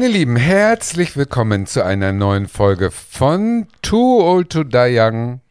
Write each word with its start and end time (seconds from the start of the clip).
Meine 0.00 0.14
Lieben, 0.14 0.36
herzlich 0.36 1.14
willkommen 1.14 1.66
zu 1.66 1.84
einer 1.84 2.14
neuen 2.14 2.48
Folge 2.48 2.90
von 2.90 3.66
Too 3.82 4.22
Old 4.22 4.48
to 4.48 4.64
Die 4.64 4.96
Young. 4.98 5.42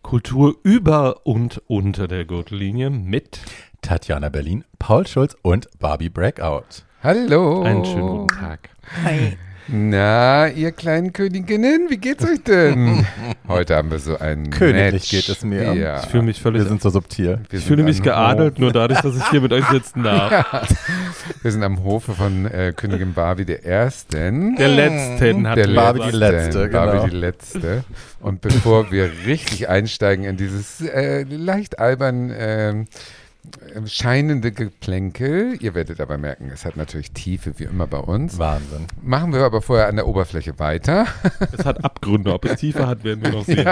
Kultur 0.00 0.54
über 0.62 1.26
und 1.26 1.60
unter 1.66 2.06
der 2.06 2.24
Gürtellinie 2.24 2.88
mit 2.88 3.40
Tatjana 3.82 4.28
Berlin, 4.28 4.64
Paul 4.78 5.08
Schulz 5.08 5.36
und 5.42 5.68
Barbie 5.80 6.08
Breakout. 6.08 6.84
Hallo. 7.02 7.62
einen 7.62 7.84
schönen 7.84 8.06
guten 8.06 8.28
Tag. 8.28 8.70
Hi. 9.04 9.36
Na, 9.68 10.48
ihr 10.48 10.70
kleinen 10.70 11.12
Königinnen, 11.12 11.90
wie 11.90 11.96
geht's 11.96 12.24
euch 12.24 12.40
denn? 12.44 13.04
Heute 13.48 13.74
haben 13.74 13.90
wir 13.90 13.98
so 13.98 14.16
ein 14.16 14.50
Königlich 14.50 14.92
Match. 14.92 15.10
geht 15.10 15.28
es 15.28 15.44
mir. 15.44 15.74
Ja. 15.74 16.00
Ich 16.00 16.06
fühle 16.06 16.22
mich 16.22 16.40
völlig, 16.40 16.62
Wir 16.62 16.68
sind 16.68 16.80
so 16.80 16.90
subtil. 16.90 17.40
Wir 17.50 17.58
ich 17.58 17.64
fühle 17.64 17.82
mich 17.82 18.00
geadelt, 18.00 18.60
nur 18.60 18.72
dadurch, 18.72 19.00
dass 19.00 19.16
ich 19.16 19.28
hier 19.30 19.40
mit 19.40 19.52
euch 19.52 19.64
sitzen 19.66 20.02
darf. 20.04 20.52
Hof. 20.52 20.68
Wir 21.42 21.50
sind 21.50 21.64
am 21.64 21.82
Hofe 21.82 22.12
von 22.12 22.46
äh, 22.46 22.72
Königin 22.76 23.14
Barbie 23.14 23.44
der 23.44 23.64
Ersten. 23.64 24.54
Der 24.54 24.68
letzten 24.68 25.48
hat 25.48 25.58
der 25.58 25.68
Barbie 25.74 25.98
gesagt. 25.98 26.12
die 26.12 26.16
Letzte, 26.18 26.68
Barbie 26.68 26.92
genau. 26.98 27.08
die 27.08 27.16
letzte. 27.16 27.84
Und 28.20 28.40
bevor 28.42 28.92
wir 28.92 29.10
richtig 29.26 29.68
einsteigen 29.68 30.24
in 30.24 30.36
dieses 30.36 30.80
äh, 30.80 31.24
leicht 31.24 31.80
albern 31.80 32.30
äh, 32.30 32.84
scheinende 33.86 34.52
Geplänkel, 34.52 35.56
ihr 35.60 35.74
werdet 35.74 36.00
aber 36.00 36.18
merken, 36.18 36.50
es 36.52 36.64
hat 36.64 36.76
natürlich 36.76 37.12
Tiefe 37.12 37.58
wie 37.58 37.64
immer 37.64 37.86
bei 37.86 37.98
uns. 37.98 38.38
Wahnsinn. 38.38 38.86
Machen 39.02 39.32
wir 39.32 39.44
aber 39.44 39.62
vorher 39.62 39.88
an 39.88 39.96
der 39.96 40.06
Oberfläche 40.06 40.58
weiter. 40.58 41.06
Es 41.56 41.64
hat 41.64 41.84
Abgründe. 41.84 42.32
Ob 42.32 42.44
es 42.44 42.60
tiefer 42.60 42.86
hat, 42.86 43.04
werden 43.04 43.22
wir 43.22 43.30
noch 43.32 43.44
sehen. 43.46 43.66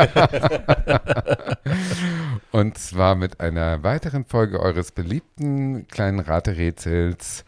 Und 2.52 2.78
zwar 2.78 3.14
mit 3.14 3.40
einer 3.40 3.82
weiteren 3.82 4.24
Folge 4.24 4.60
eures 4.60 4.92
beliebten 4.92 5.86
kleinen 5.88 6.20
Raterätsels. 6.20 7.44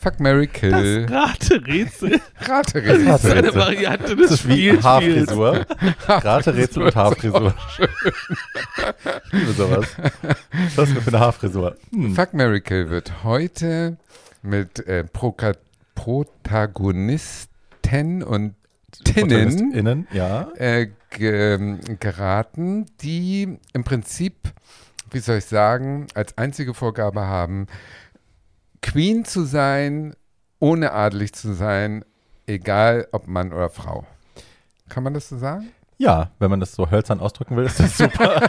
Fuck 0.00 0.18
Mary 0.18 0.46
Kill. 0.46 1.04
Das 1.06 1.20
Raterätsel 1.50 2.20
Raterätsel. 2.40 3.06
ist 3.06 3.26
eine 3.26 3.54
Variante 3.54 4.16
des 4.16 4.30
Das 4.30 4.40
ist 4.40 4.48
wie 4.48 4.70
Spielspiels. 4.70 4.84
Haarfrisur. 4.84 5.66
Raterätsel 6.08 6.82
und 6.84 6.96
Haarfrisur. 6.96 7.54
Ich 9.26 9.32
liebe 9.32 9.52
sowas. 9.52 9.86
Was 10.74 10.88
ist 10.88 10.96
das 10.96 11.04
für 11.04 11.10
eine 11.10 11.20
Haarfrisur? 11.20 11.76
Hm. 11.92 12.14
Fuck 12.14 12.32
Mary 12.34 12.60
Kill 12.62 12.88
wird 12.90 13.22
heute 13.24 13.96
mit 14.42 14.86
äh, 14.86 15.04
Proka 15.04 15.52
Protagonisten 15.94 18.22
und 18.22 18.54
Tinnen 19.04 19.72
Innen, 19.72 20.08
ja. 20.12 20.48
äh, 20.56 20.88
ge 21.10 21.76
geraten, 22.00 22.86
die 23.02 23.58
im 23.72 23.84
Prinzip, 23.84 24.34
wie 25.10 25.18
soll 25.20 25.38
ich 25.38 25.44
sagen, 25.44 26.06
als 26.14 26.36
einzige 26.38 26.74
Vorgabe 26.74 27.20
haben, 27.20 27.66
Queen 28.82 29.24
zu 29.24 29.44
sein, 29.44 30.14
ohne 30.58 30.92
adelig 30.92 31.32
zu 31.32 31.54
sein, 31.54 32.04
egal 32.46 33.08
ob 33.12 33.26
Mann 33.26 33.52
oder 33.52 33.70
Frau. 33.70 34.06
Kann 34.88 35.02
man 35.04 35.14
das 35.14 35.28
so 35.28 35.38
sagen? 35.38 35.70
Ja, 35.98 36.30
wenn 36.38 36.50
man 36.50 36.60
das 36.60 36.72
so 36.72 36.90
hölzern 36.90 37.20
ausdrücken 37.20 37.56
will, 37.56 37.64
ist 37.64 37.78
das 37.78 37.98
super. 37.98 38.48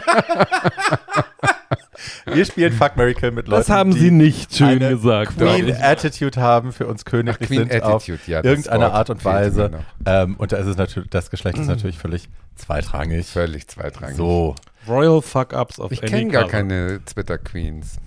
Wir 2.24 2.44
spielen 2.44 2.72
Fuck 2.72 2.96
Mary 2.96 3.14
Kill 3.14 3.30
mit 3.30 3.46
Leuten, 3.46 3.60
Das 3.60 3.68
haben 3.68 3.92
die 3.92 4.00
Sie 4.00 4.10
nicht 4.10 4.56
schön 4.56 4.82
eine 4.82 4.90
gesagt. 4.90 5.36
Queen 5.36 5.68
ich. 5.68 5.82
Attitude 5.82 6.40
haben, 6.40 6.72
für 6.72 6.86
uns 6.86 7.04
königlich 7.04 7.48
Queen 7.48 7.68
sind 7.68 7.82
auf 7.82 8.02
Attitude, 8.02 8.22
ja. 8.26 8.42
irgendeine 8.42 8.92
Art 8.92 9.10
und 9.10 9.24
Weise. 9.24 9.70
Ähm, 10.06 10.36
und 10.36 10.52
da 10.52 10.56
ist 10.56 10.66
es 10.66 10.76
natürlich, 10.76 11.10
das 11.10 11.30
Geschlecht 11.30 11.58
ist 11.58 11.66
natürlich 11.68 11.98
völlig 11.98 12.28
zweitrangig. 12.56 13.26
Völlig 13.26 13.68
zweitrangig. 13.68 14.16
So. 14.16 14.54
Royal 14.88 15.22
Fuck-Ups 15.22 15.78
auf 15.78 15.92
Ich 15.92 16.00
kenne 16.00 16.30
gar 16.30 16.48
keine 16.48 17.04
Twitter-Queens. 17.04 17.98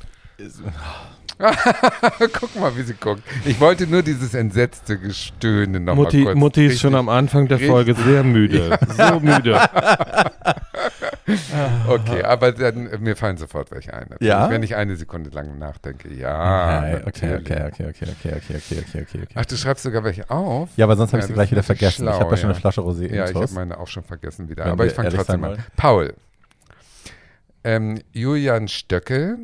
Guck 2.39 2.55
mal, 2.59 2.75
wie 2.77 2.83
sie 2.83 2.93
guckt. 2.93 3.21
Ich 3.45 3.59
wollte 3.59 3.87
nur 3.87 4.01
dieses 4.03 4.33
entsetzte 4.33 4.97
Gestöhne 4.97 5.79
noch 5.81 5.95
Mutti, 5.95 6.17
mal 6.19 6.25
kurz. 6.31 6.37
Mutti 6.37 6.61
ist 6.61 6.71
richtig- 6.71 6.81
schon 6.81 6.95
am 6.95 7.09
Anfang 7.09 7.47
der 7.47 7.57
richtig- 7.57 7.71
Folge 7.71 7.93
sehr 7.95 8.23
müde. 8.23 8.77
So 8.97 9.19
müde. 9.19 9.59
Okay, 11.87 12.21
aber 12.23 12.51
dann, 12.51 12.89
mir 13.01 13.15
fallen 13.15 13.37
sofort 13.37 13.71
welche 13.71 13.93
ein. 13.93 14.05
natürlich. 14.09 14.27
Ja? 14.29 14.49
Wenn 14.49 14.61
ich 14.61 14.75
eine 14.75 14.95
Sekunde 14.95 15.31
lang 15.31 15.57
nachdenke, 15.57 16.13
ja. 16.13 16.99
okay, 17.07 17.35
okay, 17.37 17.37
okay, 17.37 17.63
okay, 17.67 17.85
okay, 17.89 18.05
okay, 18.11 18.33
okay, 18.35 18.55
okay, 18.57 19.01
okay, 19.01 19.01
okay. 19.23 19.27
Ach, 19.33 19.45
du 19.45 19.55
schreibst 19.57 19.83
sogar 19.83 20.03
welche 20.03 20.29
auf? 20.29 20.69
Ja, 20.77 20.85
aber 20.85 20.95
sonst 20.95 21.13
habe 21.13 21.19
ich 21.19 21.23
Ja, 21.23 21.27
sie 21.27 21.33
das 21.33 21.35
gleich 21.35 21.51
wieder 21.51 21.63
vergessen. 21.63 22.03
ich 22.07 22.09
schlau, 22.13 22.19
habe 22.19 22.31
ja 22.31 22.37
schon 22.37 22.49
ja. 22.49 22.53
eine 22.53 22.61
Flasche 22.61 22.81
Rosé 22.81 23.13
Ja, 23.13 23.27
ich 23.27 23.35
habe 23.35 23.53
meine 23.53 23.79
auch 23.79 23.87
schon 23.87 24.03
vergessen 24.03 24.49
wieder. 24.49 24.65
Wenn 24.65 24.71
aber 24.73 24.85
ich 24.85 24.93
fange 24.93 25.07
ehrlich 25.07 25.17
trotzdem 25.17 25.41
sein 25.41 25.53
an. 25.53 25.65
Paul. 25.75 26.13
Ähm, 27.63 28.01
Julian 28.11 28.67
Stöckel. 28.67 29.37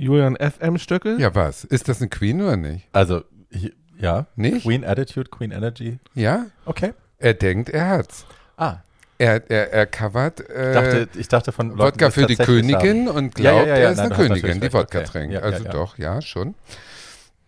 Julian 0.00 0.36
FM 0.36 0.78
Stöckel? 0.78 1.20
Ja, 1.20 1.34
was? 1.34 1.64
Ist 1.64 1.88
das 1.88 2.00
eine 2.00 2.08
Queen 2.08 2.40
oder 2.40 2.56
nicht? 2.56 2.88
Also, 2.92 3.22
hi- 3.52 3.74
ja. 3.98 4.26
Nicht? 4.36 4.64
Queen 4.64 4.84
Attitude, 4.84 5.28
Queen 5.30 5.50
Energy. 5.50 5.98
Ja? 6.14 6.46
Okay. 6.64 6.94
Er 7.18 7.34
denkt, 7.34 7.68
er 7.68 7.88
hat's. 7.88 8.24
Ah, 8.56 8.78
Er, 9.18 9.50
er, 9.50 9.72
er 9.74 9.86
covert 9.86 10.40
äh, 10.48 10.68
ich 10.70 10.74
dachte, 10.74 11.08
ich 11.18 11.28
dachte 11.28 11.52
von 11.52 11.68
Leuten, 11.68 11.80
Wodka 11.80 12.10
für 12.10 12.24
die 12.26 12.36
tatsächlich 12.36 12.72
Königin 12.78 13.08
haben. 13.08 13.16
und 13.16 13.38
Ja, 13.38 13.44
ja, 13.44 13.50
glaubt, 13.52 13.68
ja, 13.68 13.76
ja, 13.76 13.82
er 13.82 13.90
ist 13.90 13.96
nein, 13.98 14.06
eine 14.06 14.08
du 14.08 14.14
hast 14.14 14.16
Königin, 14.28 14.32
natürlich 14.48 14.56
die 14.58 14.64
recht, 14.64 14.74
Wodka 14.74 14.98
okay. 15.00 15.06
trinkt. 15.08 15.34
Ja, 15.34 15.40
ja, 15.40 15.44
also 15.44 15.64
ja. 15.64 15.70
doch, 15.70 15.98
ja, 15.98 16.22
schon. 16.22 16.54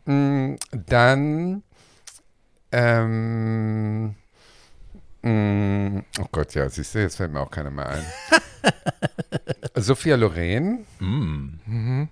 Mm, 0.04 0.56
dann, 0.88 1.62
ähm, 2.72 4.14
mm, 5.22 5.98
oh 6.20 6.26
Gott, 6.32 6.54
ja, 6.54 6.68
siehst 6.68 6.94
du, 6.94 6.98
jetzt 7.00 7.16
fällt 7.16 7.32
mir 7.32 7.41
auch 7.41 7.50
keiner 7.50 7.70
mehr 7.70 7.88
ein. 7.88 8.04
Sophia 9.82 10.16
Loren, 10.16 10.84
Mm. 11.00 11.60
Mhm. 11.66 12.08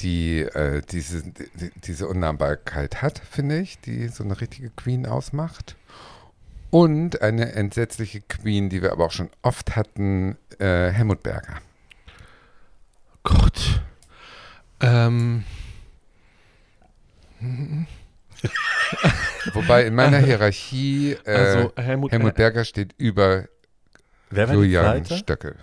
Die 0.00 0.40
äh, 0.40 0.82
diese, 0.90 1.22
die, 1.22 1.70
diese 1.84 2.08
Unnahbarkeit 2.08 3.02
hat, 3.02 3.18
finde 3.18 3.60
ich, 3.60 3.80
die 3.80 4.08
so 4.08 4.24
eine 4.24 4.40
richtige 4.40 4.70
Queen 4.70 5.06
ausmacht. 5.06 5.76
Und 6.70 7.22
eine 7.22 7.52
entsetzliche 7.52 8.20
Queen, 8.20 8.68
die 8.68 8.82
wir 8.82 8.92
aber 8.92 9.06
auch 9.06 9.12
schon 9.12 9.30
oft 9.42 9.76
hatten, 9.76 10.36
äh, 10.58 10.90
Helmut 10.90 11.22
Berger. 11.22 11.60
Gott. 13.22 13.80
Ähm, 14.80 15.44
Wobei 19.52 19.86
in 19.86 19.94
meiner 19.94 20.18
Hierarchie 20.18 21.16
äh, 21.24 21.30
also 21.32 21.72
Helmut, 21.76 22.12
Helmut 22.12 22.34
Berger 22.34 22.64
steht 22.64 22.94
über 22.98 23.46
Julian? 24.30 25.04
Stöckel. 25.04 25.56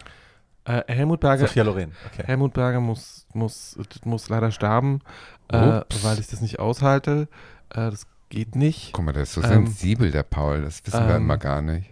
Äh, 0.65 0.81
Helmut 0.87 1.19
Berger. 1.19 1.47
Sophia 1.47 1.63
Loren. 1.63 1.91
Okay. 2.11 2.23
Helmut 2.25 2.53
Berger 2.53 2.79
muss, 2.79 3.25
muss, 3.33 3.77
muss 4.05 4.29
leider 4.29 4.51
sterben, 4.51 5.01
äh, 5.49 5.81
weil 6.03 6.19
ich 6.19 6.27
das 6.27 6.41
nicht 6.41 6.59
aushalte. 6.59 7.27
Äh, 7.69 7.91
das 7.91 8.07
geht 8.29 8.55
nicht. 8.55 8.93
Guck 8.93 9.05
mal, 9.05 9.11
der 9.13 9.23
ist 9.23 9.33
so 9.33 9.41
Ähm, 9.41 9.67
sensibel, 9.67 10.11
der 10.11 10.23
Paul. 10.23 10.61
Das 10.61 10.85
wissen 10.85 11.07
wir 11.07 11.15
ähm, 11.15 11.23
immer 11.23 11.37
gar 11.37 11.61
nicht. 11.61 11.89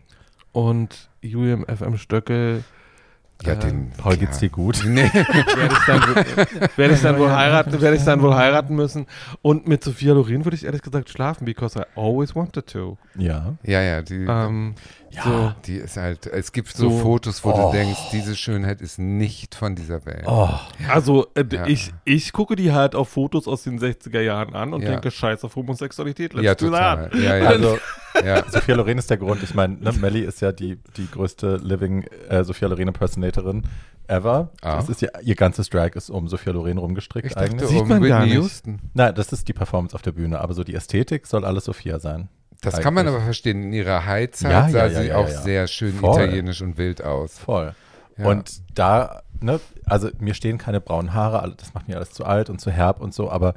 Und 0.53 1.09
Julian 1.21 1.65
FM 1.65 1.97
Stöckel 1.97 2.63
Ja, 3.43 3.53
äh, 3.53 3.57
den, 3.59 3.91
Paul, 3.91 4.13
ja. 4.13 4.19
geht's 4.19 4.39
dir 4.39 4.49
gut? 4.49 4.83
Nee. 4.85 5.03
werde 5.03 5.73
ich 5.73 5.85
dann, 5.85 6.67
werde 6.77 6.93
ich 6.95 7.01
dann 7.01 7.17
wohl 7.19 7.31
heiraten, 7.31 7.79
werde 7.81 7.95
ich 7.97 8.03
dann 8.03 8.21
wohl 8.21 8.33
heiraten 8.35 8.75
müssen. 8.75 9.05
Und 9.41 9.67
mit 9.67 9.83
Sophia 9.83 10.13
Loren 10.13 10.43
würde 10.45 10.55
ich 10.55 10.65
ehrlich 10.65 10.81
gesagt 10.81 11.09
schlafen, 11.09 11.45
because 11.45 11.79
I 11.79 11.83
always 11.95 12.35
wanted 12.35 12.67
to. 12.67 12.97
Ja. 13.15 13.53
ja, 13.63 13.81
ja, 13.81 14.01
die, 14.01 14.25
Ähm, 14.27 14.75
Ja. 15.11 15.23
So, 15.23 15.53
die 15.65 15.75
ist 15.75 15.97
halt, 15.97 16.25
es 16.27 16.51
gibt 16.51 16.69
so, 16.69 16.89
So. 16.89 16.99
Fotos, 16.99 17.43
wo 17.43 17.51
Oh. 17.51 17.71
du 17.71 17.77
denkst, 17.77 17.99
diese 18.11 18.35
Schönheit 18.35 18.81
ist 18.81 18.97
nicht 18.99 19.55
von 19.55 19.75
dieser 19.75 20.05
Welt. 20.05 20.23
Oh, 20.25 20.49
also 20.89 21.27
äh, 21.35 21.43
Ja. 21.51 21.67
ich, 21.67 21.91
ich 22.05 22.31
gucke 22.33 22.55
die 22.55 22.71
halt 22.71 22.95
auf 22.95 23.09
Fotos 23.09 23.47
aus 23.47 23.63
den 23.63 23.79
60er 23.79 24.21
Jahren 24.21 24.53
an 24.55 24.73
und 24.73 24.81
Ja. 24.83 24.91
denke, 24.91 25.11
scheiß 25.11 25.43
auf 25.43 25.55
Homosexualität. 25.55 26.33
Let's 26.33 26.45
ja, 26.45 26.55
do 26.55 26.67
total. 26.67 27.09
that. 27.09 27.15
Ja, 27.19 27.35
ja. 27.37 27.49
also 27.49 27.77
ja. 28.23 28.49
Sophia 28.49 28.75
Loren 28.75 28.97
ist 28.97 29.09
der 29.09 29.17
Grund. 29.17 29.43
Ich 29.43 29.53
meine, 29.53 29.75
ne, 29.75 29.91
Melly 29.93 30.21
ist 30.21 30.41
ja 30.41 30.51
die, 30.51 30.77
die 30.97 31.09
größte 31.11 31.57
Living 31.57 32.03
äh, 32.29 32.43
Sophia 32.43 32.67
Loren 32.67 32.87
Impersonatorin 32.87 33.63
ever. 34.07 34.49
Ah. 34.61 34.75
Das 34.77 34.89
ist 34.89 35.01
ja, 35.01 35.09
ihr 35.21 35.35
ganzes 35.35 35.69
Drag 35.69 35.95
ist 35.95 36.09
um 36.09 36.27
Sophia 36.27 36.53
Loren 36.53 36.77
rumgestrickt 36.77 37.27
Ich 37.27 37.33
dachte, 37.33 37.49
eigentlich. 37.51 37.69
Sieht 37.69 37.81
um 37.81 37.87
man 37.89 38.01
gar 38.03 38.21
Whitney 38.21 38.35
nicht. 38.35 38.43
Houston. 38.43 38.79
Nein, 38.93 39.13
das 39.15 39.31
ist 39.33 39.47
die 39.47 39.53
Performance 39.53 39.95
auf 39.95 40.01
der 40.01 40.11
Bühne, 40.13 40.39
aber 40.39 40.53
so 40.53 40.63
die 40.63 40.73
Ästhetik 40.75 41.27
soll 41.27 41.45
alles 41.45 41.65
Sophia 41.65 41.99
sein. 41.99 42.29
Das 42.61 42.79
kann 42.79 42.93
man 42.93 43.07
aber 43.07 43.21
verstehen. 43.21 43.63
In 43.63 43.73
ihrer 43.73 44.05
Highzeit 44.05 44.51
Ja, 44.51 44.69
sah 44.69 44.85
ja, 44.85 45.01
sie 45.01 45.13
auch 45.13 45.27
sehr 45.27 45.67
schön 45.67 45.93
Voll. 45.93 46.15
italienisch 46.15 46.61
und 46.61 46.77
wild 46.77 47.03
aus. 47.03 47.37
Voll. 47.39 47.73
Und 48.17 48.61
da, 48.75 49.23
ne, 49.39 49.59
also 49.85 50.09
mir 50.19 50.35
stehen 50.35 50.59
keine 50.59 50.79
braunen 50.79 51.13
Haare, 51.13 51.53
das 51.57 51.73
macht 51.73 51.87
mir 51.87 51.95
alles 51.95 52.11
zu 52.11 52.23
alt 52.23 52.49
und 52.51 52.61
zu 52.61 52.69
herb 52.69 53.01
und 53.01 53.13
so, 53.15 53.31
aber 53.31 53.55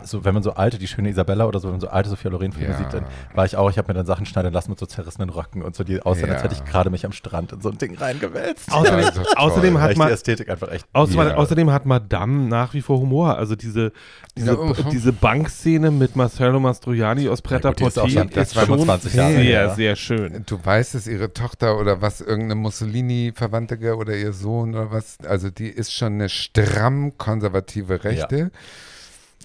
also 0.00 0.24
wenn 0.24 0.34
man 0.34 0.42
so 0.42 0.52
alte, 0.54 0.78
die 0.78 0.86
schöne 0.86 1.08
Isabella 1.10 1.46
oder 1.46 1.58
so, 1.60 1.68
wenn 1.68 1.72
man 1.74 1.80
so 1.80 1.88
alte 1.88 2.08
Sophia 2.10 2.30
Loren-Filme 2.30 2.72
Ja. 2.72 2.78
sieht, 2.78 2.92
dann 2.92 3.04
war 3.34 3.44
ich 3.44 3.56
auch, 3.56 3.70
ich 3.70 3.78
habe 3.78 3.88
mir 3.88 3.94
dann 3.94 4.06
Sachen 4.06 4.26
schneiden 4.26 4.52
lassen 4.52 4.70
mit 4.70 4.78
so 4.78 4.86
zerrissenen 4.86 5.30
Röcken 5.30 5.62
und 5.62 5.74
so, 5.76 5.84
die 5.84 6.00
aussehen, 6.02 6.30
als 6.30 6.38
Ja. 6.42 6.44
hätte 6.44 6.54
ich 6.54 6.64
gerade 6.64 6.90
mich 6.90 7.04
am 7.04 7.12
Strand 7.12 7.52
in 7.52 7.60
so 7.60 7.70
ein 7.70 7.78
Ding 7.78 7.96
reingewälzt. 7.96 8.70
Außerdem, 8.72 9.00
Ja, 9.14 9.22
außerdem 9.36 9.80
hat 9.80 9.96
man 9.96 10.08
die 10.08 10.14
Ästhetik 10.14 10.48
einfach 10.48 10.68
echt. 10.70 10.86
Außerdem, 10.92 11.28
Ja. 11.28 11.34
außerdem 11.36 11.70
hat 11.70 11.86
Madame 11.86 12.48
nach 12.48 12.74
wie 12.74 12.80
vor 12.82 12.98
Humor. 13.00 13.36
Also 13.36 13.56
diese, 13.56 13.92
diese, 14.36 14.52
Ja, 14.52 14.56
mhm. 14.56 14.74
diese 14.90 15.12
Bankszene 15.12 15.90
mit 15.90 16.16
Marcello 16.16 16.60
Mastroianni 16.60 17.28
aus 17.28 17.42
Pret 17.42 17.64
Na 17.64 17.70
gut, 17.70 17.80
die 17.80 17.84
ist 17.84 17.94
schon- 17.94 18.28
ist 18.28 18.36
das 18.36 18.54
schon 18.54 18.64
25 18.64 19.14
Jahre 19.14 19.32
sehr, 19.34 19.70
sehr 19.74 19.96
schön. 19.96 20.42
Du 20.46 20.58
weißt, 20.64 20.94
dass 20.94 21.06
ihre 21.06 21.32
Tochter 21.32 21.78
oder 21.78 22.00
was, 22.00 22.20
irgendeine 22.20 22.54
Mussolini-Verwandte 22.56 23.96
oder 23.96 24.16
ihr 24.16 24.32
Sohn 24.32 24.74
oder 24.74 24.90
was, 24.90 25.18
also 25.26 25.50
die 25.50 25.68
ist 25.68 25.92
schon 25.92 26.14
eine 26.14 26.28
stramm 26.28 27.16
konservative 27.18 28.04
Rechte. 28.04 28.50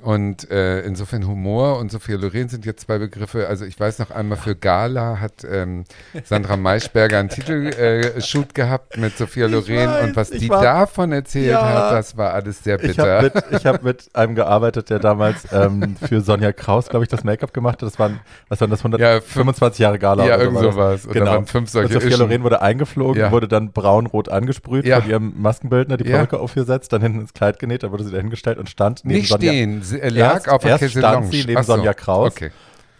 Und 0.01 0.49
äh, 0.49 0.81
insofern 0.81 1.27
Humor 1.27 1.77
und 1.79 1.91
Sophia 1.91 2.15
Loren 2.17 2.47
sind 2.49 2.65
jetzt 2.65 2.81
zwei 2.85 2.97
Begriffe. 2.99 3.47
Also 3.47 3.65
ich 3.65 3.79
weiß 3.79 3.99
noch 3.99 4.11
einmal 4.11 4.37
für 4.37 4.55
Gala 4.55 5.19
hat 5.19 5.45
ähm, 5.49 5.83
Sandra 6.23 6.55
Maischberger 6.57 7.19
einen 7.19 7.29
Titelshoot 7.29 8.49
äh, 8.49 8.53
gehabt 8.53 8.97
mit 8.97 9.17
Sophia 9.17 9.47
Loren 9.47 9.65
weiß, 9.87 10.03
und 10.03 10.15
was 10.15 10.29
die 10.31 10.49
war- 10.49 10.61
davon 10.61 11.11
erzählt 11.11 11.51
Ja. 11.51 11.61
hat, 11.89 11.91
das 11.93 12.15
war 12.17 12.33
alles 12.33 12.63
sehr 12.63 12.81
Ich 12.83 12.97
habe 12.99 13.29
bitter. 13.29 13.41
mit, 13.51 13.59
ich 13.59 13.65
hab 13.65 13.83
mit 13.83 14.09
einem 14.15 14.35
gearbeitet, 14.35 14.89
der 14.89 14.99
damals 14.99 15.47
ähm, 15.51 15.95
für 15.97 16.21
Sonja 16.21 16.51
Kraus, 16.53 16.87
glaube 16.89 17.03
ich, 17.03 17.09
das 17.09 17.23
Make-up 17.23 17.53
gemacht 17.53 17.81
hat. 17.81 17.87
Das 17.87 17.99
waren, 17.99 18.19
was 18.47 18.61
waren 18.61 18.69
das, 18.69 18.79
100, 18.79 19.01
Ja, 19.01 19.13
fünf- 19.21 19.33
25 19.33 19.79
Jahre 19.79 19.99
Gala 19.99 20.25
ja, 20.25 20.35
oder 20.35 20.43
irgend 20.45 20.59
sowas. 20.59 21.05
Und 21.05 21.15
da 21.15 21.19
Genau. 21.19 21.31
waren 21.31 21.45
fünf 21.45 21.69
solche 21.69 21.87
Und 21.87 21.93
Sophia 21.93 22.09
Ischen. 22.11 22.19
Loren 22.27 22.43
wurde 22.43 22.61
eingeflogen, 22.61 23.21
Ja. 23.21 23.31
wurde 23.31 23.47
dann 23.47 23.71
braun-rot 23.71 24.29
angesprüht 24.29 24.87
von 24.87 25.09
ihrem 25.09 25.33
Maskenbildner, 25.41 25.97
die. 25.97 26.05
Perücke 26.05 26.39
aufgesetzt, 26.39 26.93
dann 26.93 27.01
hinten 27.01 27.21
ins 27.21 27.33
Kleid 27.33 27.59
genäht, 27.59 27.83
dann 27.83 27.91
wurde 27.91 28.03
sie 28.03 28.11
dahingestellt 28.11 28.57
und 28.57 28.69
stand 28.69 29.01
neben 29.03 29.19
Nicht 29.19 29.29
Sonja. 29.29 29.51
stehen, 29.51 29.81
sie 29.89 29.99
er 30.01 30.11
lag 30.11 30.33
Erst- 30.35 30.49
auf 30.49 30.61
der 30.61 30.71
erst 30.71 30.83
stand 30.91 31.03
Chaiselongue. 31.03 31.31
sie 31.31 31.45
neben 31.45 31.63
so. 31.63 31.73
Sonja 31.75 31.93
Kraus. 31.93 32.31
Okay. 32.33 32.51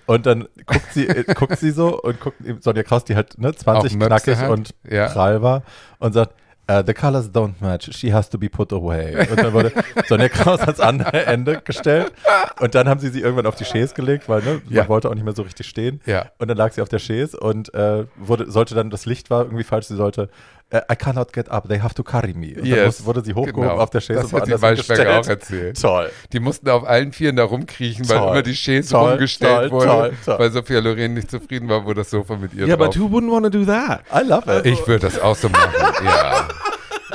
Und 0.06 0.26
dann 0.26 0.48
guckt 0.66 0.92
sie, 0.94 1.08
äh, 1.08 1.24
guckt 1.36 1.58
sie 1.60 1.72
so 1.72 2.02
und 2.02 2.20
guckt 2.20 2.38
Sonja 2.64 2.84
Kraus, 2.84 3.04
die 3.06 3.16
halt 3.16 3.38
ne, 3.40 3.54
20 3.54 3.92
Auch 3.94 3.98
Möpse 3.98 4.08
knackig 4.08 4.38
hat. 4.38 4.50
und 4.50 4.74
Ja. 4.90 5.08
prall 5.10 5.42
war 5.44 5.62
und 6.00 6.14
sagt, 6.14 6.34
uh, 6.72 6.82
the 6.86 6.94
colors 6.96 7.30
don't 7.32 7.54
match, 7.60 7.92
she 7.96 8.12
has 8.12 8.28
to 8.30 8.38
be 8.40 8.50
put 8.50 8.74
away. 8.74 9.28
Und 9.30 9.40
dann 9.40 9.54
wurde 9.54 9.72
Sonja 10.08 10.30
Kraus 10.30 10.62
ans 10.62 10.80
andere 10.80 11.26
Ende 11.28 11.62
gestellt 11.64 12.12
und 12.60 12.74
dann 12.76 12.88
haben 12.90 13.00
sie 13.00 13.10
sie 13.10 13.22
irgendwann 13.22 13.46
auf 13.46 13.56
die 13.56 13.66
Chaise 13.66 13.94
gelegt, 13.94 14.28
weil 14.30 14.42
ne, 14.42 14.62
Ja. 14.70 14.82
man 14.84 14.90
wollte 14.90 15.10
auch 15.10 15.14
nicht 15.16 15.24
mehr 15.26 15.36
so 15.36 15.44
richtig 15.44 15.68
stehen. 15.68 16.02
Ja. 16.08 16.26
Und 16.40 16.48
dann 16.48 16.58
lag 16.58 16.72
sie 16.74 16.82
auf 16.82 16.90
der 16.90 17.00
Chaise 17.00 17.40
und 17.40 17.72
äh, 17.76 18.06
wurde, 18.18 18.50
sollte 18.52 18.74
dann, 18.76 18.90
das 18.90 19.06
Licht 19.06 19.30
war 19.30 19.44
irgendwie 19.44 19.64
falsch, 19.64 19.86
sie 19.88 19.96
sollte, 19.96 20.30
I 20.72 20.96
cannot 20.96 21.34
get 21.34 21.50
up, 21.50 21.68
they 21.68 21.80
have 21.80 21.96
to 21.96 22.04
carry 22.04 22.34
me. 22.34 22.54
Und 22.56 22.66
Yes. 22.66 22.86
muss, 23.00 23.06
wurde 23.06 23.24
sie 23.24 23.34
hochgehoben 23.34 23.70
Genau. 23.70 23.82
auf 23.82 23.90
der 23.90 24.02
Chaise 24.02 24.22
Das 24.22 24.32
und 24.32 24.40
hat 24.42 24.48
die 24.48 25.08
auch 25.08 25.28
erzählt. 25.28 25.82
Toll. 25.82 26.12
Die 26.32 26.40
mussten 26.40 26.70
auf 26.70 26.88
allen 26.88 27.12
Vieren 27.12 27.38
da 27.38 27.44
rumkriechen, 27.46 28.08
weil 28.08 28.18
Toll. 28.20 28.30
immer 28.34 28.42
die 28.44 28.54
Chaise 28.56 28.92
Toll, 28.92 29.10
rumgestellt 29.12 29.70
toll, 29.70 29.72
wurde, 29.72 29.86
toll, 29.88 30.14
toll. 30.26 30.40
weil 30.40 30.52
Sophia 30.52 30.80
Loren 30.80 31.16
nicht 31.16 31.32
zufrieden 31.32 31.68
war, 31.70 31.84
wo 31.86 31.94
das 31.96 32.12
Sofa 32.12 32.36
mit 32.36 32.54
ihr 32.54 32.68
Yeah, 32.68 32.78
drauf 32.78 32.90
but 32.90 33.00
who 33.00 33.06
wouldn't 33.08 33.32
want 33.32 33.46
to 33.46 33.50
do 33.50 33.66
that? 33.66 34.02
I 34.14 34.24
love 34.28 34.44
it. 34.60 34.66
Ich 34.68 34.86
würde 34.88 35.08
das 35.08 35.20
auch 35.20 35.36
so 35.36 35.50
machen, 35.50 35.74
ja. 36.06 36.48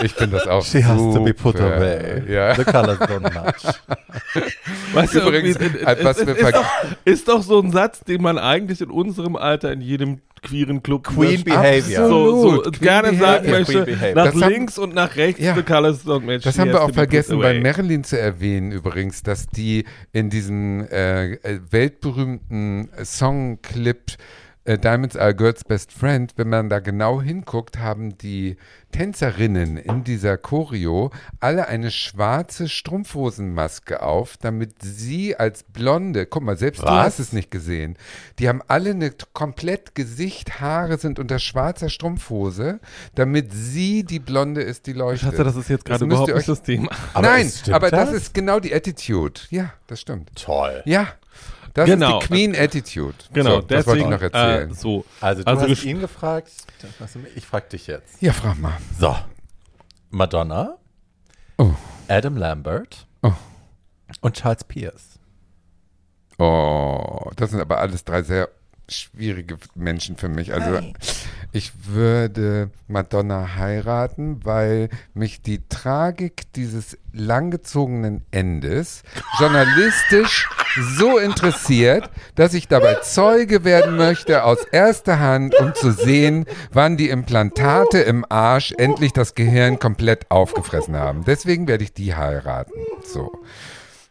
Ich 0.03 0.13
finde 0.13 0.39
das 0.39 0.49
auch 0.49 0.65
She 0.65 0.85
has 0.85 0.99
to 0.99 1.23
be 1.23 1.33
put 1.33 1.57
super. 1.57 1.77
away. 1.77 2.25
Ja. 2.29 2.57
The 2.57 2.65
colors 2.65 2.99
don't 2.99 3.21
match. 3.21 3.63
Weißt 4.93 5.15
Übrigens, 5.15 5.57
es- 5.57 5.87
hat 5.87 5.99
es- 5.99 6.05
was 6.05 6.19
ist, 6.19 6.29
verg- 6.41 6.53
doch, 6.53 6.65
ist 7.05 7.29
doch 7.29 7.43
so 7.43 7.61
ein 7.61 7.71
Satz, 7.71 8.01
den 8.01 8.21
man 8.21 8.37
eigentlich 8.39 8.81
in 8.81 8.91
unserem 8.91 9.37
Alter 9.37 9.73
in 9.73 9.81
jedem 9.81 10.21
queeren 10.45 10.81
Club 10.83 11.03
Queen 11.05 11.43
Behavior. 11.43 12.09
so, 12.09 12.61
so 12.63 12.71
gerne 12.81 13.09
Queen 13.09 13.21
sagen 13.21 13.45
Behavior. 13.47 13.59
möchte, 13.59 13.83
Behavior. 13.85 14.15
nach 14.15 14.25
Das 14.33 14.43
haben- 14.43 14.53
links 14.53 14.79
und 14.79 14.95
nach 14.95 15.17
rechts, 15.17 15.41
Ja. 15.43 15.55
the 15.57 15.63
colors 15.63 16.07
don't 16.07 16.21
match. 16.25 16.45
Das 16.45 16.59
haben 16.59 16.71
wir 16.71 16.83
auch 16.85 16.93
vergessen 16.93 17.41
bei. 17.41 17.59
Marilyn 17.61 18.05
zu 18.05 18.19
erwähnen 18.19 18.71
übrigens, 18.71 19.23
dass 19.25 19.49
die 19.49 19.85
in 20.13 20.31
diesem 20.31 20.87
äh, 20.89 21.39
weltberühmten 21.71 22.89
Songclip 23.05 24.13
äh, 24.65 24.79
Diamonds 24.79 25.17
Are 25.17 25.29
a 25.29 25.33
Girl's 25.33 25.65
Best 25.65 25.93
Friend, 25.93 26.33
wenn 26.37 26.49
man 26.49 26.69
da 26.69 26.81
genau 26.81 27.21
hinguckt, 27.21 27.79
haben 27.79 28.17
die 28.19 28.57
Tänzerinnen 28.93 29.77
in 29.77 30.05
dieser 30.05 30.39
Choreo 30.39 31.11
alle 31.41 31.67
eine 31.67 31.91
schwarze 31.91 32.69
Strumpfhosenmaske 32.69 34.03
auf, 34.03 34.37
damit 34.37 34.77
sie 34.81 35.37
als 35.37 35.65
Blonde, 35.65 36.27
guck 36.27 36.45
mal, 36.45 36.57
selbst 36.57 36.83
du 36.83 36.87
Was? 36.87 37.07
hast 37.07 37.19
es 37.19 37.33
nicht 37.33 37.51
gesehen, 37.51 37.97
die 38.39 38.49
haben 38.49 38.63
alle 38.69 38.91
eine 38.91 39.13
komplett 39.33 39.95
Gesicht, 39.95 40.61
Haare 40.61 40.99
sind 40.99 41.19
unter 41.19 41.39
schwarzer 41.39 41.89
Strumpfhose, 41.89 42.81
damit 43.15 43.53
sie 43.53 44.05
die 44.05 44.21
Blonde 44.21 44.63
ist, 44.63 44.87
die 44.87 44.93
leuchtet. 44.93 45.31
Schatze, 45.31 45.45
das 45.45 45.57
ist 45.57 45.69
jetzt 45.69 45.85
gerade 45.85 46.05
überhaupt 46.05 46.35
nicht 46.35 46.49
das 46.49 46.63
Thema. 46.63 46.91
Aber 47.13 47.27
Nein, 47.27 47.53
aber 47.73 47.91
das? 47.91 48.11
das? 48.11 48.17
ist 48.17 48.35
genau 48.35 48.61
die 48.61 48.75
Attitude. 48.75 49.41
Ja, 49.51 49.73
das 49.89 50.01
stimmt. 50.01 50.31
Toll. 50.37 50.83
Ja, 50.85 51.09
das 51.75 51.87
Genau. 51.87 52.19
ist 52.19 52.23
die 52.25 52.29
Queen 52.33 52.57
Attitude. 52.57 53.15
Genau, 53.33 53.57
so, 53.57 53.61
das 53.63 53.87
wollte 53.87 54.01
ich 54.01 54.07
deswegen, 54.07 54.11
noch 54.11 54.23
erzählen. 54.23 54.71
Äh, 54.71 54.75
so. 54.75 55.05
Also 55.21 55.43
du 55.43 55.49
Also 55.51 55.69
hast 55.69 55.85
ihn 55.85 56.01
gefragt, 56.01 56.51
dann 56.81 56.91
hast 57.01 57.15
du 57.15 57.19
mich- 57.21 57.37
ich 57.37 57.45
frag 57.47 57.69
dich 57.71 57.87
jetzt. 57.87 58.21
ja, 58.23 58.33
frag 58.33 58.59
mal. 58.59 58.73
So. 58.99 59.15
Madonna, 60.11 60.77
Oh. 61.59 61.73
Adam 62.09 62.37
Lambert 62.37 63.07
Oh. 63.23 63.33
und 64.23 64.37
Charles 64.37 64.65
Pierce. 64.65 65.19
Oh, 66.39 67.31
das 67.37 67.51
sind 67.51 67.61
aber 67.61 67.79
alles 67.79 68.05
drei 68.05 68.23
sehr 68.23 68.49
schwierige 68.89 69.57
Menschen 69.75 70.17
für 70.17 70.29
mich. 70.29 70.53
Also 70.53 70.81
ich 71.55 71.73
würde 71.87 72.71
Madonna 72.89 73.55
heiraten, 73.57 74.45
weil 74.45 74.89
mich 75.15 75.41
die 75.41 75.61
Tragik 75.69 76.53
dieses 76.55 76.99
langgezogenen 77.13 78.25
Endes 78.33 79.05
journalistisch 79.39 80.49
so 80.99 81.17
interessiert, 81.17 82.11
dass 82.35 82.55
ich 82.55 82.67
dabei 82.67 82.97
Zeuge 82.97 83.63
werden 83.63 83.97
möchte 83.97 84.43
aus 84.43 84.65
erster 84.73 85.21
Hand, 85.21 85.55
um 85.61 85.73
zu 85.77 85.93
sehen, 85.93 86.47
wann 86.73 86.97
die 86.97 87.09
Implantate 87.09 88.01
im 88.01 88.27
Arsch 88.29 88.75
endlich 88.77 89.13
das 89.13 89.37
Gehirn 89.37 89.79
komplett 89.79 90.33
aufgefressen 90.33 90.97
haben. 90.97 91.25
Deswegen 91.25 91.69
werde 91.69 91.85
ich 91.85 91.93
die 91.93 92.17
heiraten. 92.17 92.73
So. 93.05 93.31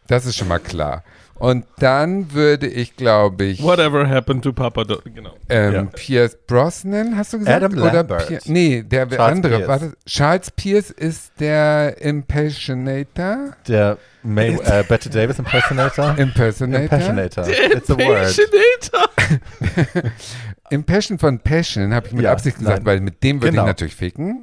Das 0.06 0.24
ist 0.24 0.36
schon 0.36 0.48
mal 0.48 0.60
klar. 0.60 1.04
Und 1.44 1.66
dann 1.78 2.32
würde 2.32 2.66
ich, 2.66 2.96
glaube 2.96 3.44
ich, 3.44 3.62
Whatever 3.62 4.08
happened 4.08 4.42
to 4.44 4.52
Papa 4.54 4.84
Do 4.84 4.98
Genau. 5.04 5.34
ähm, 5.50 5.72
Ja. 5.74 5.82
Pierce 5.84 6.38
Brosnan, 6.46 7.16
hast 7.18 7.34
du 7.34 7.38
gesagt? 7.40 7.62
Adam 7.62 7.78
Oder 7.82 7.92
Lambert. 7.92 8.28
Pier 8.28 8.38
nee, 8.46 8.82
der 8.82 9.06
Charles 9.08 9.36
andere. 9.36 9.56
Pierce. 9.56 9.68
War 9.68 9.78
das? 9.78 9.92
Charles 10.06 10.50
Pierce 10.52 10.90
ist 10.90 11.32
der 11.40 12.00
Impassionator. 12.00 13.52
Der 13.68 13.98
May, 14.22 14.54
äh, 14.54 14.84
Bette 14.88 15.10
Davis 15.10 15.38
Impersonator. 15.38 16.16
Impersonator. 16.16 16.82
Impersonator. 16.98 17.46
It's 17.46 17.90
a 17.90 17.98
word. 17.98 18.22
Passionator. 18.22 20.12
Impassion 20.70 21.18
von 21.18 21.40
Passion 21.40 21.92
habe 21.92 22.06
ich 22.06 22.12
mit 22.14 22.24
Ja, 22.24 22.32
Absicht 22.32 22.58
gesagt, 22.58 22.78
nein. 22.78 22.86
weil 22.86 23.00
mit 23.00 23.22
dem 23.22 23.42
würde 23.42 23.50
Genau. 23.50 23.64
ich 23.64 23.66
natürlich 23.68 23.96
ficken. 23.96 24.42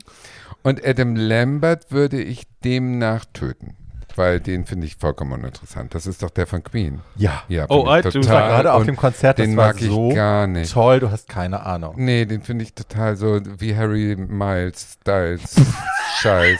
Und 0.62 0.86
Adam 0.86 1.16
Lambert 1.16 1.92
würde 1.92 2.22
ich 2.22 2.44
demnach 2.64 3.26
töten. 3.34 3.76
Weil 4.22 4.40
den 4.40 4.66
finde 4.66 4.86
ich 4.86 4.98
vollkommen 4.98 5.32
uninteressant. 5.32 5.96
Das 5.96 6.06
ist 6.06 6.22
doch 6.22 6.30
der 6.30 6.46
von 6.46 6.64
Queen. 6.64 7.02
Ja. 7.16 7.42
Ja, 7.48 7.66
Oh, 7.70 7.86
ich 7.96 8.06
I 8.06 8.10
do. 8.10 8.20
Ich 8.20 8.30
war 8.30 8.48
gerade 8.50 8.72
auf 8.74 8.86
dem 8.86 8.96
Konzert, 8.96 9.40
das 9.40 9.46
Den 9.48 9.58
war 9.58 9.68
mag 9.68 9.82
ich 9.82 9.88
so 9.88 10.10
gar 10.10 10.46
nicht. 10.46 10.72
toll, 10.72 11.00
du 11.00 11.10
hast 11.10 11.28
keine 11.28 11.66
Ahnung. 11.66 11.96
Nee, 11.98 12.26
den 12.26 12.42
finde 12.44 12.64
ich 12.64 12.74
total 12.76 13.16
so 13.16 13.40
wie 13.58 13.76
Harry 13.76 14.16
Miles 14.16 14.98
Styles 15.02 15.56
Scheiß 16.22 16.60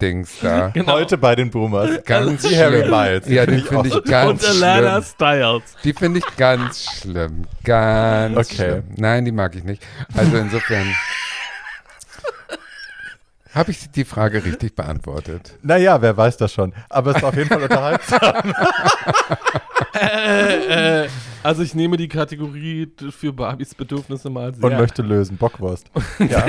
Dings 0.00 0.32
da. 0.42 0.68
Genau. 0.68 0.94
Heute 0.94 1.16
bei 1.18 1.36
den 1.36 1.50
Boomers. 1.50 2.02
Ganz 2.04 2.42
Wie 2.44 2.56
Harry. 2.56 2.88
Miles. 2.88 3.28
Ja, 3.28 3.44
find 3.44 3.66
finde 3.68 3.88
ich 3.90 3.94
ich 3.96 4.04
ganz 4.04 4.42
Und 4.42 4.62
Alana 4.62 4.90
schlimm. 5.02 5.04
Styles. 5.04 5.62
Die 5.84 5.92
finde 5.92 6.18
ich 6.20 6.36
ganz 6.36 6.84
schlimm. 6.84 7.44
Ganz 7.62 8.36
Okay. 8.36 8.54
schlimm. 8.54 8.84
Nein, 8.96 9.24
die 9.26 9.32
mag 9.32 9.54
ich 9.54 9.62
nicht. 9.64 9.80
Also 10.16 10.36
insofern 10.38 10.86
habe 13.54 13.70
ich 13.70 13.90
die 13.90 14.04
Frage 14.04 14.44
richtig 14.44 14.74
beantwortet. 14.74 15.58
Naja, 15.62 16.00
wer 16.00 16.16
weiß 16.16 16.36
das 16.38 16.52
schon. 16.52 16.72
Aber 16.88 17.14
es 17.14 17.22
war 17.22 17.30
auf 17.30 17.36
jeden 17.36 17.48
Fall 17.48 17.62
unterhaltsam. 17.62 18.54
Äh, 19.94 21.04
äh, 21.04 21.08
also 21.42 21.62
ich 21.62 21.74
nehme 21.74 21.96
die 21.96 22.08
Kategorie 22.08 22.90
für 23.10 23.32
Barbies 23.32 23.74
Bedürfnisse 23.74 24.30
mal 24.30 24.54
sehr. 24.54 24.64
Und 24.64 24.78
möchte 24.78 25.02
lösen. 25.02 25.36
Bockwurst. 25.36 25.90
Ja. 26.18 26.46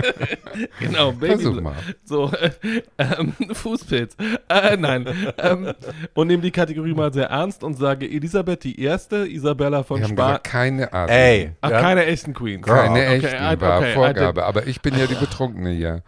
genau, 0.80 1.12
Baby. 1.12 1.42
Versuch 1.42 1.60
mal. 1.60 1.74
So, 2.04 2.32
äh, 2.32 2.50
ähm, 2.98 3.34
Fußpilz. 3.52 4.16
Äh, 4.48 4.76
nein. 4.76 5.06
ähm, 5.38 5.72
und 6.14 6.26
nehme 6.28 6.42
die 6.42 6.50
Kategorie 6.50 6.94
mal 6.94 7.12
sehr 7.12 7.26
ernst 7.26 7.62
und 7.62 7.74
sage 7.74 8.08
Elisabeth 8.08 8.64
die 8.64 8.80
Erste, 8.80 9.28
Isabella 9.28 9.82
von 9.82 10.00
Wir 10.00 10.08
gesagt, 10.08 10.44
keine 10.44 10.92
Art. 10.92 11.10
Ey. 11.10 11.52
Ach, 11.60 11.70
ja. 11.70 11.80
keine 11.80 12.06
echten 12.06 12.32
Queens. 12.32 12.64
Keine 12.64 12.90
Okay, 12.90 13.16
echten, 13.16 13.60
war 13.60 13.78
okay, 13.78 13.94
Vorgabe. 13.94 14.44
Aber 14.44 14.66
ich 14.66 14.80
bin 14.80 14.98
ja 14.98 15.06
die 15.06 15.14
Betrunkene 15.14 15.70
hier. 15.70 16.02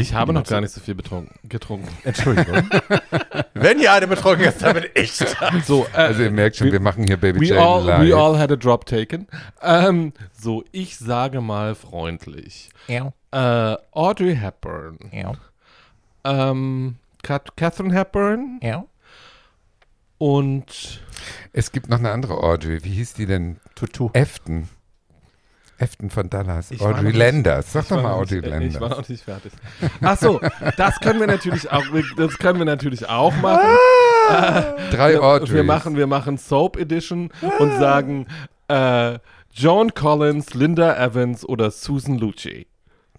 Ich 0.00 0.14
habe 0.14 0.32
noch 0.32 0.44
gar 0.44 0.60
nicht 0.60 0.72
so 0.72 0.80
viel 0.80 0.94
betrunken, 0.94 1.34
getrunken. 1.48 1.88
Entschuldigung. 2.04 2.68
Wenn 3.54 3.78
hier 3.78 3.92
eine 3.92 4.06
betrunken 4.06 4.46
ist, 4.46 4.62
dann 4.62 4.74
bin 4.74 4.86
ich 4.94 5.16
dran. 5.18 5.62
So, 5.66 5.86
äh, 5.92 5.96
Also 5.96 6.22
ihr 6.22 6.30
merkt 6.30 6.56
schon, 6.56 6.72
wir 6.72 6.80
machen 6.80 7.04
hier 7.04 7.16
Baby 7.18 7.40
we 7.40 7.46
Jane 7.46 7.60
all, 7.60 7.84
live. 7.84 8.08
we 8.08 8.16
all 8.16 8.38
had 8.38 8.50
a 8.50 8.56
drop 8.56 8.86
taken. 8.86 9.26
Ähm, 9.62 10.12
so, 10.32 10.64
ich 10.72 10.96
sage 10.96 11.40
mal 11.40 11.74
freundlich. 11.74 12.70
Äh, 12.88 13.76
Audrey 13.92 14.36
Hepburn. 14.36 14.98
Ähm, 16.24 16.96
Kat 17.22 17.56
Catherine 17.56 17.94
Hepburn 17.94 18.60
und 20.18 21.02
Es 21.52 21.72
gibt 21.72 21.88
noch 21.88 21.98
eine 21.98 22.10
andere 22.10 22.34
Audrey. 22.42 22.82
Wie 22.84 22.90
hieß 22.90 23.14
die 23.14 23.26
denn? 23.26 23.58
Tutu. 23.74 24.10
Efton. 24.12 24.68
Efton 25.80 26.10
von 26.10 26.28
Dallas. 26.30 26.70
Ich 26.70 26.80
Audrey 26.80 27.04
nicht- 27.04 27.16
Landers. 27.16 27.72
Sag 27.72 27.88
doch 27.88 28.02
mal 28.02 28.12
Audrey 28.12 28.40
nicht- 28.40 28.46
Ich 28.46 28.50
war 28.74 28.80
Landers. 28.80 28.98
noch 28.98 29.08
nicht 29.08 29.24
fertig. 29.24 29.52
Ach 30.02 30.16
so, 30.18 30.40
das 30.76 31.00
können 31.00 31.20
wir 31.20 31.26
natürlich 31.26 31.70
auch, 31.72 31.82
das 32.16 32.38
können 32.38 32.58
wir 32.58 32.66
natürlich 32.66 33.08
auch 33.08 33.34
machen. 33.36 33.66
Drei 34.90 35.12
Wir, 35.14 35.22
Audreys. 35.22 35.52
wir 35.52 35.64
machen, 35.64 35.96
wir 35.96 36.06
machen 36.06 36.38
Soap 36.38 36.76
Edition 36.76 37.30
und 37.58 37.78
sagen 37.78 38.26
äh, 38.68 39.18
Joan 39.52 39.94
Collins, 39.94 40.54
Linda 40.54 40.96
Evans 41.04 41.44
oder 41.48 41.70
Susan 41.70 42.18
Lucci. 42.18 42.66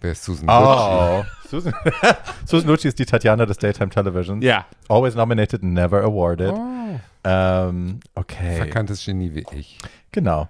Wer 0.00 0.12
ist 0.12 0.24
Susan 0.24 0.46
Lucci? 0.46 0.58
Oh. 0.58 1.24
Susan, 1.48 1.74
Susan 2.46 2.68
Lucci 2.68 2.88
ist 2.88 2.98
die 2.98 3.04
Tatjana 3.04 3.44
des 3.44 3.58
Daytime 3.58 3.90
Televisions. 3.90 4.42
Ja. 4.44 4.64
Always 4.88 5.14
nominated, 5.14 5.62
never 5.62 6.02
awarded. 6.02 6.52
Oh, 6.52 6.98
Ähm, 7.24 8.00
okay. 8.14 8.56
verkanntes 8.56 9.04
Genie 9.04 9.34
wie 9.34 9.44
ich. 9.52 9.78
Genau. 10.12 10.48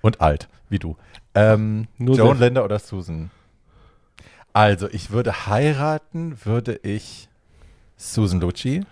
Und 0.00 0.20
alt, 0.20 0.48
wie 0.70 0.78
du. 0.78 0.96
Ähm, 1.38 1.88
Nur 1.98 2.16
Joan, 2.16 2.38
Linda 2.38 2.62
oder 2.62 2.78
Susan? 2.78 3.30
Also, 4.52 4.88
ich 4.90 5.10
würde 5.10 5.46
heiraten, 5.46 6.36
würde 6.44 6.80
ich 6.82 7.28
Susan 7.96 8.40
Lucci, 8.40 8.84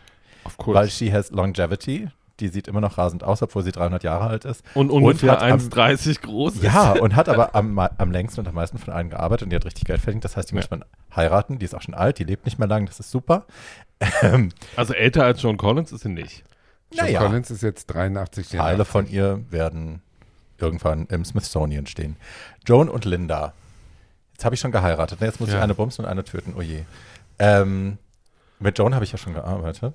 Of 0.45 0.57
weil 0.67 0.89
she 0.89 1.13
has 1.13 1.31
longevity. 1.31 2.09
Die 2.39 2.49
sieht 2.49 2.69
immer 2.69 2.83
noch 2.83 2.99
rasend 2.99 3.25
aus, 3.25 3.41
obwohl 3.41 3.63
sie 3.63 3.73
300 3.73 4.05
Jahre 4.05 4.27
alt 4.27 4.45
ist. 4.45 4.63
Und 4.75 4.91
ungefähr 4.91 5.33
hat 5.33 5.43
am- 5.43 5.59
1,30 5.59 6.21
groß 6.21 6.57
ist. 6.57 6.63
Ja, 6.63 6.93
und 6.93 7.17
hat 7.17 7.31
aber 7.31 7.55
am, 7.55 7.79
am 7.79 8.11
längsten 8.11 8.41
und 8.41 8.49
am 8.49 8.55
meisten 8.55 8.77
von 8.77 8.93
allen 8.93 9.09
gearbeitet 9.09 9.45
und 9.45 9.51
die 9.51 9.57
hat 9.57 9.65
richtig 9.65 9.85
Geld 9.87 10.03
verdient. 10.03 10.23
Das 10.25 10.37
heißt, 10.37 10.51
die 10.51 10.55
Ja. 10.55 10.61
muss 10.61 10.71
man 10.71 10.85
heiraten. 11.15 11.59
Die 11.59 11.65
ist 11.65 11.75
auch 11.75 11.81
schon 11.81 11.95
alt, 11.95 12.19
die 12.19 12.25
lebt 12.25 12.45
nicht 12.45 12.59
mehr 12.59 12.69
lang, 12.69 12.85
das 12.85 13.01
ist 13.01 13.11
super. 13.11 13.47
Ähm, 14.21 14.51
Also 14.77 14.93
älter 14.93 15.25
als 15.25 15.41
John 15.41 15.57
Collins 15.57 15.93
ist 15.93 16.03
sie 16.03 16.11
nicht. 16.11 16.45
John 16.93 17.07
Naja. 17.07 17.21
Collins 17.21 17.51
ist 17.51 17.63
jetzt 17.63 17.87
83 17.87 18.53
Jahre 18.53 18.67
Teile 18.69 18.79
alt. 18.81 18.89
von 18.89 19.09
ihr 19.09 19.43
werden 19.51 20.03
irgendwann 20.59 21.07
im 21.07 21.25
Smithsonian 21.25 21.87
stehen. 21.87 22.17
Joan 22.67 22.89
und 22.89 23.05
Linda. 23.05 23.53
Jetzt 24.33 24.45
habe 24.45 24.55
ich 24.55 24.61
schon 24.61 24.73
geheiratet. 24.73 25.21
Ne, 25.21 25.27
Jetzt 25.29 25.41
muss 25.41 25.49
Ja. 25.51 25.57
ich 25.57 25.63
eine 25.63 25.75
bumsen 25.75 26.05
und 26.05 26.11
eine 26.11 26.25
töten. 26.25 26.55
Oh 26.57 26.63
je. 26.63 26.83
Ähm, 27.39 27.99
mit 28.59 28.79
Joan 28.79 28.95
habe 28.95 29.05
ich 29.05 29.13
ja 29.13 29.19
schon 29.19 29.35
gearbeitet. 29.35 29.95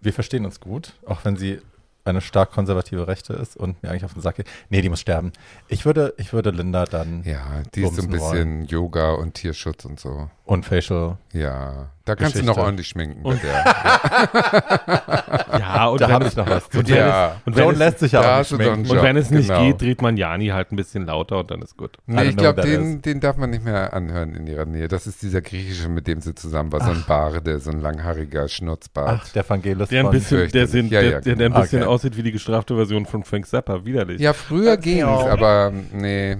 Wir 0.00 0.12
verstehen 0.12 0.44
uns 0.44 0.60
gut, 0.60 0.94
auch 1.06 1.24
wenn 1.24 1.36
sie 1.36 1.60
eine 2.04 2.20
stark 2.22 2.50
konservative 2.52 3.06
Rechte 3.08 3.34
ist 3.34 3.56
und 3.56 3.82
mir 3.82 3.90
eigentlich 3.90 4.04
auf 4.04 4.14
den 4.14 4.22
Sack 4.22 4.36
geht. 4.36 4.48
Nee, 4.70 4.80
die 4.80 4.88
muss 4.88 5.00
sterben. 5.00 5.32
Ich 5.68 5.84
würde, 5.84 6.14
ich 6.16 6.32
würde 6.32 6.50
Linda 6.50 6.84
dann 6.86 7.22
Ja, 7.24 7.62
die 7.74 7.82
ist 7.82 7.96
so 7.96 8.02
ein 8.02 8.08
bisschen 8.10 8.64
Yoga 8.64 9.12
und 9.12 9.34
Tierschutz 9.34 9.84
und 9.84 10.00
so. 10.00 10.30
Und 10.50 10.64
Facial. 10.66 11.16
Ja, 11.32 11.90
da 12.04 12.16
kannst 12.16 12.36
du 12.36 12.42
noch 12.42 12.56
ordentlich 12.56 12.88
schminken. 12.88 13.22
bei 13.22 13.30
Und- 13.30 13.40
der. 13.42 13.64
Ja, 15.58 15.86
und 15.88 16.00
Da 16.00 16.08
habe 16.10 16.26
ich 16.26 16.36
noch 16.36 16.48
was 16.48 16.68
zu 16.68 16.78
und 16.78 16.88
tun. 16.88 16.96
Ja. 16.96 17.36
und 17.44 17.56
wenn 17.56 17.70
es, 17.70 17.78
lässt 17.78 17.98
sich 18.00 18.12
ja 18.12 18.40
auch 18.40 18.44
schminken. 18.44 18.88
und 18.90 19.02
wenn 19.02 19.16
es 19.16 19.30
nicht 19.30 19.48
Genau. 19.48 19.60
geht, 19.62 19.80
dreht 19.80 20.02
man 20.02 20.16
Jani 20.16 20.48
halt 20.48 20.72
ein 20.72 20.76
bisschen 20.76 21.06
lauter 21.06 21.38
und 21.40 21.50
dann 21.50 21.62
ist 21.62 21.76
gut. 21.76 21.96
Nee, 22.06 22.18
don't 22.18 22.28
ich 22.30 22.36
glaube, 22.36 22.62
den, 22.62 23.02
den 23.02 23.20
darf 23.20 23.36
man 23.36 23.50
nicht 23.50 23.64
mehr 23.64 23.92
anhören 23.92 24.34
in 24.34 24.46
ihrer 24.46 24.64
Nähe. 24.64 24.88
Das 24.88 25.06
ist 25.06 25.22
dieser 25.22 25.40
griechische, 25.40 25.88
mit 25.88 26.06
dem 26.06 26.20
sie 26.20 26.34
zusammen 26.34 26.72
war. 26.72 26.80
So 26.82 26.90
ein 26.90 27.04
Barde, 27.06 27.58
so 27.60 27.70
ein 27.70 27.80
langhaariger 27.80 28.48
Schnurzbart. 28.48 29.20
Ach, 29.22 29.28
der 29.32 29.48
Vangelis 29.48 29.88
Der 29.88 30.00
ein 30.00 30.06
von 30.06 30.12
bisschen, 30.12 30.50
der, 30.50 30.66
sind, 30.66 30.90
Ja, 30.90 31.00
der, 31.00 31.10
der, 31.20 31.20
der 31.20 31.32
ein 31.32 31.38
genau. 31.52 31.60
bisschen 31.60 31.82
Okay. 31.82 31.90
aussieht 31.90 32.16
wie 32.16 32.22
die 32.22 32.32
gestrafte 32.32 32.74
Version 32.74 33.06
von 33.06 33.22
Frank 33.24 33.46
Zappa. 33.46 33.84
Widerlich. 33.84 34.20
ja, 34.20 34.32
früher 34.32 34.76
ging 34.76 34.98
es, 35.02 35.06
aber 35.26 35.72
nee, 35.92 36.36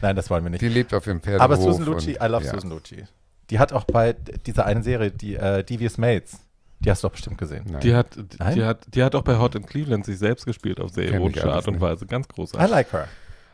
Nein, 0.00 0.16
das 0.16 0.28
wollen 0.30 0.44
wir 0.44 0.50
nicht. 0.50 0.62
die 0.62 0.68
lebt 0.68 0.92
auf 0.94 1.06
ihrem 1.06 1.20
Pferdehof. 1.20 1.42
Aber 1.44 1.56
Susan 1.56 1.84
Lucci, 1.84 2.16
und- 2.18 2.26
I 2.26 2.30
love 2.30 2.44
ja. 2.44 2.50
Susan 2.52 2.70
Lucci. 2.70 3.04
Die 3.50 3.58
hat 3.58 3.72
auch 3.72 3.84
bei 3.84 4.12
dieser 4.14 4.66
einen 4.66 4.82
Serie, 4.82 5.10
die 5.10 5.34
äh, 5.36 5.62
Devious 5.64 5.98
Mates, 5.98 6.38
die 6.80 6.90
hast 6.90 7.02
du 7.02 7.08
doch 7.08 7.12
bestimmt 7.12 7.38
gesehen. 7.38 7.64
Nein. 7.70 7.80
Die 7.80 7.94
hat, 7.94 8.16
Nein? 8.38 8.54
die, 8.54 8.64
hat, 8.64 8.86
die 8.94 9.02
hat 9.02 9.14
auch 9.14 9.22
bei 9.22 9.38
Hot 9.38 9.54
in 9.54 9.66
Cleveland 9.66 10.04
sich 10.06 10.18
selbst 10.18 10.46
gespielt 10.46 10.80
auf 10.80 10.90
sehr 10.90 11.12
alles 11.12 11.44
Art 11.44 11.68
und. 11.68 11.80
Weise. 11.80 12.06
Ganz 12.06 12.26
I 12.26 12.32
großartig. 12.34 12.70
like 12.70 12.92
her. 12.92 13.08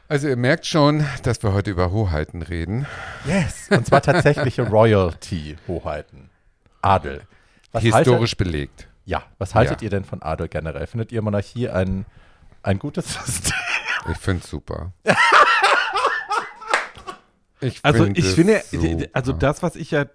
Also 0.09 0.29
ihr 0.29 0.37
merkt 0.37 0.65
schon, 0.65 1.05
dass 1.25 1.43
wir 1.43 1.53
heute 1.53 1.71
über 1.71 1.91
Hoheiten 1.91 2.41
reden. 2.41 2.87
Yes. 3.27 3.69
Und 3.71 3.87
zwar 3.87 4.01
tatsächliche 4.01 4.63
Royalty-Hoheiten. 4.69 6.31
Adel. 6.81 7.23
Was 7.73 7.83
Historisch 7.83 8.35
belegt. 8.37 8.83
Haltet, 8.85 8.89
ja, 9.05 9.23
was 9.37 9.55
haltet 9.55 9.83
Ja. 9.83 9.85
ihr 9.87 9.91
denn 9.91 10.05
von 10.05 10.23
Adel 10.23 10.49
generell? 10.49 10.87
Findet 10.87 11.13
ihr 11.13 11.21
Monarchie 11.21 11.69
ein, 11.69 12.07
ein 12.63 12.79
gutes 12.79 13.13
System? 13.27 13.53
Ich 14.11 14.17
finde 14.19 14.43
es 14.45 14.49
super. 14.51 14.93
Ich 17.61 17.81
Also 17.83 18.07
ich 18.07 18.27
finde, 18.27 18.63
super. 18.71 19.07
also 19.13 19.33
das, 19.33 19.63
was 19.63 19.77
ich 19.77 19.91
ja, 19.91 20.07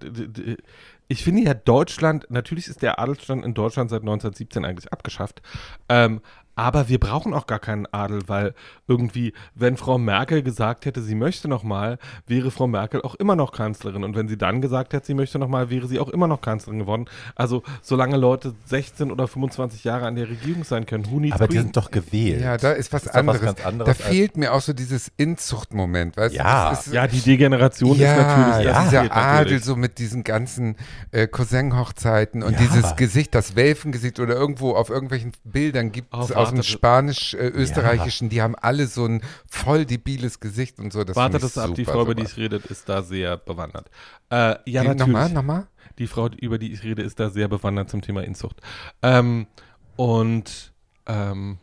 ich 1.07 1.23
finde 1.23 1.43
ja 1.43 1.53
Deutschland, 1.53 2.27
natürlich 2.29 2.67
ist 2.67 2.81
der 2.81 3.00
Adelsstand 3.00 3.45
in 3.45 3.53
Deutschland 3.53 3.89
seit 3.89 4.01
1917 4.01 4.65
eigentlich 4.65 4.91
abgeschafft, 4.91 5.41
ähm, 5.89 6.21
aber 6.55 6.89
wir 6.89 7.00
brauchen 7.00 7.33
auch 7.33 7.48
gar 7.48 7.60
keinen 7.60 7.86
Adel, 7.91 8.22
weil 8.27 8.53
irgendwie, 8.88 9.33
wenn 9.55 9.77
Frau 9.77 9.98
Merkel 9.98 10.43
gesagt 10.43 10.86
hätte, 10.86 11.01
sie 11.01 11.15
möchte 11.15 11.48
noch 11.48 11.63
mal, 11.63 11.98
wäre 12.27 12.51
Frau 12.51 12.67
Merkel 12.67 13.01
auch 13.01 13.15
immer 13.15 13.36
noch 13.36 13.51
Kanzlerin 13.51 14.03
und 14.03 14.15
wenn 14.15 14.27
sie 14.27 14.38
dann 14.38 14.62
gesagt 14.62 14.93
hätte, 14.93 15.05
sie 15.07 15.13
möchte 15.13 15.39
noch 15.39 15.48
mal, 15.48 15.69
wäre 15.69 15.88
sie 15.88 16.00
auch 16.00 16.10
immer 16.10 16.27
noch 16.27 16.41
Kanzlerin 16.41 16.79
geworden. 16.79 17.05
Also 17.36 17.63
solange 17.81 18.17
Leute 18.17 18.53
16 18.65 19.12
oder 19.12 19.27
25 19.27 19.83
Jahre 19.83 20.05
an 20.05 20.15
der 20.15 20.29
Regierung 20.29 20.63
sein 20.63 20.86
können, 20.86 21.05
who 21.10 21.19
needs 21.19 21.36
Aber 21.36 21.48
die 21.48 21.57
sind 21.57 21.75
doch 21.75 21.89
gewählt. 21.91 22.41
Ja, 22.41 22.57
da 22.57 22.72
ist 22.72 22.93
was 22.93 23.03
ist 23.05 23.10
doch 23.10 23.13
was 23.15 23.19
anderes. 23.19 23.41
ganz 23.41 23.65
anderes 23.65 23.98
da 23.98 24.03
fehlt 24.03 24.38
mir 24.38 24.53
auch 24.53 24.62
so 24.62 24.74
dieses 24.74 25.12
Inzuchtmoment, 25.17 26.17
weißt 26.17 26.36
Ja. 26.36 26.69
du? 26.69 26.74
Ist, 26.79 26.93
ja, 26.93 27.07
die 27.07 27.22
Degeneration 27.22 27.98
ja, 27.98 28.12
ist 28.12 28.17
natürlich 28.17 28.65
ja, 28.65 28.74
das 28.74 28.83
dieser 28.89 29.01
Adel 29.15 29.38
natürlich. 29.43 29.63
so 29.63 29.75
mit 29.75 29.98
diesen 30.00 30.24
ganzen 30.24 30.75
äh, 31.12 31.27
Cousin-Hochzeiten 31.27 32.43
und 32.43 32.53
Ja. 32.53 32.60
dieses 32.60 32.95
Gesicht, 32.95 33.33
das 33.36 33.55
Welfengesicht 33.55 34.19
oder 34.19 34.36
irgendwo 34.36 34.72
auf 34.75 34.89
irgendwelchen 34.89 35.31
Bildern 35.43 35.91
gibt 35.91 36.13
es 36.13 36.31
aus 36.43 36.50
dem 36.53 36.63
Spanisch-Österreichischen, 36.63 38.29
die 38.29 38.41
haben 38.41 38.55
alle 38.55 38.88
so 38.88 39.05
ein 39.05 39.21
voll 39.50 39.85
debiles 39.85 40.39
Gesicht 40.39 40.79
und 40.79 40.93
so. 40.93 41.03
Das 41.03 41.15
Warte 41.15 41.39
find 41.39 41.50
ich 41.50 41.53
das 41.53 41.63
ab, 41.63 41.75
die 41.75 41.83
super, 41.83 41.93
Frau, 41.93 42.01
über 42.03 42.15
die 42.15 42.23
ich 42.23 42.38
rede, 42.38 42.57
ist 42.69 42.88
da 42.89 43.01
sehr 43.01 43.38
bewandert. 43.38 43.89
Äh, 44.29 44.35
ja, 44.35 44.81
Die- 44.81 44.88
natürlich. 44.88 45.00
Nochmal, 45.00 45.29
nochmal? 45.31 45.67
Die 46.00 46.07
Frau, 46.07 46.27
über 46.29 46.57
die 46.57 46.71
ich 46.73 46.83
rede, 46.83 47.01
ist 47.03 47.19
da 47.19 47.29
sehr 47.29 47.47
bewandert 47.47 47.89
zum 47.89 48.01
Thema 48.01 48.23
Inzucht. 48.23 48.62
Ähm, 49.01 49.47
und 49.95 50.73
ähm, 51.05 51.57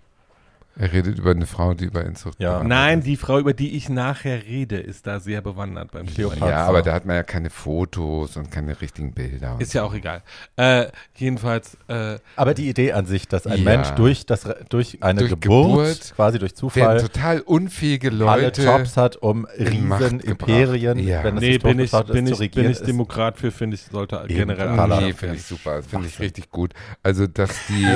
Er 0.78 0.92
redet 0.92 1.18
über 1.18 1.32
eine 1.32 1.46
Frau, 1.46 1.74
die 1.74 1.84
über 1.84 2.04
Inzucht 2.04 2.40
Ja. 2.40 2.62
nein, 2.62 3.00
ist. 3.00 3.06
die 3.06 3.16
Frau, 3.16 3.38
über 3.38 3.52
die 3.52 3.76
ich 3.76 3.88
nachher 3.88 4.44
rede, 4.44 4.76
ist 4.78 5.06
da 5.06 5.20
sehr 5.20 5.42
bewandert 5.42 5.90
beim 5.92 6.06
Thema 6.06 6.14
Kleopatra. 6.30 6.48
Ja, 6.50 6.66
aber 6.66 6.82
da 6.82 6.92
hat 6.94 7.04
man 7.04 7.16
ja 7.16 7.22
keine 7.22 7.50
Fotos 7.50 8.36
und 8.36 8.50
keine 8.50 8.80
richtigen 8.80 9.12
Bilder. 9.12 9.56
Ist 9.58 9.74
ja 9.74 9.82
auch 9.82 9.92
egal. 9.94 10.22
Äh, 10.56 10.86
jedenfalls, 11.16 11.76
äh, 11.88 12.18
Aber 12.36 12.54
die 12.54 12.68
Idee 12.68 12.92
an 12.92 13.06
sich, 13.06 13.28
dass 13.28 13.46
ein 13.46 13.58
Ja. 13.58 13.64
Mensch 13.64 13.90
durch, 13.90 14.26
das, 14.26 14.48
durch 14.68 15.02
eine 15.02 15.20
Durch 15.20 15.30
Geburt, 15.40 15.66
Geburt 15.68 16.12
quasi 16.16 16.38
durch 16.38 16.54
Zufall, 16.54 17.00
total 17.00 17.40
unfähige 17.40 18.08
alle 18.08 18.42
Leute. 18.44 18.62
Jobs 18.62 18.96
hat, 18.96 19.16
um 19.16 19.46
in 19.56 19.66
riesen. 19.66 20.20
Imperien, 20.20 20.98
Ja. 20.98 21.24
wenn 21.24 21.36
es 21.36 21.40
nee, 21.42 21.58
bin 21.58 21.78
ich, 21.80 21.90
bin, 21.90 22.24
ist, 22.26 22.30
ich, 22.30 22.36
zu 22.36 22.40
regieren. 22.40 22.64
bin 22.66 22.72
ich 22.72 22.80
Demokrat 22.82 23.38
für, 23.38 23.50
finde 23.50 23.74
ich, 23.74 23.82
sollte 23.82 24.16
Eben, 24.28 24.48
generell. 24.56 25.00
Nee, 25.02 25.12
finde 25.12 25.34
ich 25.36 25.44
super. 25.44 25.76
Das 25.76 25.86
finde 25.86 26.06
ich 26.06 26.18
richtig 26.20 26.50
gut. 26.50 26.72
Also, 27.02 27.26
dass 27.26 27.50
die, 27.68 27.86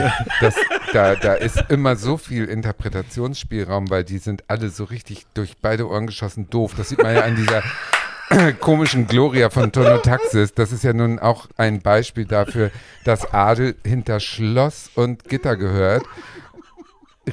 dass, 0.40 0.54
da, 0.92 1.14
da 1.14 1.34
ist 1.34 1.64
immer 1.68 1.96
so 1.96 2.16
viel 2.16 2.44
Interpretationsspielraum, 2.64 3.90
weil 3.90 4.04
die 4.04 4.18
sind 4.18 4.44
alle 4.48 4.70
so 4.70 4.84
richtig 4.84 5.26
durch 5.34 5.56
beide 5.60 5.88
Ohren 5.88 6.06
geschossen 6.06 6.48
doof. 6.48 6.72
Das 6.76 6.88
sieht 6.88 7.02
man 7.02 7.14
ja 7.14 7.22
an 7.22 7.36
dieser 7.36 7.62
komischen 8.60 9.06
Gloria 9.06 9.50
von 9.50 9.70
Tonotaxis. 9.70 10.54
Das 10.54 10.72
ist 10.72 10.82
ja 10.82 10.94
nun 10.94 11.18
auch 11.18 11.46
ein 11.58 11.82
Beispiel 11.82 12.24
dafür, 12.24 12.70
dass 13.04 13.34
Adel 13.34 13.76
hinter 13.84 14.18
Schloss 14.18 14.90
und 14.94 15.24
Gitter 15.24 15.56
gehört. 15.56 16.04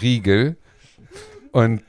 Riegel. 0.01 0.57
Und 1.53 1.83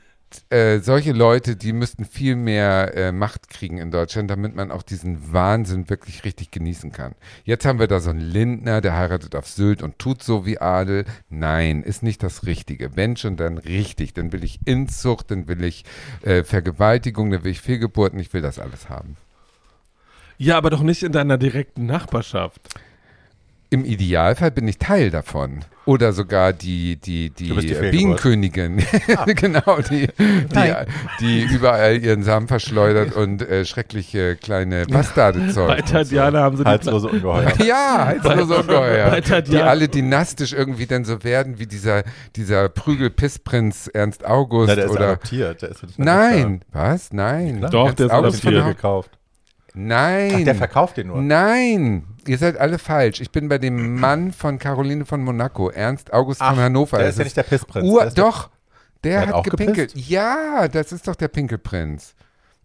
äh, 0.49 0.79
solche 0.79 1.11
Leute, 1.11 1.55
die 1.55 1.73
müssten 1.73 2.05
viel 2.05 2.35
mehr 2.35 2.95
äh, 2.95 3.11
Macht 3.11 3.49
kriegen 3.49 3.77
in 3.77 3.91
Deutschland, 3.91 4.29
damit 4.29 4.55
man 4.55 4.71
auch 4.71 4.83
diesen 4.83 5.33
Wahnsinn 5.33 5.89
wirklich 5.89 6.23
richtig 6.23 6.51
genießen 6.51 6.91
kann. 6.91 7.15
Jetzt 7.43 7.65
haben 7.65 7.79
wir 7.79 7.87
da 7.87 7.99
so 7.99 8.09
einen 8.09 8.19
Lindner, 8.19 8.81
der 8.81 8.95
heiratet 8.95 9.35
auf 9.35 9.47
Sylt 9.47 9.81
und 9.81 9.99
tut 9.99 10.23
so 10.23 10.45
wie 10.45 10.59
Adel. 10.59 11.05
Nein, 11.29 11.83
ist 11.83 12.03
nicht 12.03 12.23
das 12.23 12.45
Richtige. 12.45 12.95
Wenn 12.95 13.17
schon, 13.17 13.37
dann 13.37 13.57
richtig. 13.57 14.13
Dann 14.13 14.31
will 14.31 14.43
ich 14.43 14.59
Inzucht, 14.65 15.31
dann 15.31 15.47
will 15.47 15.63
ich 15.63 15.85
äh, 16.21 16.43
Vergewaltigung, 16.43 17.31
dann 17.31 17.43
will 17.43 17.51
ich 17.51 17.61
Fehlgeburten, 17.61 18.19
ich 18.19 18.33
will 18.33 18.41
das 18.41 18.59
alles 18.59 18.89
haben. 18.89 19.17
Ja, 20.37 20.57
aber 20.57 20.69
doch 20.69 20.81
nicht 20.81 21.03
in 21.03 21.11
deiner 21.11 21.37
direkten 21.37 21.85
Nachbarschaft. 21.85 22.61
Im 23.69 23.85
Idealfall 23.85 24.51
bin 24.51 24.67
ich 24.67 24.77
Teil 24.77 25.09
davon. 25.09 25.65
Oder 25.85 26.13
sogar 26.13 26.53
die, 26.53 26.95
die, 26.95 27.29
die, 27.29 27.53
die. 27.53 27.73
Bienenkönigin. 27.91 28.77
genau, 29.35 29.79
die, 29.89 30.07
die, 30.17 30.73
die 31.19 31.41
überall 31.43 32.01
ihren 32.01 32.23
Samen 32.23 32.47
verschleudert 32.47 33.13
und 33.15 33.41
äh, 33.41 33.65
schreckliche 33.65 34.37
kleine 34.37 34.85
Bastarde 34.85 35.49
zeugt. 35.49 35.67
Bei 35.67 35.81
Tatjana 35.81 36.39
haben 36.41 36.55
sie 36.55 36.63
Halslose 36.63 37.09
Ungeheuer. 37.09 37.51
So. 37.57 37.63
Ja, 37.73 38.13
so, 38.21 38.45
so 38.45 38.55
ungeheuer. 38.57 39.21
bei 39.21 39.41
Die 39.41 39.57
alle 39.57 39.87
dynastisch 39.87 40.53
irgendwie 40.53 40.85
dann 40.85 41.05
so 41.05 41.23
werden 41.23 41.59
wie 41.59 41.67
dieser, 41.67 42.03
dieser 42.35 42.69
Prügel-Pissprinz 42.69 43.87
Ernst 43.87 44.25
August. 44.25 44.69
Na, 44.69 44.75
der 44.75 44.85
ist 44.85 44.91
oder 44.91 45.07
adoptiert. 45.09 45.61
Der 45.61 45.69
ist 45.69 45.83
nicht 45.83 45.99
Nein, 45.99 46.63
was? 46.71 47.11
Nein. 47.11 47.67
Doch, 47.71 47.87
Ernst 47.87 47.99
der 47.99 48.05
ist 48.07 48.11
August 48.11 48.41
von 48.41 48.53
adoptiert. 48.53 48.77
Gekauft. 48.77 49.11
Nein. 49.73 50.31
Ach, 50.35 50.43
der 50.43 50.55
verkauft 50.55 50.97
den 50.97 51.07
nur. 51.07 51.21
Nein, 51.21 52.03
ihr 52.27 52.37
seid 52.37 52.57
alle 52.57 52.77
falsch. 52.77 53.21
Ich 53.21 53.31
bin 53.31 53.49
bei 53.49 53.57
dem 53.57 53.99
Mann 53.99 54.31
von 54.31 54.59
Caroline 54.59 55.05
von 55.05 55.23
Monaco, 55.23 55.69
Ernst 55.69 56.13
August 56.13 56.39
von 56.39 56.47
Ach, 56.49 56.57
Hannover. 56.57 56.97
Der 56.99 57.09
ist 57.09 57.17
ja 57.17 57.23
nicht 57.23 57.37
der 57.37 57.43
Pissprinz. 57.43 57.87
Ur 57.87 57.99
Der 57.99 58.07
ist 58.09 58.17
der- 58.17 58.23
doch, 58.25 58.49
der, 59.03 59.21
hat 59.21 59.33
hat, 59.33 59.43
gepinkelt. 59.45 59.89
gepisst? 59.93 60.09
Ja, 60.09 60.67
das 60.67 60.91
ist 60.91 61.07
doch 61.07 61.15
der 61.15 61.27
Pinkelprinz. 61.27 62.13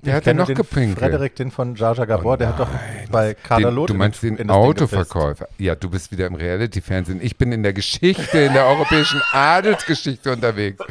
Wer 0.00 0.14
hat 0.14 0.26
denn 0.26 0.36
noch 0.36 0.46
den 0.46 0.54
gepinkelt? 0.54 0.98
Frederik, 1.00 1.34
den 1.34 1.50
von 1.50 1.74
Jar 1.74 1.94
Gabor, 2.06 2.36
der 2.36 2.50
hat 2.50 2.60
doch 2.60 2.68
bei 3.10 3.34
Kader 3.34 3.70
Den, 3.70 3.74
Loth 3.74 3.88
du 3.88 3.94
in 3.94 3.98
meinst 3.98 4.22
in 4.22 4.36
den 4.36 4.46
Ding 4.46 4.50
Autoverkäufer. 4.56 5.48
Ja, 5.58 5.74
du 5.74 5.90
bist 5.90 6.12
wieder 6.12 6.26
im 6.28 6.36
Reality-Fernsehen. 6.36 7.18
Ich 7.20 7.36
bin 7.36 7.50
in 7.50 7.64
der 7.64 7.72
Geschichte, 7.72 8.38
in 8.38 8.52
der 8.52 8.66
europäischen 8.66 9.20
Adelsgeschichte 9.32 10.32
unterwegs. 10.32 10.84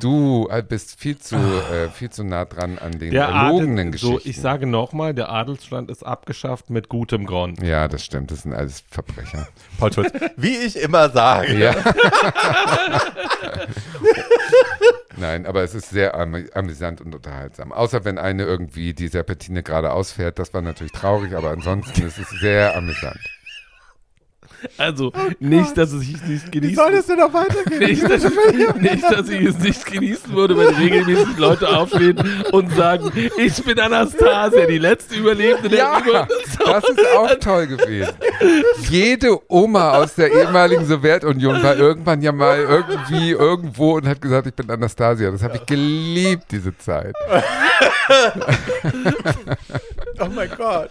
Du 0.00 0.48
äh, 0.50 0.64
bist 0.64 0.98
viel 0.98 1.16
zu, 1.18 1.36
äh, 1.36 1.88
viel 1.92 2.10
zu 2.10 2.24
nah 2.24 2.44
dran 2.44 2.78
an 2.78 2.98
den 2.98 3.12
Der 3.12 3.26
erlogenen 3.26 3.88
Adel, 3.88 3.98
so, 3.98 4.14
Geschichten. 4.14 4.30
ich 4.30 4.40
sage 4.40 4.66
nochmal, 4.66 5.14
der 5.14 5.30
Adelsstand 5.30 5.88
ist 5.88 6.04
abgeschafft 6.04 6.70
mit 6.70 6.88
gutem 6.88 7.26
Grund. 7.26 7.62
ja, 7.62 7.86
das 7.86 8.04
stimmt. 8.04 8.32
Das 8.32 8.42
sind 8.42 8.52
alles 8.52 8.82
Verbrecher. 8.90 9.46
Paul 9.78 9.92
Schulz, 9.92 10.12
wie 10.36 10.56
ich 10.56 10.76
immer 10.76 11.08
sage. 11.10 11.56
Ja. 11.56 11.74
Nein, 15.16 15.46
aber 15.46 15.62
es 15.62 15.74
ist 15.74 15.90
sehr 15.90 16.14
am 16.14 16.34
amüsant 16.54 17.00
und 17.00 17.14
unterhaltsam. 17.14 17.72
Außer 17.72 18.04
wenn 18.04 18.18
eine 18.18 18.44
irgendwie 18.44 18.94
die 18.94 19.08
Serpentine 19.08 19.62
gerade 19.62 19.92
ausfährt, 19.92 20.38
das 20.38 20.52
war 20.54 20.62
natürlich 20.62 20.92
traurig, 20.92 21.34
aber 21.34 21.50
ansonsten 21.50 22.02
ist 22.02 22.18
es 22.18 22.30
sehr 22.40 22.76
amüsant. 22.76 23.20
Also, 24.78 25.12
nicht, 25.40 25.76
dass 25.76 25.92
es 25.92 26.00
sich 26.00 26.22
nicht 26.22 26.46
Wie 26.46 26.60
genießen 26.60 26.76
soll 26.76 26.92
das 26.92 27.06
denn 27.06 27.18
noch 27.18 27.32
weitergehen? 27.32 27.80
nicht, 27.80 28.02
dass, 28.02 28.22
nicht, 28.80 29.04
dass 29.04 29.28
ich 29.28 29.44
es 29.46 29.58
nicht 29.58 29.86
genießen 29.86 30.34
würde, 30.34 30.56
wenn 30.56 30.74
regelmäßig 30.74 31.36
Leute 31.38 31.68
aufstehen 31.68 32.18
und 32.52 32.74
sagen, 32.74 33.10
ich 33.36 33.62
bin 33.64 33.78
Anastasia, 33.78 34.66
die 34.66 34.78
letzte 34.78 35.16
Überlebende 35.16 35.68
der 35.68 35.78
Ja, 35.78 36.26
das 36.64 36.84
ist 36.88 37.06
auch 37.16 37.34
toll 37.36 37.66
gewesen. 37.66 38.12
Jede 38.90 39.38
Oma 39.48 39.92
aus 39.98 40.14
der 40.14 40.32
ehemaligen 40.32 40.86
Sowjetunion 40.86 41.62
war 41.62 41.76
irgendwann 41.76 42.22
ja 42.22 42.32
mal 42.32 42.58
irgendwie 42.58 43.30
irgendwo 43.30 43.96
und 43.96 44.06
hat 44.08 44.20
gesagt, 44.20 44.46
ich 44.46 44.54
bin 44.54 44.70
Anastasia. 44.70 45.30
Das 45.30 45.42
habe 45.42 45.56
ich 45.56 45.66
geliebt, 45.66 46.44
diese 46.50 46.76
Zeit. 46.78 47.14
Oh 50.20 50.28
mein 50.34 50.50
Gott. 50.56 50.90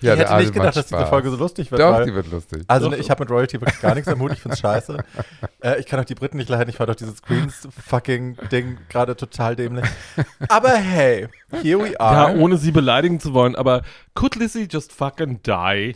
Ja, 0.00 0.14
ich 0.14 0.20
hätte 0.20 0.36
nicht 0.36 0.52
gedacht, 0.52 0.76
dass 0.76 0.86
diese. 0.86 1.06
Folge 1.06 1.30
so 1.30 1.36
lustig 1.36 1.70
wird. 1.70 1.80
Doch, 1.80 1.92
weil, 1.92 2.06
die 2.06 2.14
wird 2.14 2.30
lustig. 2.30 2.62
also 2.68 2.88
ne, 2.88 2.96
ich 2.96 3.10
habe 3.10 3.22
mit 3.24 3.30
Royalty 3.30 3.60
wirklich 3.60 3.80
gar 3.80 3.94
nichts 3.94 4.08
am 4.08 4.20
Hut, 4.20 4.32
ich 4.32 4.40
find's 4.40 4.60
scheiße. 4.60 4.98
Äh, 5.62 5.78
ich 5.78 5.84
kann 5.84 6.00
auch 6.00 6.06
die 6.06 6.14
Briten 6.14 6.38
nicht 6.38 6.48
leiden, 6.48 6.70
ich 6.70 6.76
fand 6.76 6.88
auch 6.90 6.94
dieses 6.94 7.20
Queens-fucking-Ding 7.20 8.78
gerade 8.88 9.14
total 9.14 9.56
dämlich. 9.56 9.84
Aber 10.48 10.70
hey, 10.70 11.28
here 11.62 11.78
we 11.82 11.92
Ja, 11.92 12.00
are. 12.00 12.36
ohne 12.38 12.56
sie 12.56 12.70
beleidigen 12.70 13.20
zu 13.20 13.34
wollen, 13.34 13.54
aber 13.56 13.82
could 14.14 14.36
Lizzie 14.36 14.66
just 14.70 14.90
fucking 14.92 15.42
die? 15.42 15.94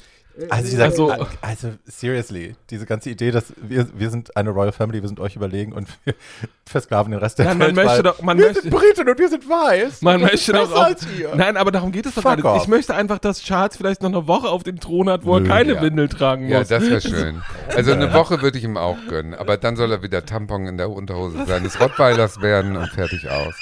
Also, 0.50 0.68
dieser, 0.70 0.84
Also- 0.84 1.10
also, 1.10 1.26
also 1.40 1.72
seriously, 1.86 2.56
diese 2.70 2.86
ganze 2.86 3.08
Idee, 3.10 3.30
dass 3.30 3.52
wir, 3.56 3.86
wir 3.96 4.10
sind 4.10 4.36
eine 4.36 4.50
Royal 4.50 4.72
Family, 4.72 5.00
wir 5.00 5.08
sind 5.08 5.20
euch 5.20 5.36
überlegen 5.36 5.72
und 5.72 5.86
wir 6.04 6.14
versklaven 6.66 7.12
den 7.12 7.20
Rest 7.20 7.38
der 7.38 7.46
Nein, 7.46 7.58
man 7.58 7.66
Welt. 7.68 7.76
möchte 7.76 7.90
weil 7.90 8.02
doch- 8.02 8.22
man 8.22 8.38
wir 8.38 8.46
möchte- 8.46 8.62
sind 8.62 8.70
Briten 8.74 9.08
und 9.08 9.18
wir 9.18 9.28
sind 9.28 9.48
weiß. 9.48 10.02
Man 10.02 10.20
möchte 10.22 10.52
doch 10.52 10.72
auch. 10.72 10.84
als 10.86 11.06
ihr. 11.16 11.32
Nein, 11.36 11.56
aber 11.56 11.70
darum 11.70 11.92
geht 11.92 12.06
es 12.06 12.14
doch 12.16 12.24
nicht. 12.36 12.44
Ich 12.62 12.68
möchte 12.68 12.94
einfach, 12.96 13.18
dass 13.20 13.42
Charles 13.42 13.76
vielleicht 13.76 14.02
noch 14.02 14.08
eine 14.10 14.26
Woche 14.26 14.48
auf 14.48 14.64
dem 14.64 14.80
Thron 14.80 15.08
hat, 15.08 15.24
wo 15.24 15.34
er 15.36 15.40
Nö, 15.40 15.48
keine 15.48 15.74
ja. 15.74 15.82
Windel 15.82 16.08
tragen 16.08 16.48
Ja, 16.48 16.58
muss. 16.58 16.68
das 16.68 16.82
wäre 16.82 17.00
schön. 17.00 17.42
Also 17.76 17.92
eine 17.92 18.12
Woche 18.12 18.42
würde 18.42 18.58
ich 18.58 18.64
ihm 18.64 18.76
auch 18.76 18.98
gönnen. 19.08 19.34
Aber 19.34 19.56
dann 19.56 19.76
soll 19.76 19.92
er 19.92 20.02
wieder 20.02 20.26
Tampon 20.26 20.66
in 20.66 20.78
der 20.78 20.90
Unterhose 20.90 21.46
seines 21.46 21.78
Rottweilers 21.78 22.40
werden 22.40 22.76
und 22.76 22.88
fertig 22.88 23.30
aus. 23.30 23.54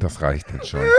Das 0.00 0.20
reicht 0.22 0.46
jetzt 0.52 0.68
schon. 0.68 0.80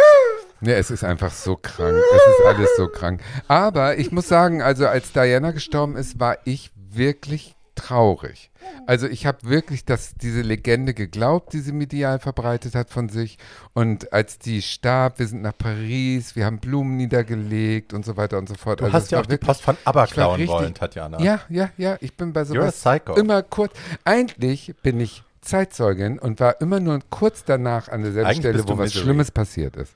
Ne, 0.62 0.76
es 0.76 0.92
ist 0.92 1.04
einfach 1.04 1.32
so 1.32 1.56
krank. 1.56 1.96
Es 1.96 2.22
ist 2.40 2.46
alles 2.46 2.70
so 2.78 2.88
krank. 2.88 3.22
Aber 3.48 3.98
ich 3.98 4.12
muss 4.12 4.28
sagen, 4.28 4.62
also 4.62 4.88
als 4.88 5.12
Diana 5.14 5.52
gestorben 5.52 5.96
ist, 5.96 6.20
war 6.20 6.38
ich 6.46 6.72
wirklich 6.76 7.56
traurig. 7.76 8.52
Also 8.88 9.08
ich 9.08 9.26
habe 9.26 9.38
wirklich 9.44 9.86
das, 9.86 10.16
diese 10.16 10.42
Legende 10.42 10.94
geglaubt, 10.94 11.54
die 11.54 11.60
sie 11.60 11.72
medial 11.72 12.20
verbreitet 12.20 12.76
hat 12.76 12.90
von 12.90 13.08
sich. 13.08 13.38
Und 13.74 14.12
als 14.12 14.38
die 14.38 14.62
starb, 14.62 15.20
wir 15.20 15.28
sind 15.28 15.42
nach 15.42 15.58
Paris, 15.58 16.36
wir 16.36 16.46
haben 16.46 16.60
Blumen 16.60 16.98
niedergelegt 16.98 17.94
und 17.94 18.04
so 18.04 18.18
weiter 18.18 18.38
und 18.38 18.50
so 18.50 18.56
fort. 18.56 18.82
Du 18.82 18.86
also 18.86 18.98
hast 18.98 19.12
ja 19.12 19.20
auch 19.20 19.26
die 19.26 19.32
wirklich- 19.32 19.48
Post 19.48 19.62
von 19.62 19.78
ABBA 19.86 20.08
klauen 20.08 20.36
richtig- 20.36 20.50
wollen, 20.50 20.74
Tatjana. 20.74 21.22
ja, 21.22 21.40
ja, 21.50 21.70
ja, 21.78 21.98
ich 22.02 22.18
bin 22.18 22.34
bei 22.34 22.44
sowas 22.44 22.84
immer 23.16 23.44
kurz. 23.44 23.72
Eigentlich 24.04 24.76
bin 24.84 25.00
ich 25.00 25.24
Zeitzeugin 25.42 26.20
und 26.20 26.40
war 26.42 26.60
immer 26.60 26.80
nur 26.82 27.00
kurz 27.10 27.46
danach 27.46 27.88
an 27.88 28.02
derselben 28.02 28.28
Eigentlich 28.30 28.40
Stelle, 28.40 28.68
wo 28.68 28.78
was 28.78 28.88
Misery. 28.90 29.04
Schlimmes 29.04 29.32
passiert 29.32 29.78
ist. 29.78 29.94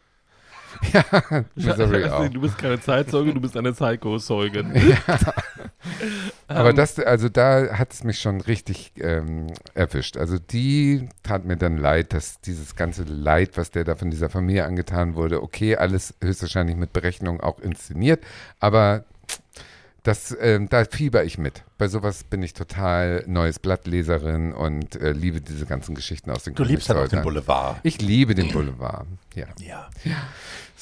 Ja, 0.91 1.45
Misery 1.55 2.05
auch. 2.05 2.27
Du 2.27 2.41
bist 2.41 2.57
keine 2.57 2.79
Zeitzeuge, 2.79 3.33
du 3.33 3.41
bist 3.41 3.55
eine 3.55 3.73
Psycho-Zeugin. 3.73 4.73
Aber 6.47 6.69
Ähm, 6.69 6.75
das, 6.75 6.99
also 6.99 7.29
da 7.29 7.77
hat 7.77 7.93
es 7.93 8.03
mich 8.03 8.19
schon 8.19 8.41
richtig 8.41 8.93
ähm, 8.99 9.47
erwischt. 9.73 10.17
Also 10.17 10.37
die 10.37 11.09
tat 11.23 11.45
mir 11.45 11.57
dann 11.57 11.77
leid, 11.77 12.13
dass 12.13 12.41
dieses 12.41 12.75
ganze 12.75 13.03
Leid, 13.03 13.57
was 13.57 13.71
der 13.71 13.83
da 13.83 13.95
von 13.95 14.11
dieser 14.11 14.29
Familie 14.29 14.65
angetan 14.65 15.15
wurde, 15.15 15.41
okay, 15.41 15.75
alles 15.75 16.13
höchstwahrscheinlich 16.21 16.75
mit 16.75 16.93
Berechnung 16.93 17.41
auch 17.41 17.59
inszeniert, 17.59 18.23
aber 18.59 19.05
das, 20.03 20.35
ähm, 20.41 20.67
da 20.67 20.83
fieber 20.83 21.23
ich 21.23 21.37
mit. 21.37 21.63
Bei 21.77 21.87
sowas 21.87 22.25
bin 22.25 22.43
ich 22.43 22.53
total 22.53 23.23
neues 23.25 23.59
Blattleserin 23.59 24.51
und 24.51 24.97
äh, 24.97 25.13
liebe 25.13 25.39
diese 25.39 25.65
ganzen 25.65 25.95
Geschichten 25.95 26.29
aus 26.29 26.43
den 26.43 26.55
Du 26.55 26.65
liebst 26.65 26.89
halt 26.89 26.99
auch 26.99 27.07
den. 27.07 27.21
Boulevard. 27.21 27.77
Ich 27.83 28.01
liebe 28.01 28.35
den 28.35 28.51
Boulevard, 28.51 29.07
ja. 29.33 29.45
Ja. 29.59 29.87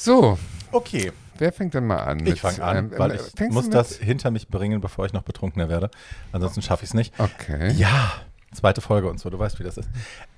So, 0.03 0.39
Okay, 0.71 1.11
wer 1.37 1.51
fängt 1.51 1.75
denn 1.75 1.85
mal 1.85 1.99
an? 1.99 2.25
ich 2.25 2.41
fange 2.41 2.63
an, 2.63 2.77
ähm, 2.77 2.91
weil 2.97 3.11
ähm, 3.11 3.19
ich 3.39 3.49
muss 3.51 3.69
das 3.69 3.97
hinter 3.97 4.31
mich 4.31 4.47
bringen, 4.47 4.81
bevor 4.81 5.05
ich 5.05 5.13
noch 5.13 5.21
betrunkener 5.21 5.69
werde. 5.69 5.91
Ansonsten 6.31 6.63
schaffe 6.63 6.85
ich 6.85 6.89
es 6.89 6.93
nicht. 6.95 7.13
Okay. 7.19 7.71
Ja, 7.73 8.11
zweite 8.51 8.81
Folge 8.81 9.07
und 9.11 9.19
so, 9.19 9.29
du 9.29 9.37
weißt, 9.37 9.59
wie 9.59 9.63
das 9.63 9.77
ist. 9.77 9.87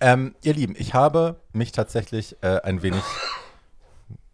Ähm, 0.02 0.36
ihr 0.42 0.54
Lieben, 0.54 0.76
ich 0.78 0.94
habe 0.94 1.38
mich 1.54 1.72
tatsächlich 1.72 2.36
äh, 2.42 2.60
ein 2.62 2.82
wenig 2.82 3.04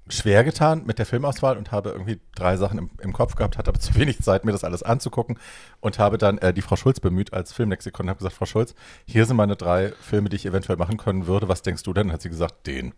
schwer 0.08 0.44
getan 0.44 0.82
mit 0.88 0.98
der 0.98 1.06
Filmauswahl 1.06 1.58
und 1.58 1.72
habe 1.72 1.92
irgendwie 1.92 2.20
drei 2.34 2.58
Sachen 2.58 2.80
im, 2.80 2.89
im 3.00 3.13
Kopf 3.13 3.36
gehabt, 3.36 3.60
hatte 3.60 3.70
aber 3.70 3.80
zu 3.80 3.94
wenig 3.94 4.24
Zeit, 4.24 4.46
mir 4.46 4.52
das 4.52 4.63
alles 4.63 4.82
anzugucken 4.82 5.38
und 5.80 6.00
habe 6.00 6.18
dann 6.18 6.39
äh, 6.39 6.56
die 6.56 6.63
Frau 6.63 6.76
Schulz 6.76 7.00
bemüht 7.00 7.34
als 7.34 7.54
Filmlexikon 7.54 8.08
und 8.08 8.10
habe 8.10 8.18
gesagt, 8.18 8.34
Frau 8.36 8.48
Schulz, 8.48 8.74
hier 9.06 9.28
sind 9.28 9.36
meine 9.38 9.56
drei 9.56 9.92
Filme, 10.02 10.30
die 10.30 10.38
ich 10.38 10.48
eventuell 10.48 10.80
machen 10.80 10.98
können 10.98 11.28
würde. 11.28 11.48
Was 11.48 11.62
denkst 11.62 11.84
du 11.84 11.94
denn? 11.94 12.08
Dann 12.08 12.13
hat 12.13 12.24
sie 12.24 12.30
gesagt, 12.30 12.65
den. 12.65 12.96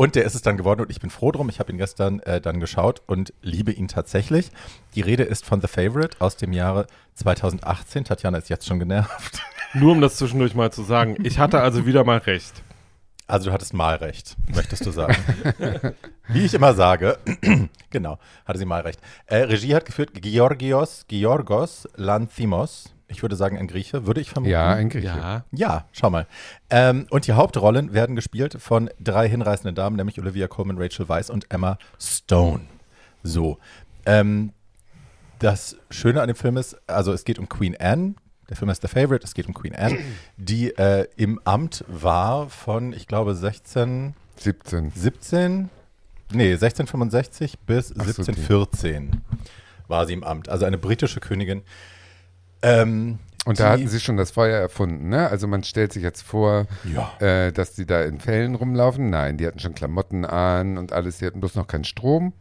Und 0.00 0.14
der 0.14 0.24
ist 0.24 0.34
es 0.34 0.40
dann 0.40 0.56
geworden 0.56 0.80
und 0.80 0.90
ich 0.90 0.98
bin 0.98 1.10
froh 1.10 1.30
drum. 1.30 1.50
Ich 1.50 1.60
habe 1.60 1.70
ihn 1.70 1.76
gestern 1.76 2.20
äh, 2.20 2.40
dann 2.40 2.58
geschaut 2.58 3.02
und 3.06 3.34
liebe 3.42 3.70
ihn 3.70 3.86
tatsächlich. 3.86 4.50
Die 4.94 5.02
Rede 5.02 5.24
ist 5.24 5.44
von 5.44 5.60
The 5.60 5.66
Favorite 5.66 6.16
aus 6.20 6.36
dem 6.36 6.54
Jahre 6.54 6.86
2018. 7.16 8.04
Tatjana 8.04 8.38
ist 8.38 8.48
jetzt 8.48 8.66
schon 8.66 8.78
genervt. 8.78 9.42
Nur 9.74 9.92
um 9.92 10.00
das 10.00 10.16
zwischendurch 10.16 10.54
mal 10.54 10.72
zu 10.72 10.84
sagen. 10.84 11.18
Ich 11.22 11.38
hatte 11.38 11.60
also 11.60 11.84
wieder 11.84 12.02
mal 12.04 12.16
recht. 12.16 12.62
Also 13.26 13.50
du 13.50 13.52
hattest 13.52 13.74
mal 13.74 13.96
recht, 13.96 14.36
möchtest 14.48 14.86
du 14.86 14.90
sagen. 14.90 15.18
Wie 16.28 16.46
ich 16.46 16.54
immer 16.54 16.72
sage, 16.72 17.18
genau, 17.90 18.18
hatte 18.46 18.58
sie 18.58 18.64
mal 18.64 18.80
recht. 18.80 19.00
Äh, 19.26 19.42
Regie 19.42 19.74
hat 19.74 19.84
geführt 19.84 20.12
Georgios, 20.14 21.04
Georgos 21.08 21.86
Lanthimos. 21.96 22.94
Ich 23.10 23.22
würde 23.22 23.36
sagen 23.36 23.58
ein 23.58 23.66
Grieche, 23.66 24.06
würde 24.06 24.20
ich 24.20 24.30
vermuten. 24.30 24.52
Ja, 24.52 24.72
ein 24.72 24.88
Grieche. 24.88 25.06
Ja. 25.06 25.44
Ja, 25.52 25.88
schau 25.92 26.10
mal. 26.10 26.26
Ähm, 26.70 27.06
und 27.10 27.26
die 27.26 27.32
Hauptrollen 27.32 27.92
werden 27.92 28.16
gespielt 28.16 28.56
von 28.60 28.88
drei 29.00 29.28
hinreißenden 29.28 29.74
Damen, 29.74 29.96
nämlich 29.96 30.18
Olivia 30.20 30.48
Colman, 30.48 30.78
Rachel 30.78 31.08
Weisz 31.08 31.30
und 31.30 31.50
Emma 31.50 31.78
Stone. 31.98 32.62
So. 33.22 33.58
Ähm, 34.06 34.52
das 35.40 35.76
Schöne 35.90 36.20
an 36.22 36.28
dem 36.28 36.36
Film 36.36 36.56
ist, 36.56 36.76
also 36.86 37.12
es 37.12 37.24
geht 37.24 37.38
um 37.38 37.48
Queen 37.48 37.76
Anne. 37.78 38.14
Der 38.48 38.56
Film 38.56 38.70
ist 38.70 38.82
The 38.82 38.88
Favorite, 38.88 39.24
es 39.24 39.34
geht 39.34 39.46
um 39.46 39.54
Queen 39.54 39.74
Anne, 39.74 39.98
die 40.36 40.70
äh, 40.76 41.06
im 41.16 41.40
Amt 41.44 41.84
war 41.88 42.48
von, 42.48 42.92
ich 42.92 43.06
glaube, 43.06 43.34
16, 43.34 44.14
17. 44.36 44.92
17, 44.94 45.70
nee, 46.32 46.52
1665 46.52 47.58
bis 47.60 47.92
Ach 47.98 48.04
so, 48.04 48.22
die. 48.22 48.30
1714 48.30 49.22
war 49.88 50.06
sie 50.06 50.14
im 50.14 50.24
Amt. 50.24 50.48
Also 50.48 50.64
eine 50.64 50.78
britische 50.78 51.20
Königin. 51.20 51.62
Ähm, 52.62 53.18
Und 53.46 53.58
da 53.58 53.70
hatten 53.70 53.88
sie 53.88 54.00
schon 54.00 54.16
das 54.16 54.30
Feuer 54.32 54.58
erfunden, 54.58 55.08
ne? 55.08 55.28
Also 55.28 55.46
man 55.46 55.62
stellt 55.64 55.92
sich 55.92 56.02
jetzt 56.02 56.22
vor, 56.22 56.66
Ja. 56.84 57.12
äh, 57.20 57.52
dass 57.52 57.74
die 57.74 57.86
da 57.86 58.02
in 58.02 58.20
Fällen 58.20 58.54
rumlaufen. 58.54 59.08
Nein, 59.10 59.38
die 59.38 59.46
hatten 59.46 59.58
schon 59.58 59.74
Klamotten 59.74 60.24
an 60.24 60.76
und 60.78 60.92
alles. 60.92 61.18
Die 61.18 61.26
hatten 61.26 61.40
bloß 61.40 61.54
noch 61.54 61.66
keinen 61.66 61.84
Strom. 61.84 62.32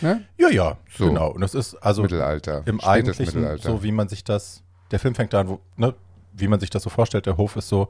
Ne? 0.00 0.24
Ja, 0.38 0.48
ja, 0.50 0.76
So. 0.92 1.06
genau. 1.08 1.30
Und 1.30 1.40
das 1.40 1.54
ist 1.54 1.74
also 1.76 2.02
Mittelalter. 2.02 2.62
im 2.66 2.80
spätes 2.80 2.88
Eigentlichen 2.88 3.40
Mittelalter. 3.40 3.62
so, 3.70 3.82
wie 3.84 3.92
man 3.92 4.08
sich 4.08 4.24
das, 4.24 4.62
der 4.90 4.98
Film 4.98 5.14
fängt 5.14 5.32
da 5.32 5.40
an, 5.42 5.48
wo, 5.48 5.60
ne, 5.76 5.94
wie 6.32 6.48
man 6.48 6.58
sich 6.58 6.70
das 6.70 6.82
so 6.82 6.90
vorstellt. 6.90 7.26
Der 7.26 7.36
Hof 7.36 7.54
ist 7.54 7.68
so, 7.68 7.86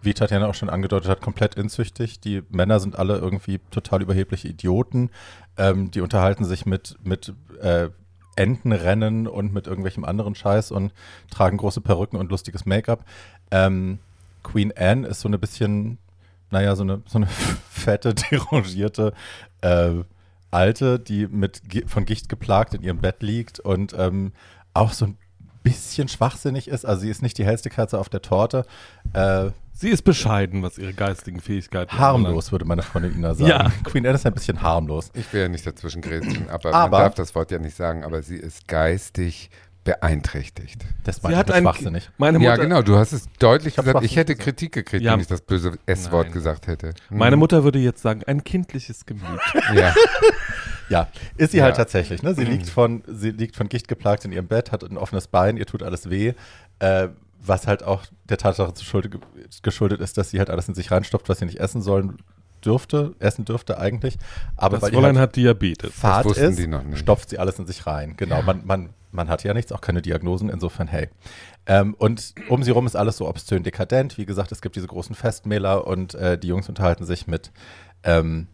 wie 0.00 0.14
Tatjana 0.14 0.46
auch 0.46 0.54
schon 0.54 0.70
angedeutet 0.70 1.10
hat, 1.10 1.20
komplett 1.20 1.56
inzüchtig. 1.56 2.20
Die 2.20 2.44
Männer 2.50 2.78
sind 2.78 2.96
alle 2.96 3.16
irgendwie 3.18 3.58
total 3.72 4.02
überhebliche 4.02 4.46
Idioten. 4.46 5.10
Ähm, 5.56 5.90
die 5.90 6.00
unterhalten 6.00 6.44
sich 6.44 6.64
mit, 6.64 6.94
mit 7.02 7.34
äh, 7.60 7.88
Entenrennen 8.38 9.26
und 9.26 9.52
mit 9.52 9.66
irgendwelchem 9.66 10.04
anderen 10.04 10.34
Scheiß 10.36 10.70
und 10.70 10.92
tragen 11.30 11.56
große 11.56 11.80
Perücken 11.80 12.16
und 12.16 12.30
lustiges 12.30 12.64
Make-up. 12.66 13.04
Ähm, 13.50 13.98
Queen 14.44 14.72
Anne 14.76 15.06
ist 15.06 15.20
so 15.20 15.28
eine 15.28 15.38
bisschen, 15.38 15.98
naja, 16.50 16.76
so 16.76 16.84
eine, 16.84 17.02
so 17.06 17.18
eine 17.18 17.26
fette, 17.70 18.14
derangierte 18.14 19.12
äh, 19.60 19.90
Alte, 20.50 20.98
die 20.98 21.26
mit 21.26 21.62
von 21.86 22.06
Gicht 22.06 22.28
geplagt 22.28 22.74
in 22.74 22.82
ihrem 22.82 22.98
Bett 22.98 23.22
liegt 23.22 23.60
und 23.60 23.94
ähm, 23.98 24.32
auch 24.72 24.92
so 24.92 25.06
ein 25.06 25.18
bisschen 25.62 26.08
schwachsinnig 26.08 26.68
ist. 26.68 26.86
Also 26.86 27.02
sie 27.02 27.10
ist 27.10 27.22
nicht 27.22 27.36
die 27.36 27.44
hellste 27.44 27.70
Kerze 27.70 27.98
auf 27.98 28.08
der 28.08 28.22
Torte. 28.22 28.64
Äh, 29.12 29.50
Sie 29.80 29.90
ist 29.90 30.02
bescheiden, 30.02 30.62
was 30.64 30.76
ihre 30.76 30.92
geistigen 30.92 31.40
Fähigkeiten 31.40 31.96
Harmlos, 31.96 32.50
würde 32.50 32.64
meine 32.64 32.82
Freundin 32.82 33.14
Ina 33.14 33.34
sagen. 33.34 33.48
Ja. 33.48 33.70
Queen 33.84 34.04
Anne 34.04 34.16
ist 34.16 34.26
ein 34.26 34.32
bisschen 34.32 34.60
harmlos. 34.60 35.10
Ich 35.14 35.32
will 35.32 35.42
ja 35.42 35.48
nicht 35.48 35.64
dazwischen 35.64 36.02
grätschen, 36.02 36.48
aber, 36.50 36.74
Aber- 36.74 36.96
man 36.98 37.04
darf 37.06 37.14
das 37.14 37.32
Wort 37.36 37.52
ja 37.52 37.60
nicht 37.60 37.76
sagen, 37.76 38.02
aber 38.02 38.22
sie 38.22 38.34
ist 38.36 38.66
geistig 38.66 39.50
beeinträchtigt. 39.84 40.84
Das 41.04 41.16
Sie 41.24 41.34
hat 41.36 41.48
ich 41.48 41.54
ein, 41.54 41.62
schwachsinnig. 41.62 42.10
meine 42.18 42.38
Mutter, 42.40 42.50
ja, 42.50 42.56
genau, 42.56 42.82
du 42.82 42.96
hast 42.96 43.12
es 43.12 43.28
deutlich 43.38 43.78
Ich 43.78 43.84
gesagt. 43.84 44.04
Ich 44.04 44.16
hätte 44.16 44.34
gesagt. 44.34 44.44
Kritik 44.44 44.72
gekriegt, 44.72 45.04
Ja. 45.04 45.12
wenn 45.12 45.20
ich 45.20 45.28
das 45.28 45.40
böse 45.42 45.78
S-Wort 45.86 46.32
gesagt 46.32 46.66
hätte. 46.66 46.92
Mhm. 47.08 47.18
Meine 47.18 47.36
Mutter 47.36 47.62
würde 47.62 47.78
jetzt 47.78 48.02
sagen, 48.02 48.22
ein 48.26 48.42
kindliches 48.42 49.06
Gemüt. 49.06 49.24
Ja, 49.74 49.94
Ja, 50.90 51.06
ist 51.36 51.52
sie 51.52 51.58
Ja. 51.58 51.64
halt 51.64 51.76
tatsächlich. 51.76 52.22
Ne? 52.22 52.34
Sie, 52.34 52.44
liegt 52.44 52.68
von, 52.68 53.02
sie 53.06 53.30
liegt 53.30 53.56
von 53.56 53.68
Gicht 53.68 53.88
geplagt 53.88 54.24
in 54.24 54.32
ihrem 54.32 54.46
Bett, 54.48 54.72
hat 54.72 54.82
ein 54.82 54.96
offenes 54.96 55.28
Bein, 55.28 55.56
ihr 55.56 55.66
tut 55.66 55.82
alles 55.82 56.08
weh. 56.10 56.32
Äh, 56.80 57.08
was 57.40 57.66
halt 57.66 57.82
auch 57.82 58.04
der 58.28 58.38
Tatsache 58.38 58.72
geschuldet 59.62 60.00
ist, 60.00 60.18
dass 60.18 60.30
sie 60.30 60.38
halt 60.38 60.50
alles 60.50 60.68
in 60.68 60.74
sich 60.74 60.90
reinstopft, 60.90 61.28
was 61.28 61.38
sie 61.38 61.46
nicht 61.46 61.60
essen 61.60 61.82
sollen 61.82 62.18
dürfte, 62.64 63.14
essen 63.20 63.44
dürfte 63.44 63.78
eigentlich. 63.78 64.18
Aber 64.56 64.76
Das 64.76 64.82
weil 64.82 64.92
Fräulein 64.92 65.16
halt 65.18 65.30
hat 65.30 65.36
Diabetes. 65.36 65.92
Fahrt 65.94 66.24
wussten 66.26 66.44
ist, 66.44 66.58
die 66.58 66.66
noch 66.66 66.82
nicht. 66.82 66.98
stopft 66.98 67.30
sie 67.30 67.38
alles 67.38 67.58
in 67.58 67.66
sich 67.66 67.86
rein. 67.86 68.14
Genau, 68.16 68.42
man, 68.42 68.66
man, 68.66 68.90
man 69.12 69.28
hat 69.28 69.44
ja 69.44 69.54
nichts, 69.54 69.72
auch 69.72 69.80
keine 69.80 70.02
Diagnosen, 70.02 70.48
insofern 70.50 70.88
hey. 70.88 71.08
Ähm, 71.66 71.94
und 71.94 72.34
um 72.48 72.62
sie 72.62 72.70
rum 72.70 72.86
ist 72.86 72.96
alles 72.96 73.16
so 73.18 73.28
obszön 73.28 73.62
dekadent. 73.62 74.18
Wie 74.18 74.26
gesagt, 74.26 74.52
es 74.52 74.60
gibt 74.60 74.76
diese 74.76 74.86
großen 74.86 75.14
Festmäler 75.14 75.86
und 75.86 76.14
äh, 76.14 76.38
die 76.38 76.48
Jungs 76.48 76.68
unterhalten 76.68 77.04
sich 77.04 77.26
mit 77.26 77.52
ähm, 78.02 78.48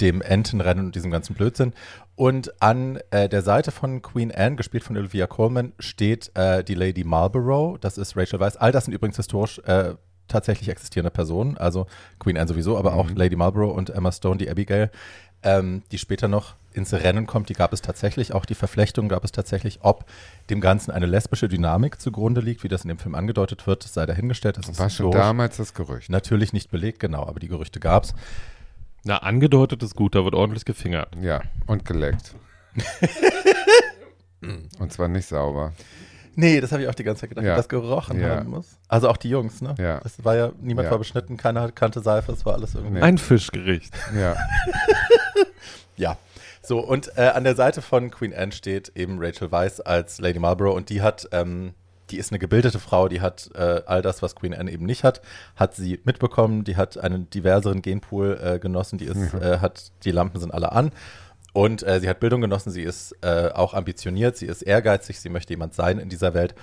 dem 0.00 0.22
Entenrennen 0.22 0.86
und 0.86 0.94
diesem 0.94 1.10
ganzen 1.10 1.34
Blödsinn. 1.34 1.72
Und 2.16 2.62
an 2.62 3.00
äh, 3.10 3.28
der 3.28 3.42
Seite 3.42 3.70
von 3.70 4.02
Queen 4.02 4.32
Anne, 4.32 4.56
gespielt 4.56 4.84
von 4.84 4.96
Olivia 4.96 5.26
Colman, 5.26 5.72
steht 5.78 6.30
äh, 6.34 6.62
die 6.62 6.74
Lady 6.74 7.04
Marlborough. 7.04 7.78
Das 7.80 7.98
ist 7.98 8.16
Rachel 8.16 8.40
Weisz. 8.40 8.56
All 8.56 8.72
das 8.72 8.84
sind 8.84 8.94
übrigens 8.94 9.16
historisch 9.16 9.58
äh, 9.60 9.94
tatsächlich 10.28 10.68
existierende 10.68 11.10
Personen. 11.10 11.56
Also 11.56 11.86
Queen 12.18 12.36
Anne 12.36 12.48
sowieso, 12.48 12.78
aber 12.78 12.94
auch 12.94 13.10
Lady 13.10 13.36
Marlborough 13.36 13.74
und 13.74 13.90
Emma 13.90 14.12
Stone, 14.12 14.38
die 14.38 14.48
Abigail, 14.48 14.90
ähm, 15.42 15.82
die 15.90 15.98
später 15.98 16.28
noch 16.28 16.54
ins 16.72 16.92
Rennen 16.92 17.26
kommt. 17.26 17.48
Die 17.48 17.54
gab 17.54 17.72
es 17.72 17.82
tatsächlich. 17.82 18.32
Auch 18.32 18.44
die 18.44 18.54
Verflechtung 18.54 19.08
gab 19.08 19.24
es 19.24 19.32
tatsächlich. 19.32 19.80
Ob 19.82 20.04
dem 20.50 20.60
Ganzen 20.60 20.90
eine 20.90 21.06
lesbische 21.06 21.48
Dynamik 21.48 22.00
zugrunde 22.00 22.40
liegt, 22.40 22.64
wie 22.64 22.68
das 22.68 22.82
in 22.82 22.88
dem 22.88 22.98
Film 22.98 23.14
angedeutet 23.14 23.66
wird, 23.66 23.82
sei 23.82 24.06
dahingestellt. 24.06 24.56
Das 24.56 24.68
ist 24.68 24.78
war 24.78 24.90
schon 24.90 25.12
damals 25.12 25.58
das 25.58 25.74
Gerücht. 25.74 26.10
Natürlich 26.10 26.52
nicht 26.52 26.70
belegt, 26.70 27.00
genau, 27.00 27.26
aber 27.26 27.40
die 27.40 27.48
Gerüchte 27.48 27.80
gab 27.80 28.04
es. 28.04 28.14
Na, 29.04 29.18
angedeutet 29.18 29.82
ist 29.82 29.94
gut, 29.94 30.14
da 30.14 30.24
wird 30.24 30.34
ordentlich 30.34 30.64
gefingert. 30.64 31.14
Ja, 31.20 31.42
und 31.66 31.84
geleckt. 31.84 32.34
und 34.78 34.92
zwar 34.92 35.08
nicht 35.08 35.26
sauber. 35.26 35.72
Nee, 36.36 36.60
das 36.60 36.72
habe 36.72 36.82
ich 36.82 36.88
auch 36.88 36.94
die 36.94 37.04
ganze 37.04 37.20
Zeit 37.20 37.30
gedacht, 37.30 37.44
Ja. 37.44 37.52
wie 37.52 37.56
das 37.56 37.68
gerochen 37.68 38.20
Ja. 38.20 38.36
haben 38.36 38.50
muss. 38.50 38.76
Also 38.88 39.08
auch 39.08 39.16
die 39.16 39.28
Jungs, 39.30 39.60
ne? 39.62 39.74
Ja. 39.78 40.00
Das 40.00 40.24
war 40.24 40.34
ja, 40.36 40.52
niemand 40.60 40.86
Ja. 40.86 40.90
war 40.92 40.98
beschnitten, 40.98 41.36
keiner 41.36 41.70
kannte 41.70 42.00
Seife, 42.00 42.32
es 42.32 42.44
war 42.44 42.54
alles 42.54 42.74
irgendwie. 42.74 42.94
Nee. 42.94 43.02
Ein 43.02 43.18
Fischgericht. 43.18 43.94
Ja, 44.18 44.36
Ja. 45.96 46.16
So, 46.62 46.80
und 46.80 47.12
äh, 47.16 47.28
an 47.28 47.44
der 47.44 47.54
Seite 47.54 47.82
von 47.82 48.10
Queen 48.10 48.34
Anne 48.34 48.50
steht 48.52 48.90
eben 48.96 49.18
Rachel 49.20 49.52
Weisz 49.52 49.80
als 49.80 50.18
Lady 50.18 50.38
Marlborough 50.38 50.74
und 50.74 50.88
die 50.88 51.02
hat, 51.02 51.28
ähm, 51.30 51.74
die 52.10 52.18
ist 52.18 52.32
eine 52.32 52.38
gebildete 52.38 52.78
Frau, 52.78 53.08
die 53.08 53.20
hat 53.20 53.50
äh, 53.54 53.82
all 53.86 54.02
das, 54.02 54.22
was 54.22 54.34
Queen 54.34 54.54
Anne 54.54 54.70
eben 54.70 54.86
nicht 54.86 55.04
hat, 55.04 55.22
hat 55.56 55.74
sie 55.74 56.00
mitbekommen, 56.04 56.64
die 56.64 56.76
hat 56.76 56.98
einen 56.98 57.30
diverseren 57.30 57.82
Genpool 57.82 58.38
äh, 58.42 58.58
genossen, 58.58 58.98
die 58.98 59.06
ist, 59.06 59.34
äh, 59.34 59.58
hat, 59.58 59.90
die 60.04 60.10
Lampen 60.10 60.40
sind 60.40 60.52
alle 60.52 60.72
an. 60.72 60.90
Und 61.52 61.84
äh, 61.84 62.00
sie 62.00 62.08
hat 62.08 62.18
Bildung 62.20 62.40
genossen, 62.40 62.72
sie 62.72 62.82
ist 62.82 63.14
äh, 63.22 63.50
auch 63.54 63.74
ambitioniert, 63.74 64.36
sie 64.36 64.46
ist 64.46 64.62
ehrgeizig, 64.62 65.20
sie 65.20 65.28
möchte 65.28 65.52
jemand 65.52 65.72
sein 65.72 65.98
in 65.98 66.08
dieser 66.08 66.34
Welt. 66.34 66.54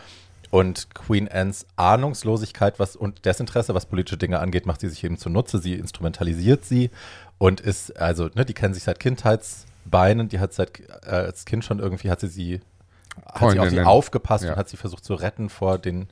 Und 0.52 0.94
Queen 0.94 1.30
Annes 1.30 1.66
Ahnungslosigkeit 1.78 2.78
was, 2.78 2.98
und 2.98 3.24
Desinteresse, 3.24 3.74
was 3.74 3.86
politische 3.86 4.18
Dinge 4.18 4.40
angeht, 4.40 4.66
macht 4.66 4.82
sie 4.82 4.90
sich 4.90 5.02
eben 5.06 5.18
zunutze. 5.18 5.60
Sie 5.60 5.76
instrumentalisiert 5.76 6.66
sie 6.66 6.92
und 7.38 7.62
ist, 7.62 7.98
also, 7.98 8.30
ne, 8.36 8.44
die 8.44 8.54
kennen 8.54 8.74
sich 8.74 8.84
seit 8.84 9.00
Kindheitsbeinen, 9.00 10.28
die 10.28 10.40
hat 10.40 10.52
seit 10.52 10.82
äh, 11.06 11.10
als 11.10 11.46
Kind 11.46 11.64
schon 11.64 11.80
irgendwie, 11.80 12.12
hat 12.12 12.20
sie 12.20 12.28
sie, 12.28 12.60
hat 13.26 13.52
sie 13.52 13.60
auf 13.60 13.70
sie 13.70 13.82
aufgepasst 13.82 14.44
Ja. 14.44 14.52
und 14.52 14.58
hat 14.58 14.70
sie 14.70 14.78
versucht 14.78 15.04
zu 15.06 15.14
retten 15.16 15.50
vor 15.50 15.78
den, 15.78 16.08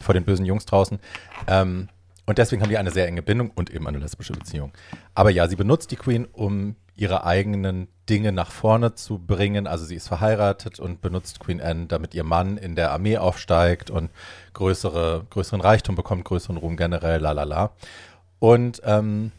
vor 0.00 0.14
den 0.14 0.24
bösen 0.24 0.44
Jungs 0.46 0.66
draußen. 0.66 0.98
Ähm, 1.46 1.88
und 2.26 2.38
deswegen 2.38 2.62
haben 2.62 2.70
die 2.70 2.78
eine 2.78 2.90
sehr 2.90 3.06
enge 3.06 3.22
Bindung 3.22 3.50
und 3.54 3.70
eben 3.70 3.86
eine 3.86 3.98
lesbische 3.98 4.32
Beziehung. 4.32 4.72
Aber 5.14 5.30
ja, 5.30 5.46
sie 5.48 5.56
benutzt 5.56 5.90
die 5.90 5.96
Queen, 5.96 6.26
um 6.32 6.76
ihre 6.96 7.24
eigenen 7.24 7.88
Dinge 8.08 8.32
nach 8.32 8.50
vorne 8.50 8.94
zu 8.94 9.18
bringen. 9.18 9.66
Also 9.66 9.84
sie 9.84 9.96
ist 9.96 10.08
verheiratet 10.08 10.78
und 10.80 11.00
benutzt 11.02 11.40
Queen 11.40 11.60
Anne, 11.60 11.86
damit 11.86 12.14
ihr 12.14 12.24
Mann 12.24 12.56
in 12.56 12.76
der 12.76 12.92
Armee 12.92 13.18
aufsteigt 13.18 13.90
und 13.90 14.10
größere, 14.54 15.26
größeren 15.30 15.60
Reichtum 15.60 15.96
bekommt, 15.96 16.24
größeren 16.24 16.56
Ruhm 16.56 16.76
generell, 16.76 17.20
la 17.20 17.32
la 17.32 17.42
la. 17.42 17.70
Und 18.38 18.80
ähm, 18.84 19.32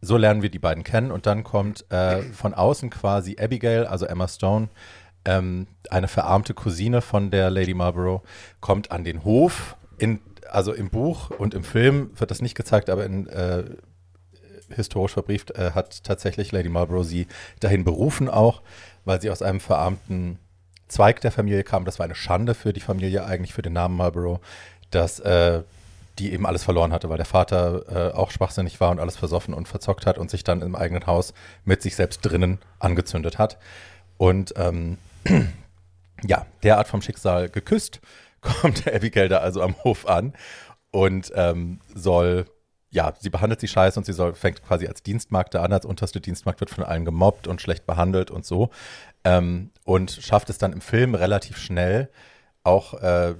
so 0.00 0.16
lernen 0.16 0.42
wir 0.42 0.50
die 0.50 0.58
beiden 0.58 0.82
kennen 0.84 1.12
und 1.12 1.26
dann 1.26 1.44
kommt 1.44 1.84
äh, 1.92 2.22
von 2.22 2.54
außen 2.54 2.90
quasi 2.90 3.36
Abigail, 3.38 3.86
also 3.86 4.06
Emma 4.06 4.26
Stone, 4.26 4.68
ähm, 5.24 5.66
eine 5.90 6.08
verarmte 6.08 6.54
Cousine 6.54 7.00
von 7.00 7.30
der 7.30 7.50
Lady 7.50 7.74
Marlborough, 7.74 8.22
kommt 8.60 8.90
an 8.90 9.04
den 9.04 9.24
Hof. 9.24 9.76
In, 9.98 10.20
also 10.50 10.72
im 10.72 10.90
Buch 10.90 11.30
und 11.30 11.54
im 11.54 11.64
Film 11.64 12.10
wird 12.16 12.30
das 12.30 12.42
nicht 12.42 12.54
gezeigt, 12.54 12.90
aber 12.90 13.04
in 13.04 13.26
äh, 13.28 13.64
historisch 14.74 15.12
verbrieft 15.12 15.52
äh, 15.52 15.72
hat 15.72 16.04
tatsächlich 16.04 16.52
Lady 16.52 16.68
Marlborough 16.68 17.06
sie 17.06 17.26
dahin 17.60 17.84
berufen 17.84 18.28
auch, 18.28 18.62
weil 19.04 19.20
sie 19.20 19.30
aus 19.30 19.42
einem 19.42 19.60
verarmten 19.60 20.38
Zweig 20.88 21.20
der 21.20 21.32
Familie 21.32 21.64
kam. 21.64 21.84
Das 21.84 21.98
war 21.98 22.04
eine 22.04 22.14
Schande 22.14 22.54
für 22.54 22.72
die 22.72 22.80
Familie 22.80 23.24
eigentlich, 23.24 23.54
für 23.54 23.62
den 23.62 23.72
Namen 23.72 23.96
Marlborough, 23.96 24.40
dass 24.90 25.20
äh, 25.20 25.62
die 26.18 26.32
eben 26.32 26.46
alles 26.46 26.64
verloren 26.64 26.92
hatte, 26.92 27.08
weil 27.08 27.16
der 27.16 27.26
Vater 27.26 28.10
äh, 28.12 28.14
auch 28.14 28.30
schwachsinnig 28.30 28.80
war 28.80 28.90
und 28.90 29.00
alles 29.00 29.16
versoffen 29.16 29.54
und 29.54 29.68
verzockt 29.68 30.06
hat 30.06 30.18
und 30.18 30.30
sich 30.30 30.44
dann 30.44 30.60
im 30.60 30.74
eigenen 30.76 31.06
Haus 31.06 31.32
mit 31.64 31.80
sich 31.80 31.96
selbst 31.96 32.20
drinnen 32.20 32.58
angezündet 32.78 33.38
hat. 33.38 33.58
Und 34.18 34.52
ähm, 34.56 34.98
ja, 36.24 36.46
derart 36.62 36.88
vom 36.88 37.02
Schicksal 37.02 37.48
geküsst, 37.48 38.00
kommt 38.40 38.86
Abigail 38.92 39.28
da 39.28 39.38
also 39.38 39.62
am 39.62 39.76
Hof 39.84 40.06
an 40.06 40.34
und 40.90 41.32
ähm, 41.34 41.80
soll, 41.94 42.46
ja, 42.90 43.14
sie 43.18 43.30
behandelt 43.30 43.60
sie 43.60 43.68
scheiße 43.68 43.98
und 43.98 44.04
sie 44.04 44.12
soll, 44.12 44.34
fängt 44.34 44.62
quasi 44.62 44.86
als 44.86 45.02
Dienstmagd 45.02 45.56
an, 45.56 45.72
als 45.72 45.86
unterste 45.86 46.20
Dienstmagd 46.20 46.60
wird 46.60 46.70
von 46.70 46.84
allen 46.84 47.04
gemobbt 47.04 47.46
und 47.46 47.60
schlecht 47.60 47.86
behandelt 47.86 48.30
und 48.30 48.44
so. 48.44 48.70
Ähm, 49.24 49.70
und 49.84 50.10
schafft 50.10 50.50
es 50.50 50.58
dann 50.58 50.72
im 50.72 50.80
Film 50.80 51.14
relativ 51.14 51.56
schnell 51.56 52.10
auch 52.64 52.94
äh, 52.94 53.34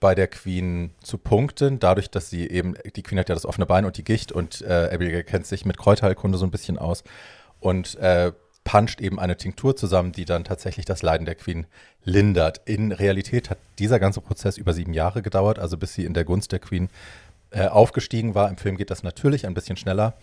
bei 0.00 0.14
der 0.14 0.28
Queen 0.28 0.94
zu 1.02 1.18
punkten, 1.18 1.78
dadurch, 1.78 2.10
dass 2.10 2.30
sie 2.30 2.48
eben, 2.48 2.74
die 2.96 3.02
Queen 3.02 3.18
hat 3.18 3.28
ja 3.28 3.34
das 3.34 3.44
offene 3.44 3.66
Bein 3.66 3.84
und 3.84 3.98
die 3.98 4.04
Gicht 4.04 4.32
und 4.32 4.62
äh, 4.62 4.88
Abigail 4.92 5.24
kennt 5.24 5.46
sich 5.46 5.66
mit 5.66 5.76
Kräuterheilkunde 5.76 6.38
so 6.38 6.46
ein 6.46 6.50
bisschen 6.50 6.78
aus 6.78 7.04
und 7.60 7.96
äh, 7.96 8.32
puncht 8.70 9.00
eben 9.00 9.18
eine 9.18 9.36
Tinktur 9.36 9.74
zusammen, 9.74 10.12
die 10.12 10.24
dann 10.24 10.44
tatsächlich 10.44 10.86
das 10.86 11.02
Leiden 11.02 11.24
der 11.24 11.34
Queen 11.34 11.66
lindert. 12.04 12.60
In 12.66 12.92
Realität 12.92 13.50
hat 13.50 13.58
dieser 13.80 13.98
ganze 13.98 14.20
Prozess 14.20 14.56
über 14.58 14.72
sieben 14.72 14.94
Jahre 14.94 15.22
gedauert, 15.22 15.58
also 15.58 15.76
bis 15.76 15.94
sie 15.94 16.04
in 16.04 16.14
der 16.14 16.24
Gunst 16.24 16.52
der 16.52 16.60
Queen 16.60 16.88
äh, 17.50 17.66
aufgestiegen 17.66 18.36
war. 18.36 18.48
Im 18.48 18.58
Film 18.58 18.76
geht 18.76 18.92
das 18.92 19.02
natürlich 19.02 19.44
ein 19.44 19.54
bisschen 19.54 19.76
schneller. 19.76 20.14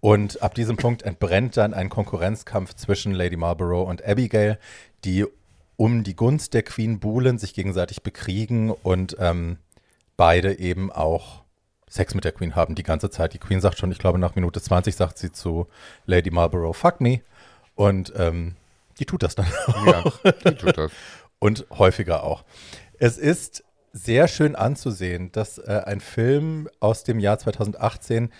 Und 0.00 0.42
ab 0.42 0.54
diesem 0.54 0.76
Punkt 0.76 1.02
entbrennt 1.02 1.56
dann 1.56 1.74
ein 1.74 1.88
Konkurrenzkampf 1.88 2.74
zwischen 2.74 3.12
Lady 3.12 3.36
Marlborough 3.36 3.88
und 3.88 4.04
Abigail, 4.04 4.58
die 5.04 5.24
um 5.76 6.02
die 6.02 6.16
Gunst 6.16 6.54
der 6.54 6.64
Queen 6.64 6.98
buhlen, 6.98 7.38
sich 7.38 7.54
gegenseitig 7.54 8.02
bekriegen 8.02 8.72
und 8.72 9.16
ähm, 9.20 9.58
beide 10.16 10.58
eben 10.58 10.90
auch 10.90 11.44
Sex 11.88 12.16
mit 12.16 12.24
der 12.24 12.32
Queen 12.32 12.56
haben 12.56 12.74
die 12.74 12.82
ganze 12.82 13.10
Zeit. 13.10 13.32
Die 13.32 13.38
Queen 13.38 13.60
sagt 13.60 13.78
schon, 13.78 13.92
ich 13.92 13.98
glaube 13.98 14.18
nach 14.18 14.34
Minute 14.34 14.60
20 14.60 14.96
sagt 14.96 15.18
sie 15.18 15.30
zu 15.30 15.68
Lady 16.04 16.32
Marlborough, 16.32 16.76
fuck 16.76 17.00
me. 17.00 17.20
Und 17.76 18.12
ähm, 18.16 18.56
die 18.98 19.04
tut 19.04 19.22
das 19.22 19.36
dann 19.36 19.46
ja, 19.86 20.02
die 20.44 20.54
tut 20.54 20.76
das. 20.76 20.90
und 21.38 21.66
häufiger 21.70 22.24
auch. 22.24 22.44
Es 22.98 23.18
ist 23.18 23.62
sehr 23.92 24.28
schön 24.28 24.56
anzusehen, 24.56 25.30
dass 25.32 25.58
äh, 25.58 25.82
ein 25.84 26.00
Film 26.00 26.68
aus 26.80 27.04
dem 27.04 27.20
Jahr 27.20 27.38
2018 27.38 28.32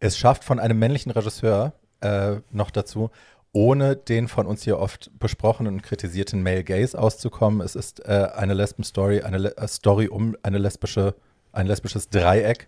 es 0.00 0.16
schafft, 0.16 0.44
von 0.44 0.58
einem 0.58 0.78
männlichen 0.78 1.12
Regisseur 1.12 1.72
äh, 2.00 2.36
noch 2.50 2.70
dazu, 2.70 3.10
ohne 3.52 3.96
den 3.96 4.28
von 4.28 4.46
uns 4.46 4.64
hier 4.64 4.78
oft 4.78 5.10
besprochenen 5.18 5.74
und 5.74 5.82
kritisierten 5.82 6.42
Male 6.42 6.64
Gaze 6.64 6.98
auszukommen. 6.98 7.60
Es 7.60 7.76
ist 7.76 8.00
äh, 8.06 8.28
eine 8.34 8.54
Lesben-Story, 8.54 9.22
eine 9.22 9.38
Le 9.38 9.56
äh, 9.56 9.68
Story 9.68 10.08
um 10.08 10.36
eine 10.42 10.58
lesbische, 10.58 11.14
ein 11.52 11.66
lesbisches 11.66 12.08
Dreieck, 12.08 12.66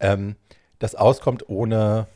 ähm, 0.00 0.36
das 0.78 0.94
auskommt 0.94 1.48
ohne 1.48 2.06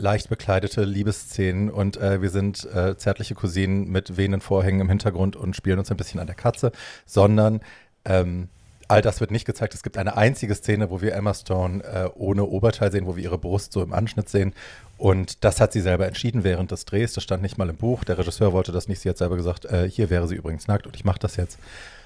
leicht 0.00 0.28
bekleidete 0.28 0.84
Liebesszenen 0.84 1.70
und 1.70 1.96
äh, 1.96 2.22
wir 2.22 2.30
sind 2.30 2.64
äh, 2.74 2.96
zärtliche 2.96 3.34
Cousinen 3.34 3.88
mit 3.90 4.16
wehenden 4.16 4.40
Vorhängen 4.40 4.80
im 4.80 4.88
Hintergrund 4.88 5.36
und 5.36 5.54
spielen 5.54 5.78
uns 5.78 5.90
ein 5.90 5.96
bisschen 5.96 6.20
an 6.20 6.26
der 6.26 6.36
Katze, 6.36 6.72
sondern 7.06 7.60
ähm, 8.04 8.48
all 8.88 9.02
das 9.02 9.20
wird 9.20 9.30
nicht 9.30 9.44
gezeigt. 9.44 9.74
Es 9.74 9.82
gibt 9.82 9.96
eine 9.98 10.16
einzige 10.16 10.54
Szene, 10.54 10.90
wo 10.90 11.00
wir 11.00 11.14
Emma 11.14 11.32
Stone 11.32 11.84
äh, 11.84 12.08
ohne 12.14 12.44
Oberteil 12.44 12.90
sehen, 12.90 13.06
wo 13.06 13.16
wir 13.16 13.22
ihre 13.22 13.38
Brust 13.38 13.72
so 13.72 13.82
im 13.82 13.92
Anschnitt 13.92 14.28
sehen. 14.28 14.52
Und 14.98 15.44
das 15.44 15.60
hat 15.60 15.72
sie 15.72 15.80
selber 15.80 16.06
entschieden 16.06 16.44
während 16.44 16.72
des 16.72 16.84
Drehs. 16.84 17.12
Das 17.14 17.22
stand 17.22 17.42
nicht 17.42 17.56
mal 17.56 17.70
im 17.70 17.76
Buch. 17.76 18.04
Der 18.04 18.18
Regisseur 18.18 18.52
wollte 18.52 18.72
das 18.72 18.88
nicht. 18.88 19.00
Sie 19.00 19.08
hat 19.08 19.16
selber 19.16 19.36
gesagt, 19.36 19.64
äh, 19.64 19.88
hier 19.88 20.10
wäre 20.10 20.26
sie 20.26 20.34
übrigens 20.34 20.66
nackt 20.66 20.86
und 20.86 20.96
ich 20.96 21.04
mache 21.04 21.20
das 21.20 21.36
jetzt. 21.36 21.58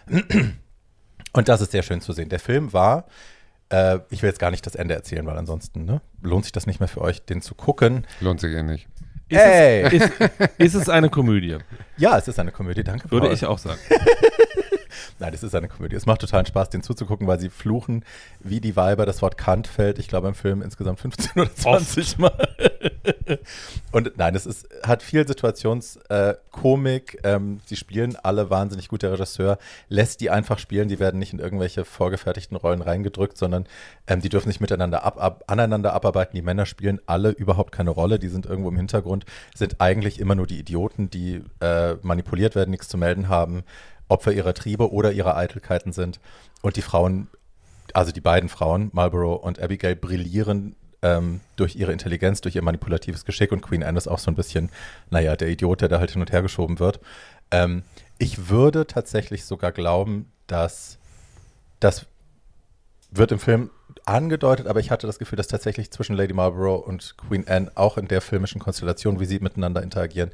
Und 1.33 1.49
das 1.49 1.61
ist 1.61 1.73
sehr 1.73 1.83
schön 1.83 2.01
zu 2.01 2.13
sehen. 2.13 2.29
Der 2.29 2.39
Film 2.39 2.73
war 2.73 3.07
Äh, 3.75 4.01
ich 4.11 4.23
will 4.23 4.29
jetzt 4.29 4.39
gar 4.39 4.53
nicht 4.53 4.65
das 4.67 4.77
Ende 4.77 4.95
erzählen, 4.95 5.27
weil 5.27 5.37
ansonsten 5.37 5.85
ne, 5.85 6.01
lohnt 6.23 6.45
sich 6.45 6.53
das 6.53 6.67
nicht 6.67 6.79
mehr 6.79 6.89
für 6.89 7.01
euch, 7.01 7.25
den 7.25 7.43
zu 7.43 7.55
gucken. 7.55 8.07
Lohnt 8.21 8.41
sich 8.41 8.55
eh 8.55 8.63
nicht. 8.63 8.87
Ist, 9.29 9.41
Ey! 9.41 9.83
es, 9.83 9.93
ist, 9.93 10.13
ist 10.59 10.75
es 10.75 10.89
eine 10.89 11.09
Komödie? 11.09 11.59
Ja, 11.97 12.17
es 12.17 12.29
ist 12.29 12.39
eine 12.39 12.53
Komödie, 12.53 12.85
danke. 12.85 13.11
Würde 13.11 13.27
Paul. 13.27 13.35
ich 13.35 13.45
auch 13.47 13.59
sagen. 13.59 13.81
Nein, 15.19 15.33
es 15.35 15.43
ist 15.43 15.55
eine 15.55 15.69
Komödie. 15.69 15.97
Es 15.97 16.07
macht 16.07 16.21
totalen 16.21 16.47
Spaß, 16.47 16.71
den 16.71 16.83
zuzugucken, 16.83 17.27
weil 17.27 17.41
sie 17.41 17.51
fluchen 17.51 18.05
wie 18.41 18.61
die 18.61 18.77
Weiber. 18.77 19.07
Das 19.07 19.23
Wort 19.23 19.39
Kant 19.39 19.67
fällt, 19.67 19.99
ich 19.99 20.09
glaube, 20.09 20.29
im 20.29 20.35
Film 20.35 20.63
insgesamt 20.63 21.01
15 21.01 21.43
oder 21.43 21.55
20 21.55 22.19
Mal. 22.19 22.49
Und 23.93 24.17
nein, 24.17 24.35
es 24.35 24.47
ist, 24.47 24.69
hat 24.83 25.03
viel 25.03 25.27
Situationskomik. 25.27 27.19
Äh, 27.23 27.35
ähm, 27.35 27.61
sie 27.65 27.77
spielen 27.77 28.17
alle 28.23 28.51
wahnsinnig 28.51 28.89
gut. 28.89 29.03
Der 29.03 29.13
Regisseur 29.13 29.59
lässt 29.89 30.21
die 30.21 30.31
einfach 30.31 30.59
spielen. 30.59 30.89
Die 30.89 30.99
werden 30.99 31.19
nicht 31.19 31.33
in 31.33 31.39
irgendwelche 31.39 31.85
vorgefertigten 31.85 32.57
Rollen 32.57 32.83
reingedrückt, 32.83 33.37
sondern 33.37 33.67
ähm, 34.07 34.21
die 34.21 34.29
dürfen 34.29 34.51
sich 34.51 34.61
miteinander 34.61 35.05
ab, 35.05 35.23
ab, 35.23 35.45
aneinander 35.47 35.93
abarbeiten. 35.93 36.37
Die 36.37 36.43
Männer 36.43 36.67
spielen 36.67 37.01
alle 37.07 37.31
überhaupt 37.31 37.73
keine 37.73 37.91
Rolle. 37.91 38.19
Die 38.19 38.29
sind 38.29 38.47
irgendwo 38.47 38.71
im 38.71 38.77
Hintergrund, 38.77 39.25
sind 39.55 39.81
eigentlich 39.81 40.21
immer 40.21 40.35
nur 40.35 40.47
die 40.47 40.59
Idioten, 40.59 41.11
die 41.11 41.43
äh, 41.61 41.95
manipuliert 42.03 42.55
werden, 42.55 42.71
nichts 42.71 42.89
zu 42.89 42.99
melden 42.99 43.29
haben. 43.29 43.65
Opfer 44.09 44.33
ihrer 44.33 44.55
Triebe 44.55 44.93
oder 44.93 45.13
ihrer 45.13 45.37
Eitelkeiten 45.37 45.93
sind. 45.93 46.21
Und 46.63 46.77
die 46.77 46.83
Frauen, 46.83 47.29
also 47.93 48.13
die 48.13 48.21
beiden 48.21 48.49
Frauen, 48.49 48.91
Marlborough 48.93 49.43
und 49.43 49.61
Abigail, 49.61 49.97
brillieren 49.97 50.77
ähm, 51.03 51.41
durch 51.57 51.77
ihre 51.77 51.93
Intelligenz, 51.93 52.41
durch 52.41 52.57
ihr 52.57 52.63
manipulatives 52.63 53.25
Geschick 53.25 53.53
und 53.53 53.61
Queen 53.61 53.83
Anne 53.83 53.99
ist 53.99 54.09
auch 54.09 54.19
so 54.19 54.31
ein 54.31 54.35
bisschen, 54.35 54.71
naja, 55.11 55.37
der 55.37 55.49
Idiot, 55.49 55.83
der 55.83 55.89
da 55.89 56.01
halt 56.01 56.13
hin 56.13 56.21
und 56.21 56.33
her 56.33 56.43
geschoben 56.43 56.79
wird. 56.79 57.01
Ähm, 57.51 57.83
ich 58.19 58.49
würde 58.49 58.87
tatsächlich 58.87 59.45
sogar 59.45 59.73
glauben, 59.73 60.31
dass 60.47 60.99
das 61.81 62.07
wird 63.11 63.33
im 63.33 63.39
Film 63.39 63.71
angedeutet, 64.07 64.67
aber 64.67 64.81
ich 64.81 64.91
hatte 64.91 65.07
das 65.07 65.19
Gefühl, 65.19 65.37
dass 65.37 65.49
tatsächlich 65.49 65.91
zwischen 65.91 66.15
Lady 66.15 66.35
Marlborough 66.35 66.87
und 66.87 67.17
Queen 67.17 67.47
Anne 67.49 67.71
auch 67.75 67.97
in 67.97 68.09
der 68.09 68.21
filmischen 68.21 68.61
Konstellation, 68.61 69.21
wie 69.21 69.25
sie 69.25 69.39
miteinander 69.39 69.83
interagieren, 69.83 70.31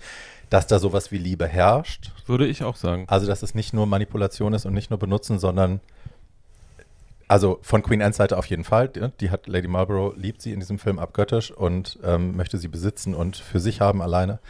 dass 0.48 0.66
da 0.66 0.78
sowas 0.78 1.12
wie 1.12 1.18
Liebe 1.18 1.46
herrscht. 1.46 2.10
Würde 2.26 2.46
ich 2.46 2.64
auch 2.64 2.76
sagen. 2.76 3.04
Also, 3.08 3.26
dass 3.26 3.42
es 3.42 3.54
nicht 3.54 3.72
nur 3.72 3.86
Manipulation 3.86 4.52
ist 4.52 4.66
und 4.66 4.74
nicht 4.74 4.90
nur 4.90 4.98
benutzen, 4.98 5.38
sondern 5.38 5.80
also 7.30 7.60
von 7.62 7.84
Queen 7.84 8.02
Anne's 8.02 8.16
Seite 8.16 8.36
auf 8.36 8.46
jeden 8.46 8.64
Fall. 8.64 8.88
Die, 8.88 9.30
hat 9.30 9.46
Lady 9.46 9.68
Marlborough, 9.68 10.16
liebt 10.16 10.42
sie 10.42 10.52
in 10.52 10.58
diesem 10.58 10.80
Film 10.80 10.98
abgöttisch 10.98 11.52
und 11.52 11.96
ähm, 12.02 12.36
möchte 12.36 12.58
sie 12.58 12.66
besitzen 12.66 13.14
und 13.14 13.36
für 13.36 13.60
sich 13.60 13.80
haben 13.80 14.02
alleine. 14.02 14.40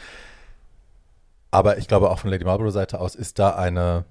Aber 1.51 1.77
ich 1.77 1.89
glaube, 1.89 2.11
auch 2.11 2.19
von 2.19 2.31
Lady 2.31 2.47
Marlborough 2.47 2.73
Seite 2.73 2.99
aus 2.99 3.15
ist 3.15 3.39
da 3.39 3.51
eine, 3.51 4.07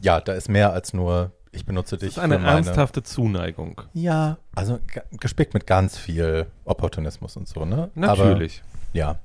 ja, 0.00 0.20
da 0.20 0.32
ist 0.32 0.48
mehr 0.48 0.72
als 0.72 0.92
nur, 0.92 1.30
ich 1.52 1.64
benutze 1.66 1.96
dich 1.98 2.08
Das 2.14 2.16
ist 2.16 2.22
eine 2.22 2.34
für 2.36 2.40
meine, 2.40 2.56
ernsthafte 2.56 3.02
Zuneigung. 3.02 3.80
Ja, 3.92 4.38
also 4.54 4.78
ge- 4.92 5.02
gespickt 5.20 5.54
mit 5.54 5.66
ganz 5.66 5.96
viel 5.98 6.46
Opportunismus 6.64 7.36
und 7.36 7.46
so, 7.46 7.64
ne? 7.64 7.90
Natürlich. 7.94 8.62
Aber, 8.62 8.98
ja. 8.98 9.18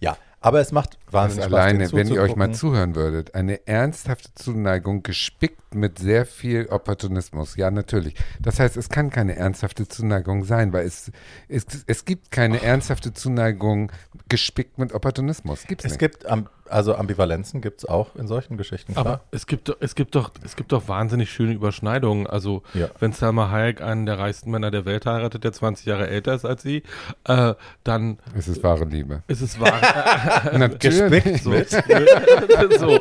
Ja, 0.00 0.16
aber 0.40 0.60
es 0.60 0.72
macht 0.72 0.96
wahnsinnig 1.10 1.44
Spaß, 1.44 1.54
alleine, 1.54 1.92
wenn 1.92 2.08
ihr 2.08 2.22
euch 2.22 2.34
mal 2.34 2.54
zuhören 2.54 2.94
würdet, 2.94 3.34
eine 3.34 3.66
ernsthafte 3.68 4.30
Zuneigung 4.34 5.02
gespickt 5.02 5.74
mit 5.74 5.98
sehr 5.98 6.24
viel 6.24 6.66
Opportunismus. 6.68 7.56
Ja, 7.56 7.70
natürlich. 7.70 8.14
Das 8.40 8.58
heißt, 8.58 8.78
es 8.78 8.88
kann 8.88 9.10
keine 9.10 9.36
ernsthafte 9.36 9.86
Zuneigung 9.86 10.44
sein, 10.44 10.72
weil 10.72 10.86
es, 10.86 11.12
es, 11.48 11.66
es 11.86 12.06
gibt 12.06 12.30
keine 12.30 12.62
ernsthafte 12.62 13.12
Zuneigung 13.12 13.92
gespickt 14.30 14.78
mit 14.78 14.94
Opportunismus. 14.94 15.64
Gibt's 15.66 15.84
Es 15.84 15.90
nicht. 15.92 15.98
gibt, 16.00 16.24
am- 16.24 16.48
also 16.70 16.94
Ambivalenzen 16.94 17.60
gibt 17.60 17.80
es 17.80 17.84
auch 17.88 18.14
in 18.16 18.26
solchen 18.26 18.56
Geschichten, 18.56 18.92
klar. 18.94 19.06
Aber 19.06 19.20
es 19.30 19.46
gibt, 19.46 19.68
doch- 19.68 19.76
es, 19.80 19.94
gibt 19.94 20.14
doch, 20.14 20.30
es 20.44 20.56
gibt 20.56 20.72
doch 20.72 20.88
wahnsinnig 20.88 21.30
schöne 21.30 21.52
Überschneidungen. 21.52 22.26
Also, 22.26 22.62
Ja. 22.74 22.88
wenn 22.98 23.12
Salma 23.12 23.50
Hayek 23.50 23.82
einen 23.82 24.06
der 24.06 24.18
reichsten 24.18 24.50
Männer 24.50 24.70
der 24.70 24.84
Welt 24.84 25.06
heiratet, 25.06 25.44
der 25.44 25.52
20 25.52 25.86
Jahre 25.86 26.08
älter 26.08 26.34
ist 26.34 26.44
als 26.44 26.62
sie, 26.62 26.82
äh, 27.24 27.54
dann 27.84 28.18
es 28.36 28.48
ist 28.48 28.62
wahre 28.62 28.84
Liebe. 28.84 29.22
ist 29.26 29.40
es 29.42 29.58
wahr. 29.60 29.80
Natürlich. 30.58 31.42
so. 31.42 31.50
so. 32.78 32.98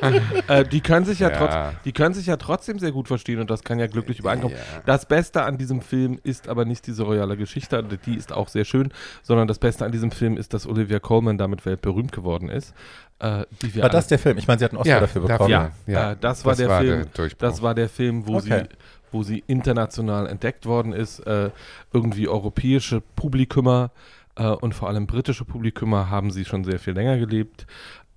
Äh, 0.47 0.63
die 0.65 0.82
können 0.82 1.05
sich 1.05 1.19
ja, 1.19 1.29
Ja. 1.29 1.38
trotz, 1.38 1.75
die 1.86 1.91
können 1.91 2.13
sich 2.13 2.25
ja 2.25 2.38
trotzdem 2.38 2.79
sehr 2.79 2.91
gut 2.91 3.08
verstehen 3.08 3.39
und 3.39 3.49
das 3.49 3.63
kann 3.63 3.79
ja 3.79 3.88
glücklich 3.88 4.19
übereinkommen. 4.19 4.55
Ja. 4.58 4.82
Das 4.86 5.05
Beste 5.05 5.43
an 5.43 5.58
diesem 5.58 5.82
Film 5.82 6.19
ist 6.23 6.47
aber 6.47 6.65
nicht 6.65 6.88
diese 6.88 7.03
royale 7.03 7.38
Geschichte, 7.38 7.84
die 8.05 8.15
ist 8.15 8.34
auch 8.34 8.47
sehr 8.47 8.65
schön, 8.65 8.91
sondern 9.21 9.47
das 9.47 9.60
Beste 9.60 9.86
an 9.86 9.91
diesem 9.91 10.12
Film 10.12 10.38
ist, 10.38 10.53
dass 10.53 10.67
Olivia 10.67 10.99
Colman 10.99 11.38
damit 11.38 11.65
weltberühmt 11.65 12.12
geworden 12.12 12.49
ist. 12.49 12.73
Äh, 13.19 13.45
die 13.62 13.75
wir 13.75 13.84
War 13.84 13.89
das 13.89 14.08
der 14.08 14.17
Film? 14.19 14.38
Ich 14.38 14.47
meine, 14.47 14.60
sie 14.60 14.65
hat 14.65 14.71
einen 14.71 14.79
Oscar 14.79 14.95
Ja, 14.95 14.99
dafür 15.01 15.21
bekommen. 15.23 15.49
ja, 15.49 15.71
Ja, 15.88 16.12
äh, 16.12 16.17
das 16.19 16.45
war 16.45 16.51
das 16.51 16.58
der 16.60 16.69
war 16.69 16.82
Film. 16.82 17.05
der 17.17 17.29
das 17.38 17.62
war 17.62 17.75
der 17.75 17.89
Film, 17.89 18.27
wo 18.27 18.38
Okay. 18.38 18.63
sie, 18.69 18.75
wo 19.12 19.23
sie 19.23 19.43
international 19.47 20.27
entdeckt 20.27 20.65
worden 20.65 20.93
ist. 20.93 21.19
Äh, 21.19 21.51
irgendwie 21.91 22.27
europäische 22.27 23.01
Publikumer 23.01 23.91
äh, 24.36 24.45
und 24.47 24.73
vor 24.73 24.88
allem 24.88 25.05
britische 25.08 25.43
Publikumer 25.45 26.10
haben 26.10 26.32
sie 26.32 26.45
schon 26.45 26.63
sehr 26.63 26.79
viel 26.79 26.93
länger 26.93 27.17
gelebt. 27.17 27.67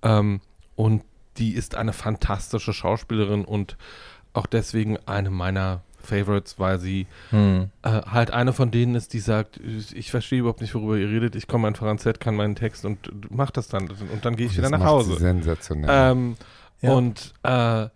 Ähm, 0.03 0.39
und 0.75 1.03
die 1.37 1.53
ist 1.53 1.75
eine 1.75 1.93
fantastische 1.93 2.73
Schauspielerin 2.73 3.43
und 3.43 3.77
auch 4.33 4.45
deswegen 4.45 4.97
eine 5.05 5.29
meiner 5.31 5.81
Favorites, 6.03 6.59
weil 6.59 6.79
sie 6.79 7.07
Hm. 7.31 7.69
äh, 7.81 7.89
halt 7.89 8.31
eine 8.31 8.53
von 8.53 8.69
denen 8.71 8.95
ist, 8.95 9.13
die 9.13 9.19
sagt, 9.19 9.59
ich 9.93 10.11
verstehe 10.11 10.39
überhaupt 10.39 10.61
nicht, 10.61 10.75
worüber 10.75 10.97
ihr 10.97 11.09
redet, 11.09 11.35
ich 11.35 11.47
komme 11.47 11.67
einfach 11.67 11.87
ans 11.87 12.03
Set, 12.03 12.19
kann 12.19 12.35
meinen 12.35 12.55
Text 12.55 12.85
und 12.85 12.97
mach 13.31 13.51
das 13.51 13.67
dann 13.67 13.89
und 13.89 14.23
dann 14.25 14.35
gehe 14.35 14.45
ich 14.47 14.57
wieder 14.57 14.69
nach 14.69 14.79
macht 14.79 14.89
Hause. 14.89 15.13
sie 15.13 15.19
Sensationell. 15.19 15.89
Ähm, 16.11 16.35
Ja. 16.81 16.91
Und 16.93 17.33
äh, 17.43 17.87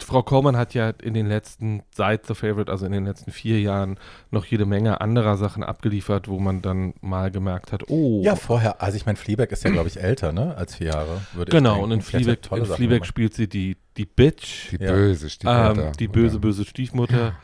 Frau 0.00 0.22
Coleman 0.22 0.56
hat 0.56 0.72
ja 0.74 0.90
in 1.02 1.12
den 1.14 1.26
letzten, 1.26 1.82
seit 1.94 2.26
The 2.26 2.34
Favorite, 2.34 2.70
also 2.72 2.86
in 2.86 2.92
den 2.92 3.04
letzten 3.04 3.30
vier 3.32 3.60
Jahren, 3.60 3.98
noch 4.30 4.46
jede 4.46 4.64
Menge 4.64 5.00
anderer 5.00 5.36
Sachen 5.36 5.62
abgeliefert, 5.62 6.26
wo 6.26 6.38
man 6.38 6.62
dann 6.62 6.94
mal 7.02 7.30
gemerkt 7.30 7.70
hat, 7.72 7.88
oh, 7.88 8.22
Ja, 8.24 8.34
vorher, 8.34 8.80
also 8.82 8.96
ich 8.96 9.04
meine, 9.04 9.16
Fleabag 9.16 9.50
ist 9.52 9.62
ja, 9.64 9.70
glaube 9.70 9.88
ich, 9.88 10.00
älter, 10.00 10.32
ne, 10.32 10.56
als 10.56 10.76
vier 10.76 10.86
Jahre, 10.88 11.20
würde 11.34 11.50
ich 11.50 11.56
genau, 11.56 11.82
und 11.82 11.90
in 11.92 12.00
Fleabag, 12.00 12.38
in 12.56 12.64
Fleabag 12.64 13.04
spielt 13.06 13.34
sie 13.34 13.46
die, 13.48 13.76
die 13.98 14.06
Bitch, 14.06 14.70
die 14.72 14.82
ja. 14.82 14.90
böse 14.92 15.28
Stiefmutter. 15.28 15.86
ähm, 15.88 15.92
die 15.98 16.08
böse, 16.08 16.36
oder? 16.36 16.40
böse 16.40 16.64
Stiefmutter. 16.64 17.34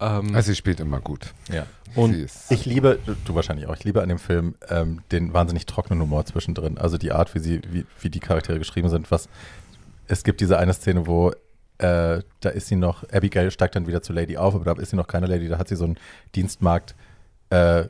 Ähm, 0.00 0.34
Also 0.34 0.50
sie 0.52 0.56
spielt 0.56 0.78
immer 0.80 1.00
gut. 1.00 1.32
Ja. 1.50 1.66
und 1.96 2.12
sie 2.12 2.20
ist, 2.22 2.52
Ich 2.52 2.66
liebe, 2.66 2.98
du- 3.06 3.16
du 3.24 3.34
wahrscheinlich 3.34 3.66
auch, 3.66 3.74
ich 3.76 3.84
liebe 3.84 4.02
an 4.02 4.08
dem 4.10 4.18
Film 4.18 4.54
ähm, 4.68 5.00
den 5.10 5.32
wahnsinnig 5.32 5.64
trockenen 5.66 6.00
Humor 6.02 6.24
zwischendrin. 6.26 6.76
Also 6.78 6.98
die 6.98 7.12
Art, 7.12 7.34
wie 7.34 7.38
sie, 7.40 7.62
wie, 7.70 7.84
wie 8.00 8.10
die 8.10 8.20
Charaktere 8.20 8.58
geschrieben 8.58 8.90
sind, 8.90 9.10
was 9.10 9.28
es 10.06 10.22
gibt 10.22 10.40
diese 10.40 10.58
eine 10.58 10.72
Szene, 10.72 11.06
wo 11.06 11.32
äh, 11.78 12.22
da 12.40 12.48
ist 12.50 12.66
sie 12.68 12.76
noch, 12.76 13.04
Abigail 13.12 13.50
steigt 13.50 13.76
dann 13.76 13.86
wieder 13.86 14.02
zu 14.02 14.12
Lady 14.12 14.36
auf, 14.36 14.54
aber 14.54 14.64
da 14.64 14.80
ist 14.80 14.90
sie 14.90 14.96
noch 14.96 15.06
keine 15.06 15.26
Lady, 15.26 15.48
da 15.48 15.58
hat 15.58 15.68
sie 15.68 15.76
so 15.76 15.84
ein 15.84 15.98
Dienstmarkt 16.34 16.94
äh, 17.50 17.84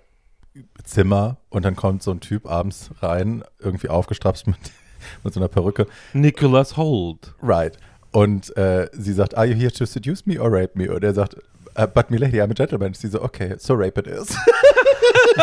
Zimmer 0.84 1.36
und 1.50 1.64
dann 1.64 1.76
kommt 1.76 2.02
so 2.02 2.10
ein 2.10 2.20
Typ 2.20 2.50
abends 2.50 2.90
rein, 3.00 3.44
irgendwie 3.58 3.88
aufgestrapst 3.88 4.46
mit, 4.46 4.56
mit 5.24 5.34
so 5.34 5.40
einer 5.40 5.48
Perücke. 5.48 5.86
Nicholas 6.12 6.76
Holt. 6.76 7.34
Right. 7.42 7.78
Und 8.12 8.56
äh, 8.56 8.88
sie 8.92 9.12
sagt, 9.12 9.36
are 9.36 9.46
you 9.46 9.54
here 9.54 9.70
to 9.70 9.84
seduce 9.84 10.26
me 10.26 10.40
or 10.40 10.50
rape 10.50 10.72
me? 10.74 10.92
Und 10.92 11.04
er 11.04 11.14
sagt, 11.14 11.36
"Uh, 11.78 11.86
but 11.86 12.10
me 12.10 12.16
lady, 12.16 12.40
I'm 12.40 12.50
a 12.50 12.54
gentleman. 12.54 12.94
Sie 12.94 13.08
so, 13.08 13.22
okay, 13.22 13.54
so 13.58 13.74
rape 13.74 14.00
it 14.00 14.06
is. 14.06 14.36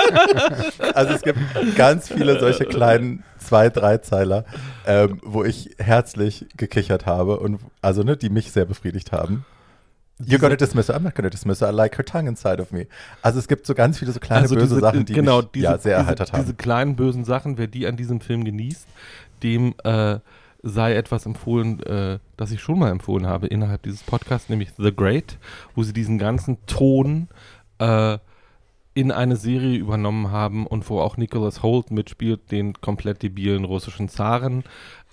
also 0.94 1.14
es 1.14 1.22
gibt 1.22 1.40
ganz 1.76 2.08
viele 2.08 2.40
solche 2.40 2.66
kleinen 2.66 3.24
zwei, 3.46 3.70
drei 3.70 3.98
Zeiler, 4.00 4.46
ähm, 4.86 5.20
wo 5.24 5.44
ich 5.44 5.72
herzlich 5.78 6.46
gekichert 6.58 7.06
habe 7.06 7.40
und 7.40 7.60
also 7.82 8.04
ne, 8.04 8.18
die 8.18 8.30
mich 8.30 8.52
sehr 8.52 8.66
befriedigt 8.66 9.12
haben. 9.12 9.46
You're 10.26 10.40
gonna 10.40 10.56
dismiss 10.56 10.88
her, 10.88 10.96
I'm 10.96 11.02
not 11.04 11.14
gonna 11.16 11.30
dismiss 11.30 11.60
her, 11.62 11.70
I 11.70 11.74
like 11.74 11.98
her 11.98 12.06
tongue 12.06 12.28
inside 12.30 12.62
of 12.62 12.72
me. 12.72 12.88
Also 13.22 13.38
es 13.40 13.48
gibt 13.50 13.66
so 13.68 13.74
ganz 13.76 14.00
viele 14.00 14.14
so 14.14 14.20
kleine 14.22 14.48
böse 14.48 14.62
diese- 14.62 14.80
Sachen, 14.80 15.06
die 15.06 15.14
genau, 15.14 15.40
mich 15.42 15.52
diese, 15.54 15.64
ja, 15.66 15.72
sehr 15.78 15.98
diese, 15.98 16.06
erheitert 16.06 16.32
haben. 16.32 16.42
Diese 16.42 16.54
kleinen 16.54 16.96
bösen 16.96 17.26
Sachen, 17.26 17.58
wer 17.58 17.68
die 17.68 17.86
an 17.86 17.98
diesem 17.98 18.22
Film 18.22 18.46
genießt, 18.46 18.88
dem 19.44 19.74
äh, 19.84 20.20
sei 20.64 20.96
etwas 20.96 21.26
empfohlen, 21.26 21.84
äh, 21.84 22.20
das 22.38 22.52
ich 22.52 22.62
schon 22.62 22.80
mal 22.80 22.92
empfohlen 22.92 23.28
habe 23.28 23.48
innerhalb 23.48 23.84
dieses 23.84 24.04
Podcasts, 24.04 24.48
nämlich 24.50 24.70
The 24.78 24.96
Great, 24.96 25.38
wo 25.76 25.84
sie 25.84 25.94
diesen 25.94 26.18
ganzen 26.18 26.66
Ton 26.66 27.28
äh, 27.80 28.18
in 28.96 29.12
eine 29.12 29.36
Serie 29.36 29.78
übernommen 29.78 30.32
haben 30.32 30.66
und 30.66 30.90
wo 30.90 31.02
auch 31.02 31.18
Nicholas 31.18 31.62
Holt 31.62 31.92
mitspielt, 31.92 32.52
den 32.52 32.74
komplett 32.74 33.22
debilen 33.22 33.66
russischen 33.66 34.08
Zaren, 34.08 34.64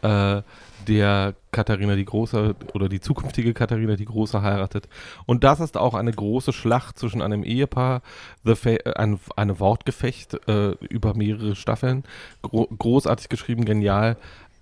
äh, 0.03 0.43
der 0.87 1.35
Katharina 1.51 1.97
die 1.97 2.05
Große 2.05 2.55
oder 2.75 2.89
die 2.89 3.01
zukünftige 3.01 3.55
Katharina 3.55 3.97
die 3.97 4.05
Große 4.05 4.41
heiratet. 4.41 4.89
Und 5.27 5.45
das 5.45 5.61
ist 5.61 5.77
auch 5.77 5.95
eine 5.95 6.13
große 6.13 6.53
Schlacht 6.53 6.99
zwischen 6.99 7.23
einem 7.23 7.45
Ehepaar, 7.45 8.03
äh, 8.45 8.93
ein, 8.95 9.19
eine 9.37 9.61
Wortgefecht 9.61 10.49
äh, 10.49 10.71
über 10.89 11.15
mehrere 11.15 11.57
Staffeln, 11.57 12.05
Gro 12.43 12.67
großartig 12.67 13.29
geschrieben, 13.29 13.65
genial. 13.65 14.17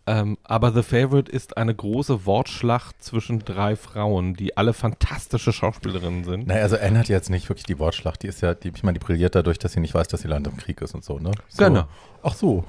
Ähm, 0.07 0.39
aber 0.45 0.73
The 0.73 0.83
Favorite 0.83 1.31
ist 1.31 1.57
eine 1.57 1.75
große 1.75 2.25
Wortschlacht 2.27 3.03
zwischen 3.03 3.41
drei 3.41 3.77
Frauen, 3.77 4.35
die 4.35 4.57
alle 4.57 4.73
fantastische 4.73 5.53
Schauspielerinnen 5.53 6.25
sind. 6.25 6.47
Naja, 6.47 6.63
also 6.63 6.77
Anne 6.77 6.99
hat 6.99 7.09
jetzt 7.09 7.31
nicht 7.31 7.49
wirklich 7.49 7.67
die 7.67 7.79
Wortschlacht, 7.79 8.23
die 8.23 8.29
ist 8.29 8.41
ja, 8.41 8.55
die, 8.55 8.73
ich 8.75 8.83
meine, 8.83 8.99
die 8.99 9.05
brilliert 9.05 9.35
dadurch, 9.35 9.59
dass 9.59 9.73
sie 9.73 9.81
nicht 9.81 9.95
weiß, 9.95 10.09
dass 10.09 10.25
ihr 10.25 10.31
Land 10.31 10.47
im 10.47 10.57
Krieg 10.57 10.81
ist 10.81 10.95
und 10.95 11.05
so, 11.05 11.19
ne? 11.19 11.33
So. 11.49 11.65
Genau. 11.65 11.85
Ach 12.23 12.35
so. 12.35 12.65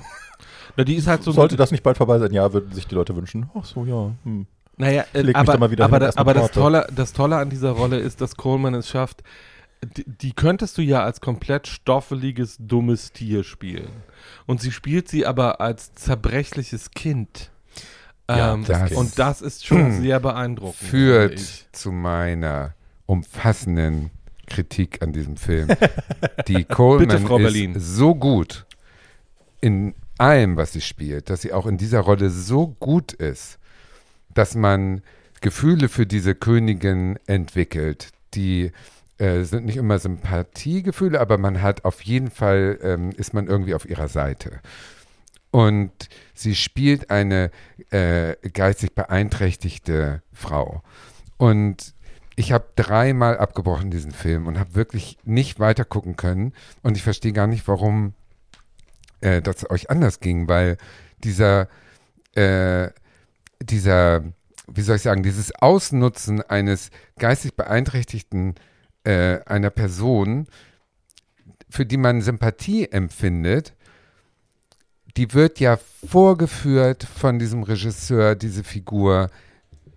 Na, 0.77 0.83
die 0.83 0.95
ist 0.95 1.07
halt 1.07 1.23
so 1.23 1.31
Sollte 1.31 1.55
das 1.55 1.71
nicht 1.71 1.83
bald 1.83 1.97
vorbei 1.97 2.19
sein? 2.19 2.33
Ja, 2.33 2.51
würden 2.53 2.71
sich 2.73 2.87
die 2.87 2.95
Leute 2.95 3.15
wünschen. 3.15 3.49
Ach 3.55 3.65
so, 3.65 3.85
ja. 3.85 4.11
Hm. 4.23 4.45
Naja, 4.77 5.05
äh, 5.13 5.21
Leg 5.21 5.37
mich 5.37 5.49
aber, 5.49 5.71
wieder 5.71 5.85
aber, 5.85 5.99
da, 5.99 6.11
aber 6.15 6.33
das. 6.33 6.51
Tolle, 6.51 6.87
das 6.93 7.13
Tolle 7.13 7.37
an 7.37 7.49
dieser 7.49 7.71
Rolle 7.71 7.99
ist, 7.99 8.21
dass 8.21 8.35
Coleman 8.35 8.73
es 8.73 8.89
schafft, 8.89 9.23
die, 9.83 10.03
die 10.05 10.33
könntest 10.33 10.77
du 10.77 10.81
ja 10.81 11.03
als 11.03 11.21
komplett 11.21 11.67
stoffeliges, 11.67 12.57
dummes 12.59 13.11
Tier 13.11 13.43
spielen. 13.43 13.89
Und 14.45 14.61
sie 14.61 14.71
spielt 14.71 15.07
sie 15.07 15.25
aber 15.25 15.61
als 15.61 15.93
zerbrechliches 15.95 16.91
Kind. 16.91 17.51
Ja, 18.29 18.53
Ähm, 18.53 18.63
das- 18.65 18.91
und 18.93 19.19
das 19.19 19.41
ist 19.41 19.65
schon 19.65 20.01
sehr 20.01 20.19
beeindruckend. 20.19 20.77
Führt 20.89 21.39
zu 21.71 21.91
meiner 21.91 22.73
umfassenden 23.05 24.11
Kritik 24.47 25.01
an 25.01 25.11
diesem 25.13 25.37
Film. 25.37 25.67
Die 26.47 26.63
Coleman 26.63 27.25
Berlin. 27.27 27.75
ist 27.75 27.95
so 27.95 28.15
gut 28.15 28.65
in 29.59 29.93
allem, 30.17 30.55
was 30.57 30.73
sie 30.73 30.81
spielt, 30.81 31.29
dass 31.29 31.41
sie 31.41 31.53
auch 31.53 31.65
in 31.65 31.77
dieser 31.77 31.99
Rolle 32.01 32.29
so 32.29 32.67
gut 32.67 33.13
ist, 33.13 33.59
dass 34.33 34.55
man 34.55 35.01
Gefühle 35.41 35.89
für 35.89 36.05
diese 36.05 36.35
Königin 36.35 37.17
entwickelt, 37.27 38.09
die 38.33 38.71
äh, 39.21 39.43
sind 39.43 39.65
nicht 39.65 39.77
immer 39.77 39.99
Sympathiegefühle, 39.99 41.19
aber 41.19 41.37
man 41.37 41.61
hat 41.61 41.85
auf 41.85 42.01
jeden 42.01 42.31
Fall, 42.31 42.79
ähm, 42.81 43.11
ist 43.11 43.35
man 43.35 43.45
irgendwie 43.45 43.75
auf 43.75 43.87
ihrer 43.87 44.07
Seite. 44.07 44.61
Und 45.51 45.91
sie 46.33 46.55
spielt 46.55 47.11
eine 47.11 47.51
äh, 47.91 48.35
geistig 48.49 48.95
beeinträchtigte 48.95 50.23
Frau. 50.33 50.81
Und 51.37 51.93
ich 52.35 52.51
habe 52.51 52.69
dreimal 52.75 53.37
abgebrochen 53.37 53.91
diesen 53.91 54.11
Film 54.11 54.47
und 54.47 54.57
habe 54.57 54.73
wirklich 54.73 55.19
nicht 55.23 55.59
weiter 55.59 55.85
gucken 55.85 56.15
können. 56.15 56.53
Und 56.81 56.97
ich 56.97 57.03
verstehe 57.03 57.33
gar 57.33 57.45
nicht, 57.45 57.67
warum 57.67 58.15
äh, 59.19 59.43
das 59.43 59.69
euch 59.69 59.91
anders 59.91 60.19
ging, 60.19 60.47
weil 60.47 60.77
dieser, 61.23 61.67
äh, 62.33 62.89
dieser, 63.61 64.23
wie 64.67 64.81
soll 64.81 64.95
ich 64.95 65.03
sagen, 65.03 65.21
dieses 65.21 65.53
Ausnutzen 65.53 66.41
eines 66.41 66.89
geistig 67.19 67.55
beeinträchtigten 67.55 68.55
äh, 69.03 69.39
einer 69.45 69.69
Person, 69.69 70.47
für 71.69 71.85
die 71.85 71.97
man 71.97 72.21
Sympathie 72.21 72.91
empfindet, 72.91 73.73
die 75.17 75.33
wird 75.33 75.59
ja 75.59 75.77
vorgeführt 76.07 77.03
von 77.03 77.39
diesem 77.39 77.63
Regisseur, 77.63 78.35
diese 78.35 78.63
Figur, 78.63 79.29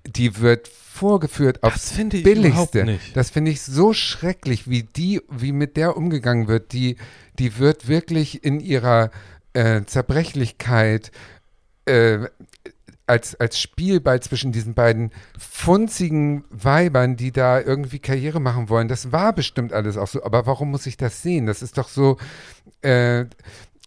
die 0.07 0.39
wird 0.41 0.69
vorgeführt 0.69 1.63
auf 1.63 1.75
Das 1.75 1.93
finde 1.93 2.19
ich 2.19 2.27
überhaupt 2.27 2.73
billigste. 2.73 2.85
nicht. 2.85 3.17
Das 3.17 3.31
finde 3.31 3.51
ich 3.51 3.63
so 3.63 3.93
schrecklich, 3.93 4.69
wie 4.69 4.83
die, 4.83 5.21
wie 5.31 5.53
mit 5.53 5.77
der 5.77 5.97
umgegangen 5.97 6.47
wird. 6.47 6.73
Die, 6.73 6.97
die 7.39 7.59
wird 7.59 7.89
wirklich 7.89 8.45
in 8.45 8.61
ihrer 8.61 9.11
äh, 9.55 9.83
Zerbrechlichkeit 9.85 11.11
äh, 11.87 12.19
als, 13.07 13.35
als 13.39 13.59
Spielball 13.59 14.21
zwischen 14.21 14.53
diesen 14.53 14.75
beiden 14.75 15.13
funzigen 15.39 16.45
Weibern, 16.51 17.17
die 17.17 17.33
da 17.33 17.61
irgendwie 17.61 17.99
Karriere 17.99 18.41
machen 18.41 18.69
wollen. 18.69 18.89
Das 18.89 19.13
war 19.13 19.33
bestimmt 19.35 19.73
alles 19.73 19.97
auch 19.97 20.09
so. 20.09 20.23
Aber 20.25 20.47
warum 20.47 20.71
muss 20.71 20.87
ich 20.87 20.97
das 20.97 21.23
sehen? 21.23 21.47
Das 21.47 21.63
ist 21.63 21.79
doch 21.79 21.89
so. 21.89 22.17
Äh, 22.83 23.27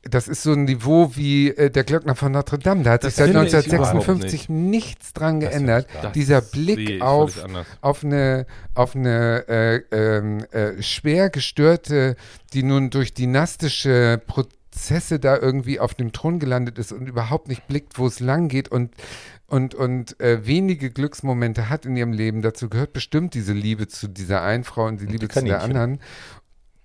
das 0.04 0.28
ist 0.28 0.44
so 0.44 0.54
ein 0.54 0.66
Niveau 0.66 1.12
wie 1.16 1.50
äh, 1.50 1.70
der 1.70 1.84
Glöckner 1.84 2.16
von 2.16 2.32
Notre 2.32 2.60
Dame. 2.60 2.84
Da 2.84 2.92
hat 2.92 3.04
Das 3.04 3.16
sich 3.16 3.26
seit 3.26 3.34
finde 3.34 3.48
ich 3.48 3.54
1956 3.56 4.50
nichts 4.50 5.14
dran 5.14 5.40
Das 5.40 5.50
geändert. 5.50 5.88
Dieser 6.16 6.42
Blick 6.42 7.02
auf 7.02 7.44
auf 7.82 8.04
eine, 8.04 8.46
auf 8.74 8.96
eine 8.96 9.44
äh, 9.50 9.76
ähm, 9.92 10.46
äh, 10.52 10.82
schwer 10.82 11.30
gestörte, 11.30 12.16
die 12.54 12.64
nun 12.64 12.90
durch 12.90 13.14
dynastische 13.14 14.22
Prozesse 14.78 15.20
da 15.20 15.36
irgendwie 15.36 15.80
auf 15.80 15.96
dem 15.96 16.12
Thron 16.12 16.38
gelandet 16.38 16.78
ist 16.78 16.92
und 16.92 17.08
überhaupt 17.08 17.48
nicht 17.48 17.68
blickt, 17.68 17.98
wo 17.98 18.06
es 18.06 18.20
lang 18.20 18.48
geht 18.48 18.70
und 18.70 18.92
und, 19.50 19.76
und 19.76 20.20
äh, 20.20 20.46
wenige 20.46 20.92
Glücksmomente 20.92 21.70
hat 21.70 21.86
in 21.86 21.96
ihrem 21.96 22.12
Leben. 22.12 22.42
Dazu 22.42 22.68
gehört 22.68 22.92
bestimmt 22.92 23.34
diese 23.34 23.54
Liebe 23.54 23.88
zu 23.88 24.10
dieser 24.10 24.42
einen 24.42 24.66
Frau 24.66 24.86
und 24.86 25.00
die 25.00 25.06
Liebe 25.06 25.30
die 25.30 25.34
zu 25.34 25.46
der 25.46 25.64
anderen. 25.64 26.00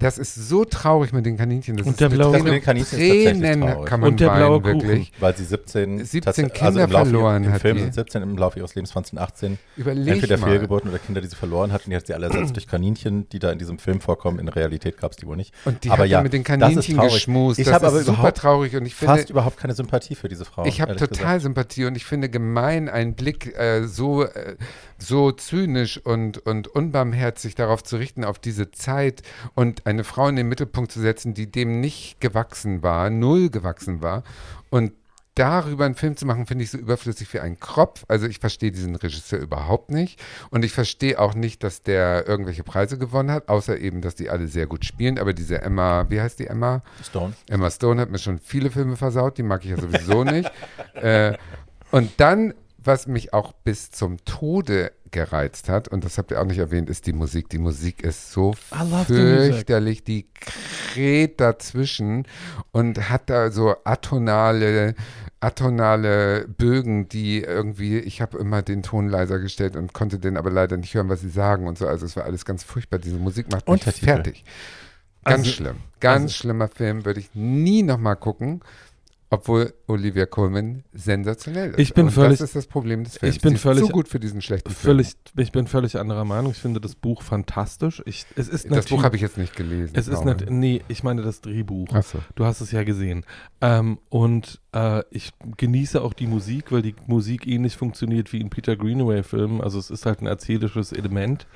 Das 0.02 0.18
ist 0.18 0.34
so 0.34 0.64
traurig 0.64 1.12
mit 1.12 1.24
den 1.26 1.36
Kaninchen. 1.36 1.76
Das 1.76 1.86
Und 1.86 1.92
ist 1.92 2.00
der 2.00 2.08
blaue- 2.08 2.32
Tränen- 2.36 2.52
den 2.52 2.62
Kaninchen 2.62 2.98
ist 2.98 3.08
tatsächlich 3.08 3.40
Tränen 3.40 3.60
traurig. 3.60 3.88
kann 3.88 4.00
man 4.00 4.10
Und 4.10 4.20
der 4.20 4.30
blaue 4.30 4.62
weinen, 4.64 4.78
Kuchen. 4.78 4.88
wirklich. 4.88 5.12
Weil 5.20 5.36
sie 5.36 5.44
17, 5.44 6.04
17 6.04 6.22
tats- 6.22 6.52
Kinder 6.52 6.66
also 6.66 6.80
im 6.80 6.90
Laufe, 6.90 7.04
verloren 7.10 7.44
Im 7.44 7.52
hat 7.52 7.60
Film 7.62 7.76
die. 7.76 7.82
sind 7.84 7.94
17 7.94 8.22
im 8.22 8.36
Laufe 8.36 8.58
ihres 8.58 8.74
Lebens 8.74 8.90
2018 8.90 9.58
Überleg 9.76 10.14
entweder 10.14 10.36
mal. 10.38 10.48
Fehlgeburten 10.50 10.90
oder 10.90 10.98
Kinder, 10.98 11.20
die 11.20 11.28
sie 11.28 11.36
verloren 11.36 11.72
hat. 11.72 11.84
Und 11.86 11.90
die 11.90 11.96
hat 11.96 12.06
sie 12.06 12.14
alle 12.14 12.26
ersetzt 12.26 12.54
durch 12.56 12.66
Kaninchen, 12.66 13.28
die 13.30 13.38
da 13.38 13.50
in 13.52 13.58
diesem 13.58 13.78
Film 13.78 14.00
vorkommen. 14.00 14.38
In 14.38 14.48
Realität 14.48 14.98
gab 14.98 15.12
es 15.12 15.16
die 15.16 15.26
wohl 15.26 15.36
nicht. 15.36 15.54
Und 15.64 15.84
die 15.84 15.90
aber 15.90 16.02
hat 16.02 16.08
ja, 16.10 16.22
mit 16.22 16.32
den 16.32 16.42
das 16.44 16.52
ist 16.56 16.58
Kaninchen 16.60 16.96
traurig. 16.96 17.12
geschmust. 17.14 17.58
Ich 17.60 17.64
das 17.66 17.74
habe 17.74 17.86
ist 17.86 17.92
aber 17.92 18.00
super 18.02 18.18
überhaupt 18.18 18.36
traurig 18.38 18.76
und 18.76 18.86
ich 18.86 18.94
finde, 18.94 19.14
Fast 19.16 19.30
überhaupt 19.30 19.56
keine 19.56 19.74
Sympathie 19.74 20.14
für 20.14 20.28
diese 20.28 20.44
Frau. 20.44 20.64
Ich 20.66 20.80
habe 20.80 20.96
total 20.96 21.08
gesagt. 21.36 21.42
Sympathie 21.42 21.84
und 21.84 21.96
ich 21.96 22.04
finde 22.04 22.28
gemein, 22.28 22.88
einen 22.88 23.14
Blick 23.14 23.56
äh, 23.56 23.86
so, 23.86 24.24
äh, 24.24 24.56
so 24.98 25.32
zynisch 25.32 25.98
und, 25.98 26.38
und 26.38 26.68
unbarmherzig 26.68 27.54
darauf 27.54 27.82
zu 27.82 27.96
richten, 27.96 28.24
auf 28.24 28.38
diese 28.38 28.70
Zeit 28.70 29.22
und 29.54 29.86
eine 29.92 30.04
Frau 30.04 30.28
in 30.28 30.36
den 30.36 30.48
Mittelpunkt 30.48 30.92
zu 30.92 31.00
setzen, 31.00 31.34
die 31.34 31.50
dem 31.50 31.80
nicht 31.80 32.20
gewachsen 32.20 32.82
war, 32.82 33.10
null 33.10 33.50
gewachsen 33.50 34.02
war. 34.02 34.22
Und 34.70 34.92
darüber 35.34 35.86
einen 35.86 35.94
Film 35.94 36.16
zu 36.16 36.26
machen, 36.26 36.46
finde 36.46 36.64
ich 36.64 36.70
so 36.70 36.78
überflüssig 36.78 37.32
wie 37.32 37.40
ein 37.40 37.58
Kropf. 37.58 38.04
Also 38.08 38.26
ich 38.26 38.38
verstehe 38.38 38.70
diesen 38.70 38.96
Regisseur 38.96 39.40
überhaupt 39.40 39.90
nicht. 39.90 40.20
Und 40.50 40.64
ich 40.64 40.72
verstehe 40.72 41.18
auch 41.18 41.34
nicht, 41.34 41.62
dass 41.62 41.82
der 41.82 42.26
irgendwelche 42.28 42.64
Preise 42.64 42.98
gewonnen 42.98 43.30
hat, 43.30 43.48
außer 43.48 43.78
eben, 43.78 44.02
dass 44.02 44.14
die 44.14 44.28
alle 44.28 44.48
sehr 44.48 44.66
gut 44.66 44.84
spielen. 44.84 45.18
Aber 45.18 45.32
diese 45.32 45.62
Emma, 45.62 46.06
wie 46.10 46.20
heißt 46.20 46.38
die 46.38 46.46
Emma? 46.46 46.82
Stone. 47.02 47.32
Emma 47.48 47.70
Stone 47.70 48.00
hat 48.00 48.10
mir 48.10 48.18
schon 48.18 48.38
viele 48.38 48.70
Filme 48.70 48.96
versaut, 48.96 49.38
die 49.38 49.42
mag 49.42 49.64
ich 49.64 49.70
ja 49.70 49.80
sowieso 49.80 50.24
nicht. 50.24 50.50
Äh, 50.94 51.36
und 51.90 52.12
dann, 52.18 52.54
was 52.84 53.06
mich 53.06 53.32
auch 53.32 53.52
bis 53.52 53.90
zum 53.90 54.24
Tode 54.24 54.92
gereizt 55.10 55.68
hat, 55.68 55.88
und 55.88 56.04
das 56.04 56.16
habt 56.18 56.30
ihr 56.30 56.40
auch 56.40 56.46
nicht 56.46 56.58
erwähnt, 56.58 56.88
ist 56.88 57.06
die 57.06 57.12
Musik. 57.12 57.48
Die 57.50 57.58
Musik 57.58 58.02
ist 58.02 58.32
so 58.32 58.54
fürchterlich, 59.06 60.04
die 60.04 60.26
kräht 60.34 61.40
dazwischen 61.40 62.26
und 62.70 63.10
hat 63.10 63.28
da 63.28 63.50
so 63.50 63.74
atonale, 63.84 64.94
atonale 65.40 66.46
Bögen, 66.48 67.08
die 67.08 67.42
irgendwie, 67.42 67.98
ich 67.98 68.22
habe 68.22 68.38
immer 68.38 68.62
den 68.62 68.82
Ton 68.82 69.08
leiser 69.08 69.38
gestellt 69.38 69.76
und 69.76 69.92
konnte 69.92 70.18
den 70.18 70.36
aber 70.36 70.50
leider 70.50 70.76
nicht 70.76 70.94
hören, 70.94 71.08
was 71.08 71.20
sie 71.20 71.28
sagen 71.30 71.66
und 71.66 71.76
so. 71.78 71.86
Also 71.86 72.06
es 72.06 72.16
war 72.16 72.24
alles 72.24 72.44
ganz 72.44 72.62
furchtbar. 72.64 72.98
Diese 72.98 73.16
Musik 73.16 73.50
macht 73.52 73.68
mich 73.68 73.82
fertig. 73.82 74.44
Ganz 75.24 75.40
Also- 75.40 75.50
schlimm. 75.50 75.76
Ganz 76.00 76.22
also- 76.22 76.34
schlimmer 76.34 76.68
Film, 76.68 77.04
würde 77.04 77.20
ich 77.20 77.30
nie 77.34 77.82
nochmal 77.82 78.16
gucken. 78.16 78.60
Obwohl 79.32 79.72
Olivia 79.86 80.26
Colman 80.26 80.84
sensationell 80.92 81.70
ist. 81.70 81.78
Ich 81.78 81.94
bin 81.94 82.04
Und 82.04 82.10
völlig- 82.12 82.38
Das 82.38 82.50
ist 82.50 82.54
das 82.54 82.66
Problem 82.66 83.02
des 83.02 83.16
Films. 83.16 83.34
ich 83.36 83.40
bin 83.40 83.56
völlig- 83.56 83.86
zu 83.86 83.88
gut 83.90 84.06
für 84.06 84.20
diesen 84.20 84.42
schlechten 84.42 84.68
Film. 84.68 84.96
Völlig, 84.98 85.14
ich 85.38 85.52
bin 85.52 85.66
völlig 85.66 85.98
anderer 85.98 86.26
Meinung. 86.26 86.52
Ich 86.52 86.58
finde 86.58 86.82
das 86.82 86.94
Buch 86.94 87.22
fantastisch. 87.22 88.02
Ich, 88.04 88.26
es 88.36 88.48
ist 88.48 88.70
Das 88.70 88.84
Buch 88.86 89.02
habe 89.02 89.16
ich 89.16 89.22
jetzt 89.22 89.38
nicht 89.38 89.56
gelesen. 89.56 89.94
Es 89.96 90.06
ist 90.06 90.22
nicht, 90.26 90.50
nee, 90.50 90.82
ich 90.88 91.02
meine 91.02 91.22
das 91.22 91.40
Drehbuch. 91.40 91.88
Achso. 91.94 92.18
Du 92.34 92.44
hast 92.44 92.60
es 92.60 92.72
ja 92.72 92.84
gesehen. 92.84 93.24
Ähm, 93.62 93.98
und 94.10 94.60
äh, 94.74 95.02
ich 95.10 95.30
genieße 95.56 96.02
auch 96.02 96.12
die 96.12 96.26
Musik, 96.26 96.70
weil 96.70 96.82
die 96.82 96.94
Musik 97.06 97.46
ähnlich 97.46 97.74
funktioniert 97.78 98.34
wie 98.34 98.40
in 98.42 98.50
Peter 98.50 98.76
Greenaway-Filmen. 98.76 99.62
Also 99.62 99.78
es 99.78 99.90
ist 99.90 100.04
halt 100.04 100.20
ein 100.20 100.26
erzählerisches 100.26 100.92
Element 100.92 101.46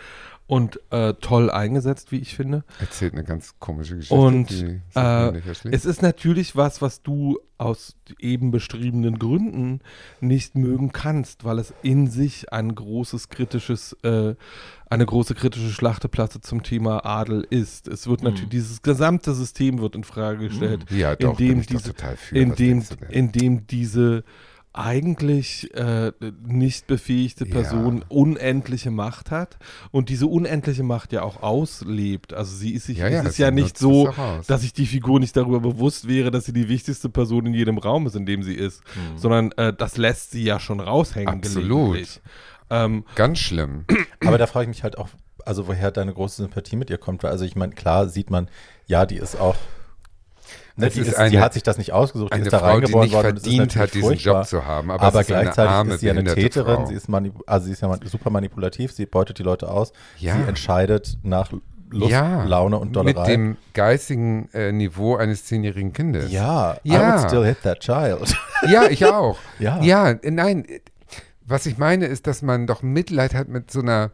und 0.49 0.79
äh, 0.91 1.15
toll 1.15 1.51
eingesetzt, 1.51 2.13
wie 2.13 2.19
ich 2.19 2.37
finde. 2.37 2.63
Erzählt 2.79 3.15
eine 3.15 3.25
ganz 3.25 3.55
komische 3.59 3.97
Geschichte. 3.97 4.15
Und, 4.15 4.53
äh. 4.95 5.33
Es 5.71 5.85
ist 5.85 6.03
natürlich 6.03 6.55
was, 6.55 6.81
was 6.83 7.03
du 7.03 7.39
aus 7.59 7.97
eben 8.21 8.51
beschriebenen 8.51 9.19
Gründen 9.19 9.81
nicht 10.21 10.55
mögen 10.55 10.93
kannst, 10.93 11.45
weil 11.45 11.59
es 11.59 11.73
in 11.83 12.09
sich 12.09 12.53
ein 12.53 12.75
großes 12.75 13.29
kritisches, 13.29 13.95
äh, 14.03 14.35
eine 14.89 15.07
große 15.07 15.35
kritische 15.35 15.71
Schlachteplatte 15.71 16.41
zum 16.41 16.63
Thema 16.63 17.05
Adel 17.05 17.45
ist. 17.51 17.89
Es 17.89 18.07
wird 18.07 18.23
natürlich, 18.23 18.51
dieses 18.51 18.83
gesamte 18.83 19.35
System 19.35 19.81
wird 19.81 19.97
in 19.97 20.05
Frage 20.05 20.49
gestellt, 20.49 20.85
ja, 20.91 21.17
doch, 21.17 21.39
indem 21.41 21.63
diese- 21.63 21.93
total 21.95 22.17
für. 22.17 22.37
in 22.39 22.51
Was 22.51 22.57
dem, 22.57 22.69
denkst 22.69 22.89
du 22.91 22.97
denn? 22.97 23.11
in 23.11 23.33
dem 23.33 23.67
diese 23.67 24.23
eigentlich 24.79 25.75
äh, 25.75 26.13
nicht 26.47 26.87
befähigte 26.87 27.47
Ja. 27.47 27.53
Person 27.53 28.05
unendliche 28.09 28.91
Macht 28.91 29.31
hat 29.31 29.59
und 29.91 30.09
diese 30.09 30.27
unendliche 30.27 30.83
Macht 30.83 31.13
ja 31.13 31.23
auch 31.23 31.43
auslebt. 31.43 32.35
Also 32.35 32.55
sie 32.57 32.73
ist 32.73 32.87
sich, 32.87 32.99
Ja, 32.99 33.09
ja, 33.09 33.21
es 33.23 33.29
ist 33.31 33.37
sie 33.37 33.43
ja 33.43 33.51
nicht 33.51 33.79
so, 33.79 34.13
dass 34.47 34.61
sich 34.63 34.73
die 34.73 34.87
Figur 34.87 35.21
nicht 35.21 35.37
darüber 35.37 35.61
bewusst 35.61 36.07
wäre, 36.09 36.31
dass 36.31 36.45
sie 36.45 36.53
die 36.53 36.69
wichtigste 36.69 37.09
Person 37.09 37.47
in 37.47 37.55
jedem 37.55 37.79
Raum 37.79 38.07
ist, 38.07 38.17
in 38.17 38.27
dem 38.27 38.43
sie 38.43 38.55
ist, 38.55 38.83
Hm. 38.95 39.19
sondern 39.19 39.53
äh, 39.53 39.73
das 39.73 39.97
lässt 39.97 40.31
sie 40.33 40.45
ja 40.45 40.61
schon 40.61 40.81
raushängen. 40.81 41.29
Absolut. 41.29 42.21
Ähm, 42.71 43.05
Ganz 43.15 43.39
schlimm. 43.39 43.85
Aber 44.25 44.39
da 44.39 44.47
frage 44.47 44.65
ich 44.65 44.69
mich 44.77 44.83
halt 44.83 44.99
auch, 44.99 45.09
also 45.45 45.69
woher 45.69 45.91
deine 45.93 46.13
große 46.13 46.43
Sympathie 46.43 46.77
mit 46.77 46.91
ihr 46.91 46.99
kommt. 46.99 47.23
Weil, 47.23 47.31
Also 47.31 47.45
ich 47.45 47.55
meine, 47.57 47.73
klar 47.75 48.09
sieht 48.09 48.31
man, 48.31 48.49
ja, 48.87 49.07
die 49.07 49.17
ist 49.17 49.39
auch, 49.41 49.55
ne, 50.77 50.91
die, 50.91 51.01
ist 51.01 51.15
eine- 51.17 51.31
die 51.31 51.41
hat 51.41 51.55
sich 51.55 51.63
das 51.63 51.79
nicht 51.79 51.93
ausgesucht, 51.93 52.35
die 52.35 52.41
ist 52.41 52.53
da 52.53 52.59
Frau, 52.59 52.67
die 52.67 52.73
reingeboren 52.73 53.05
nicht 53.07 53.15
worden. 53.15 53.37
es 53.37 53.43
ist 53.43 53.43
verdient 53.45 53.77
hat, 53.77 53.95
diesen. 53.95 54.15
Job 54.15 54.45
zu 54.47 54.65
haben. 54.65 54.91
Aber, 54.91 55.03
Aber, 55.03 55.25
gleichzeitig 55.25 55.71
arme, 55.71 55.95
ist 55.95 56.01
sie 56.01 56.11
eine 56.11 56.25
Täterin, 56.25 56.77
Frau. 56.77 56.87
sie 56.87 56.95
ist, 56.95 57.09
also 57.47 57.67
sie 57.67 57.73
ist 57.73 57.83
ja 57.83 57.99
super 58.05 58.31
manipulativ, 58.31 58.93
sie 58.93 59.07
beutet 59.07 59.39
die 59.39 59.43
Leute 59.43 59.69
aus, 59.71 59.93
Ja. 60.19 60.37
sie 60.37 60.43
entscheidet 60.49 61.19
nach 61.23 61.51
Lust, 61.91 62.11
ja, 62.11 62.43
Laune 62.45 62.79
und 62.79 62.95
Dollerei. 62.97 63.21
Mit 63.21 63.29
dem 63.29 63.57
geistigen 63.73 64.49
äh, 64.53 64.73
Niveau 64.73 65.15
eines 65.17 65.45
zehnjährigen 65.45 65.93
Kindes. 65.93 66.33
ja, 66.33 66.75
I 66.85 66.93
Ja. 66.93 67.17
would 67.21 67.29
still 67.31 67.45
hit 67.45 67.63
that 67.63 67.81
child. 67.81 68.37
Ja, 68.69 68.85
ich 68.89 69.05
auch. 69.07 69.39
Ja. 69.61 69.81
Ja, 69.83 70.15
nein. 70.25 70.67
Was 71.47 71.65
ich 71.67 71.79
meine 71.79 72.07
ist, 72.07 72.27
dass 72.27 72.43
man 72.43 72.67
doch 72.67 72.83
Mitleid 72.83 73.35
hat 73.35 73.47
mit 73.49 73.71
so 73.71 73.81
einer 73.81 74.11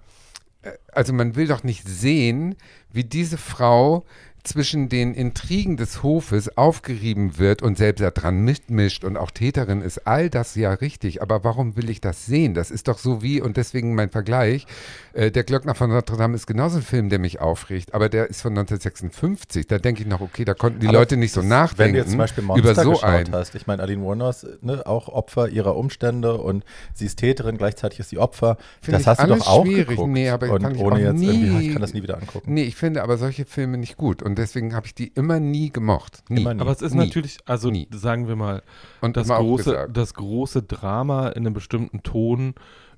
äh, 0.61 0.73
also 0.93 1.15
man 1.15 1.35
will 1.35 1.47
doch 1.47 1.63
nicht 1.65 1.89
sehen, 1.89 2.57
wie 2.93 3.05
diese 3.05 3.39
Frau 3.39 4.05
zwischen 4.43 4.89
den 4.89 5.15
Intrigen 5.15 5.77
des 5.77 6.03
Hofes 6.03 6.57
aufgerieben 6.57 7.39
wird 7.39 7.63
und 7.63 7.79
selbst 7.79 8.01
daran 8.01 8.45
mitmischt 8.45 9.05
und 9.05 9.17
auch 9.17 9.31
Täterin 9.31 9.83
ist, 9.83 10.07
all 10.07 10.31
das 10.31 10.55
ja 10.55 10.73
richtig. 10.73 11.23
Aber 11.23 11.45
warum 11.45 11.77
will 11.77 11.91
ich 11.91 12.01
das 12.01 12.27
sehen? 12.27 12.55
Das 12.55 12.71
ist 12.71 12.89
doch 12.89 12.99
so 12.99 13.23
wie, 13.23 13.41
und 13.41 13.57
deswegen 13.57 13.95
mein 13.95 14.11
Vergleich, 14.11 14.67
äh, 15.15 15.31
der 15.31 15.45
Glöckner 15.45 15.75
von 15.75 15.91
Notre 15.91 16.17
Dame 16.17 16.35
ist 16.35 16.47
genauso 16.47 16.77
ein 16.79 16.83
Film, 16.83 17.09
der 17.09 17.19
mich 17.19 17.41
aufregt, 17.41 17.95
aber 17.95 18.09
der 18.09 18.29
ist 18.31 18.43
von 18.43 18.53
1956. 18.57 19.67
Da 19.67 19.79
denke 19.79 20.03
ich 20.03 20.09
noch, 20.09 20.21
okay, 20.21 20.45
da 20.45 20.55
konnten 20.55 20.81
die 20.81 20.89
Aber 20.89 20.99
Leute 20.99 21.17
nicht 21.17 21.33
so 21.33 21.43
nachdenken 21.43 21.79
Wenn 21.79 21.93
du 21.95 21.99
jetzt 22.01 22.11
zum 22.11 22.19
Beispiel 22.19 22.45
Monster 22.45 22.71
über 22.73 22.83
so 22.83 22.91
geschaut 22.91 23.05
ein. 23.05 23.33
hast, 23.33 23.55
ich 23.55 23.67
meine, 23.67 23.83
Aline 23.83 24.03
Wuornos, 24.03 24.47
ne, 24.61 24.87
auch 24.87 25.09
Opfer 25.09 25.49
ihrer 25.49 25.77
Umstände 25.77 26.37
und 26.39 26.65
sie 26.95 27.07
ist 27.07 27.17
Täterin, 27.17 27.59
gleichzeitig 27.59 28.01
ist 28.01 28.11
sie 28.11 28.19
Opfer. 28.19 28.57
Finde 28.81 28.99
das 28.99 29.03
ich 29.03 29.07
hast 29.09 29.23
du 29.23 29.27
doch 29.35 29.47
auch 29.47 29.65
schwierig. 29.65 29.89
geguckt. 29.89 30.11
Nee, 30.11 30.29
aber 30.31 30.51
und 30.51 30.71
ich 30.75 30.79
ohne 30.81 30.95
auch 30.95 30.99
jetzt 30.99 31.23
irgendwie, 31.23 31.27
nie- 31.49 31.67
ich 31.69 31.73
kann 31.73 31.83
das 31.83 31.93
nie 31.95 32.03
wieder 32.03 32.17
angucken. 32.19 32.53
Nee, 32.53 32.65
ich 32.65 32.77
finde 32.77 33.03
aber 33.03 33.17
solche 33.19 33.45
Filme 33.45 33.79
nicht 33.79 33.97
gut 33.97 34.23
und 34.23 34.37
deswegen 34.39 34.75
habe 34.75 34.87
ich 34.87 34.95
die 34.95 35.09
immer 35.09 35.41
nie 35.41 35.71
gemocht. 35.71 36.23
Nie. 36.29 36.41
Immer 36.43 36.55
nie. 36.55 36.61
Aber 36.61 36.71
es 36.73 36.83
ist 36.83 36.95
Nie. 36.95 37.07
natürlich, 37.07 37.39
also 37.47 37.71
Nie. 37.71 37.89
sagen 37.93 38.29
wir 38.29 38.37
mal, 38.37 38.63
Und 39.01 39.17
das 39.17 39.29
große, 39.29 39.89
das 39.93 40.15
große 40.15 40.63
Drama 40.63 41.29
in 41.29 41.47
einem 41.47 41.55
bestimmten 41.55 42.03
Ton 42.03 42.55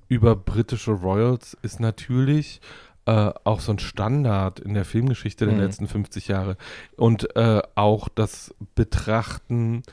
über 0.07 0.35
britische 0.35 0.91
Royals 0.91 1.57
ist 1.61 1.79
natürlich 1.79 2.61
äh, 3.07 3.31
auch 3.43 3.59
so 3.59 3.71
ein 3.71 3.79
Standard 3.79 4.59
in 4.59 4.73
der 4.73 4.83
Filmgeschichte 4.85 5.45
der 5.45 5.53
Mhm. 5.53 5.61
letzten 5.61 5.87
50 5.87 6.27
Jahre. 6.27 6.57
Und 6.97 7.35
äh, 7.35 7.61
auch 7.75 8.09
das 8.09 8.53
Betrachten 8.73 9.83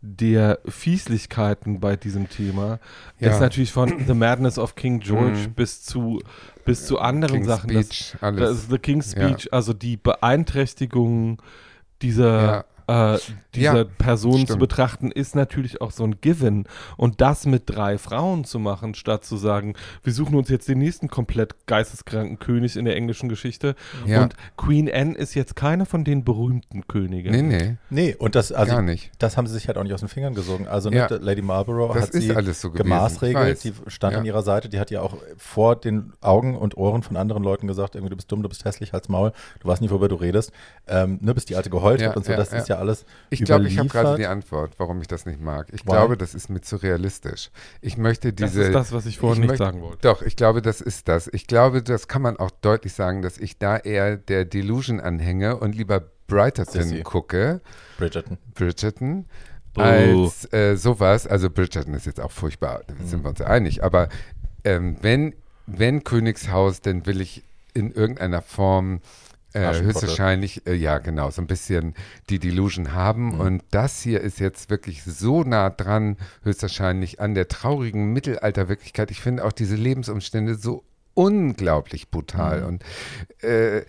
der 0.00 0.58
Fieslichkeiten 0.66 1.80
bei 1.80 1.96
diesem 1.96 2.28
Thema 2.28 2.80
Ja. 3.20 3.30
ist 3.30 3.40
natürlich 3.40 3.72
von 3.72 3.92
The 4.06 4.14
Madness 4.14 4.58
of 4.58 4.74
King 4.74 5.00
George 5.00 5.48
Mhm. 5.48 5.52
bis 5.54 5.82
zu 5.84 6.20
bis 6.64 6.86
zu 6.86 6.98
anderen 6.98 7.34
King's 7.42 7.46
Sachen. 7.46 7.72
Das, 7.74 7.86
Speech, 7.86 8.12
das 8.12 8.22
alles. 8.22 8.50
ist 8.62 8.70
The 8.70 8.78
King's 8.78 9.14
Ja. 9.14 9.28
Speech, 9.28 9.52
also 9.52 9.72
die 9.74 9.96
Beeinträchtigung 9.96 11.42
dieser, 12.00 12.64
äh, 12.92 13.18
dieser 13.54 13.78
Ja, 13.78 13.84
Person 13.84 14.40
zu 14.40 14.44
stimmt. 14.44 14.60
betrachten, 14.60 15.10
ist 15.10 15.34
natürlich 15.34 15.80
auch 15.80 15.90
so 15.90 16.04
ein 16.04 16.20
Given. 16.20 16.64
Und 16.96 17.20
das 17.20 17.46
mit 17.46 17.62
drei 17.66 17.98
Frauen 17.98 18.44
zu 18.44 18.58
machen, 18.58 18.94
statt 18.94 19.24
zu 19.24 19.36
sagen, 19.36 19.74
wir 20.02 20.12
suchen 20.12 20.34
uns 20.36 20.48
jetzt 20.48 20.68
den 20.68 20.78
nächsten 20.78 21.08
komplett 21.08 21.66
geisteskranken 21.66 22.38
König 22.38 22.76
in 22.76 22.84
der 22.84 22.96
englischen 22.96 23.28
Geschichte. 23.28 23.74
Ja. 24.06 24.22
Und 24.22 24.34
Queen 24.56 24.90
Anne 24.92 25.14
ist 25.16 25.34
jetzt 25.34 25.56
keine 25.56 25.86
von 25.86 26.04
den 26.04 26.24
berühmten 26.24 26.86
Königen. 26.86 27.32
Nee, 27.32 27.42
nee, 27.42 27.76
Nee, 27.90 28.16
und 28.18 28.34
das, 28.34 28.52
also, 28.52 28.74
gar 28.74 28.82
nicht. 28.82 29.10
das 29.18 29.36
haben 29.36 29.46
sie 29.46 29.54
sich 29.54 29.68
halt 29.68 29.78
auch 29.78 29.82
nicht 29.82 29.92
aus 29.94 30.00
den 30.00 30.08
Fingern 30.08 30.34
gesogen. 30.34 30.66
Also 30.68 30.90
Ja. 30.90 31.08
ne, 31.08 31.16
Lady 31.18 31.42
Marlborough 31.42 31.94
Das 31.94 32.04
hat 32.04 32.12
sie 32.14 32.34
alles 32.34 32.60
so 32.60 32.70
gemaßregelt, 32.70 33.62
die 33.64 33.70
weiß. 33.76 33.92
stand 33.92 34.12
Ja. 34.14 34.18
an 34.20 34.24
ihrer 34.26 34.42
Seite, 34.42 34.68
die 34.68 34.78
hat 34.80 34.90
ja 34.90 35.00
auch 35.02 35.16
vor 35.36 35.76
den 35.76 36.12
Augen 36.20 36.56
und 36.56 36.76
Ohren 36.76 37.02
von 37.02 37.16
anderen 37.16 37.42
Leuten 37.42 37.66
gesagt, 37.66 37.94
irgendwie 37.94 38.10
du 38.10 38.16
bist 38.16 38.30
dumm, 38.32 38.42
du 38.42 38.48
bist 38.48 38.64
hässlich, 38.64 38.92
halt's 38.92 39.08
Maul, 39.08 39.32
du 39.60 39.68
weißt 39.68 39.80
nicht, 39.80 39.90
worüber 39.90 40.08
du 40.08 40.16
redest, 40.16 40.52
ähm, 40.86 41.18
ne, 41.22 41.34
bis 41.34 41.44
die 41.44 41.56
Alte 41.56 41.70
geheult 41.70 42.00
Ja, 42.00 42.08
hat 42.10 42.16
und 42.16 42.24
so, 42.24 42.32
ja, 42.32 42.36
das 42.38 42.50
ja. 42.52 42.58
ist 42.58 42.68
ja 42.68 42.78
alles 42.82 43.06
Ich 43.30 43.42
glaube, 43.44 43.66
ich 43.66 43.78
habe 43.78 43.88
gerade 43.88 44.16
die 44.18 44.26
Antwort, 44.26 44.74
warum 44.78 45.00
ich 45.00 45.08
das 45.08 45.24
nicht 45.24 45.40
mag. 45.40 45.68
Ich 45.72 45.86
Why? 45.86 45.90
glaube, 45.92 46.16
das 46.18 46.34
ist 46.34 46.50
mir 46.50 46.60
zu 46.60 46.76
realistisch. 46.76 47.50
Ich 47.80 47.96
möchte 47.96 48.32
Das 48.32 48.50
diese. 48.52 48.64
ist 48.64 48.74
das, 48.74 48.92
was 48.92 49.06
ich 49.06 49.18
vorhin 49.18 49.44
ich 49.44 49.50
nicht 49.50 49.58
möchte- 49.58 49.64
sagen 49.64 49.80
wollte. 49.80 49.98
Doch, 50.02 50.20
ich 50.22 50.36
glaube, 50.36 50.60
das 50.60 50.80
ist 50.80 51.08
das. 51.08 51.28
Ich 51.32 51.46
glaube, 51.46 51.82
das 51.82 52.06
kann 52.08 52.20
man 52.22 52.36
auch 52.36 52.50
deutlich 52.50 52.92
sagen, 52.92 53.22
dass 53.22 53.38
ich 53.38 53.58
da 53.58 53.76
eher 53.78 54.16
der 54.18 54.44
Delusion 54.44 55.00
anhänge 55.00 55.56
und 55.56 55.74
lieber 55.74 56.02
Brighterton 56.26 57.02
gucke, 57.02 57.60
Bridgerton. 57.98 58.38
Bridgerton, 58.54 59.26
Buh. 59.74 59.80
als 59.82 60.52
äh, 60.52 60.76
sowas. 60.76 61.26
Also 61.26 61.50
Bridgerton 61.50 61.94
ist 61.94 62.06
jetzt 62.06 62.20
auch 62.20 62.30
furchtbar, 62.32 62.82
da 62.86 62.94
Mhm. 62.94 63.06
sind 63.06 63.24
wir 63.24 63.30
uns 63.30 63.40
einig. 63.40 63.82
Aber 63.84 64.08
ähm, 64.64 64.96
wenn, 65.02 65.34
wenn 65.66 66.04
Königshaus, 66.04 66.80
dann 66.80 67.06
will 67.06 67.20
ich 67.20 67.42
in 67.74 67.90
irgendeiner 67.92 68.42
Form 68.42 69.00
äh, 69.54 69.80
höchstwahrscheinlich, 69.80 70.66
äh, 70.66 70.74
ja 70.74 70.98
genau, 70.98 71.30
so 71.30 71.42
ein 71.42 71.46
bisschen 71.46 71.94
die 72.30 72.38
Delusion 72.38 72.92
haben. 72.92 73.34
Mhm. 73.34 73.40
Und 73.40 73.64
das 73.70 74.00
hier 74.02 74.20
ist 74.20 74.40
jetzt 74.40 74.70
wirklich 74.70 75.04
so 75.04 75.42
nah 75.42 75.70
dran, 75.70 76.16
höchstwahrscheinlich 76.42 77.20
an 77.20 77.34
der 77.34 77.48
traurigen 77.48 78.12
Mittelalterwirklichkeit. 78.12 79.10
Ich 79.10 79.20
finde 79.20 79.44
auch 79.44 79.52
diese 79.52 79.76
Lebensumstände 79.76 80.54
so 80.54 80.84
unglaublich 81.14 82.10
brutal. 82.10 82.62
Mhm. 82.62 82.66
Und 82.66 82.84
äh, 83.42 83.84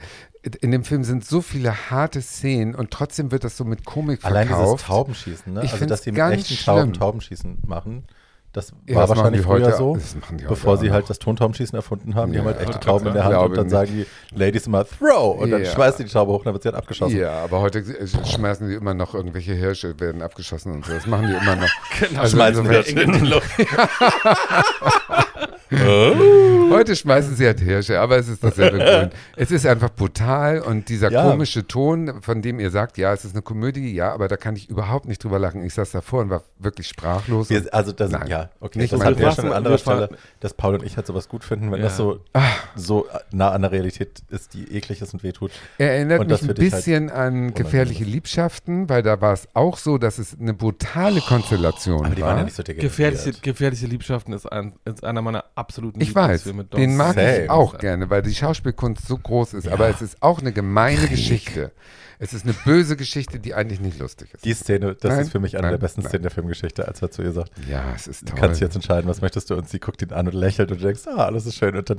in 0.59 0.72
dem 0.72 0.84
Film 0.84 1.03
sind 1.05 1.26
so 1.26 1.41
viele 1.41 1.89
harte 1.89 2.22
Szenen 2.22 2.76
und 2.76 2.91
trotzdem 2.91 3.32
wird 3.32 3.45
das 3.45 3.55
so 3.55 3.64
mit 3.64 3.86
Komik 3.86 4.26
Allein 4.26 4.47
dieses 4.47 4.57
verkauft. 4.57 4.86
Taubenschießen, 4.88 5.53
ne? 5.53 5.64
Ich 5.64 5.72
also 5.72 5.86
dass 5.86 6.01
die 6.01 6.11
mit 6.11 6.22
echten 6.22 6.55
Tauben 6.57 6.82
schlimm. 6.82 6.93
Taubenschießen 6.93 7.57
machen, 7.66 8.03
das 8.54 8.72
Ja, 8.88 8.95
war 8.95 9.01
das 9.08 9.10
wahrscheinlich 9.18 9.41
die 9.41 9.47
früher 9.47 9.66
heute- 9.66 9.76
so, 9.78 9.97
die 10.38 10.43
bevor 10.45 10.78
sie 10.78 10.91
halt 10.91 11.01
noch. 11.04 11.08
das 11.10 11.20
Tontaubenschießen 11.20 11.76
erfunden 11.76 12.16
haben. 12.16 12.32
Die 12.32 12.38
Ja, 12.38 12.43
haben 12.45 12.54
halt 12.54 12.62
echte 12.62 12.80
Tauben 12.80 13.08
in 13.08 13.14
der 13.14 13.26
Hand 13.26 13.36
und 13.36 13.58
dann 13.58 13.64
nicht. 13.66 13.72
sagen 13.72 13.91
die 14.32 14.38
Ladies 14.39 14.68
immer 14.68 14.86
Throw 14.86 15.38
und 15.41 15.49
dann 15.51 15.66
schmeißen 15.66 15.97
die 15.97 16.04
die 16.06 16.12
Taube 16.14 16.32
hoch, 16.34 16.43
dann 16.43 16.54
wird 16.54 16.64
sie 16.64 16.70
halt 16.70 16.78
abgeschossen. 16.78 17.18
Ja, 17.18 17.43
aber 17.43 17.62
heute 17.62 17.84
schmeißen 18.26 18.70
die 18.70 18.76
immer 18.76 18.93
noch 18.93 19.14
irgendwelche 19.16 19.54
Hirsche, 19.54 19.99
werden 19.99 20.22
abgeschossen 20.22 20.72
und 20.72 20.86
so. 20.86 20.93
Das 20.93 21.08
machen 21.08 21.28
die 21.28 21.34
immer 21.34 21.56
noch. 21.56 21.68
Genau, 21.99 22.22
Also 22.22 22.38
schmeißen 22.38 22.70
wir 22.70 22.86
in 22.88 23.12
die 23.12 23.20
Luft. 23.26 23.49
Heute 25.78 26.96
schmeißen 26.96 27.36
sie 27.36 27.46
halt 27.46 27.60
Hirsche, 27.60 28.00
aber 28.00 28.18
es 28.18 28.28
ist 28.28 28.44
dasselbe 28.44 28.78
Grün. 28.84 29.10
Es 29.36 29.52
ist 29.52 29.66
einfach 29.66 29.90
brutal 29.90 30.60
und 30.62 30.90
dieser 30.90 31.12
Ja. 31.12 31.30
komische 31.30 31.68
Ton, 31.68 32.22
von 32.22 32.42
dem 32.42 32.60
ihr 32.60 32.72
sagt, 32.72 32.98
ja, 32.98 33.14
es 33.14 33.26
ist 33.26 33.34
eine 33.36 33.42
Komödie, 33.42 33.94
ja, 33.94 34.12
aber 34.14 34.28
da 34.28 34.38
kann 34.38 34.56
ich 34.56 34.70
überhaupt 34.70 35.08
nicht 35.08 35.24
drüber 35.24 35.40
lachen. 35.40 35.64
Ich 35.64 35.74
saß 35.74 35.92
davor 35.92 36.22
und 36.22 36.30
war 36.30 36.44
wirklich 36.60 36.88
sprachlos. 36.88 37.50
Wir, 37.50 37.66
also 37.74 37.92
das, 37.92 38.12
Nein, 38.12 38.28
ja, 38.28 38.50
okay, 38.60 38.80
nicht 38.80 38.94
das 38.94 39.04
hatten 39.04 39.20
wir 39.20 39.32
schon 39.32 39.46
an 39.48 39.54
anderer 39.54 39.78
Stelle, 39.78 40.10
dass 40.40 40.54
Paul 40.54 40.76
und 40.76 40.84
ich 40.84 40.96
halt 40.98 41.06
sowas 41.08 41.28
gut 41.30 41.44
finden, 41.44 41.72
wenn 41.72 41.80
Ja. 41.80 41.86
das 41.86 41.98
so, 41.98 42.20
Ah. 42.34 42.42
so 42.76 43.08
nah 43.32 43.52
an 43.52 43.62
der 43.62 43.72
Realität 43.72 44.22
ist, 44.30 44.54
die 44.54 44.76
eklig 44.76 45.02
ist 45.02 45.14
und 45.14 45.24
wehtut. 45.24 45.52
Er 45.78 45.94
erinnert 45.96 46.22
Und 46.22 46.28
mich 46.30 46.42
ein 46.42 46.48
halt 46.48 46.58
bisschen 46.60 47.10
an 47.10 47.54
gefährliche 47.54 48.04
Liebschaften, 48.04 48.90
weil 48.90 49.04
da 49.04 49.22
war 49.22 49.34
es 49.34 49.48
auch 49.54 49.78
so, 49.78 49.98
dass 49.98 50.18
es 50.18 50.36
eine 50.40 50.54
brutale 50.54 51.22
Konstellation 51.22 52.06
Aber 52.06 52.16
die 52.16 52.22
war. 52.22 52.30
waren 52.30 52.38
ja 52.40 52.44
nicht 52.46 52.56
so. 52.56 52.64
Gefährliche, 52.64 53.34
gefährliche 53.42 53.86
Liebschaften 53.88 54.34
ist, 54.34 54.46
ein, 54.52 54.74
ist 54.86 55.04
einer 55.04 55.22
meiner 55.22 55.44
absoluten 55.64 56.01
Ich 56.01 56.14
weiß, 56.14 56.43
den 56.76 56.95
mag 56.95 57.16
Same. 57.16 57.43
ich 57.43 57.49
auch 57.49 57.78
gerne, 57.78 58.09
weil 58.09 58.22
die 58.22 58.36
Schauspielkunst 58.36 59.07
so 59.07 59.18
groß 59.18 59.53
ist. 59.55 59.66
Ja. 59.66 59.74
Aber 59.74 59.89
es 59.89 60.01
ist 60.01 60.22
auch 60.22 60.39
eine 60.39 60.51
gemeine 60.51 61.07
Geschichte. 61.07 61.72
Es 62.20 62.32
ist 62.34 62.45
eine 62.45 62.53
böse 62.53 62.95
Geschichte, 62.95 63.39
die 63.39 63.53
eigentlich 63.53 63.82
nicht 63.82 63.99
lustig 63.99 64.34
ist. 64.34 64.45
Die 64.45 64.53
Szene, 64.53 64.95
das 64.95 65.11
Nein, 65.11 65.22
ist 65.22 65.32
für 65.32 65.39
mich 65.39 65.55
eine 65.57 65.64
nein, 65.64 65.72
der 65.74 65.78
besten 65.80 66.01
nein. 66.01 66.09
Szenen 66.09 66.22
der 66.24 66.32
Filmgeschichte, 66.32 66.88
als 66.88 67.01
er 67.01 67.11
zu 67.11 67.22
ihr 67.22 67.34
sagt, 67.34 67.51
ja, 67.68 67.93
es 67.95 68.07
ist 68.07 68.22
du 68.22 68.26
toll. 68.28 68.39
kannst 68.39 68.61
jetzt 68.61 68.76
entscheiden, 68.76 69.09
was 69.09 69.20
möchtest 69.22 69.49
du? 69.49 69.55
Und 69.55 69.68
sie 69.68 69.80
guckt 69.80 70.01
ihn 70.01 70.14
an 70.14 70.28
und 70.28 70.34
lächelt 70.34 70.72
und 70.72 70.80
du 70.80 70.86
denkst, 70.86 71.01
ah, 71.07 71.26
alles 71.26 71.45
ist 71.45 71.55
schön. 71.55 71.76
Und 71.76 71.89
dann 71.89 71.97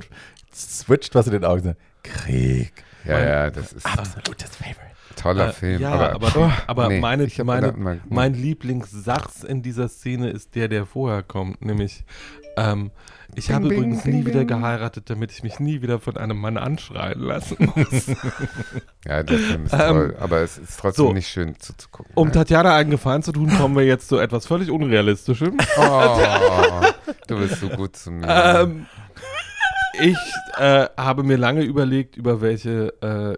switcht 0.53 1.13
was 1.13 1.27
in 1.27 1.33
den 1.33 1.45
Augen. 1.45 1.63
sagt, 1.63 1.77
Krieg. 2.03 2.73
ja, 3.05 3.19
ja, 3.19 3.51
das 3.51 3.73
ist 3.73 3.85
ein 3.85 3.99
Absolutes 3.99 4.49
Favorite. 4.55 4.79
toller 5.15 5.49
Äh, 5.49 5.53
Film. 5.53 5.81
Ja, 5.81 5.91
aber 5.91 6.13
aber, 6.13 6.31
oh, 6.37 6.51
aber 6.67 6.87
nee, 6.87 6.99
meine, 6.99 7.27
meine, 7.43 7.71
mal- 7.73 7.99
mein 8.09 8.33
Lieblingssatz 8.33 9.43
in 9.43 9.61
dieser 9.61 9.89
Szene 9.89 10.29
ist 10.29 10.55
der, 10.55 10.67
der 10.69 10.85
vorher 10.85 11.21
kommt, 11.23 11.63
nämlich 11.63 12.03
ähm, 12.57 12.89
ich 13.35 13.47
Bing, 13.47 13.55
habe 13.55 13.67
bing, 13.69 13.77
übrigens 13.77 14.03
bing, 14.03 14.19
nie 14.19 14.25
wieder 14.25 14.45
geheiratet, 14.45 15.09
damit 15.09 15.31
ich 15.31 15.41
mich 15.43 15.59
nie 15.59 15.81
wieder 15.81 15.99
von 15.99 16.17
einem 16.17 16.37
Mann 16.37 16.57
anschreien 16.57 17.19
lassen 17.19 17.71
muss. 17.75 18.07
Ja, 19.07 19.21
der 19.21 19.37
Film 19.37 19.65
ist 19.65 19.73
Ähm, 19.73 19.79
toll, 19.79 20.17
aber 20.19 20.39
es 20.41 20.57
ist 20.57 20.79
trotzdem 20.79 21.05
so. 21.05 21.13
nicht 21.13 21.27
schön 21.27 21.59
zuzugucken. 21.59 22.11
Um 22.15 22.27
Nein. 22.29 22.33
Tatjana 22.33 22.75
einen 22.75 22.89
Gefallen 22.89 23.21
zu 23.21 23.31
tun, 23.31 23.55
kommen 23.55 23.75
wir 23.75 23.85
jetzt 23.85 24.07
zu 24.07 24.17
etwas 24.17 24.47
völlig 24.47 24.71
Unrealistischem. 24.71 25.57
Oh, 25.77 26.81
du 27.27 27.37
bist 27.37 27.59
so 27.59 27.69
gut 27.69 27.95
zu 27.95 28.09
mir. 28.11 28.27
Ähm, 28.27 28.85
ich 30.01 30.17
äh, 30.57 30.87
habe 30.97 31.23
mir 31.23 31.37
lange 31.37 31.63
überlegt, 31.63 32.15
über 32.17 32.41
welche 32.41 32.93
äh, 33.01 33.37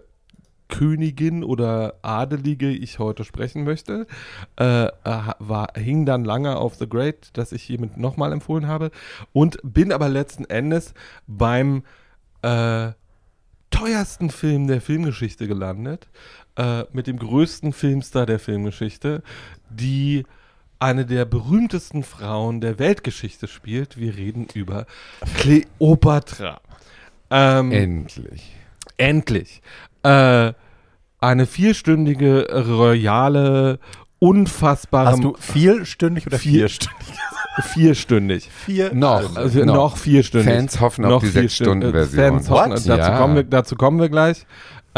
Königin 0.68 1.44
oder 1.44 1.94
Adelige 2.02 2.70
ich 2.70 2.98
heute 2.98 3.24
sprechen 3.24 3.64
möchte. 3.64 4.06
Äh, 4.58 4.86
äh, 4.86 4.90
war, 5.38 5.68
hing 5.74 6.06
dann 6.06 6.24
lange 6.24 6.56
auf 6.56 6.74
The 6.76 6.88
Great, 6.88 7.30
das 7.32 7.52
ich 7.52 7.62
hiermit 7.62 7.96
nochmal 7.96 8.32
empfohlen 8.32 8.66
habe. 8.66 8.90
Und 9.32 9.58
bin 9.62 9.92
aber 9.92 10.08
letzten 10.08 10.44
Endes 10.44 10.94
beim 11.26 11.82
äh, 12.42 12.92
teuersten 13.70 14.30
Film 14.30 14.66
der 14.66 14.80
Filmgeschichte 14.80 15.46
gelandet. 15.48 16.08
Äh, 16.56 16.84
mit 16.92 17.06
dem 17.06 17.18
größten 17.18 17.72
Filmstar 17.72 18.26
der 18.26 18.40
Filmgeschichte, 18.40 19.22
die 19.70 20.24
eine 20.80 21.06
der 21.06 21.24
berühmtesten 21.24 22.02
Frauen 22.02 22.60
der 22.60 22.78
Weltgeschichte 22.78 23.46
spielt. 23.46 23.98
Wir 23.98 24.16
reden 24.16 24.48
über 24.54 24.86
Cleopatra. 25.36 26.60
Ähm, 27.30 27.72
Endlich. 27.72 28.54
endlich. 28.96 29.62
Äh, 30.08 30.52
eine 31.20 31.46
vierstündige, 31.46 32.46
royale, 32.68 33.78
unfassbare. 34.18 35.12
Hast 35.12 35.24
du 35.24 35.34
vierstündig 35.38 36.26
oder 36.26 36.38
Vier- 36.38 36.68
vierstündig? 36.68 37.08
vierstündig. 37.62 38.48
Vier 38.50 38.94
Noch. 38.94 39.36
Also 39.36 39.64
Noch. 39.64 39.74
noch, 39.74 39.96
vierstündig. 39.96 40.52
Fans 40.54 40.80
hoffen 40.80 41.04
auf 41.04 41.10
noch 41.10 41.20
die 41.20 41.26
vier 41.26 41.42
Sechs-Stunden-Version. 41.42 42.24
Fans 42.34 42.50
hoffen, 42.50 42.70
dazu, 42.70 42.88
Ja. 42.88 43.18
kommen 43.18 43.36
wir, 43.36 43.44
dazu 43.44 43.74
kommen 43.76 43.98
wir 44.00 44.08
gleich. 44.08 44.46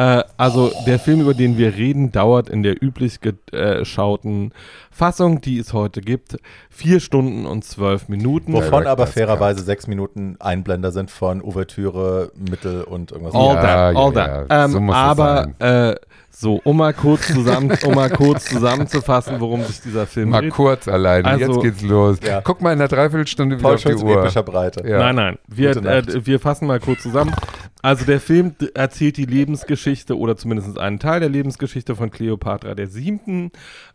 Äh, 0.00 0.24
also 0.38 0.72
der 0.86 0.98
Film, 0.98 1.20
über 1.20 1.34
den 1.34 1.58
wir 1.58 1.74
reden, 1.76 2.10
dauert 2.10 2.48
in 2.48 2.62
der 2.62 2.82
üblich 2.82 3.18
geschauten 3.20 4.52
Fassung, 4.90 5.42
die 5.42 5.58
es 5.58 5.72
heute 5.74 6.00
gibt, 6.00 6.38
vier 6.70 7.00
Stunden 7.00 7.44
und 7.44 7.64
zwölf 7.64 8.08
Minuten. 8.08 8.52
Wovon 8.54 8.86
aber 8.86 9.06
fairerweise 9.06 9.62
sechs 9.62 9.86
Minuten 9.86 10.36
Einblender 10.40 10.90
sind 10.90 11.10
von 11.10 11.42
Ouvertüre, 11.42 12.32
Mittel 12.34 12.82
und 12.84 13.12
irgendwas. 13.12 13.34
All 13.34 13.54
Ja, 13.54 13.60
that, 13.60 13.96
all 13.96 14.14
ja, 14.14 14.26
that. 14.26 14.50
ja, 14.50 14.64
Ähm, 14.64 14.70
so 14.72 14.80
muss 14.80 14.94
es 14.94 15.00
aber 15.02 15.48
äh, 15.58 15.94
so, 16.32 16.60
um 16.64 16.76
mal 16.78 16.94
kurz 16.94 17.26
zusammen, 17.26 17.76
um 17.84 17.94
mal 17.94 18.08
kurz 18.10 18.46
zusammenzufassen, 18.46 19.40
worum 19.40 19.62
sich 19.64 19.80
dieser 19.82 20.06
Film 20.06 20.30
Mal 20.30 20.42
dreht. 20.42 20.52
kurz 20.52 20.88
alleine, 20.88 21.26
Also- 21.28 21.52
jetzt 21.52 21.62
geht's 21.62 21.82
los. 21.82 22.18
Ja. 22.26 22.40
Guck 22.40 22.62
mal 22.62 22.72
in 22.72 22.78
einer 22.78 22.88
Dreiviertelstunde 22.88 23.56
wieder 23.56 23.62
Paul 23.68 23.74
auf 23.74 23.82
die 23.82 23.88
Schulz 23.88 24.02
Uhr. 24.02 24.20
epischer 24.22 24.42
Breite. 24.42 24.88
Ja. 24.88 24.98
Nein, 24.98 25.16
nein. 25.16 25.38
Wir, 25.48 25.70
äh, 25.76 26.26
wir 26.26 26.40
fassen 26.40 26.66
mal 26.66 26.80
kurz 26.80 27.02
zusammen. 27.02 27.34
Also 27.82 28.04
der 28.04 28.20
Film 28.20 28.54
erzählt 28.74 29.16
die 29.16 29.24
Lebensgeschichte 29.24 30.16
oder 30.16 30.36
zumindest 30.36 30.78
einen 30.78 30.98
Teil 30.98 31.20
der 31.20 31.30
Lebensgeschichte 31.30 31.96
von 31.96 32.10
Kleopatra 32.10 32.74
der 32.74 32.86
Siebten. 32.88 33.50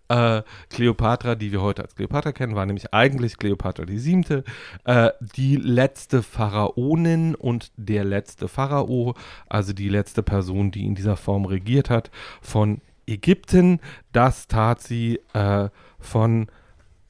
Äh, 0.08 0.44
Kleopatra, 0.70 1.36
die 1.36 1.52
wir 1.52 1.62
heute 1.62 1.82
als 1.82 1.96
Kleopatra 1.96 2.32
kennen, 2.32 2.56
war 2.56 2.66
nämlich 2.66 2.94
eigentlich 2.94 3.38
Kleopatra 3.38 3.86
die 3.86 3.98
Siebte, 3.98 4.44
äh, 4.84 5.10
die 5.36 5.56
letzte 5.56 6.22
Pharaonin 6.22 7.34
und 7.34 7.72
der 7.78 8.04
letzte 8.04 8.48
Pharao, 8.48 9.16
also 9.50 9.74
die 9.74 9.90
letzte 9.90 10.22
Person, 10.22 10.70
die 10.72 10.86
in 10.86 10.96
dieser 10.96 11.18
Form 11.18 11.46
regiert 11.46 11.90
hat, 11.90 12.12
von 12.42 12.82
Ägypten. 13.08 13.80
Das 14.12 14.48
tat 14.48 14.82
sie 14.82 15.20
äh, 15.34 15.70
von 16.00 16.48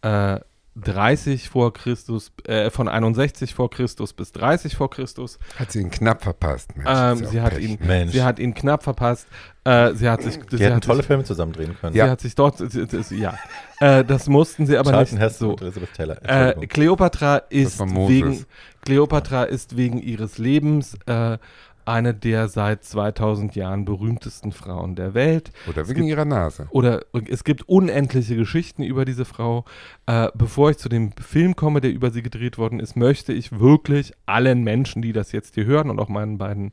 äh, 0.01 0.39
30 0.75 1.49
vor 1.49 1.71
Christus, 1.73 2.31
äh, 2.45 2.69
von 2.69 2.87
61 2.87 3.53
vor 3.53 3.69
Christus 3.69 4.13
bis 4.13 4.31
30 4.33 4.75
vor 4.75 4.89
Christus. 4.89 5.39
Hat 5.57 5.71
sie 5.71 5.79
ihn 5.79 5.89
knapp 5.89 6.21
verpasst. 6.23 6.75
Mensch, 6.75 6.89
Ähm, 6.91 7.25
sie, 7.25 7.41
hat 7.41 7.53
Pech. 7.55 7.63
ihn, 7.63 7.77
Hätten 7.77 8.11
sie 8.11 8.23
hat 8.23 8.39
ihn 8.39 8.53
knapp 8.53 8.83
verpasst. 8.83 9.27
Äh, 9.63 9.93
sie 9.93 10.09
hat 10.09 10.21
sich, 10.21 10.37
Die 10.37 10.57
sie 10.57 10.63
hätten 10.65 10.75
hat 10.75 10.83
tolle 10.83 10.97
sich, 10.97 11.07
Filme 11.07 11.23
zusammen 11.23 11.53
drehen 11.53 11.75
können. 11.79 11.93
sie 11.93 12.03
hat 12.03 12.19
sich 12.21 12.35
dort, 12.35 12.57
sie, 12.57 12.85
sie, 13.03 13.17
ja, 13.17 13.35
äh, 13.79 14.03
das 14.03 14.27
mussten 14.27 14.65
sie 14.65 14.77
aber 14.77 14.91
Charlton 14.91 15.15
nicht. 15.17 15.23
Heston 15.23 15.47
So. 15.47 15.53
und 15.53 15.61
Elizabeth 15.61 15.93
Taylor. 15.93 16.17
Äh. 16.61 16.67
Kleopatra 16.67 17.37
ist 17.37 17.79
wegen 17.79 18.45
Kleopatra 18.81 19.43
ist 19.45 19.77
wegen 19.77 19.97
ihres 19.99 20.37
Lebens 20.37 20.95
äh, 21.07 21.37
eine 21.85 22.13
der 22.13 22.47
seit 22.47 22.83
2000 22.83 23.55
Jahren 23.55 23.85
berühmtesten 23.85 24.51
Frauen 24.51 24.95
der 24.95 25.13
Welt. 25.13 25.51
Oder 25.69 25.87
wegen 25.87 26.01
gibt- 26.01 26.09
ihrer 26.09 26.25
Nase. 26.25 26.67
Oder 26.71 27.01
es 27.29 27.43
gibt 27.43 27.67
unendliche 27.69 28.35
Geschichten 28.35 28.83
über 28.83 29.05
diese 29.05 29.25
Frau. 29.25 29.65
Äh, 30.07 30.29
bevor 30.35 30.69
ich 30.71 30.77
zu 30.77 30.89
dem 30.89 31.11
Film 31.13 31.55
komme, 31.55 31.81
der 31.81 31.91
über 31.91 32.11
sie 32.11 32.21
gedreht 32.21 32.57
worden 32.57 32.79
ist, 32.79 32.95
möchte 32.95 33.33
ich 33.33 33.59
wirklich 33.59 34.13
allen 34.25 34.63
Menschen, 34.63 35.01
die 35.01 35.13
das 35.13 35.31
jetzt 35.31 35.55
hier 35.55 35.65
hören 35.65 35.89
und 35.89 35.99
auch 35.99 36.09
meinen 36.09 36.37
beiden 36.37 36.71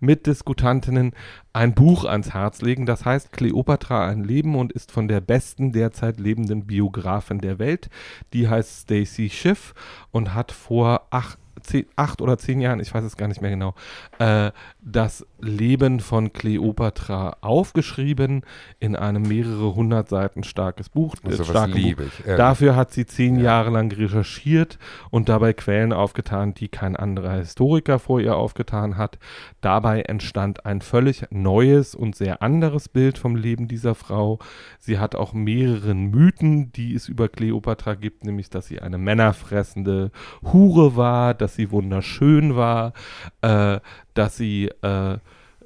Mitdiskutantinnen 0.00 1.12
ein 1.52 1.74
Buch 1.74 2.04
ans 2.04 2.32
Herz 2.34 2.60
legen. 2.62 2.86
Das 2.86 3.04
heißt 3.04 3.32
Kleopatra 3.32 4.06
ein 4.08 4.24
Leben 4.24 4.54
und 4.56 4.72
ist 4.72 4.92
von 4.92 5.08
der 5.08 5.20
besten 5.20 5.72
derzeit 5.72 6.20
lebenden 6.20 6.66
Biografin 6.66 7.38
der 7.38 7.58
Welt. 7.58 7.88
Die 8.32 8.48
heißt 8.48 8.82
Stacy 8.82 9.30
Schiff 9.30 9.74
und 10.10 10.34
hat 10.34 10.52
vor 10.52 11.06
acht, 11.10 11.38
zehn, 11.62 11.86
acht 11.96 12.20
oder 12.20 12.38
zehn 12.38 12.60
Jahren, 12.60 12.80
ich 12.80 12.92
weiß 12.92 13.04
es 13.04 13.16
gar 13.16 13.28
nicht 13.28 13.40
mehr 13.40 13.50
genau, 13.50 13.74
äh, 14.22 14.52
das 14.80 15.26
Leben 15.40 16.00
von 16.00 16.32
Kleopatra 16.32 17.36
aufgeschrieben 17.40 18.42
in 18.78 18.94
einem 18.96 19.22
mehrere 19.22 19.74
hundert 19.74 20.08
Seiten 20.08 20.44
starkes 20.44 20.88
Buch. 20.88 21.16
äh, 21.24 21.28
Also 21.28 21.44
starke 21.44 21.72
Buch. 21.72 22.04
ich. 22.04 22.24
Dafür 22.36 22.76
hat 22.76 22.92
sie 22.92 23.06
zehn 23.06 23.38
Jahre 23.38 23.70
lang 23.70 23.92
recherchiert 23.92 24.78
und 25.10 25.28
dabei 25.28 25.52
Quellen 25.52 25.92
aufgetan, 25.92 26.54
die 26.54 26.68
kein 26.68 26.96
anderer 26.96 27.32
Historiker 27.38 27.98
vor 27.98 28.20
ihr 28.20 28.36
aufgetan 28.36 28.96
hat. 28.96 29.18
Dabei 29.60 30.02
entstand 30.02 30.66
ein 30.66 30.80
völlig 30.80 31.24
neues 31.30 31.94
und 31.94 32.14
sehr 32.14 32.42
anderes 32.42 32.88
Bild 32.88 33.18
vom 33.18 33.36
Leben 33.36 33.66
dieser 33.68 33.94
Frau. 33.94 34.38
Sie 34.78 34.98
hat 34.98 35.14
auch 35.16 35.32
mehreren 35.32 36.10
Mythen, 36.10 36.72
die 36.72 36.94
es 36.94 37.08
über 37.08 37.28
Kleopatra 37.28 37.94
gibt, 37.94 38.24
nämlich, 38.24 38.50
dass 38.50 38.66
sie 38.66 38.80
eine 38.80 38.98
männerfressende 38.98 40.10
Hure 40.52 40.96
war, 40.96 41.34
dass 41.34 41.56
sie 41.56 41.70
wunderschön 41.70 42.56
war, 42.56 42.92
äh, 43.42 43.80
dass 44.14 44.36
sie 44.36 44.68
äh, 44.82 45.18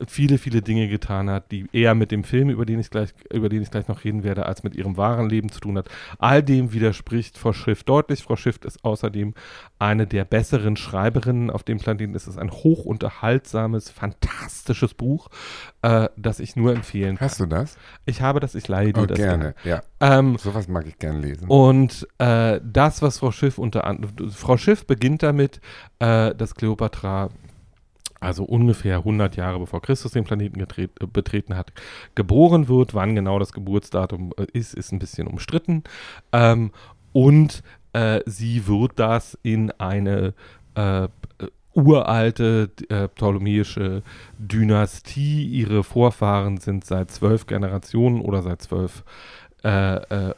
viele, 0.09 0.37
viele 0.37 0.61
Dinge 0.61 0.89
getan 0.89 1.31
hat, 1.31 1.51
die 1.51 1.65
eher 1.73 1.95
mit 1.95 2.11
dem 2.11 2.23
Film, 2.23 2.51
über 2.51 2.67
den 2.67 2.79
ich 2.79 2.91
gleich, 2.91 3.15
über 3.33 3.49
den 3.49 3.63
ich 3.63 3.71
gleich 3.71 3.89
noch 3.89 4.05
reden 4.05 4.25
werde, 4.25 4.45
als 4.45 4.63
mit 4.63 4.77
ihrem 4.77 4.99
wahren 4.99 5.31
Leben 5.31 5.51
zu 5.51 5.59
tun 5.59 5.79
hat. 5.79 5.89
All 6.19 6.43
dem 6.43 6.75
widerspricht 6.75 7.39
Frau 7.39 7.55
Schiff 7.55 7.83
deutlich. 7.83 8.23
Frau 8.23 8.37
Schiff 8.37 8.59
ist 8.63 8.85
außerdem 8.85 9.33
eine 9.79 10.07
der 10.07 10.27
besseren 10.27 10.77
Schreiberinnen 10.77 11.49
auf 11.51 11.63
dem 11.63 11.79
Planeten. 11.79 12.15
Es 12.15 12.29
ist 12.29 12.37
ein 12.37 12.51
hochunterhaltsames, 12.51 13.89
fantastisches 13.89 14.93
Buch, 14.93 15.29
äh, 15.81 16.09
das 16.19 16.41
ich 16.41 16.57
nur 16.57 16.75
empfehlen 16.75 17.17
kann. 17.17 17.27
Hast 17.29 17.41
du 17.41 17.47
das? 17.47 17.79
Ich 18.05 18.21
habe 18.21 18.41
das, 18.41 18.55
ich 18.55 18.69
leihe 18.69 18.93
dir 18.93 19.03
Oh, 19.03 19.07
das 19.07 19.17
gerne. 19.17 19.55
Ja. 19.65 19.83
Ähm, 20.01 20.37
Sowas 20.37 20.69
mag 20.69 20.87
ich 20.87 20.99
gern 20.99 21.23
lesen. 21.23 21.49
und 21.49 22.07
äh, 22.19 22.61
das, 22.63 23.01
was 23.01 23.19
Frau 23.19 23.31
Schiff 23.31 23.57
unter 23.57 23.85
anderem, 23.87 24.31
Frau 24.31 24.59
Schiff 24.59 24.87
beginnt 24.87 25.23
damit, 25.23 25.61
äh, 26.01 26.35
dass 26.35 26.55
Kleopatra, 26.55 27.31
also 28.21 28.45
ungefähr 28.45 28.99
100 28.99 29.37
Jahre 29.37 29.59
bevor 29.59 29.83
Christus 29.83 30.13
den 30.13 30.25
Planeten 30.25 30.61
äh, 30.61 30.89
betreten 31.07 31.57
hat, 31.57 31.73
geboren 32.15 32.69
wird. 32.69 32.95
Wann 32.95 33.15
genau 33.15 33.39
das 33.39 33.53
Geburtsdatum 33.53 34.33
äh, 34.37 34.47
ist, 34.53 34.75
ist 34.75 34.93
ein 34.93 34.99
bisschen 34.99 35.27
umstritten. 35.27 35.85
Ähm, 36.33 36.73
und 37.13 37.63
äh, 37.93 38.21
sie 38.27 38.67
wird 38.67 38.93
das 38.97 39.39
in 39.43 39.71
eine 39.73 40.35
äh, 40.77 41.05
äh, 41.05 41.09
uralte 41.75 42.71
äh, 42.89 43.09
ptolemäische 43.09 44.03
Dynastie. 44.39 45.47
Ihre 45.47 45.85
Vorfahren 45.85 46.59
sind 46.59 46.85
seit 46.85 47.11
zwölf 47.11 47.47
Generationen 47.47 48.21
oder 48.21 48.43
seit 48.43 48.63
zwölf 48.63 49.05
äh, 49.63 49.69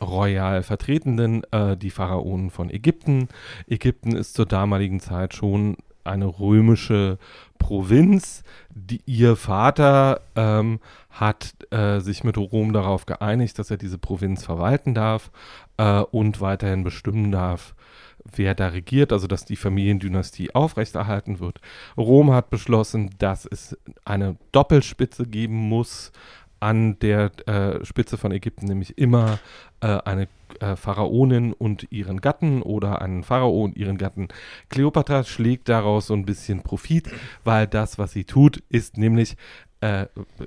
royal 0.00 0.62
Vertretenden, 0.62 1.42
die 1.76 1.90
Pharaonen 1.90 2.50
von 2.50 2.70
Ägypten. 2.70 3.28
Ägypten 3.66 4.16
ist 4.16 4.34
zur 4.34 4.46
damaligen 4.46 5.00
Zeit 5.00 5.34
schon 5.34 5.76
eine 6.04 6.26
römische 6.26 7.18
Provinz. 7.58 8.42
Die, 8.70 9.02
ihr 9.06 9.36
Vater 9.36 10.20
ähm, 10.36 10.80
hat 11.10 11.54
äh, 11.70 12.00
sich 12.00 12.24
mit 12.24 12.36
Rom 12.38 12.72
darauf 12.72 13.06
geeinigt, 13.06 13.58
dass 13.58 13.70
er 13.70 13.76
diese 13.76 13.98
Provinz 13.98 14.44
verwalten 14.44 14.94
darf 14.94 15.30
äh, 15.76 16.00
und 16.00 16.40
weiterhin 16.40 16.84
bestimmen 16.84 17.32
darf, 17.32 17.74
wer 18.24 18.54
da 18.54 18.68
regiert, 18.68 19.12
also 19.12 19.26
dass 19.26 19.44
die 19.44 19.56
Familiendynastie 19.56 20.54
aufrechterhalten 20.54 21.40
wird. 21.40 21.60
Rom 21.96 22.32
hat 22.32 22.50
beschlossen, 22.50 23.10
dass 23.18 23.46
es 23.46 23.76
eine 24.04 24.36
Doppelspitze 24.52 25.26
geben 25.26 25.56
muss 25.56 26.12
an 26.60 26.98
der 27.00 27.30
äh, 27.46 27.84
Spitze 27.84 28.18
von 28.18 28.32
Ägypten, 28.32 28.66
nämlich 28.66 28.98
immer 28.98 29.38
äh, 29.80 29.98
eine 30.04 30.28
äh, 30.60 30.76
Pharaonin 30.76 31.52
und 31.52 31.86
ihren 31.90 32.20
Gatten 32.20 32.62
oder 32.62 33.00
einen 33.02 33.22
Pharao 33.22 33.64
und 33.64 33.76
ihren 33.76 33.98
Gatten. 33.98 34.28
Kleopatra 34.68 35.24
schlägt 35.24 35.68
daraus 35.68 36.08
so 36.08 36.14
ein 36.14 36.24
bisschen 36.24 36.62
Profit, 36.62 37.10
weil 37.44 37.66
das, 37.66 37.98
was 37.98 38.12
sie 38.12 38.24
tut, 38.24 38.62
ist 38.68 38.96
nämlich 38.96 39.36
äh, 39.80 40.06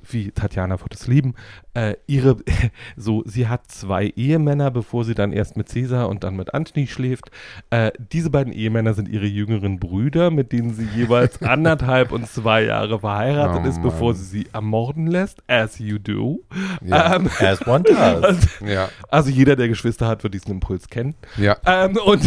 wie 0.09 0.32
Tatjana 0.32 0.79
wird 0.82 0.93
es 0.93 1.07
lieben, 1.07 1.36
äh, 1.73 1.95
ihre, 2.07 2.38
so, 2.97 3.23
sie 3.25 3.47
hat 3.47 3.71
zwei 3.71 4.07
Ehemänner, 4.07 4.71
bevor 4.71 5.05
sie 5.05 5.15
dann 5.15 5.32
erst 5.32 5.57
mit 5.57 5.69
Caesar 5.69 6.09
und 6.09 6.23
dann 6.23 6.36
mit 6.36 6.53
Antony 6.53 6.88
schläft. 6.88 7.32
Äh, 7.69 7.91
diese 8.11 8.29
beiden 8.29 8.51
Ehemänner 8.51 8.93
sind 8.93 9.07
ihre 9.07 9.25
jüngeren 9.25 9.79
Brüder, 9.79 10.32
mit 10.32 10.51
denen 10.51 10.73
sie 10.73 10.86
jeweils 10.95 11.41
anderthalb 11.41 12.11
und 12.11 12.27
zwei 12.27 12.63
Jahre 12.63 12.99
verheiratet 12.99 13.61
Oh 13.63 13.67
ist, 13.69 13.82
bevor 13.82 14.13
sie 14.13 14.25
sie 14.25 14.47
ermorden 14.53 15.07
lässt, 15.07 15.41
as 15.47 15.79
you 15.79 15.97
do. 15.97 16.41
Ja. 16.82 17.15
Ähm, 17.15 17.29
As 17.39 17.65
one 17.65 17.84
does. 17.84 18.59
ja. 18.65 18.89
also 19.09 19.29
jeder, 19.29 19.55
der 19.55 19.67
Geschwister 19.67 20.07
hat, 20.07 20.23
wird 20.23 20.34
diesen 20.34 20.51
Impuls 20.51 20.89
kennen. 20.89 21.15
ja. 21.38 21.57
Ähm, 21.65 21.97
und 22.05 22.21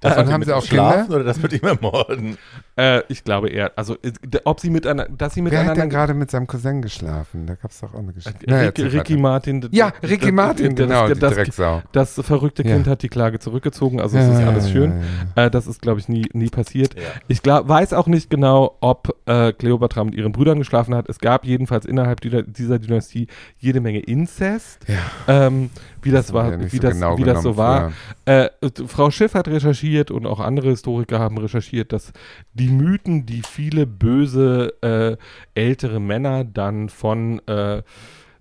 Davon 0.00 0.26
die 0.26 0.32
haben 0.32 0.42
sie 0.44 0.52
auch 0.54 0.64
schlafen 0.64 1.00
Kinder. 1.02 1.16
oder 1.16 1.24
das 1.24 1.40
mit 1.42 1.52
ihm 1.52 1.66
ermorden? 1.66 2.38
äh, 2.76 3.02
ich 3.08 3.24
glaube 3.24 3.48
eher, 3.50 3.72
also 3.76 3.94
äh, 4.02 4.12
ob 4.44 4.60
sie 4.60 4.70
miteinander, 4.70 5.12
dass 5.16 5.34
sie 5.34 5.40
Wer 5.44 5.50
hat 5.50 5.52
miteinander 5.66 5.80
denn 5.82 5.90
gerade 5.90 6.14
mit 6.14 6.30
seinem 6.30 6.46
Cousin 6.46 6.82
geschlafen? 6.82 7.46
Da 7.46 7.54
gab 7.54 7.70
es 7.70 7.80
doch 7.80 7.94
auch 7.94 7.98
eine 7.98 8.12
Geschichte. 8.12 8.46
Äh, 8.46 8.72
Na, 8.76 8.84
Ricky. 8.86 9.16
Martin. 9.16 9.68
Ja, 9.72 9.92
Ricky 10.02 10.32
Martin, 10.32 10.74
genau, 10.74 11.08
das, 11.08 11.14
die 11.14 11.20
das, 11.20 11.34
Drecksau. 11.34 11.82
das 11.92 12.14
verrückte 12.14 12.62
Ja. 12.66 12.74
Kind 12.74 12.86
hat 12.86 13.02
die 13.02 13.08
Klage 13.08 13.38
zurückgezogen, 13.38 14.00
also 14.00 14.16
es 14.18 14.26
Ja, 14.26 14.32
ist 14.34 14.40
ja, 14.40 14.48
alles 14.48 14.66
ja, 14.66 14.72
schön. 14.72 14.90
ja, 14.90 15.42
ja. 15.42 15.46
Äh, 15.46 15.50
das 15.50 15.66
ist, 15.66 15.82
glaube 15.82 16.00
ich, 16.00 16.08
nie, 16.08 16.26
nie 16.32 16.48
passiert. 16.48 16.94
Ja. 16.94 17.02
Ich 17.28 17.42
glaub, 17.42 17.68
weiß 17.68 17.92
auch 17.92 18.06
nicht 18.06 18.30
genau, 18.30 18.76
ob 18.80 19.16
äh, 19.26 19.52
Kleopatra 19.52 20.04
mit 20.04 20.14
ihren 20.14 20.32
Brüdern 20.32 20.58
geschlafen 20.58 20.94
hat. 20.94 21.08
Es 21.08 21.18
gab 21.18 21.44
jedenfalls 21.44 21.84
innerhalb 21.86 22.20
dieser, 22.20 22.42
dieser 22.42 22.78
Dynastie 22.78 23.26
jede 23.58 23.80
Menge 23.80 24.00
Inzest. 24.00 24.80
Ja. 24.88 25.46
Ähm, 25.46 25.70
wie 26.02 26.10
das, 26.10 26.26
Das 26.26 26.34
war, 26.34 26.50
ja 26.52 26.60
wie, 26.60 26.68
so 26.68 26.78
das, 26.78 26.94
genau 26.94 27.18
wie 27.18 27.24
das 27.24 27.42
so 27.42 27.56
war. 27.56 27.92
Äh, 28.24 28.48
Frau 28.86 29.10
Schiff 29.10 29.34
hat 29.34 29.48
recherchiert 29.48 30.10
und 30.10 30.26
auch 30.26 30.40
andere 30.40 30.70
Historiker 30.70 31.18
haben 31.18 31.38
recherchiert, 31.38 31.92
dass 31.92 32.12
die 32.54 32.68
Mythen, 32.68 33.26
die 33.26 33.42
viele 33.42 33.86
böse 33.86 34.74
äh, 34.82 35.16
ältere 35.54 36.00
Männer 36.00 36.44
dann 36.44 36.88
von 36.88 37.40
äh, 37.46 37.82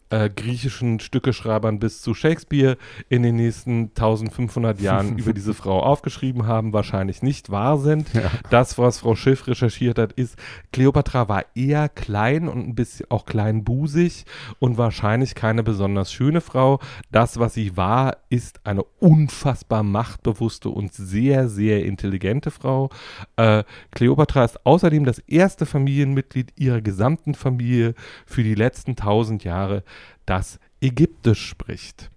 äh, 0.09 0.29
griechischen 0.29 0.99
Stückeschreibern 0.99 1.79
bis 1.79 2.01
zu 2.01 2.13
Shakespeare 2.13 2.77
in 3.09 3.23
den 3.23 3.35
nächsten 3.35 3.89
1500 3.89 4.81
Jahren 4.81 5.17
über 5.17 5.33
diese 5.33 5.53
Frau 5.53 5.81
aufgeschrieben 5.81 6.47
haben, 6.47 6.73
wahrscheinlich 6.73 7.21
nicht 7.21 7.49
wahr 7.49 7.77
sind. 7.77 8.11
Ja. 8.13 8.31
Das, 8.49 8.77
was 8.77 8.99
Frau 8.99 9.15
Schiff 9.15 9.47
recherchiert 9.47 9.99
hat, 9.99 10.13
ist, 10.13 10.35
Kleopatra 10.71 11.29
war 11.29 11.45
eher 11.55 11.89
klein 11.89 12.47
und 12.47 12.67
ein 12.67 12.75
bisschen 12.75 13.05
auch 13.09 13.25
kleinbusig 13.25 14.25
und 14.59 14.77
wahrscheinlich 14.77 15.35
keine 15.35 15.63
besonders 15.63 16.11
schöne 16.11 16.41
Frau. 16.41 16.79
Das, 17.11 17.39
was 17.39 17.53
sie 17.53 17.77
war, 17.77 18.17
ist 18.29 18.65
eine 18.65 18.83
unfassbar 18.99 19.83
machtbewusste 19.83 20.69
und 20.69 20.93
sehr, 20.93 21.49
sehr 21.49 21.85
intelligente 21.85 22.51
Frau. 22.51 22.89
Äh, 23.35 23.63
Kleopatra 23.91 24.45
ist 24.45 24.65
außerdem 24.65 25.05
das 25.05 25.19
erste 25.19 25.65
Familienmitglied 25.65 26.53
ihrer 26.55 26.81
gesamten 26.81 27.35
Familie 27.35 27.93
für 28.25 28.43
die 28.43 28.55
letzten 28.55 28.95
tausend 28.95 29.43
Jahre, 29.43 29.83
das 30.29 30.59
Ägyptisch 30.81 31.47
spricht. 31.47 32.09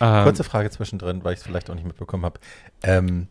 Ähm, 0.00 0.24
Kurze 0.24 0.44
Frage 0.44 0.70
zwischendrin, 0.70 1.24
weil 1.24 1.34
ich 1.34 1.40
es 1.40 1.44
vielleicht 1.44 1.70
auch 1.70 1.74
nicht 1.74 1.86
mitbekommen 1.86 2.24
habe. 2.24 2.40
Ähm, 2.82 3.28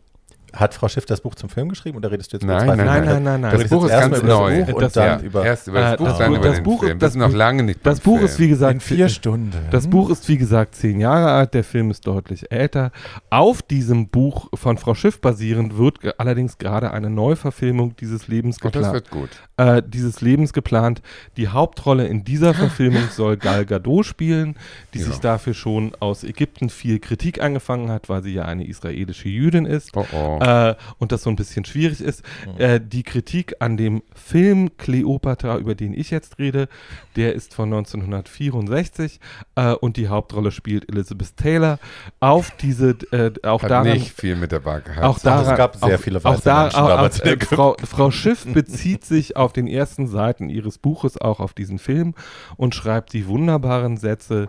hat 0.54 0.74
Frau 0.74 0.88
Schiff 0.88 1.06
das 1.06 1.20
Buch 1.20 1.34
zum 1.34 1.48
Film 1.48 1.68
geschrieben 1.68 1.96
oder 1.96 2.10
redest 2.10 2.32
du 2.32 2.36
jetzt 2.36 2.44
über 2.44 2.54
Nein, 2.54 2.66
zwei 2.66 2.76
nein, 2.76 3.04
nein, 3.04 3.22
nein, 3.22 3.40
nein. 3.40 3.52
Du 3.52 3.58
Das 3.62 3.70
Buch 3.70 3.84
ist 3.84 3.90
ganz 3.90 4.18
über 4.18 4.26
neu. 4.28 4.58
Das 4.58 4.66
Buch 4.68 4.74
und 4.74 4.82
Das- 4.82 4.92
dann 4.92 5.22
über 5.24 5.44
erst 5.44 5.68
über 5.68 5.80
das 5.80 5.92
Äh, 5.92 5.96
Buch, 5.96 6.04
das 6.06 6.18
dann 6.18 6.30
Buch- 6.32 6.38
über 6.38 6.48
das 6.48 6.58
Film. 6.86 6.98
Das 6.98 7.12
sind 7.12 7.20
noch 7.22 7.32
lange 7.32 7.62
nicht 7.62 7.80
das 7.86 8.00
Buch 8.00 8.20
ist, 8.20 8.38
wie 8.38 8.48
gesagt, 8.48 8.74
in 8.74 8.80
vier 8.80 9.08
Stunden. 9.08 9.52
Das 9.70 9.86
Buch 9.88 10.10
ist 10.10 10.28
wie 10.28 10.36
gesagt 10.38 10.74
zehn 10.74 11.00
Jahre 11.00 11.30
alt, 11.32 11.54
der 11.54 11.64
Film 11.64 11.90
ist 11.90 12.06
deutlich 12.06 12.50
älter. 12.52 12.90
Auf 13.30 13.62
diesem 13.62 14.08
Buch 14.08 14.48
von 14.54 14.76
Frau 14.78 14.94
Schiff 14.94 15.20
basierend 15.20 15.78
wird 15.78 15.98
allerdings 16.18 16.58
gerade 16.58 16.90
eine 16.92 17.10
Neuverfilmung 17.10 17.96
dieses 17.96 18.28
Lebens 18.28 18.56
Oh, 18.60 18.64
das 18.68 18.72
geplant. 18.72 18.94
wird 18.94 19.10
gut. 19.10 19.30
Äh, 19.56 19.82
dieses 19.86 20.20
Lebens 20.20 20.52
geplant. 20.52 21.02
Die 21.36 21.48
Hauptrolle 21.48 22.06
in 22.06 22.24
dieser 22.24 22.52
Verfilmung 22.54 23.02
soll 23.10 23.36
Gal 23.36 23.64
Gadot 23.64 24.04
spielen, 24.06 24.56
die 24.94 24.98
Ja. 24.98 25.06
sich 25.06 25.18
dafür 25.18 25.54
schon 25.54 25.92
aus 26.00 26.24
Ägypten 26.24 26.68
viel 26.68 26.98
Kritik 26.98 27.42
angefangen 27.42 27.90
hat, 27.90 28.08
weil 28.08 28.22
sie 28.22 28.34
ja 28.34 28.44
eine 28.44 28.66
israelische 28.66 29.28
Jüdin 29.28 29.64
ist. 29.66 29.90
Oh, 29.96 30.04
oh. 30.12 30.38
Äh, 30.42 30.74
und 30.98 31.12
das 31.12 31.22
so 31.22 31.30
ein 31.30 31.36
bisschen 31.36 31.64
schwierig 31.64 32.00
ist. 32.00 32.22
Äh, 32.58 32.80
die 32.80 33.04
Kritik 33.04 33.54
an 33.60 33.76
dem 33.76 34.02
Film 34.14 34.76
Cleopatra, 34.76 35.58
über 35.58 35.74
den 35.74 35.94
ich 35.94 36.10
jetzt 36.10 36.38
rede, 36.38 36.68
der 37.14 37.34
ist 37.34 37.54
von 37.54 37.72
1964 37.72 39.20
äh, 39.54 39.72
und 39.74 39.96
die 39.96 40.08
Hauptrolle 40.08 40.50
spielt 40.50 40.90
Elizabeth 40.90 41.36
Taylor. 41.36 41.78
Auf 42.18 42.50
diese, 42.60 42.90
äh, 43.12 43.32
auch 43.44 43.62
Hat 43.62 43.70
daran, 43.70 43.92
nicht 43.92 44.18
viel 44.18 44.34
mit 44.34 44.50
der 44.50 44.64
Waage 44.64 44.90
gehabt. 44.90 45.04
auch 45.04 45.12
Ach, 45.12 45.16
es 45.16 45.22
daran, 45.22 45.56
gab 45.56 45.76
sehr 45.76 45.96
auch, 45.96 46.00
viele 46.00 46.18
auch 46.18 46.24
weiße 46.24 46.42
da, 46.42 46.62
Menschen 46.62 46.80
auch, 46.80 46.88
damals 46.88 47.20
in 47.20 47.40
äh. 47.40 47.44
Frau, 47.44 47.76
Frau 47.84 48.10
Schiff 48.10 48.44
bezieht 48.52 49.04
sich 49.04 49.36
auf 49.36 49.52
den 49.52 49.68
ersten 49.68 50.08
Seiten 50.08 50.48
ihres 50.48 50.78
Buches 50.78 51.20
auch 51.20 51.38
auf 51.38 51.54
diesen 51.54 51.78
Film 51.78 52.14
und 52.56 52.74
schreibt 52.74 53.12
die 53.12 53.26
wunderbaren 53.28 53.96
Sätze, 53.96 54.48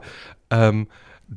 ähm, 0.50 0.88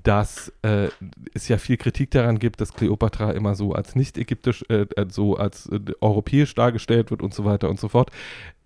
dass 0.02 0.52
äh, 0.62 0.88
es 1.34 1.48
ja 1.48 1.58
viel 1.58 1.76
Kritik 1.76 2.10
daran 2.10 2.38
gibt, 2.38 2.60
dass 2.60 2.72
Kleopatra 2.72 3.32
immer 3.32 3.54
so 3.54 3.72
als 3.72 3.94
nicht 3.94 4.18
ägyptisch, 4.18 4.64
äh, 4.68 4.86
äh, 4.96 5.06
so 5.08 5.36
als 5.36 5.66
äh, 5.66 5.80
europäisch 6.00 6.54
dargestellt 6.54 7.10
wird 7.10 7.22
und 7.22 7.34
so 7.34 7.44
weiter 7.44 7.68
und 7.68 7.80
so 7.80 7.88
fort. 7.88 8.10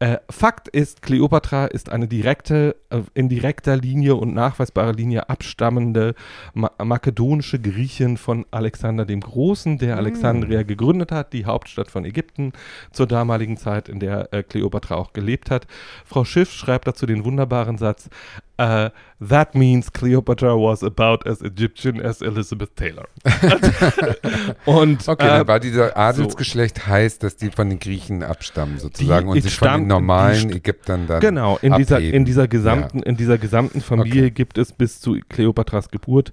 Äh, 0.01 0.17
Fakt 0.31 0.69
ist, 0.69 1.03
Kleopatra 1.03 1.67
ist 1.67 1.93
eine 1.93 2.09
direkte, 2.09 2.75
äh, 2.89 3.03
in 3.13 3.29
direkter 3.29 3.77
Linie 3.77 4.15
und 4.17 4.33
nachweisbarer 4.33 4.95
Linie 4.95 5.29
abstammende 5.29 6.15
ma 6.55 6.71
makedonische 6.83 7.59
Griechin 7.61 8.17
von 8.17 8.47
Alexander 8.51 9.05
dem 9.05 9.21
Großen, 9.21 9.77
der 9.77 9.99
Alexandria 9.99 10.63
gegründet 10.63 11.13
hat, 11.13 11.35
die 11.35 11.45
Hauptstadt 11.45 11.91
von 11.91 12.07
Ägypten 12.07 12.53
zur 12.93 13.07
damaligen 13.09 13.59
Zeit, 13.59 13.91
in 13.91 14.01
der 14.01 14.33
äh, 14.33 14.43
Kleopatra 14.43 14.95
auch 14.95 15.13
gelebt 15.13 15.51
hat. 15.51 15.67
Frau 16.07 16.25
Schiff 16.25 16.51
schreibt 16.51 16.87
dazu 16.89 17.05
den 17.05 17.27
wunderbaren 17.27 17.77
Satz, 17.77 18.09
äh, 18.57 18.89
That 19.27 19.55
means 19.55 19.93
Cleopatra 19.93 20.55
was 20.55 20.83
about 20.83 21.29
as 21.29 21.43
Egyptian 21.43 22.01
as 22.01 22.23
Elizabeth 22.23 22.75
Taylor. 22.75 23.07
und 24.65 25.07
Okay, 25.07 25.27
äh, 25.27 25.29
dann 25.29 25.49
war 25.49 25.61
dieser 25.61 25.95
Adelsgeschlecht 25.97 26.87
heißt, 26.87 27.23
dass 27.23 27.37
die 27.37 27.51
von 27.51 27.69
den 27.69 27.79
Griechen 27.79 28.23
abstammen 28.23 28.79
sozusagen 28.79 29.27
Die 29.27 29.33
und 29.33 29.43
sich 29.43 29.55
von 29.57 29.69
stammen- 29.69 29.85
den 29.85 29.89
normalen 29.91 30.49
die 30.49 30.57
Ägyptern 30.57 31.07
dann 31.07 31.21
Genau, 31.21 31.59
in 31.63 31.75
dieser, 31.75 32.01
in 32.01 32.25
dieser 32.25 32.49
gesamten, 32.49 33.03
in 33.03 33.17
dieser 33.17 33.39
gesamten 33.39 33.81
Familie 33.81 34.23
Okay. 34.23 34.31
gibt 34.31 34.59
es 34.59 34.73
bis 34.73 35.01
zu 35.01 35.19
Kleopatras 35.29 35.91
Geburt 35.91 36.33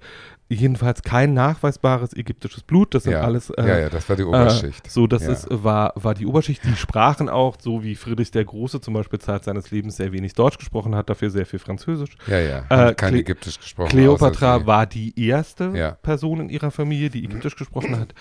jedenfalls 0.50 1.02
kein 1.02 1.34
nachweisbares 1.34 2.16
ägyptisches 2.16 2.64
Blut. 2.64 2.94
Das 2.96 3.04
sind 3.04 3.14
ja. 3.14 3.22
alles 3.22 3.50
äh, 3.50 3.68
ja, 3.68 3.80
ja, 3.80 3.90
das 3.90 4.08
war 4.08 4.16
die 4.16 4.24
Oberschicht. 4.24 4.88
Äh, 4.88 4.90
so, 4.90 5.06
das 5.08 5.24
Ja. 5.24 5.34
ist, 5.34 5.48
war, 5.50 5.92
war 5.96 6.14
die 6.14 6.26
Oberschicht. 6.26 6.64
Die 6.64 6.76
sprachen 6.76 7.28
auch, 7.30 7.58
so 7.60 7.84
wie 7.84 7.96
Friedrich 7.96 8.32
der 8.32 8.46
Große 8.46 8.80
zum 8.80 8.94
Beispiel 8.94 9.20
Zeit 9.20 9.44
seines 9.44 9.72
Lebens 9.72 9.98
sehr 9.98 10.12
wenig 10.14 10.34
Deutsch 10.34 10.58
gesprochen 10.58 10.96
hat, 10.96 11.10
dafür 11.10 11.30
sehr 11.30 11.46
viel 11.46 11.60
Französisch. 11.60 12.16
ja, 12.28 12.40
ja, 12.40 12.60
äh, 12.70 12.94
kein 12.94 13.14
Cle- 13.16 13.20
Ägyptisch 13.20 13.60
gesprochen. 13.60 13.90
Kleopatra 13.90 14.66
war 14.66 14.86
die 14.86 15.14
erste 15.28 15.72
Ja. 15.76 15.92
Person 15.92 16.40
in 16.40 16.50
ihrer 16.50 16.72
Familie, 16.72 17.10
die 17.10 17.26
Ägyptisch 17.26 17.56
gesprochen 17.56 18.00
hat 18.00 18.14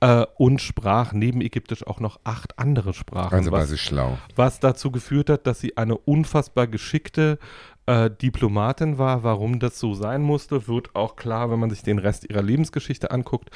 äh, 0.00 0.26
und 0.36 0.60
sprach 0.62 1.12
neben 1.12 1.40
Ägyptisch 1.42 1.86
auch 1.86 2.00
noch 2.00 2.18
acht 2.24 2.58
andere 2.58 2.94
Sprachen. 2.94 3.34
Also 3.34 3.50
war 3.52 3.60
was, 3.60 3.68
sie 3.70 3.78
schlau. 3.78 4.18
was 4.36 4.58
dazu 4.60 4.90
geführt 4.90 5.28
hat, 5.28 5.46
dass 5.46 5.60
sie 5.60 5.76
eine 5.76 5.96
unfassbar 5.98 6.66
geschickte 6.66 7.38
äh, 7.86 8.10
Diplomatin 8.10 8.98
war. 8.98 9.22
Warum 9.22 9.58
das 9.58 9.78
so 9.78 9.94
sein 9.94 10.22
musste, 10.22 10.68
wird 10.68 10.94
auch 10.94 11.16
klar, 11.16 11.50
wenn 11.50 11.58
man 11.58 11.70
sich 11.70 11.82
den 11.82 11.98
Rest 11.98 12.28
ihrer 12.28 12.42
Lebensgeschichte 12.42 13.10
anguckt. 13.10 13.50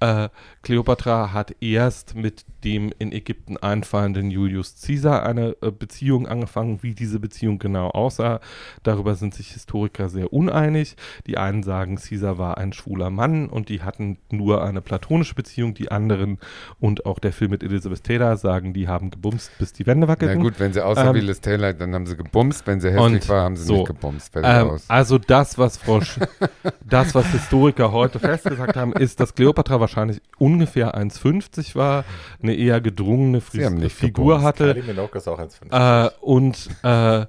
Äh, 0.00 0.28
Kleopatra 0.62 1.32
hat 1.32 1.54
erst 1.60 2.14
mit 2.14 2.44
dem 2.64 2.92
in 2.98 3.12
Ägypten 3.12 3.56
einfallenden 3.58 4.30
Julius 4.30 4.80
Caesar 4.84 5.24
eine 5.24 5.56
äh, 5.60 5.70
Beziehung 5.70 6.26
angefangen. 6.26 6.82
Wie 6.82 6.94
diese 6.94 7.20
Beziehung 7.20 7.58
genau 7.58 7.90
aussah, 7.90 8.40
darüber 8.82 9.14
sind 9.14 9.34
sich 9.34 9.52
Historiker 9.52 10.08
sehr 10.08 10.32
uneinig. 10.32 10.96
Die 11.26 11.36
einen 11.36 11.62
sagen, 11.62 11.96
Caesar 11.96 12.38
war 12.38 12.58
ein 12.58 12.72
schwuler 12.72 13.10
Mann 13.10 13.48
und 13.48 13.68
die 13.68 13.82
hatten 13.82 14.18
nur 14.30 14.64
eine 14.64 14.80
platonische 14.80 15.34
Beziehung. 15.34 15.74
Die 15.74 15.90
anderen 15.90 16.38
und 16.80 17.04
auch 17.06 17.18
der 17.18 17.32
Film 17.32 17.50
mit 17.50 17.62
Elizabeth 17.62 18.04
Taylor 18.04 18.36
sagen, 18.36 18.72
die 18.72 18.88
haben 18.88 19.10
gebumst, 19.10 19.50
bis 19.58 19.72
die 19.72 19.86
Wände 19.86 20.06
Na 20.06 20.12
wackelten. 20.12 20.40
gut, 20.40 20.58
wenn 20.58 20.72
sie 20.72 20.84
aussah 20.84 21.10
Ähm, 21.10 21.14
wie 21.16 21.20
Liz 21.20 21.40
Taylor, 21.40 21.72
dann 21.72 21.94
haben 21.94 22.06
sie 22.06 22.16
gebumst. 22.16 22.66
Wenn 22.66 22.80
sie 22.80 22.90
hässlich 22.90 23.28
war, 23.28 23.42
haben 23.42 23.56
sie 23.56 23.64
so. 23.64 23.73
Gebumst. 23.82 24.32
Fertig 24.32 24.48
Ähm, 24.50 24.70
aus. 24.70 24.84
also 24.86 25.18
das, 25.18 25.58
was 25.58 25.76
Frau 25.76 26.00
Sch 26.00 26.20
das, 26.88 27.14
was 27.16 27.26
Historiker 27.32 27.90
heute 27.90 28.20
festgesagt 28.20 28.76
haben, 28.76 28.92
ist, 28.92 29.18
dass 29.18 29.34
Kleopatra 29.34 29.80
wahrscheinlich 29.80 30.22
ungefähr 30.38 30.94
1,50 30.96 31.74
war, 31.74 32.04
eine 32.40 32.54
eher 32.54 32.80
gedrungene 32.80 33.40
Sie 33.50 33.64
haben 33.64 33.74
Fris 33.74 33.82
nicht 33.82 33.96
Figur 33.96 34.36
gebumst. 34.36 34.46
hatte 34.46 34.74
Kylie 34.74 35.08
ist 35.14 35.28
auch 35.28 35.40
1,50. 35.40 36.06
äh, 36.06 36.10
und 36.20 36.68
äh, 36.84 37.26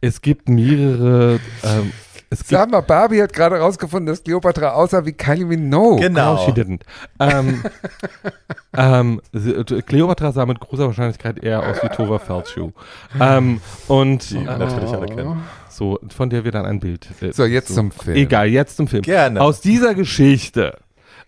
es 0.00 0.20
gibt 0.22 0.48
mehrere 0.48 1.40
ähm, 1.64 1.92
es 2.32 2.38
gibt 2.46 2.50
Sag 2.50 2.70
mal, 2.70 2.80
Barbie 2.80 3.20
hat 3.20 3.32
gerade 3.32 3.58
rausgefunden, 3.58 4.06
dass 4.06 4.22
Kleopatra 4.22 4.70
aussah 4.70 5.04
wie 5.04 5.12
Kylie 5.14 5.44
Minogue. 5.44 5.98
Genau. 6.00 6.36
No, 6.36 6.44
she 6.44 6.52
didn't. 6.52 6.82
Ähm, 7.18 7.60
ähm, 8.76 9.20
sie- 9.32 9.50
äh, 9.50 9.82
Kleopatra 9.82 10.30
sah 10.30 10.46
mit 10.46 10.60
großer 10.60 10.86
Wahrscheinlichkeit 10.86 11.42
eher 11.42 11.60
aus 11.68 11.82
wie 11.82 11.88
Tova 11.88 12.20
Feldschuh. 12.20 12.70
Ähm, 13.20 13.60
und 13.88 14.30
Die 14.30 14.36
äh, 14.36 14.44
natürlich 14.44 14.92
alle 14.92 15.06
kennen. 15.06 15.42
So, 15.80 15.98
von 16.14 16.28
der 16.28 16.44
wir 16.44 16.52
dann 16.52 16.66
ein 16.66 16.78
Bild. 16.78 17.08
äh, 17.22 17.32
So, 17.32 17.46
jetzt 17.46 17.74
zum 17.74 17.90
Film. 17.90 18.14
Egal, 18.14 18.48
jetzt 18.48 18.76
zum 18.76 18.86
Film. 18.86 19.00
Gerne. 19.00 19.40
Aus 19.40 19.62
dieser 19.62 19.94
Geschichte. 19.94 20.76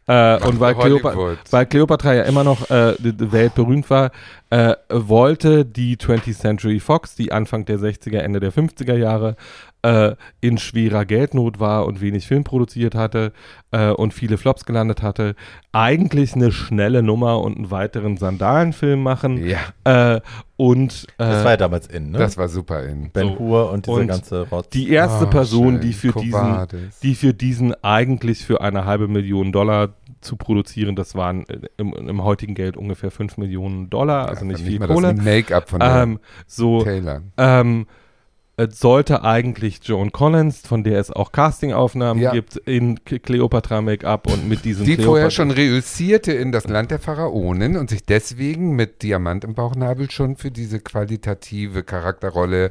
Äh, 0.06 0.36
und 0.44 0.60
weil, 0.60 0.74
Kleopa 0.74 1.14
weil 1.50 1.64
Kleopatra 1.64 2.12
ja 2.12 2.22
immer 2.24 2.44
noch 2.44 2.68
äh, 2.70 2.94
weltberühmt 3.00 3.88
war, 3.88 4.10
äh, 4.52 4.74
wollte 4.90 5.64
die 5.64 5.96
20th 5.96 6.38
Century 6.38 6.78
Fox, 6.78 7.14
die 7.14 7.32
Anfang 7.32 7.64
der 7.64 7.78
60er, 7.78 8.18
Ende 8.18 8.38
der 8.38 8.52
50er 8.52 8.94
Jahre 8.96 9.36
äh, 9.80 10.14
in 10.42 10.58
schwerer 10.58 11.06
Geldnot 11.06 11.58
war 11.58 11.86
und 11.86 12.02
wenig 12.02 12.26
Film 12.26 12.44
produziert 12.44 12.94
hatte 12.94 13.32
äh, 13.70 13.88
und 13.88 14.12
viele 14.12 14.36
Flops 14.36 14.66
gelandet 14.66 15.00
hatte, 15.02 15.34
eigentlich 15.72 16.34
eine 16.34 16.52
schnelle 16.52 17.02
Nummer 17.02 17.40
und 17.40 17.56
einen 17.56 17.70
weiteren 17.70 18.18
Sandalenfilm 18.18 19.02
machen. 19.02 19.44
Ja, 19.46 19.58
Äh, 20.16 20.20
und 20.58 21.06
Das 21.16 21.40
äh, 21.40 21.44
war 21.44 21.50
ja 21.52 21.56
damals 21.56 21.86
in, 21.88 22.10
ne? 22.12 22.18
das 22.18 22.36
war 22.36 22.48
super 22.48 22.84
in. 22.84 23.10
ben 23.10 23.28
so. 23.28 23.38
Hur 23.38 23.70
und 23.72 23.86
diese 23.86 23.96
Und 23.96 24.06
ganze 24.06 24.48
Rotz. 24.50 24.68
die 24.68 24.90
erste 24.90 25.24
Ah, 25.26 25.30
Person, 25.30 25.72
schön. 25.74 25.80
die 25.80 25.92
für 25.94 26.12
diesen 26.12 26.30
Covades. 26.30 27.00
die 27.00 27.14
für 27.16 27.32
diesen 27.34 27.74
eigentlich 27.82 28.44
für 28.44 28.60
eine 28.60 28.84
halbe 28.84 29.08
Million 29.08 29.50
Dollar 29.50 29.88
zu 30.22 30.36
produzieren, 30.36 30.96
das 30.96 31.14
waren 31.14 31.46
äh, 31.48 31.60
im, 31.76 31.92
im 31.92 32.22
heutigen 32.24 32.54
Geld 32.54 32.76
ungefähr 32.76 33.10
5 33.10 33.36
Millionen 33.36 33.90
Dollar, 33.90 34.28
also 34.28 34.44
nicht 34.44 34.60
viel 34.60 34.78
mal 34.78 34.88
Kohle. 34.88 35.14
das 35.14 35.24
Make-up 35.24 35.68
von 35.68 35.80
Ähm, 35.82 36.18
so, 36.46 36.82
Taylor. 36.82 37.22
ähm, 37.36 37.86
sollte 38.68 39.24
eigentlich 39.24 39.80
Joan 39.82 40.12
Collins, 40.12 40.60
von 40.66 40.84
der 40.84 41.00
es 41.00 41.10
auch 41.10 41.32
Castingaufnahmen 41.32 42.22
Ja. 42.22 42.32
gibt, 42.32 42.56
in 42.58 43.02
K- 43.04 43.18
Cleopatra 43.18 43.80
Make-up 43.80 44.26
und 44.30 44.48
mit 44.48 44.64
diesem 44.64 44.84
Die 44.84 44.92
Kleopatra- 44.96 45.04
vorher 45.06 45.30
schon 45.30 45.50
reüssierte 45.50 46.32
in 46.32 46.52
das 46.52 46.68
Land 46.68 46.90
der 46.90 46.98
Pharaonen 46.98 47.76
und 47.76 47.90
sich 47.90 48.04
deswegen 48.04 48.76
mit 48.76 49.02
Diamant 49.02 49.42
im 49.44 49.54
Bauchnabel 49.54 50.10
schon 50.10 50.36
für 50.36 50.50
diese 50.50 50.78
qualitative 50.80 51.82
Charakterrolle 51.82 52.70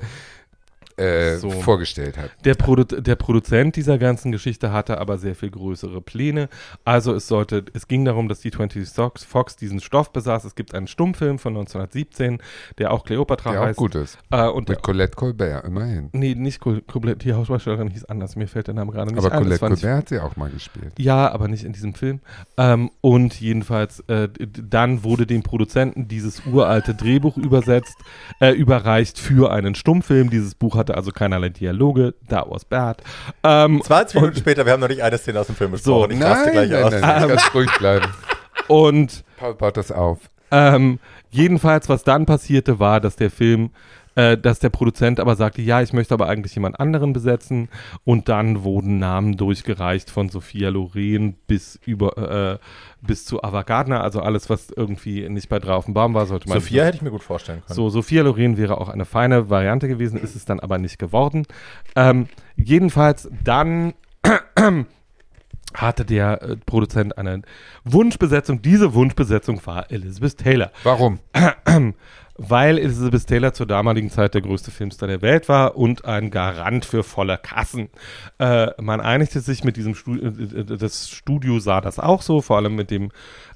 äh, 1.02 1.38
So. 1.38 1.50
vorgestellt 1.50 2.18
hat. 2.18 2.32
Der, 2.46 2.56
Produ 2.56 2.84
der 2.84 3.16
Produzent 3.16 3.76
dieser 3.76 3.98
ganzen 3.98 4.32
Geschichte 4.32 4.72
hatte 4.72 5.00
aber 5.00 5.18
sehr 5.18 5.36
viel 5.36 5.50
größere 5.52 6.02
Pläne. 6.02 6.50
Also 6.86 7.14
es 7.14 7.28
sollte, 7.28 7.66
es 7.74 7.88
ging 7.88 8.06
darum, 8.06 8.28
dass 8.28 8.40
die 8.40 8.52
20th 8.52 8.94
Fox, 8.94 9.24
Fox 9.24 9.56
diesen 9.56 9.80
Stoff 9.80 10.12
besaß. 10.14 10.44
Es 10.46 10.56
gibt 10.56 10.74
einen 10.76 10.88
Stummfilm 10.88 11.40
von 11.40 11.54
1917, 11.56 12.40
der 12.78 12.92
auch 12.92 13.04
Cleopatra 13.04 13.52
Der 13.52 13.62
auch 13.62 13.66
heißt. 13.68 13.78
gut 13.78 13.96
ist. 13.96 14.18
Äh, 14.32 14.48
und 14.48 14.70
Mit 14.70 14.82
Colette 14.82 15.16
Colbert, 15.16 15.66
immerhin. 15.66 16.10
nee, 16.14 16.36
nicht 16.36 16.62
Col- 16.62 16.82
Colette, 16.86 17.20
die 17.20 17.34
Hausdarstellerin 17.34 17.90
hieß 17.90 18.06
anders. 18.06 18.36
Mir 18.36 18.48
fällt 18.48 18.68
der 18.68 18.74
Name 18.76 18.92
gerade 18.92 19.12
nicht 19.14 19.18
Aber 19.24 19.34
ein. 19.36 19.50
Das 19.50 19.60
Colette 19.60 19.82
Colbert 19.82 19.98
hat 19.98 20.10
sie 20.10 20.20
auch 20.20 20.36
mal 20.36 20.50
gespielt. 20.50 20.94
Ja, 20.98 21.32
aber 21.32 21.48
nicht 21.48 21.64
in 21.64 21.74
diesem 21.74 21.94
Film. 21.94 22.20
Ähm, 22.58 22.92
und 23.02 23.40
jedenfalls, 23.42 24.02
äh, 24.08 24.30
dann 24.70 25.04
wurde 25.04 25.26
dem 25.26 25.44
Produzenten 25.44 26.08
dieses 26.08 26.46
uralte 26.46 26.94
Drehbuch 26.96 27.38
übersetzt, 27.38 27.96
äh, 28.40 28.52
überreicht 28.52 29.18
für 29.20 29.52
einen 29.52 29.76
Stummfilm. 29.76 30.30
Dieses 30.30 30.56
Buch 30.56 30.76
hatte 30.76 30.91
also 30.92 31.12
keinerlei 31.12 31.50
Dialoge. 31.50 32.14
That 32.30 32.46
was 32.50 32.66
bad. 32.66 33.02
Ähm, 33.44 33.82
20 33.84 34.16
Minuten 34.22 34.38
später, 34.38 34.66
wir 34.66 34.74
haben 34.74 34.80
noch 34.82 34.88
nicht 34.90 35.02
eine 35.04 35.18
Szene 35.18 35.40
aus 35.40 35.48
dem 35.48 35.56
Film 35.56 35.76
So, 35.78 36.02
besprochen. 36.08 36.12
ich 36.18 36.24
raste 36.24 36.46
Nein, 36.46 36.54
gleich 36.54 36.70
nein, 36.72 36.84
aus. 36.84 36.92
nein, 36.92 37.02
nein, 37.02 37.28
ganz 37.30 37.54
ruhig 37.54 37.72
bleiben. 37.78 38.06
und 38.68 39.24
Paul 39.38 39.56
baut 39.56 39.78
das 39.78 39.92
auf. 39.92 40.20
Ähm, 40.52 41.00
jedenfalls, 41.30 41.88
was 41.90 42.04
dann 42.04 42.26
passierte, 42.26 42.80
war, 42.80 43.00
dass 43.00 43.16
der 43.16 43.32
Film, 43.32 43.72
äh, 44.16 44.38
dass 44.38 44.60
der 44.60 44.70
Produzent 44.70 45.20
aber 45.20 45.36
sagte, 45.36 45.62
ja, 45.62 45.82
ich 45.82 45.94
möchte 45.94 46.14
aber 46.14 46.28
eigentlich 46.28 46.54
jemand 46.56 46.80
anderen 46.80 47.14
besetzen. 47.14 47.70
Und 48.04 48.30
dann 48.30 48.64
wurden 48.64 49.00
Namen 49.00 49.38
durchgereicht 49.38 50.10
von 50.10 50.30
Sophia 50.30 50.70
Loren 50.70 51.36
bis 51.48 51.80
über 51.86 52.60
äh, 52.60 52.60
bis 53.02 53.26
zu 53.26 53.44
Ava 53.44 53.64
Gardner, 53.64 54.04
also 54.04 54.22
alles, 54.22 54.50
was 54.50 54.70
irgendwie 54.70 55.28
nicht 55.28 55.50
bei 55.50 55.60
drei 55.60 55.74
auf 55.74 55.86
dem 55.86 55.94
Baum 55.94 56.14
war, 56.14 56.26
sollte 56.26 56.48
man. 56.50 56.60
Sophia 56.60 56.86
hätte 56.86 56.98
ich 56.98 57.02
mir 57.02 57.12
gut 57.12 57.24
vorstellen 57.24 57.62
können. 57.66 57.76
So, 57.76 57.90
Sophia 57.90 58.22
Loren 58.24 58.58
wäre 58.58 58.78
auch 58.80 58.90
eine 58.90 59.06
feine 59.06 59.50
Variante 59.50 59.88
gewesen, 59.88 60.20
ist 60.20 60.36
es 60.36 60.46
dann 60.46 60.60
aber 60.60 60.78
nicht 60.78 61.00
geworden. 61.00 61.46
Ähm, 61.96 62.28
jedenfalls 62.56 63.30
dann 63.44 63.94
hatte 65.74 66.06
der 66.06 66.42
äh, 66.42 66.58
Produzent 66.58 67.18
eine 67.18 67.42
Wunschbesetzung. 67.84 68.62
Diese 68.62 68.94
Wunschbesetzung 68.94 69.66
war 69.66 69.90
Elizabeth 69.92 70.38
Taylor 70.38 70.72
Warum? 70.84 71.20
weil 72.50 72.80
Elizabeth 72.80 73.28
Taylor 73.28 73.54
zur 73.54 73.68
damaligen 73.68 74.10
Zeit 74.10 74.34
der 74.34 74.42
größte 74.42 74.72
Filmstar 74.72 75.08
der 75.08 75.22
Welt 75.22 75.48
war 75.48 75.78
und 75.78 76.06
ein 76.06 76.32
Garant 76.32 76.86
für 76.86 77.04
volle 77.04 77.38
Kassen. 77.38 77.90
Äh, 78.40 78.70
man 78.82 79.00
einigte 79.00 79.42
sich 79.42 79.64
mit 79.64 79.78
diesem 79.78 79.94
Studio, 79.94 80.28
äh, 80.28 80.66
das 80.66 81.10
Studio 81.10 81.60
sah 81.60 81.82
das 81.82 82.00
auch 82.00 82.24
so, 82.24 82.42
vor 82.42 82.58
allem 82.58 82.76
mit 82.76 82.90
dem 82.90 83.12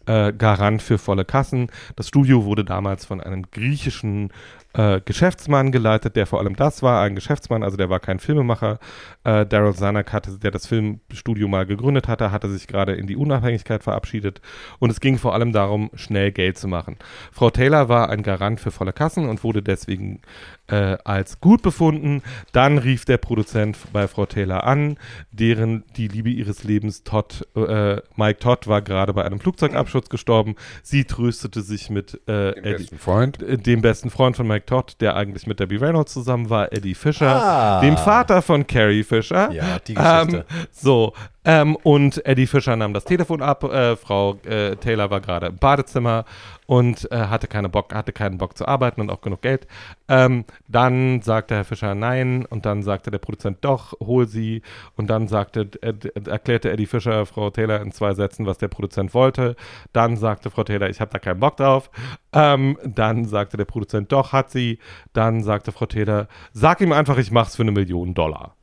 äh, 0.05 0.31
Garant 0.33 0.83
für 0.83 0.99
volle 0.99 1.25
Kassen. 1.25 1.71
Das 1.95 2.09
Studio 2.09 2.45
wurde 2.45 2.63
damals 2.63 3.05
von 3.05 3.21
einem 3.21 3.49
griechischen 3.49 4.31
äh, 4.75 5.01
Geschäftsmann 5.03 5.71
geleitet, 5.71 6.15
der 6.15 6.25
vor 6.25 6.39
allem 6.39 6.55
das 6.55 6.83
war, 6.83 7.01
ein 7.01 7.15
Geschäftsmann, 7.15 7.63
also 7.63 7.77
der 7.77 7.89
war 7.89 7.99
kein 7.99 8.19
Filmemacher. 8.19 8.79
Äh, 9.23 9.45
Daryl 9.45 9.73
Zanuck 9.73 10.11
hatte, 10.13 10.37
der 10.37 10.51
das 10.51 10.67
Filmstudio 10.67 11.47
mal 11.47 11.65
gegründet 11.65 12.07
hatte, 12.07 12.31
hatte 12.31 12.49
sich 12.49 12.67
gerade 12.67 12.93
in 12.93 13.07
die 13.07 13.15
Unabhängigkeit 13.15 13.83
verabschiedet 13.83 14.41
und 14.79 14.89
es 14.89 14.99
ging 14.99 15.17
vor 15.17 15.33
allem 15.33 15.51
darum, 15.51 15.89
schnell 15.95 16.31
Geld 16.31 16.57
zu 16.57 16.67
machen. 16.67 16.97
Frau 17.31 17.49
Taylor 17.49 17.89
war 17.89 18.09
ein 18.09 18.23
Garant 18.23 18.59
für 18.59 18.71
volle 18.71 18.93
Kassen 18.93 19.27
und 19.29 19.43
wurde 19.43 19.63
deswegen 19.63 20.21
äh, 20.67 20.97
als 21.03 21.39
gut 21.39 21.61
befunden. 21.61 22.21
Dann 22.51 22.77
rief 22.77 23.05
der 23.05 23.17
Produzent 23.17 23.77
bei 23.93 24.07
Frau 24.07 24.25
Taylor 24.25 24.63
an, 24.65 24.97
deren 25.31 25.83
die 25.95 26.07
Liebe 26.07 26.29
ihres 26.29 26.63
Lebens 26.63 27.03
Todd, 27.03 27.47
äh, 27.55 27.97
Mike 28.15 28.39
Todd 28.39 28.67
war 28.67 28.81
gerade 28.81 29.13
bei 29.13 29.23
einem 29.23 29.39
Flugzeugabsturz 29.39 30.09
gestorben. 30.09 30.55
Sie 30.83 31.05
tröstete 31.05 31.61
sich 31.61 31.89
mit 31.89 32.15
äh, 32.27 32.53
Dem 32.53 32.63
Eddie, 32.63 32.83
besten 32.83 32.97
Freund. 32.97 33.41
äh, 33.43 33.57
dem 33.57 33.81
besten 33.81 34.09
Freund 34.09 34.35
von 34.35 34.47
Mike 34.47 34.64
Todd, 34.65 34.95
der 35.01 35.15
eigentlich 35.15 35.47
mit 35.47 35.59
Debbie 35.59 35.77
Reynolds 35.77 36.13
zusammen 36.13 36.49
war, 36.49 36.71
Eddie 36.73 36.95
Fisher, 36.95 37.27
Ah. 37.43 37.81
dem 37.81 37.97
Vater 37.97 38.41
von 38.41 38.65
Carrie 38.67 39.03
Fisher. 39.03 39.51
Ja, 39.51 39.79
die 39.85 39.93
Ähm, 39.93 40.27
Geschichte. 40.27 40.45
so, 40.71 41.13
ähm, 41.45 41.75
und 41.75 42.25
Eddie 42.25 42.47
Fischer 42.47 42.75
nahm 42.75 42.93
das 42.93 43.05
Telefon 43.05 43.41
ab. 43.41 43.63
Äh, 43.63 43.95
Frau 43.95 44.35
äh, 44.45 44.75
Taylor 44.77 45.11
war 45.11 45.21
gerade 45.21 45.47
im 45.47 45.57
Badezimmer 45.57 46.25
und 46.65 47.09
äh, 47.11 47.17
hatte, 47.27 47.47
keine 47.47 47.69
Bock, 47.69 47.93
hatte 47.93 48.11
keinen 48.11 48.37
Bock 48.39 48.57
zu 48.57 48.67
arbeiten 48.67 49.01
und 49.01 49.11
auch 49.11 49.21
genug 49.21 49.41
Geld. 49.41 49.67
Ähm, 50.07 50.45
dann 50.67 51.21
sagte 51.21 51.55
Herr 51.55 51.63
Fischer 51.63 51.93
nein 51.93 52.45
und 52.45 52.65
dann 52.65 52.81
sagte 52.81 53.11
der 53.11 53.19
Produzent 53.19 53.59
doch, 53.61 53.93
hol 53.99 54.27
sie. 54.27 54.63
Und 54.95 55.07
dann 55.07 55.27
sagte, 55.27 55.69
äh, 55.81 55.93
erklärte 56.27 56.71
Eddie 56.71 56.87
Fischer 56.87 57.25
Frau 57.25 57.51
Taylor 57.51 57.79
in 57.81 57.91
zwei 57.91 58.13
Sätzen, 58.13 58.45
was 58.47 58.57
der 58.57 58.67
Produzent 58.67 59.13
wollte. 59.13 59.55
Dann 59.93 60.17
sagte 60.17 60.49
Frau 60.49 60.63
Taylor, 60.63 60.89
ich 60.89 60.99
habe 60.99 61.11
da 61.11 61.19
keinen 61.19 61.39
Bock 61.39 61.57
drauf. 61.57 61.91
Ähm, 62.33 62.77
dann 62.83 63.25
sagte 63.25 63.57
der 63.57 63.65
Produzent 63.65 64.11
doch, 64.11 64.33
hat 64.33 64.49
sie. 64.49 64.79
Dann 65.13 65.43
sagte 65.43 65.71
Frau 65.71 65.85
Taylor, 65.85 66.27
sag 66.53 66.81
ihm 66.81 66.91
einfach, 66.91 67.17
ich 67.17 67.31
mach's 67.31 67.55
für 67.55 67.61
eine 67.61 67.71
Million 67.71 68.15
Dollar. 68.15 68.55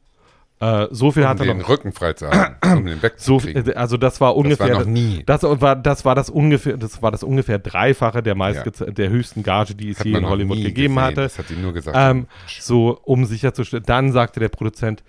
Äh, 0.63 0.87
so 0.93 1.11
viel 1.11 1.25
Um 1.25 1.29
hat 1.29 1.41
er 1.41 1.47
den 1.47 1.59
noch. 1.59 1.69
Rücken 1.69 1.93
frei 1.93 2.13
zu 2.13 2.31
haben, 2.31 2.55
um 2.79 2.87
den 2.87 2.97
So, 2.99 3.03
wegzukriegen. 3.03 3.65
viel- 3.65 3.75
also 3.75 3.97
das 3.97 4.21
war 4.21 4.37
ungefähr 4.37 4.69
das 4.69 4.77
war 4.77 4.85
noch 4.85 4.91
nie. 4.91 5.23
das 5.27 5.43
war 5.43 5.75
das 5.77 6.05
war 6.05 6.15
das 6.15 6.31
ungefähr 6.31 6.77
das 6.77 7.03
war 7.03 7.11
das 7.11 7.25
ungefähr 7.25 7.59
dreifache 7.59 8.23
der 8.23 8.37
meist 8.37 8.63
der 8.81 9.09
höchsten 9.11 9.43
Gage, 9.43 9.75
die 9.75 9.91
es 9.91 9.99
Hat 9.99 10.07
je 10.07 10.13
man 10.13 10.23
in 10.23 10.29
Hollywood 10.31 10.59
gegeben 10.59 10.95
gesehen. 10.95 11.01
hatte. 11.05 11.23
Das 11.23 11.39
hat 11.39 11.51
die 11.51 11.57
nur 11.57 11.73
gesagt. 11.73 11.97
Ähm, 12.01 12.29
so 12.61 12.97
um 13.03 13.25
sicherzustellen. 13.25 13.85
Dann 13.87 14.13
sagte 14.13 14.39
der 14.41 14.51
Produzent 14.51 15.03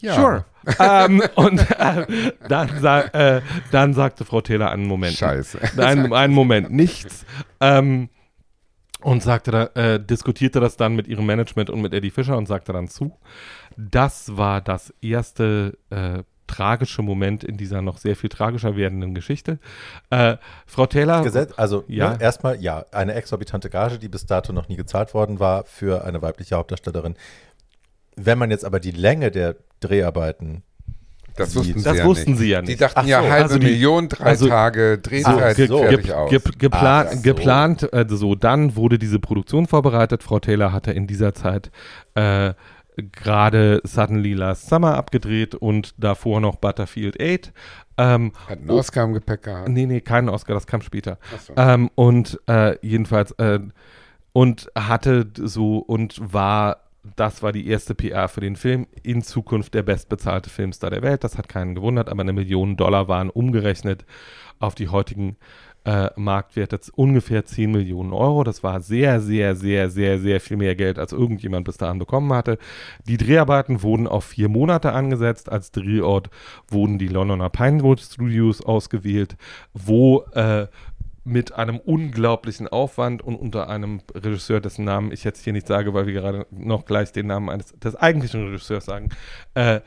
ja. 0.00 0.14
Sure. 0.14 0.44
ähm, 0.78 1.22
und 1.36 1.58
äh, 1.78 2.06
dann, 2.48 2.68
äh, 3.12 3.40
dann 3.70 3.94
sagte 3.94 4.24
Frau 4.24 4.40
Taylor 4.42 4.70
einen 4.70 4.86
Moment. 4.86 5.14
Scheiße. 5.16 5.58
Einen, 5.78 6.12
einen 6.12 6.34
Moment 6.34 6.70
nichts. 6.72 7.24
Ähm, 7.60 8.08
und 9.00 9.22
sagte 9.22 9.50
da, 9.52 9.64
äh, 9.74 10.00
diskutierte 10.04 10.58
das 10.58 10.76
dann 10.76 10.96
mit 10.96 11.06
ihrem 11.06 11.24
Management 11.26 11.70
und 11.70 11.80
mit 11.80 11.94
Eddie 11.94 12.10
Fischer 12.10 12.36
und 12.36 12.46
sagte 12.46 12.72
dann 12.72 12.88
zu. 12.88 13.16
Das 13.76 14.36
war 14.36 14.60
das 14.60 14.92
erste 15.02 15.76
äh, 15.90 16.22
tragische 16.46 17.02
Moment 17.02 17.42
in 17.42 17.56
dieser 17.56 17.82
noch 17.82 17.98
sehr 17.98 18.14
viel 18.16 18.30
tragischer 18.30 18.76
werdenden 18.76 19.14
Geschichte. 19.14 19.58
Äh, 20.10 20.36
Frau 20.66 20.86
Taylor. 20.86 21.22
Gesetz, 21.22 21.52
also 21.56 21.84
Ja. 21.88 22.10
ne, 22.14 22.20
erstmal, 22.22 22.60
ja, 22.62 22.84
eine 22.92 23.14
exorbitante 23.14 23.68
Gage, 23.68 23.98
die 23.98 24.08
bis 24.08 24.26
dato 24.26 24.52
noch 24.52 24.68
nie 24.68 24.76
gezahlt 24.76 25.12
worden 25.12 25.40
war 25.40 25.64
für 25.64 26.04
eine 26.04 26.22
weibliche 26.22 26.54
Hauptdarstellerin. 26.56 27.14
Wenn 28.14 28.38
man 28.38 28.50
jetzt 28.50 28.64
aber 28.64 28.80
die 28.80 28.92
Länge 28.92 29.30
der 29.30 29.56
Dreharbeiten 29.80 30.62
Das 31.38 31.50
Die- 31.50 31.56
wussten 31.58 31.78
sie 31.80 31.84
Das 31.84 31.98
ja 31.98 32.04
wussten 32.06 32.30
nicht. 32.30 32.38
sie 32.40 32.48
ja 32.48 32.62
Die 32.62 32.68
nicht. 32.68 32.80
dachten 32.80 32.98
Ach 33.00 33.04
ja 33.04 33.20
so, 33.22 33.28
halbe 33.28 33.42
also 33.44 33.58
die- 33.58 33.66
Million, 33.66 34.08
drei 34.08 34.24
also- 34.24 34.48
Tage 34.48 34.96
Drehzeit, 34.96 35.54
ge- 35.56 35.66
ge- 35.66 35.76
fertig 35.78 36.04
ge 36.06 36.14
aus. 36.14 36.30
ge 36.30 36.40
geplant, 36.58 37.08
Ach 37.10 37.14
so. 37.16 37.20
geplant 37.22 37.92
äh, 37.92 38.06
so, 38.08 38.34
dann 38.36 38.74
wurde 38.74 38.98
diese 38.98 39.18
Produktion 39.18 39.66
vorbereitet. 39.66 40.22
Frau 40.22 40.38
Taylor 40.38 40.72
hatte 40.72 40.92
in 40.92 41.06
dieser 41.06 41.34
Zeit 41.34 41.70
äh, 42.14 42.54
gerade 42.96 43.80
Suddenly 43.84 44.34
Last 44.34 44.68
Summer 44.68 44.96
abgedreht 44.96 45.54
und 45.54 45.94
davor 45.98 46.40
noch 46.40 46.56
Butterfield 46.56 47.20
8. 47.20 47.52
Ähm, 47.98 48.32
Hat 48.48 48.58
einen 48.58 48.70
Oscar 48.70 49.04
im 49.04 49.14
Gepäck 49.14 49.42
gehabt. 49.42 49.68
nee, 49.68 49.86
nee, 49.86 50.00
keinen 50.00 50.28
Oscar, 50.28 50.54
das 50.54 50.66
kam 50.66 50.80
später. 50.80 51.18
So. 51.46 51.54
Ähm, 51.56 51.90
und 51.94 52.40
äh, 52.46 52.76
jedenfalls 52.86 53.32
äh, 53.32 53.60
und 54.32 54.70
hatte 54.76 55.30
so 55.36 55.78
und 55.78 56.20
war 56.20 56.82
das 57.14 57.42
war 57.42 57.52
die 57.52 57.68
erste 57.68 57.94
PR 57.94 58.28
für 58.28 58.40
den 58.40 58.56
Film. 58.56 58.86
In 59.02 59.22
Zukunft 59.22 59.74
der 59.74 59.82
bestbezahlte 59.82 60.50
Filmstar 60.50 60.90
der 60.90 61.02
Welt. 61.02 61.22
Das 61.22 61.38
hat 61.38 61.48
keinen 61.48 61.76
gewundert, 61.76 62.08
aber 62.08 62.22
eine 62.22 62.32
Million 62.32 62.76
Dollar 62.76 63.06
waren 63.06 63.30
umgerechnet 63.30 64.04
auf 64.58 64.74
die 64.74 64.88
heutigen 64.88 65.36
äh, 65.86 66.10
Marktwerte 66.16 66.80
ungefähr 66.96 67.46
10 67.46 67.70
Millionen 67.70 68.12
Euro. 68.12 68.42
Das 68.42 68.64
war 68.64 68.80
sehr, 68.80 69.20
sehr, 69.20 69.54
sehr, 69.54 69.88
sehr, 69.88 70.18
sehr 70.18 70.40
viel 70.40 70.56
mehr 70.56 70.74
Geld, 70.74 70.98
als 70.98 71.12
irgendjemand 71.12 71.64
bis 71.64 71.76
dahin 71.76 72.00
bekommen 72.00 72.32
hatte. 72.32 72.58
Die 73.06 73.16
Dreharbeiten 73.16 73.82
wurden 73.82 74.08
auf 74.08 74.24
vier 74.24 74.48
Monate 74.48 74.92
angesetzt. 74.92 75.48
Als 75.50 75.70
Drehort 75.70 76.28
wurden 76.68 76.98
die 76.98 77.06
Londoner 77.06 77.50
Pinewood 77.50 78.00
Studios 78.00 78.62
ausgewählt, 78.62 79.36
wo 79.74 80.22
äh, 80.32 80.66
mit 81.22 81.54
einem 81.54 81.78
unglaublichen 81.78 82.66
Aufwand 82.66 83.22
und 83.22 83.36
unter 83.36 83.68
einem 83.68 84.00
Regisseur, 84.12 84.60
dessen 84.60 84.84
Namen 84.84 85.12
ich 85.12 85.22
jetzt 85.22 85.44
hier 85.44 85.52
nicht 85.52 85.68
sage, 85.68 85.94
weil 85.94 86.06
wir 86.06 86.14
gerade 86.14 86.46
noch 86.50 86.84
gleich 86.84 87.12
den 87.12 87.28
Namen 87.28 87.48
eines 87.48 87.72
des 87.78 87.94
eigentlichen 87.94 88.44
Regisseurs 88.44 88.84
sagen, 88.84 89.10
äh, 89.54 89.80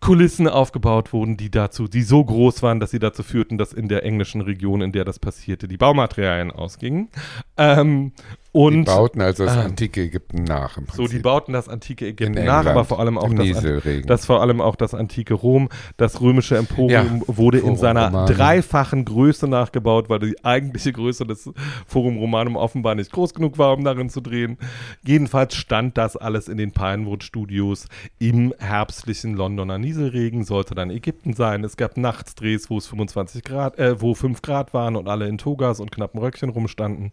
Kulissen 0.00 0.46
aufgebaut 0.48 1.12
wurden, 1.12 1.36
die 1.36 1.50
dazu, 1.50 1.88
die 1.88 2.02
so 2.02 2.24
groß 2.24 2.62
waren, 2.62 2.80
dass 2.80 2.90
sie 2.90 2.98
dazu 2.98 3.22
führten, 3.22 3.58
dass 3.58 3.72
in 3.72 3.88
der 3.88 4.04
englischen 4.04 4.40
Region, 4.40 4.82
in 4.82 4.92
der 4.92 5.04
das 5.04 5.18
passierte, 5.18 5.68
die 5.68 5.76
Baumaterialien 5.76 6.52
ausgingen. 6.52 7.08
Ähm, 7.56 8.12
Die 8.56 8.76
und 8.76 8.84
bauten 8.84 9.20
also 9.20 9.44
das 9.44 9.54
ähm, 9.54 9.62
antike 9.62 10.02
Ägypten 10.02 10.44
nach 10.44 10.76
im 10.78 10.86
Prinzip. 10.86 11.06
so, 11.06 11.12
die 11.12 11.18
bauten 11.20 11.52
das 11.52 11.68
antike 11.68 12.06
Ägypten 12.06 12.38
In 12.38 12.44
nach, 12.46 12.58
England, 12.58 12.68
aber 12.68 12.84
vor 12.84 13.00
allem 13.00 13.18
auch 13.18 13.32
das, 13.32 13.62
das 14.06 14.26
vor 14.26 14.40
allem 14.40 14.60
auch 14.60 14.76
das 14.76 14.94
antike 14.94 15.34
Rom. 15.34 15.68
Das 15.96 16.20
römische 16.20 16.56
Emporium 16.56 17.22
Ja, 17.26 17.36
wurde 17.36 17.58
in 17.58 17.64
Forum 17.64 17.76
seiner 17.78 18.06
Romanum. 18.06 18.34
dreifachen 18.34 19.04
Größe 19.04 19.48
nachgebaut, 19.48 20.08
weil 20.08 20.20
die 20.20 20.44
eigentliche 20.44 20.92
Größe 20.92 21.26
des 21.26 21.50
Forum 21.86 22.16
Romanum 22.18 22.56
offenbar 22.56 22.94
nicht 22.94 23.12
groß 23.12 23.34
genug 23.34 23.58
war, 23.58 23.72
um 23.74 23.84
darin 23.84 24.08
zu 24.10 24.20
drehen. 24.20 24.58
Jedenfalls 25.04 25.54
stand 25.54 25.98
das 25.98 26.16
alles 26.16 26.48
in 26.48 26.56
den 26.56 26.72
Pinewood 26.72 27.24
Studios 27.24 27.86
im 28.18 28.54
herbstlichen 28.58 29.34
Londoner 29.34 29.78
Nieselregen, 29.78 30.44
sollte 30.44 30.74
dann 30.74 30.90
Ägypten 30.90 31.34
sein. 31.34 31.62
Es 31.64 31.76
gab 31.76 31.96
Nachtsdrehs, 31.96 32.70
wo 32.70 32.78
es 32.78 32.86
25 32.86 33.44
Grad, 33.44 33.78
äh, 33.78 34.00
wo 34.00 34.14
5 34.14 34.40
Grad 34.42 34.72
waren 34.74 34.96
und 34.96 35.08
alle 35.08 35.28
in 35.28 35.38
Togas 35.38 35.80
und 35.80 35.90
knappen 35.90 36.20
Röckchen 36.20 36.48
rumstanden. 36.50 37.10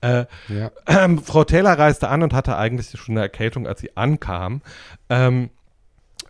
Äh, 0.00 0.26
ja. 0.48 0.70
Ähm, 0.86 1.18
Frau 1.22 1.44
Taylor 1.44 1.78
reiste 1.78 2.08
an 2.08 2.22
und 2.22 2.32
hatte 2.32 2.56
eigentlich 2.56 2.90
schon 2.90 3.14
eine 3.14 3.22
Erkältung, 3.22 3.66
als 3.66 3.80
sie 3.80 3.96
ankam. 3.96 4.62
Ähm, 5.08 5.50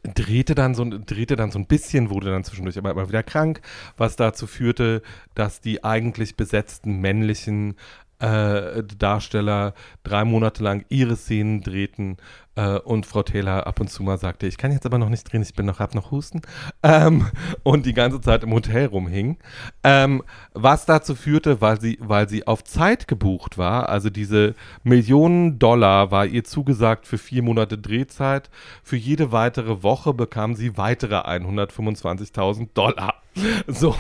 drehte 0.02 0.54
dann 0.54 0.74
so 0.74 0.84
drehte 0.84 1.36
dann 1.36 1.50
so 1.50 1.58
ein 1.58 1.66
bisschen, 1.66 2.10
wurde 2.10 2.30
dann 2.30 2.44
zwischendurch 2.44 2.76
aber 2.76 2.90
immer 2.90 3.08
wieder 3.08 3.22
krank, 3.22 3.62
was 3.96 4.16
dazu 4.16 4.46
führte, 4.46 5.02
dass 5.34 5.60
die 5.60 5.82
eigentlich 5.82 6.36
besetzten 6.36 7.00
männlichen 7.00 7.76
äh, 8.18 8.82
Darsteller 8.98 9.74
drei 10.02 10.24
Monate 10.24 10.62
lang 10.62 10.84
ihre 10.88 11.16
Szenen 11.16 11.62
drehten 11.62 12.18
äh, 12.56 12.78
und 12.78 13.06
Frau 13.06 13.22
Taylor 13.22 13.66
ab 13.66 13.80
und 13.80 13.90
zu 13.90 14.02
mal 14.02 14.18
sagte, 14.18 14.46
ich 14.46 14.58
kann 14.58 14.72
jetzt 14.72 14.86
aber 14.86 14.98
noch 14.98 15.08
nicht 15.08 15.30
drehen, 15.30 15.42
ich 15.42 15.54
bin 15.54 15.66
noch, 15.66 15.78
hab 15.78 15.94
noch 15.94 16.10
Husten 16.10 16.42
ähm, 16.82 17.26
und 17.62 17.86
die 17.86 17.94
ganze 17.94 18.20
Zeit 18.20 18.42
im 18.44 18.52
Hotel 18.52 18.86
rumhing. 18.86 19.38
Ähm, 19.82 20.22
was 20.52 20.86
dazu 20.86 21.14
führte, 21.14 21.60
weil 21.60 21.80
sie, 21.80 21.98
weil 22.00 22.28
sie 22.28 22.46
auf 22.46 22.64
Zeit 22.64 23.08
gebucht 23.08 23.58
war, 23.58 23.88
also 23.88 24.10
diese 24.10 24.54
Millionen 24.82 25.58
Dollar 25.58 26.10
war 26.10 26.26
ihr 26.26 26.44
zugesagt 26.44 27.06
für 27.06 27.18
vier 27.18 27.42
Monate 27.42 27.78
Drehzeit. 27.78 28.50
Für 28.82 28.96
jede 28.96 29.32
weitere 29.32 29.82
Woche 29.82 30.14
bekam 30.14 30.54
sie 30.54 30.76
weitere 30.76 31.16
125.000 31.16 32.68
Dollar. 32.74 33.14
So. 33.66 33.96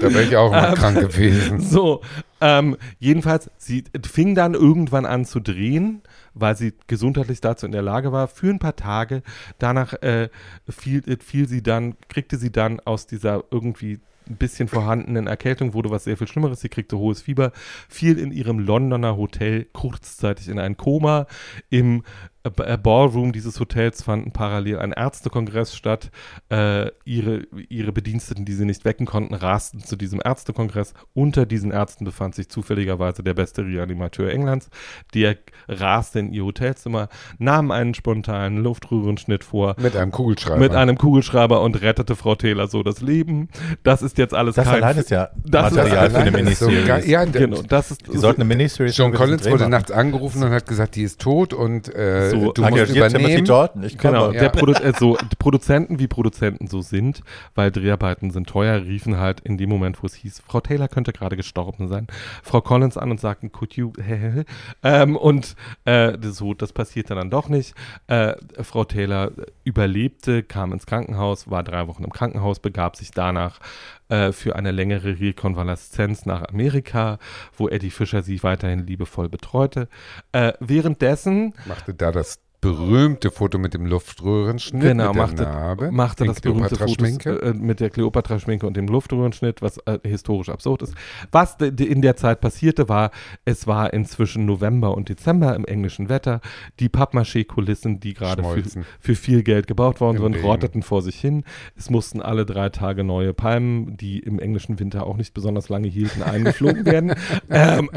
Da 0.00 0.14
wäre 0.14 0.22
ich 0.22 0.36
auch 0.36 0.50
mal 0.50 0.68
ähm, 0.70 0.74
krank 0.74 0.98
gewesen. 0.98 1.60
So, 1.60 2.00
ähm, 2.40 2.78
jedenfalls, 2.98 3.50
sie 3.58 3.84
fing 4.04 4.34
dann 4.34 4.54
irgendwann 4.54 5.04
an 5.04 5.26
zu 5.26 5.40
drehen 5.40 6.00
weil 6.36 6.56
sie 6.56 6.74
gesundheitlich 6.86 7.40
dazu 7.40 7.66
in 7.66 7.72
der 7.72 7.82
Lage 7.82 8.12
war, 8.12 8.28
für 8.28 8.50
ein 8.50 8.58
paar 8.58 8.76
Tage. 8.76 9.22
Danach 9.58 9.94
äh, 10.02 10.28
fiel, 10.68 11.02
fiel 11.20 11.48
sie 11.48 11.62
dann, 11.62 11.96
kriegte 12.08 12.36
sie 12.36 12.52
dann 12.52 12.80
aus 12.80 13.06
dieser 13.06 13.44
irgendwie 13.50 14.00
ein 14.28 14.36
bisschen 14.36 14.68
vorhandenen 14.68 15.26
Erkältung 15.26 15.72
wurde 15.72 15.90
was 15.90 16.04
sehr 16.04 16.16
viel 16.16 16.26
Schlimmeres. 16.26 16.60
Sie 16.60 16.68
kriegte 16.68 16.98
hohes 16.98 17.22
Fieber, 17.22 17.52
fiel 17.88 18.18
in 18.18 18.32
ihrem 18.32 18.58
Londoner 18.58 19.16
Hotel 19.16 19.66
kurzzeitig 19.72 20.48
in 20.48 20.58
ein 20.58 20.76
Koma. 20.76 21.26
Im 21.70 21.98
äh, 21.98 22.02
Ballroom 22.50 23.32
dieses 23.32 23.60
Hotels 23.60 24.02
fanden 24.02 24.32
parallel 24.32 24.78
ein 24.78 24.92
Ärztekongress 24.92 25.74
statt. 25.74 26.10
Äh, 26.50 26.90
ihre, 27.04 27.42
ihre 27.68 27.92
Bediensteten, 27.92 28.44
die 28.44 28.52
sie 28.52 28.64
nicht 28.64 28.84
wecken 28.84 29.06
konnten, 29.06 29.34
rasten 29.34 29.80
zu 29.80 29.96
diesem 29.96 30.20
Ärztekongress. 30.24 30.94
Unter 31.14 31.46
diesen 31.46 31.70
Ärzten 31.70 32.04
befand 32.04 32.34
sich 32.34 32.48
zufälligerweise 32.48 33.22
der 33.22 33.34
beste 33.34 33.64
Reanimateur 33.64 34.30
Englands. 34.30 34.70
Der 35.14 35.36
raste 35.68 36.20
in 36.20 36.32
ihr 36.32 36.44
Hotelzimmer, 36.44 37.08
nahm 37.38 37.70
einen 37.70 37.94
spontanen 37.94 38.62
Luftröhrenschnitt 38.62 39.44
vor. 39.44 39.76
Mit 39.78 39.96
einem 39.96 40.12
Kugelschreiber. 40.12 40.58
Mit 40.58 40.74
einem 40.74 40.98
Kugelschreiber 40.98 41.62
und 41.62 41.80
rettete 41.82 42.16
Frau 42.16 42.34
Taylor 42.34 42.68
so 42.68 42.82
das 42.82 43.00
Leben. 43.00 43.48
Das 43.82 44.02
ist 44.02 44.18
jetzt 44.18 44.34
alles 44.34 44.56
das 44.56 44.66
kein... 44.66 44.82
Allein 44.82 44.98
ist 44.98 45.10
ja 45.10 45.30
das 45.44 45.74
Material 45.74 46.06
ist 46.06 46.12
für 46.12 46.18
eine 46.18 46.30
Miniserie. 46.30 47.02
So, 47.02 47.08
ja, 47.08 47.24
genau, 47.24 47.62
das 47.62 47.90
ist... 47.90 48.12
Die 48.12 48.18
sollten 48.18 48.42
eine 48.42 48.48
Miniserie 48.48 48.92
John 48.92 49.12
Collins 49.12 49.48
wurde 49.50 49.68
nachts 49.68 49.90
angerufen 49.90 50.42
und 50.42 50.50
hat 50.50 50.66
gesagt, 50.66 50.96
die 50.96 51.02
ist 51.02 51.20
tot 51.20 51.52
und 51.52 51.94
äh, 51.94 52.30
so, 52.40 52.52
du 52.52 52.62
musst 52.62 52.94
übernehmen. 52.94 53.44
Jordan, 53.44 53.82
ich 53.82 53.98
genau, 53.98 54.30
ja. 54.30 54.48
Produ 54.48 54.72
äh, 54.72 54.92
so, 54.98 55.16
Produzenten 55.38 55.98
wie 55.98 56.06
Produzenten 56.06 56.66
so 56.66 56.80
sind, 56.80 57.22
weil 57.54 57.70
Dreharbeiten 57.70 58.30
sind 58.30 58.48
teuer, 58.48 58.82
riefen 58.82 59.18
halt 59.18 59.40
in 59.40 59.58
dem 59.58 59.68
Moment, 59.68 60.02
wo 60.02 60.06
es 60.06 60.14
hieß, 60.14 60.42
Frau 60.46 60.60
Taylor 60.60 60.88
könnte 60.88 61.12
gerade 61.12 61.36
gestorben 61.36 61.88
sein, 61.88 62.06
Frau 62.42 62.60
Collins 62.60 62.96
an 62.96 63.10
und 63.10 63.20
sagten, 63.20 63.52
could 63.52 63.74
you, 63.74 63.92
ähm, 64.82 65.16
und 65.16 65.56
äh, 65.84 66.16
so, 66.22 66.54
das 66.54 66.72
passierte 66.72 67.14
dann 67.14 67.30
doch 67.30 67.48
nicht. 67.48 67.74
Äh, 68.06 68.34
Frau 68.62 68.84
Taylor 68.84 69.32
überlebte, 69.64 70.42
kam 70.42 70.72
ins 70.72 70.86
Krankenhaus, 70.86 71.50
war 71.50 71.62
drei 71.62 71.86
Wochen 71.88 72.04
im 72.04 72.12
Krankenhaus, 72.12 72.60
begab 72.60 72.96
sich 72.96 73.10
danach 73.10 73.60
äh, 74.08 74.32
für 74.32 74.56
eine 74.56 74.70
längere 74.70 75.20
Rekonvaleszenz 75.20 76.26
nach 76.26 76.42
Amerika, 76.48 77.18
wo 77.56 77.68
Eddie 77.68 77.90
Fischer 77.90 78.22
sie 78.22 78.42
weiterhin 78.42 78.86
liebevoll 78.86 79.28
betreute. 79.28 79.88
Äh, 80.32 80.52
währenddessen 80.60 81.54
machte 81.66 81.94
da 81.94 82.12
das 82.12 82.40
berühmte 82.66 83.30
Foto 83.30 83.58
mit 83.58 83.74
dem 83.74 83.86
Luftröhrenschnitt 83.86 84.82
genau, 84.82 85.08
mit 85.08 85.16
machte, 85.16 85.42
Narbe, 85.44 85.92
machte 85.92 86.24
das 86.24 86.40
berühmte 86.40 86.74
Foto 86.74 87.04
äh, 87.04 87.52
mit 87.52 87.78
der 87.78 87.90
Kleopatra-Schminke 87.90 88.66
und 88.66 88.76
dem 88.76 88.88
Luftröhrenschnitt, 88.88 89.62
was 89.62 89.78
äh, 89.86 90.00
historisch 90.02 90.48
absurd 90.48 90.82
ist. 90.82 90.94
Was 91.30 91.56
in 91.60 92.02
der 92.02 92.16
Zeit 92.16 92.40
passierte, 92.40 92.88
war, 92.88 93.12
es 93.44 93.68
war 93.68 93.92
inzwischen 93.92 94.46
November 94.46 94.96
und 94.96 95.08
Dezember 95.08 95.54
im 95.54 95.64
englischen 95.64 96.08
Wetter. 96.08 96.40
Die 96.80 96.88
Pappmaché-Kulissen, 96.88 98.00
die 98.00 98.14
gerade 98.14 98.42
für, 98.42 98.84
für, 98.98 99.14
viel 99.14 99.44
Geld 99.44 99.68
gebaut 99.68 100.00
worden 100.00 100.18
sind, 100.18 100.42
rotteten 100.42 100.82
vor 100.82 101.02
sich 101.02 101.20
hin. 101.20 101.44
Es 101.76 101.88
mussten 101.88 102.20
alle 102.20 102.46
drei 102.46 102.70
Tage 102.70 103.04
neue 103.04 103.32
Palmen, 103.32 103.96
die 103.96 104.18
im 104.18 104.40
englischen 104.40 104.80
Winter 104.80 105.06
auch 105.06 105.16
nicht 105.16 105.34
besonders 105.34 105.68
lange 105.68 105.86
hielten, 105.86 106.24
eingeflogen 106.24 106.84
werden. 106.86 107.14
ähm, 107.48 107.90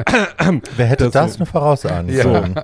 Wer 0.77 0.85
hätte 0.85 1.05
das, 1.05 1.13
das 1.13 1.39
nur 1.39 1.47
vorausahnen 1.47 2.13
ja. 2.13 2.21
sollen? 2.21 2.59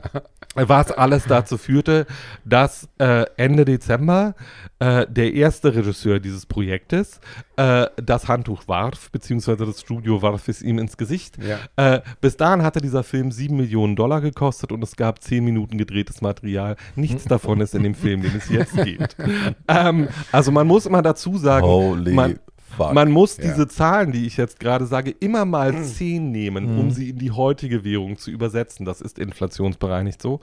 Was 0.56 0.92
alles 0.92 1.26
dazu 1.26 1.58
führte, 1.58 1.95
dass 2.44 2.90
äh, 3.00 3.26
Ende 3.38 3.66
Dezember 3.66 4.36
äh, 4.80 5.06
der 5.08 5.34
erste 5.34 5.74
Regisseur 5.74 6.20
dieses 6.20 6.46
Projektes 6.46 7.20
äh, 7.56 7.88
das 7.96 8.28
Handtuch 8.28 8.68
warf, 8.68 9.10
beziehungsweise 9.12 9.66
das 9.66 9.82
Studio 9.82 10.22
warf 10.22 10.48
es 10.48 10.62
ihm 10.62 10.80
ins 10.80 10.98
Gesicht. 10.98 11.38
Ja. 11.42 11.60
Äh, 11.76 12.02
bis 12.22 12.38
dahin 12.38 12.64
hatte 12.64 12.82
dieser 12.82 13.04
Film 13.04 13.32
sieben 13.32 13.58
Millionen 13.58 13.96
Dollar 13.96 14.22
gekostet 14.22 14.72
und 14.72 14.84
es 14.84 14.96
gab 14.96 15.22
zehn 15.22 15.46
Minuten 15.46 15.78
gedrehtes 15.78 16.22
Material. 16.22 16.76
Nichts 16.96 17.24
davon 17.26 17.62
ist 17.62 17.74
in 17.76 17.84
dem 17.84 17.96
Film, 17.96 18.22
den 18.22 18.36
es 18.36 18.50
jetzt 18.50 18.76
geht. 18.76 19.16
ähm, 19.68 20.10
also 20.32 20.52
man 20.52 20.68
muss 20.68 20.86
immer 20.86 21.02
dazu 21.02 21.38
sagen, 21.38 21.66
Holy 21.66 22.14
man, 22.14 22.40
Fuck. 22.76 22.94
Man 22.94 23.12
muss 23.12 23.38
ja. 23.38 23.44
diese 23.46 23.68
Zahlen, 23.68 24.12
die 24.12 24.26
ich 24.26 24.38
jetzt 24.38 24.60
gerade 24.60 24.86
sage, 24.86 25.12
immer 25.12 25.46
mal 25.46 25.72
mhm. 25.72 25.84
10 25.84 26.32
nehmen, 26.32 26.78
um 26.78 26.86
mhm. 26.86 26.92
sie 26.92 27.12
in 27.12 27.18
die 27.18 27.32
heutige 27.32 27.84
Währung 27.84 28.18
zu 28.18 28.32
übersetzen. 28.32 28.86
Das 28.86 29.02
ist 29.02 29.18
inflationsbereinigt 29.18 30.22
so. 30.22 30.42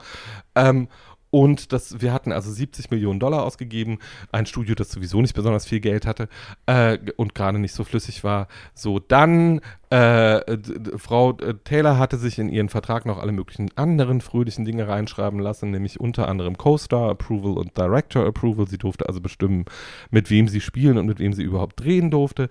Ähm, 0.55 0.87
und 1.33 1.73
das, 1.73 1.99
wir 1.99 2.13
hatten 2.13 2.31
also 2.31 2.51
70 2.51 2.91
Millionen 2.91 3.19
Dollar 3.19 3.41
ausgegeben. 3.41 3.97
Ein 4.31 4.45
Studio, 4.45 4.75
das 4.75 4.91
sowieso 4.91 5.19
nicht 5.19 5.33
besonders 5.33 5.65
viel 5.65 5.79
Geld 5.79 6.05
hatte 6.05 6.29
äh, 6.67 6.99
und 7.17 7.33
gerade 7.33 7.57
nicht 7.57 7.73
so 7.73 7.83
flüssig 7.83 8.23
war. 8.23 8.47
So, 8.75 8.99
dann 8.99 9.59
äh, 9.93 10.57
Frau 10.97 11.37
äh, 11.37 11.53
Taylor 11.63 11.99
hatte 11.99 12.17
sich 12.17 12.39
in 12.39 12.49
ihren 12.49 12.69
Vertrag 12.69 13.05
noch 13.05 13.19
alle 13.19 13.31
möglichen 13.31 13.69
anderen 13.77 14.21
fröhlichen 14.21 14.65
Dinge 14.65 14.87
reinschreiben 14.87 15.39
lassen, 15.39 15.69
nämlich 15.69 15.99
unter 15.99 16.27
anderem 16.27 16.57
Co-Star 16.57 17.11
Approval 17.11 17.59
und 17.59 17.77
Director 17.77 18.25
Approval. 18.25 18.67
Sie 18.67 18.79
durfte 18.79 19.07
also 19.07 19.21
bestimmen, 19.21 19.65
mit 20.09 20.31
wem 20.31 20.47
sie 20.47 20.61
spielen 20.61 20.97
und 20.97 21.05
mit 21.05 21.19
wem 21.19 21.33
sie 21.33 21.43
überhaupt 21.43 21.79
drehen 21.79 22.09
durfte. 22.09 22.49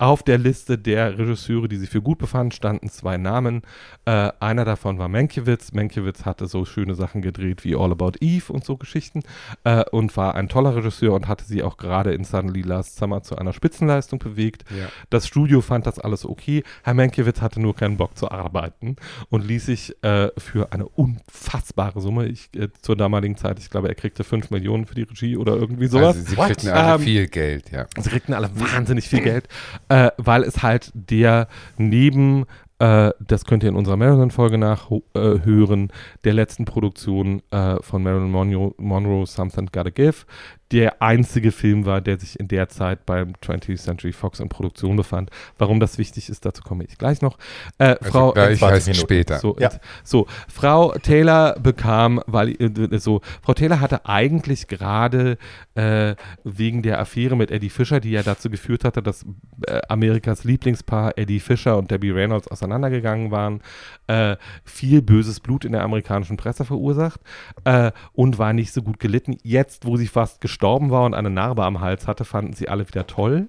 Auf 0.00 0.22
der 0.22 0.38
Liste 0.38 0.78
der 0.78 1.18
Regisseure, 1.18 1.68
die 1.68 1.76
sie 1.76 1.86
für 1.86 2.00
gut 2.00 2.16
befanden, 2.16 2.52
standen 2.52 2.88
zwei 2.88 3.18
Namen. 3.18 3.60
Äh, 4.06 4.32
einer 4.40 4.64
davon 4.64 4.98
war 4.98 5.08
Mankiewicz. 5.08 5.72
Mankiewicz 5.72 6.24
hatte 6.24 6.46
so 6.46 6.64
schöne 6.64 6.94
Sachen 6.94 7.20
gedreht 7.20 7.64
wie 7.64 7.76
All 7.76 7.92
About 7.92 8.12
Eve 8.20 8.50
und 8.50 8.64
so 8.64 8.78
Geschichten 8.78 9.22
äh, 9.64 9.84
und 9.92 10.16
war 10.16 10.36
ein 10.36 10.48
toller 10.48 10.74
Regisseur 10.74 11.12
und 11.12 11.28
hatte 11.28 11.44
sie 11.44 11.62
auch 11.62 11.76
gerade 11.76 12.14
in 12.14 12.24
Suddenly 12.24 12.62
Last 12.62 12.96
Summer 12.96 13.22
zu 13.22 13.36
einer 13.36 13.52
Spitzenleistung 13.52 14.18
bewegt. 14.18 14.64
Ja. 14.70 14.86
Das 15.10 15.26
Studio 15.26 15.60
fand 15.60 15.86
das 15.86 15.98
alles 15.98 16.24
okay. 16.24 16.64
Herr 16.82 16.94
Mankiewicz 16.94 17.40
hatte 17.40 17.60
nur 17.60 17.74
keinen 17.74 17.96
Bock 17.96 18.16
zu 18.16 18.30
arbeiten 18.30 18.96
und 19.28 19.46
ließ 19.46 19.66
sich 19.66 19.94
äh, 20.02 20.28
für 20.38 20.72
eine 20.72 20.88
unfassbare 20.88 22.00
Summe, 22.00 22.26
ich, 22.26 22.50
äh, 22.56 22.68
zur 22.82 22.96
damaligen 22.96 23.36
Zeit, 23.36 23.58
ich 23.58 23.70
glaube, 23.70 23.88
er 23.88 23.94
kriegte 23.94 24.24
5 24.24 24.50
Millionen 24.50 24.86
für 24.86 24.94
die 24.94 25.02
Regie 25.02 25.36
oder 25.36 25.54
irgendwie 25.56 25.86
sowas. 25.86 26.16
Also 26.16 26.30
sie 26.30 26.36
kriegten 26.36 26.70
What? 26.70 26.76
alle 26.76 26.94
ähm, 26.94 27.00
viel 27.00 27.26
Geld, 27.28 27.70
ja. 27.70 27.86
Sie 27.98 28.10
kriegten 28.10 28.34
alle 28.34 28.50
wahnsinnig 28.54 29.08
viel 29.08 29.20
Geld, 29.20 29.48
äh, 29.88 30.10
weil 30.16 30.42
es 30.42 30.62
halt 30.62 30.90
der 30.94 31.48
neben 31.76 32.46
äh, 32.80 33.12
das 33.20 33.44
könnt 33.44 33.62
ihr 33.62 33.68
in 33.68 33.76
unserer 33.76 33.96
Marilyn-Folge 33.96 34.56
nachhören, 34.56 35.90
äh, 35.90 35.92
der 36.24 36.32
letzten 36.32 36.64
Produktion 36.64 37.42
äh, 37.50 37.76
von 37.82 38.02
Marilyn 38.02 38.30
Monroe, 38.30 38.74
Monroe 38.78 39.26
Something 39.26 39.68
Gotta 39.70 39.90
Give 39.90 40.24
der 40.72 41.02
einzige 41.02 41.50
Film 41.50 41.84
war, 41.84 42.00
der 42.00 42.18
sich 42.18 42.38
in 42.38 42.46
der 42.46 42.68
Zeit 42.68 43.04
beim 43.04 43.32
20th 43.42 43.78
Century 43.78 44.12
Fox 44.12 44.38
in 44.38 44.48
Produktion 44.48 44.96
befand. 44.96 45.30
Warum 45.58 45.80
das 45.80 45.98
wichtig 45.98 46.28
ist, 46.28 46.44
dazu 46.44 46.62
komme 46.62 46.84
ich 46.84 46.96
gleich 46.96 47.22
noch. 47.22 47.38
Äh, 47.78 47.96
also 48.00 48.10
Frau 48.10 48.32
gleich 48.32 48.62
heißt 48.62 48.94
später. 48.94 49.38
So, 49.38 49.56
ja. 49.58 49.70
so, 50.04 50.26
Frau 50.48 50.92
Taylor 50.92 51.58
bekam, 51.58 52.22
weil 52.26 52.50
äh, 52.50 52.98
so, 52.98 53.20
Frau 53.42 53.54
Taylor 53.54 53.80
hatte 53.80 54.06
eigentlich 54.06 54.68
gerade 54.68 55.38
äh, 55.74 56.14
wegen 56.44 56.82
der 56.82 57.00
Affäre 57.00 57.36
mit 57.36 57.50
Eddie 57.50 57.70
Fischer, 57.70 57.98
die 57.98 58.12
ja 58.12 58.22
dazu 58.22 58.48
geführt 58.48 58.84
hatte, 58.84 59.02
dass 59.02 59.26
äh, 59.66 59.80
Amerikas 59.88 60.44
Lieblingspaar 60.44 61.18
Eddie 61.18 61.40
Fischer 61.40 61.78
und 61.78 61.90
Debbie 61.90 62.10
Reynolds 62.10 62.46
auseinandergegangen 62.46 63.32
waren, 63.32 63.60
äh, 64.06 64.36
viel 64.64 65.02
böses 65.02 65.40
Blut 65.40 65.64
in 65.64 65.72
der 65.72 65.82
amerikanischen 65.82 66.36
Presse 66.36 66.64
verursacht 66.64 67.20
äh, 67.64 67.90
und 68.12 68.38
war 68.38 68.52
nicht 68.52 68.72
so 68.72 68.82
gut 68.82 69.00
gelitten. 69.00 69.36
Jetzt, 69.42 69.84
wo 69.84 69.96
sie 69.96 70.06
fast 70.06 70.40
gestorben 70.40 70.59
war 70.90 71.04
und 71.04 71.14
eine 71.14 71.30
Narbe 71.30 71.64
am 71.64 71.80
Hals 71.80 72.06
hatte, 72.06 72.24
fanden 72.24 72.52
sie 72.52 72.68
alle 72.68 72.86
wieder 72.88 73.06
toll. 73.06 73.48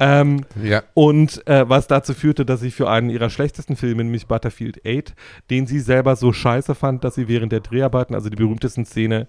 Ähm, 0.00 0.44
Ja. 0.62 0.82
und 0.94 1.46
äh, 1.46 1.68
was 1.68 1.86
dazu 1.86 2.14
führte, 2.14 2.44
dass 2.44 2.60
sie 2.60 2.70
für 2.70 2.88
einen 2.90 3.10
ihrer 3.10 3.30
schlechtesten 3.30 3.76
Filme, 3.76 4.04
nämlich 4.04 4.26
Butterfield 4.26 4.80
8, 4.86 5.14
den 5.50 5.66
sie 5.66 5.80
selber 5.80 6.16
so 6.16 6.32
scheiße 6.32 6.74
fand, 6.74 7.04
dass 7.04 7.14
sie 7.14 7.28
während 7.28 7.52
der 7.52 7.60
Dreharbeiten, 7.60 8.14
also 8.14 8.28
die 8.28 8.36
berühmtesten 8.36 8.84
Szene 8.84 9.26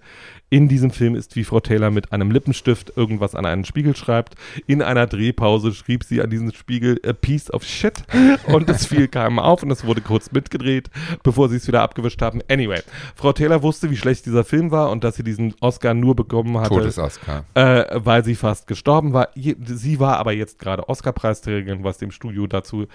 in 0.50 0.68
diesem 0.68 0.90
Film 0.90 1.14
ist, 1.14 1.36
wie 1.36 1.44
Frau 1.44 1.60
Taylor 1.60 1.90
mit 1.90 2.12
einem 2.12 2.30
Lippenstift 2.30 2.92
irgendwas 2.96 3.34
an 3.34 3.44
einen 3.46 3.64
Spiegel 3.64 3.94
schreibt. 3.96 4.34
In 4.66 4.80
einer 4.82 5.06
Drehpause 5.06 5.72
schrieb 5.74 6.04
sie 6.04 6.22
an 6.22 6.30
diesen 6.30 6.52
Spiegel 6.54 6.98
a 7.06 7.12
piece 7.12 7.52
of 7.52 7.64
shit 7.64 8.02
und 8.46 8.68
es 8.70 8.86
fiel 8.86 9.08
keinem 9.08 9.38
auf 9.38 9.62
und 9.62 9.70
es 9.70 9.84
wurde 9.84 10.00
kurz 10.00 10.32
mitgedreht, 10.32 10.88
bevor 11.22 11.48
sie 11.48 11.56
es 11.56 11.66
wieder 11.68 11.82
abgewischt 11.82 12.22
haben. 12.22 12.40
Anyway, 12.50 12.80
Frau 13.14 13.32
Taylor 13.32 13.62
wusste, 13.62 13.90
wie 13.90 13.96
schlecht 13.96 14.24
dieser 14.26 14.44
Film 14.44 14.70
war 14.70 14.90
und 14.90 15.04
dass 15.04 15.16
sie 15.16 15.22
diesen 15.22 15.54
Oscar 15.60 15.92
nur 15.94 16.16
bekommen 16.16 16.56
hatte 16.58 16.70
Todes-Oscar. 16.70 17.44
äh, 17.54 17.84
weil 17.94 18.24
sie 18.24 18.34
fast 18.34 18.66
gestorben 18.66 19.12
war. 19.12 19.28
Sie 19.34 20.00
war 20.00 20.16
aber 20.18 20.32
jetzt 20.32 20.57
gerade 20.58 20.88
Oscar-Preisträgerin, 20.88 21.84
was 21.84 21.98
dem 21.98 22.10
Studio 22.10 22.46
dazu 22.46 22.86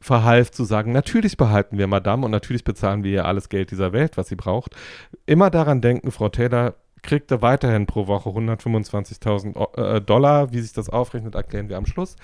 verhalf, 0.00 0.50
zu 0.50 0.64
sagen, 0.64 0.92
natürlich 0.92 1.36
behalten 1.36 1.78
wir 1.78 1.86
Madame 1.86 2.24
und 2.24 2.30
natürlich 2.30 2.64
bezahlen 2.64 3.04
wir 3.04 3.12
ihr 3.12 3.24
alles 3.24 3.48
Geld 3.48 3.70
dieser 3.70 3.92
Welt, 3.92 4.16
was 4.16 4.28
sie 4.28 4.36
braucht. 4.36 4.74
Immer 5.26 5.50
daran 5.50 5.80
denken, 5.80 6.10
Frau 6.10 6.28
Taylor 6.28 6.74
kriegte 7.02 7.42
weiterhin 7.42 7.86
pro 7.86 8.06
Woche 8.06 8.30
125.000 8.30 9.56
O- 9.56 9.72
äh, 9.80 10.00
Dollar. 10.00 10.52
Wie 10.52 10.60
sich 10.60 10.72
das 10.72 10.88
aufrechnet, 10.88 11.34
erklären 11.34 11.68
wir 11.68 11.76
am 11.76 11.86
Schluss. 11.86 12.16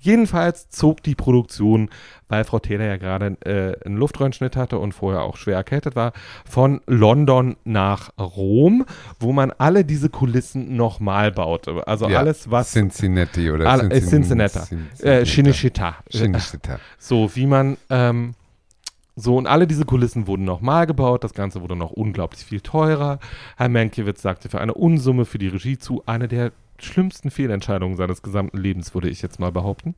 Jedenfalls 0.00 0.68
zog 0.68 1.02
die 1.02 1.14
Produktion, 1.14 1.88
weil 2.28 2.44
Frau 2.44 2.58
Taylor 2.58 2.84
ja 2.86 2.96
gerade 2.96 3.36
äh, 3.44 3.84
einen 3.86 3.96
Luftröhrenschnitt 3.96 4.56
hatte 4.56 4.78
und 4.78 4.92
vorher 4.92 5.22
auch 5.22 5.36
schwer 5.36 5.56
erkältet 5.56 5.96
war, 5.96 6.12
von 6.48 6.80
London 6.86 7.56
nach 7.64 8.10
Rom, 8.18 8.84
wo 9.20 9.32
man 9.32 9.52
alle 9.58 9.84
diese 9.84 10.10
Kulissen 10.10 10.76
nochmal 10.76 11.32
baute. 11.32 11.86
Also 11.86 12.08
Ja, 12.08 12.18
alles, 12.18 12.50
was 12.50 12.72
Cincinnati 12.72 13.50
oder 13.50 13.70
Alle- 13.70 13.90
äh, 13.94 14.00
Cincinnati. 14.00 14.58
äh, 15.02 15.24
Shinichita. 15.24 15.96
Shinichita. 16.10 16.78
So, 16.98 17.34
wie 17.34 17.46
man, 17.46 17.76
ähm, 17.90 18.34
so, 19.18 19.36
und 19.36 19.46
alle 19.46 19.66
diese 19.66 19.86
Kulissen 19.86 20.26
wurden 20.26 20.44
nochmal 20.44 20.86
gebaut. 20.86 21.24
Das 21.24 21.32
Ganze 21.32 21.62
wurde 21.62 21.74
noch 21.74 21.90
unglaublich 21.90 22.44
viel 22.44 22.60
teurer. 22.60 23.18
Herr 23.56 23.70
Mankiewicz 23.70 24.20
sagte 24.20 24.50
für 24.50 24.60
eine 24.60 24.74
Unsumme 24.74 25.24
für 25.24 25.38
die 25.38 25.48
Regie 25.48 25.78
zu, 25.78 26.02
eine 26.04 26.28
der 26.28 26.52
schlimmsten 26.78 27.30
Fehlentscheidungen 27.30 27.96
seines 27.96 28.20
gesamten 28.20 28.58
Lebens, 28.58 28.92
würde 28.92 29.08
ich 29.08 29.22
jetzt 29.22 29.40
mal 29.40 29.52
behaupten. 29.52 29.94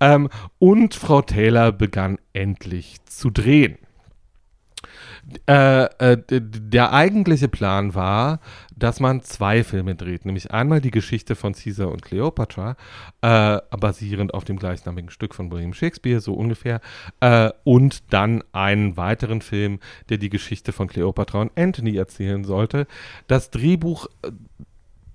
Ähm, 0.00 0.28
und 0.58 0.94
Frau 0.94 1.22
Taylor 1.22 1.72
begann 1.72 2.18
endlich 2.34 2.96
zu 3.06 3.30
drehen. 3.30 3.78
Äh, 5.46 5.84
äh, 5.84 6.16
der 6.26 6.92
eigentliche 6.92 7.48
Plan 7.48 7.94
war, 7.94 8.40
dass 8.74 8.98
man 8.98 9.22
zwei 9.22 9.62
Filme 9.62 9.94
dreht, 9.94 10.24
nämlich 10.24 10.52
einmal 10.52 10.80
die 10.80 10.90
Geschichte 10.90 11.34
von 11.34 11.52
Caesar 11.52 11.90
und 11.90 12.02
Cleopatra, 12.02 12.76
äh, 13.20 13.58
basierend 13.76 14.32
auf 14.32 14.44
dem 14.44 14.58
gleichnamigen 14.58 15.10
Stück 15.10 15.34
von 15.34 15.50
William 15.50 15.74
Shakespeare, 15.74 16.20
so 16.20 16.32
ungefähr, 16.32 16.80
äh, 17.20 17.50
und 17.64 18.12
dann 18.12 18.42
einen 18.52 18.96
weiteren 18.96 19.42
Film, 19.42 19.80
der 20.08 20.16
die 20.16 20.30
Geschichte 20.30 20.72
von 20.72 20.88
Cleopatra 20.88 21.42
und 21.42 21.58
Anthony 21.58 21.96
erzählen 21.96 22.44
sollte. 22.44 22.86
Das 23.26 23.50
Drehbuch 23.50 24.06
äh, 24.22 24.30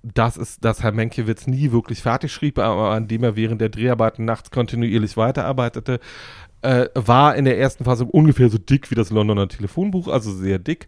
das 0.03 0.35
ist, 0.35 0.65
dass 0.65 0.83
Herr 0.83 0.91
Menkiewicz 0.91 1.47
nie 1.47 1.71
wirklich 1.71 2.01
fertig 2.01 2.33
schrieb, 2.33 2.59
aber 2.59 2.89
an 2.91 3.07
dem 3.07 3.23
er 3.23 3.37
während 3.37 3.61
der 3.61 3.69
Dreharbeiten 3.69 4.25
nachts 4.25 4.51
kontinuierlich 4.51 5.15
weiterarbeitete, 5.15 6.01
äh, 6.63 6.89
war 6.95 7.35
in 7.35 7.45
der 7.45 7.57
ersten 7.59 7.85
Fassung 7.85 8.09
ungefähr 8.09 8.49
so 8.49 8.57
dick 8.57 8.91
wie 8.91 8.95
das 8.95 9.09
Londoner 9.09 9.47
Telefonbuch, 9.47 10.07
also 10.07 10.31
sehr 10.33 10.59
dick. 10.59 10.87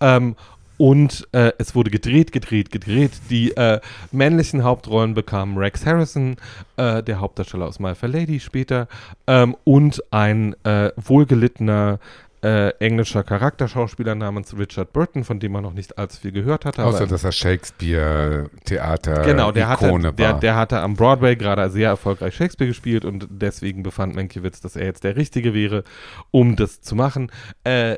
Ähm, 0.00 0.36
und 0.78 1.26
äh, 1.32 1.52
es 1.58 1.74
wurde 1.74 1.90
gedreht, 1.90 2.32
gedreht, 2.32 2.70
gedreht. 2.70 3.12
Die 3.30 3.56
äh, 3.56 3.80
männlichen 4.12 4.62
Hauptrollen 4.62 5.14
bekamen 5.14 5.56
Rex 5.56 5.86
Harrison, 5.86 6.36
äh, 6.76 7.02
der 7.02 7.20
Hauptdarsteller 7.20 7.66
aus 7.66 7.80
My 7.80 7.94
Fair 7.94 8.10
Lady 8.10 8.40
später, 8.40 8.88
ähm, 9.26 9.56
und 9.64 10.02
ein 10.10 10.54
äh, 10.64 10.90
wohlgelittener 10.96 11.98
äh, 12.42 12.70
englischer 12.78 13.22
Charakterschauspieler 13.22 14.14
namens 14.14 14.56
Richard 14.56 14.92
Burton, 14.92 15.24
von 15.24 15.40
dem 15.40 15.52
man 15.52 15.62
noch 15.62 15.72
nicht 15.72 15.98
allzu 15.98 16.20
viel 16.20 16.32
gehört 16.32 16.64
hatte. 16.64 16.84
Außer, 16.84 17.06
dass 17.06 17.24
er 17.24 17.32
Shakespeare-Theater 17.32 19.22
Genau, 19.22 19.52
der 19.52 19.68
hatte, 19.68 19.86
Ikone 19.86 20.12
der, 20.12 20.32
war. 20.32 20.40
der 20.40 20.56
hatte 20.56 20.80
am 20.80 20.94
Broadway 20.94 21.36
gerade 21.36 21.70
sehr 21.70 21.88
erfolgreich 21.88 22.34
Shakespeare 22.34 22.68
gespielt 22.68 23.04
und 23.04 23.26
deswegen 23.30 23.82
befand 23.82 24.14
Mankiewicz, 24.14 24.60
dass 24.60 24.76
er 24.76 24.86
jetzt 24.86 25.04
der 25.04 25.16
Richtige 25.16 25.54
wäre, 25.54 25.84
um 26.30 26.56
das 26.56 26.80
zu 26.80 26.94
machen. 26.94 27.30
Äh, 27.64 27.96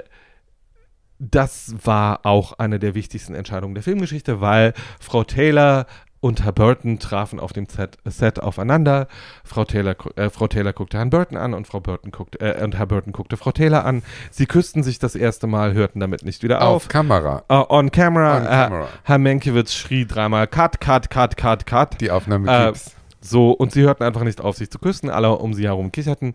das 1.19 1.75
war 1.85 2.25
auch 2.25 2.53
eine 2.59 2.79
der 2.79 2.95
wichtigsten 2.95 3.35
Entscheidungen 3.35 3.75
der 3.75 3.83
Filmgeschichte, 3.83 4.41
weil 4.41 4.73
Frau 5.01 5.25
Taylor 5.25 5.87
und 6.21 6.45
Herr 6.45 6.53
Burton 6.53 6.99
trafen 6.99 7.39
auf 7.39 7.53
dem 7.53 7.67
Set, 7.67 7.97
Set 8.05 8.41
aufeinander. 8.41 9.07
Frau 9.45 9.65
Taylor, 9.65 9.95
äh, 10.17 10.31
Frau 10.31 10.49
Taylor 10.49 10.73
guckte 10.73 10.97
Herrn 10.99 11.11
Burton 11.11 11.37
an 11.37 11.55
und 11.55 11.67
Frau 11.67 11.81
Burton 11.81 12.11
guckte, 12.11 12.41
äh, 12.41 12.63
und 12.65 12.77
Herr 12.77 12.87
Burton 12.87 13.13
guckte 13.13 13.37
Frau 13.37 13.53
Taylor 13.53 13.85
an. 13.85 14.03
Sie 14.31 14.47
küssten 14.47 14.83
sich 14.83 14.99
das 14.99 15.15
erste 15.15 15.47
Mal, 15.47 15.75
hörten 15.75 16.01
damit 16.01 16.25
nicht 16.25 16.43
wieder 16.43 16.63
auf. 16.63 16.85
Auf 16.85 16.89
Kamera. 16.89 17.45
Äh, 17.49 17.63
on 17.69 17.91
camera. 17.91 18.37
On 18.39 18.43
Äh, 18.45 18.49
camera. 18.49 18.89
Herr 19.05 19.19
Mankiewicz 19.19 19.73
schrie 19.73 20.07
dreimal 20.07 20.47
Cut, 20.49 20.81
Cut, 20.81 21.11
Cut, 21.11 21.37
Cut, 21.37 21.67
Cut. 21.67 22.01
Die 22.01 22.11
Aufnahme 22.11 22.51
Äh, 22.51 22.67
gibt's. 22.67 22.95
So, 23.21 23.51
und 23.51 23.73
sie 23.73 23.83
hörten 23.83 24.05
einfach 24.05 24.23
nicht 24.23 24.41
auf, 24.41 24.57
sich 24.57 24.71
zu 24.71 24.79
küssen. 24.79 25.11
Alle 25.11 25.31
um 25.37 25.53
sie 25.53 25.65
herum 25.65 25.91
kicherten. 25.91 26.35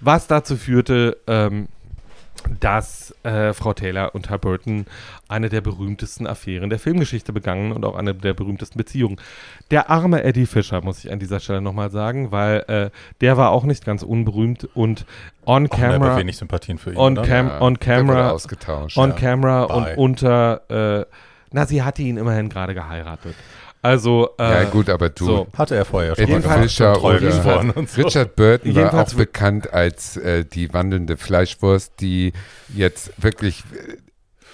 Was 0.00 0.26
dazu 0.26 0.56
führte, 0.56 1.16
ähm, 1.26 1.68
dass 2.60 3.14
äh, 3.24 3.52
Frau 3.52 3.72
Taylor 3.72 4.14
und 4.14 4.30
Herr 4.30 4.38
Burton 4.38 4.86
eine 5.28 5.48
der 5.48 5.60
berühmtesten 5.60 6.26
Affären 6.26 6.70
der 6.70 6.78
Filmgeschichte 6.78 7.32
begangen 7.32 7.72
und 7.72 7.84
auch 7.84 7.94
eine 7.96 8.14
der 8.14 8.32
berühmtesten 8.34 8.78
Beziehungen. 8.78 9.16
Der 9.70 9.90
arme 9.90 10.22
Eddie 10.24 10.46
Fischer, 10.46 10.80
muss 10.82 11.04
ich 11.04 11.12
an 11.12 11.18
dieser 11.18 11.40
Stelle 11.40 11.60
nochmal 11.60 11.90
sagen, 11.90 12.32
weil 12.32 12.64
äh, 12.68 12.90
der 13.20 13.36
war 13.36 13.50
auch 13.50 13.64
nicht 13.64 13.84
ganz 13.84 14.02
unberühmt 14.02 14.68
und 14.74 15.04
on 15.44 15.66
Auch 15.66 15.76
camera, 15.76 16.16
wenig 16.16 16.36
Sympathien 16.36 16.78
für 16.78 16.92
ihn. 16.92 16.96
on 16.96 17.16
cam 17.16 17.50
on 17.50 17.50
der 17.50 17.60
wurde 17.60 17.78
camera, 17.78 18.30
ausgetauscht. 18.30 18.96
on 18.96 19.10
Ja. 19.10 19.16
camera 19.16 19.66
Bye. 19.66 19.76
und 19.76 19.98
unter, 19.98 21.00
äh, 21.02 21.06
na, 21.52 21.66
sie 21.66 21.82
hatte 21.82 22.02
ihn 22.02 22.16
immerhin 22.16 22.48
gerade 22.48 22.74
geheiratet. 22.74 23.34
Also, 23.82 24.30
äh, 24.38 24.42
ja, 24.42 24.64
gut, 24.64 24.90
aber 24.90 25.08
du. 25.08 25.24
so. 25.24 25.46
Hatte 25.56 25.76
er 25.76 25.84
vorher 25.84 26.16
schon 26.16 26.24
Eddie 26.24 26.32
mal 26.32 26.42
gemacht, 26.42 26.60
Fischer 26.62 27.04
oder 27.04 27.30
so. 27.30 28.02
Richard 28.02 28.36
Burton 28.36 28.74
war 28.74 28.82
Jedenfalls 28.82 29.12
auch 29.12 29.18
bekannt 29.18 29.72
als 29.72 30.16
äh, 30.16 30.44
die 30.44 30.72
wandelnde 30.74 31.16
Fleischwurst, 31.16 31.92
die 32.00 32.32
jetzt 32.74 33.12
wirklich 33.22 33.62
äh, 33.72 33.96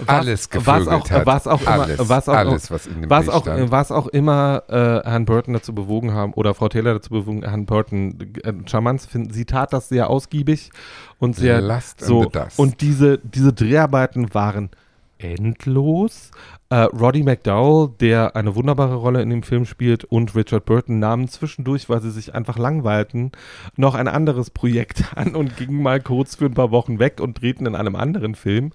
alles 0.06 0.50
gevögelt 0.50 0.86
was 0.86 0.88
auch, 0.88 1.10
hat. 1.10 1.26
was 1.26 1.46
auch 1.46 1.66
alles, 1.66 1.98
immer, 1.98 2.08
was 2.08 2.28
auch, 2.28 2.34
alles, 2.34 2.70
was 2.70 2.86
in 2.86 3.02
dem 3.02 3.10
was 3.10 3.28
auch, 3.28 3.42
stand. 3.42 3.70
was 3.70 3.92
auch 3.92 4.08
immer 4.08 4.62
äh, 4.68 5.08
Herrn 5.08 5.24
Burton 5.24 5.54
dazu 5.54 5.74
bewogen 5.74 6.12
haben 6.12 6.34
oder 6.34 6.54
Frau 6.54 6.68
Taylor 6.68 6.94
dazu 6.94 7.10
bewogen, 7.10 7.42
Herrn 7.44 7.64
Burton 7.64 8.34
äh, 8.42 8.52
charmant 8.66 9.02
zu 9.02 9.08
finden. 9.08 9.32
Sie 9.32 9.44
tat 9.44 9.72
das 9.72 9.88
sehr 9.88 10.10
ausgiebig 10.10 10.70
und 11.18 11.36
sehr 11.36 11.60
Last 11.60 12.00
so. 12.00 12.30
Und 12.56 12.80
diese, 12.80 13.18
diese 13.18 13.52
Dreharbeiten 13.52 14.34
waren 14.34 14.70
endlos. 15.18 16.30
Äh, 16.74 16.88
Roddy 16.92 17.22
McDowell, 17.22 17.94
der 18.00 18.34
eine 18.34 18.56
wunderbare 18.56 18.96
Rolle 18.96 19.22
in 19.22 19.30
dem 19.30 19.44
Film 19.44 19.64
spielt, 19.64 20.02
und 20.02 20.34
Richard 20.34 20.64
Burton 20.64 20.98
nahmen 20.98 21.28
zwischendurch, 21.28 21.88
weil 21.88 22.02
sie 22.02 22.10
sich 22.10 22.34
einfach 22.34 22.58
langweilten, 22.58 23.30
noch 23.76 23.94
ein 23.94 24.08
anderes 24.08 24.50
Projekt 24.50 25.04
an 25.14 25.36
und 25.36 25.56
gingen 25.56 25.80
mal 25.80 26.00
kurz 26.00 26.34
für 26.34 26.46
ein 26.46 26.54
paar 26.54 26.72
Wochen 26.72 26.98
weg 26.98 27.20
und 27.20 27.40
drehten 27.40 27.66
in 27.66 27.76
einem 27.76 27.94
anderen 27.94 28.34
Film, 28.34 28.72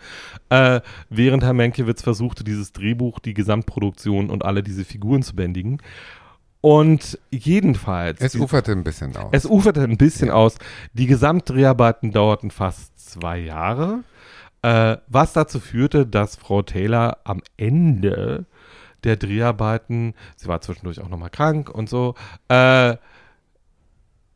äh, 0.47 0.79
während 1.09 1.43
Herr 1.43 1.51
Mankiewicz 1.51 2.01
versuchte, 2.01 2.45
dieses 2.45 2.71
Drehbuch, 2.71 3.19
die 3.19 3.33
Gesamtproduktion 3.33 4.29
und 4.29 4.45
alle 4.45 4.63
diese 4.63 4.85
Figuren 4.85 5.21
zu 5.21 5.35
bändigen. 5.35 5.81
Und 6.61 7.19
jedenfalls. 7.31 8.21
es 8.21 8.33
uferte 8.35 8.71
ein 8.71 8.85
bisschen 8.85 9.17
aus. 9.17 9.29
es 9.33 9.45
uferte 9.45 9.81
ein 9.81 9.97
bisschen 9.97 10.29
aus. 10.29 10.55
Die 10.93 11.05
Gesamtdreharbeiten 11.05 12.13
dauerten 12.13 12.49
fast 12.49 12.97
zwei 12.97 13.39
Jahre, 13.39 14.05
äh, 14.61 14.97
was 15.07 15.33
dazu 15.33 15.59
führte, 15.59 16.05
dass 16.05 16.35
Frau 16.35 16.61
Taylor 16.61 17.17
am 17.23 17.41
Ende 17.57 18.45
der 19.03 19.15
Dreharbeiten, 19.15 20.13
sie 20.35 20.47
war 20.47 20.59
zwischendurch 20.61 20.99
auch 21.01 21.09
nochmal 21.09 21.29
krank 21.29 21.69
und 21.69 21.87
so, 21.89 22.15
äh, 22.49 22.95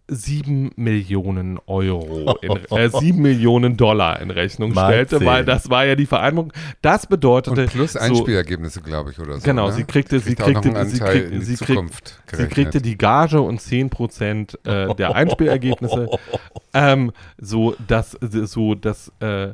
sieben 0.08 0.72
Millionen 0.76 1.60
Euro, 1.66 2.38
in, 2.42 2.52
äh, 2.78 2.90
sieben 2.90 3.22
Millionen 3.22 3.78
Dollar 3.78 4.22
in 4.22 4.32
Rechnung 4.32 4.74
Mal 4.74 4.88
stellte, 4.92 5.18
zehn. 5.20 5.28
weil 5.28 5.46
das 5.46 5.70
war 5.70 5.86
ja 5.86 5.96
die 5.96 6.06
Vereinbarung. 6.06 6.52
Das 6.82 7.08
bedeutete 7.08 7.62
und 7.64 7.70
plus 7.72 7.94
so, 7.94 8.00
Einspielergebnisse, 8.00 8.82
glaube 8.82 9.12
ich, 9.12 9.20
oder 9.20 9.36
so. 9.36 9.42
Genau, 9.44 9.68
ne? 9.68 9.74
sie 9.74 9.84
kriegte- 9.86 10.20
sie 10.20 10.36
kriegte- 10.36 10.62
sie 10.62 10.76
Anteil 11.02 11.22
krieg- 11.22 11.32
in 11.32 11.40
die 11.40 11.46
sie 11.46 11.56
krieg- 11.56 11.68
Zukunft 11.76 12.20
Sie 12.34 12.48
kriegte 12.48 12.82
die 12.82 12.98
Gage 12.98 13.40
und 13.42 13.62
10% 13.62 14.58
äh, 14.68 14.94
der 14.96 15.16
Einspielergebnisse. 15.16 16.10
ähm, 16.74 17.12
so, 17.38 17.76
dass, 17.88 18.12
so, 18.22 18.76
das 18.76 19.12
äh, 19.22 19.54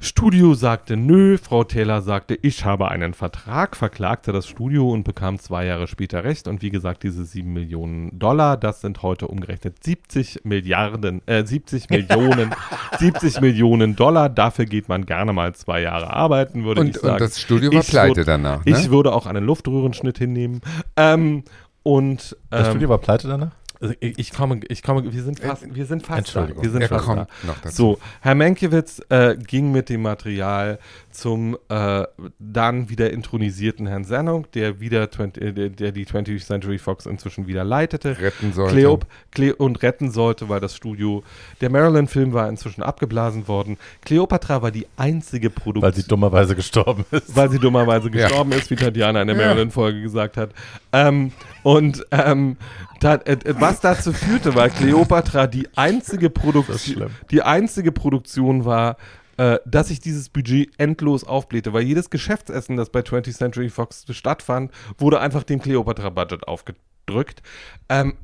Studio 0.00 0.54
sagte 0.54 0.96
nö, 0.96 1.38
Frau 1.38 1.64
Taylor 1.64 2.02
sagte, 2.02 2.38
ich 2.40 2.64
habe 2.64 2.88
einen 2.88 3.14
Vertrag, 3.14 3.74
verklagte 3.74 4.30
das 4.30 4.46
Studio 4.46 4.88
und 4.92 5.02
bekam 5.02 5.40
zwei 5.40 5.66
Jahre 5.66 5.88
später 5.88 6.22
Recht. 6.22 6.46
Und 6.46 6.62
wie 6.62 6.70
gesagt, 6.70 7.02
diese 7.02 7.24
7 7.24 7.52
Millionen 7.52 8.16
Dollar, 8.16 8.56
das 8.56 8.80
sind 8.80 9.02
heute 9.02 9.26
umgerechnet 9.26 9.82
70 9.82 10.42
Milliarden, 10.44 11.20
äh, 11.26 11.44
70 11.44 11.90
Millionen, 11.90 12.54
70 12.98 13.40
Millionen 13.40 13.96
Dollar. 13.96 14.28
Dafür 14.28 14.66
geht 14.66 14.88
man 14.88 15.04
gerne 15.04 15.32
mal 15.32 15.52
zwei 15.56 15.82
Jahre 15.82 16.12
arbeiten, 16.12 16.64
würde 16.64 16.80
und, 16.82 16.88
ich 16.90 16.96
sagen. 16.98 17.14
und 17.14 17.20
das 17.20 17.40
Studio 17.40 17.72
war 17.72 17.80
Ich 17.80 17.88
pleite 17.88 18.20
würd- 18.20 18.24
danach, 18.24 18.60
Ich 18.66 18.84
ne? 18.84 18.90
würde 18.90 19.12
auch 19.12 19.26
einen 19.26 19.44
Luftröhrenschnitt 19.44 20.18
hinnehmen. 20.18 20.60
Ähm, 20.96 21.42
und 21.82 22.36
Das 22.50 22.66
ähm, 22.66 22.70
Studio 22.72 22.88
war 22.90 22.98
pleite 22.98 23.26
danach? 23.26 23.50
Also 23.80 23.94
ich, 24.00 24.18
ich 24.18 24.32
komme, 24.32 24.60
ich 24.68 24.82
komme, 24.82 25.12
wir 25.12 25.22
sind 25.22 25.40
fast, 25.40 25.74
wir 25.74 25.86
sind 25.86 26.00
fast 26.06 26.10
da. 26.12 26.18
Entschuldigung. 26.18 26.62
Wir 26.64 26.70
sind 26.70 26.82
Er 26.82 26.88
fast 26.88 27.04
kommt 27.04 27.18
da. 27.20 27.46
noch 27.46 27.58
dazu. 27.60 27.76
So, 27.76 27.98
Herr 28.20 28.34
Mankiewicz 28.34 29.00
äh, 29.08 29.36
ging 29.36 29.70
mit 29.72 29.88
dem 29.88 30.02
Material 30.02 30.78
zum 31.10 31.56
äh, 31.68 32.04
dann 32.38 32.88
wieder 32.90 33.10
intronisierten 33.12 33.86
Herrn 33.86 34.04
Sennung, 34.04 34.46
der 34.54 34.80
wieder 34.80 35.10
20, 35.10 35.42
äh, 35.42 35.52
der, 35.52 35.68
der 35.70 35.92
die 35.92 36.06
20th 36.06 36.44
Century 36.44 36.78
Fox 36.78 37.06
inzwischen 37.06 37.46
wieder 37.46 37.64
leitete. 37.64 38.18
Retten 38.20 38.52
sollte. 38.52 38.74
Cleop, 38.74 39.06
Cle 39.32 39.54
und 39.54 39.82
retten 39.82 40.10
sollte, 40.10 40.48
weil 40.48 40.60
das 40.60 40.74
Studio, 40.76 41.22
der 41.60 41.70
Marilyn-Film 41.70 42.32
war 42.32 42.48
inzwischen 42.48 42.82
abgeblasen 42.82 43.48
worden. 43.48 43.78
Cleopatra 44.04 44.62
war 44.62 44.70
die 44.70 44.86
einzige 44.96 45.50
Produktion 45.50 45.82
Weil 45.82 45.94
sie 45.94 46.06
dummerweise 46.06 46.54
gestorben 46.54 47.04
ist. 47.10 47.34
weil 47.36 47.50
sie 47.50 47.58
dummerweise 47.58 48.08
Ja. 48.12 48.26
gestorben 48.28 48.52
ist, 48.52 48.70
wie 48.70 48.76
Tatjana 48.76 49.22
in 49.22 49.28
der 49.28 49.36
Ja. 49.36 49.46
Marilyn-Folge 49.48 50.00
gesagt 50.02 50.36
hat. 50.36 50.50
Ähm, 50.92 51.32
und 51.68 52.06
ähm, 52.12 52.56
da, 52.98 53.16
äh, 53.16 53.32
äh, 53.32 53.54
was 53.58 53.80
dazu 53.80 54.14
führte, 54.14 54.54
war 54.54 54.70
Cleopatra 54.70 55.46
die 55.46 55.68
einzige 55.76 56.30
Produktion, 56.30 57.10
die 57.30 57.42
einzige 57.42 57.92
Produktion 57.92 58.64
war, 58.64 58.96
äh, 59.36 59.58
dass 59.66 59.88
sich 59.88 60.00
dieses 60.00 60.30
Budget 60.30 60.70
endlos 60.78 61.24
aufblähte, 61.24 61.74
weil 61.74 61.82
jedes 61.82 62.08
Geschäftsessen, 62.08 62.78
das 62.78 62.88
bei 62.88 63.00
20th 63.00 63.36
Century 63.36 63.68
Fox 63.68 64.06
stattfand, 64.08 64.72
wurde 64.96 65.20
einfach 65.20 65.42
dem 65.42 65.60
Cleopatra-Budget 65.60 66.48
aufgedrückt. 66.48 67.42
Ähm, 67.90 68.14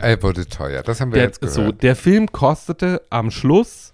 Er 0.00 0.22
wurde 0.22 0.46
teuer. 0.46 0.82
Das 0.82 1.02
haben 1.02 1.10
wir 1.10 1.16
der, 1.16 1.24
jetzt 1.24 1.42
gehört. 1.42 1.54
so, 1.54 1.72
der 1.72 1.96
Film 1.96 2.32
kostete 2.32 3.02
am 3.10 3.30
Schluss 3.30 3.92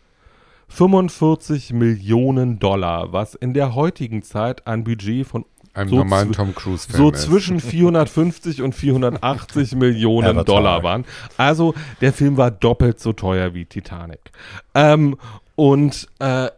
45 0.69 1.73
Millionen 1.73 2.61
Dollar, 2.61 3.13
was 3.13 3.35
in 3.35 3.55
der 3.55 3.75
heutigen 3.75 4.23
Zeit 4.23 4.69
ein 4.69 4.85
Budget 4.85 5.27
von 5.27 5.45
Einem 5.75 5.91
so 5.91 5.97
normalen 5.97 6.33
Tom 6.33 6.55
Cruise-Film. 6.55 6.99
so 6.99 7.11
ist. 7.11 7.23
zwischen 7.23 7.61
450 7.61 8.62
und 8.62 8.75
480 8.75 9.75
Millionen 9.77 10.29
Avatar. 10.29 10.45
Dollar 10.45 10.83
waren. 10.83 11.05
Also 11.37 11.75
der 12.01 12.12
Film 12.12 12.37
war 12.37 12.51
doppelt 12.51 13.01
so 13.01 13.12
teuer 13.12 13.55
wie 13.55 13.66
Titanic. 13.66 14.33
Ähm, 14.75 15.16
und 15.55 16.09
äh, 16.18 16.49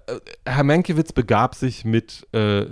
Herr 0.46 0.64
Mankiewicz 0.64 1.12
begab 1.12 1.54
sich 1.54 1.84
mit 1.84 2.26
äh, 2.32 2.66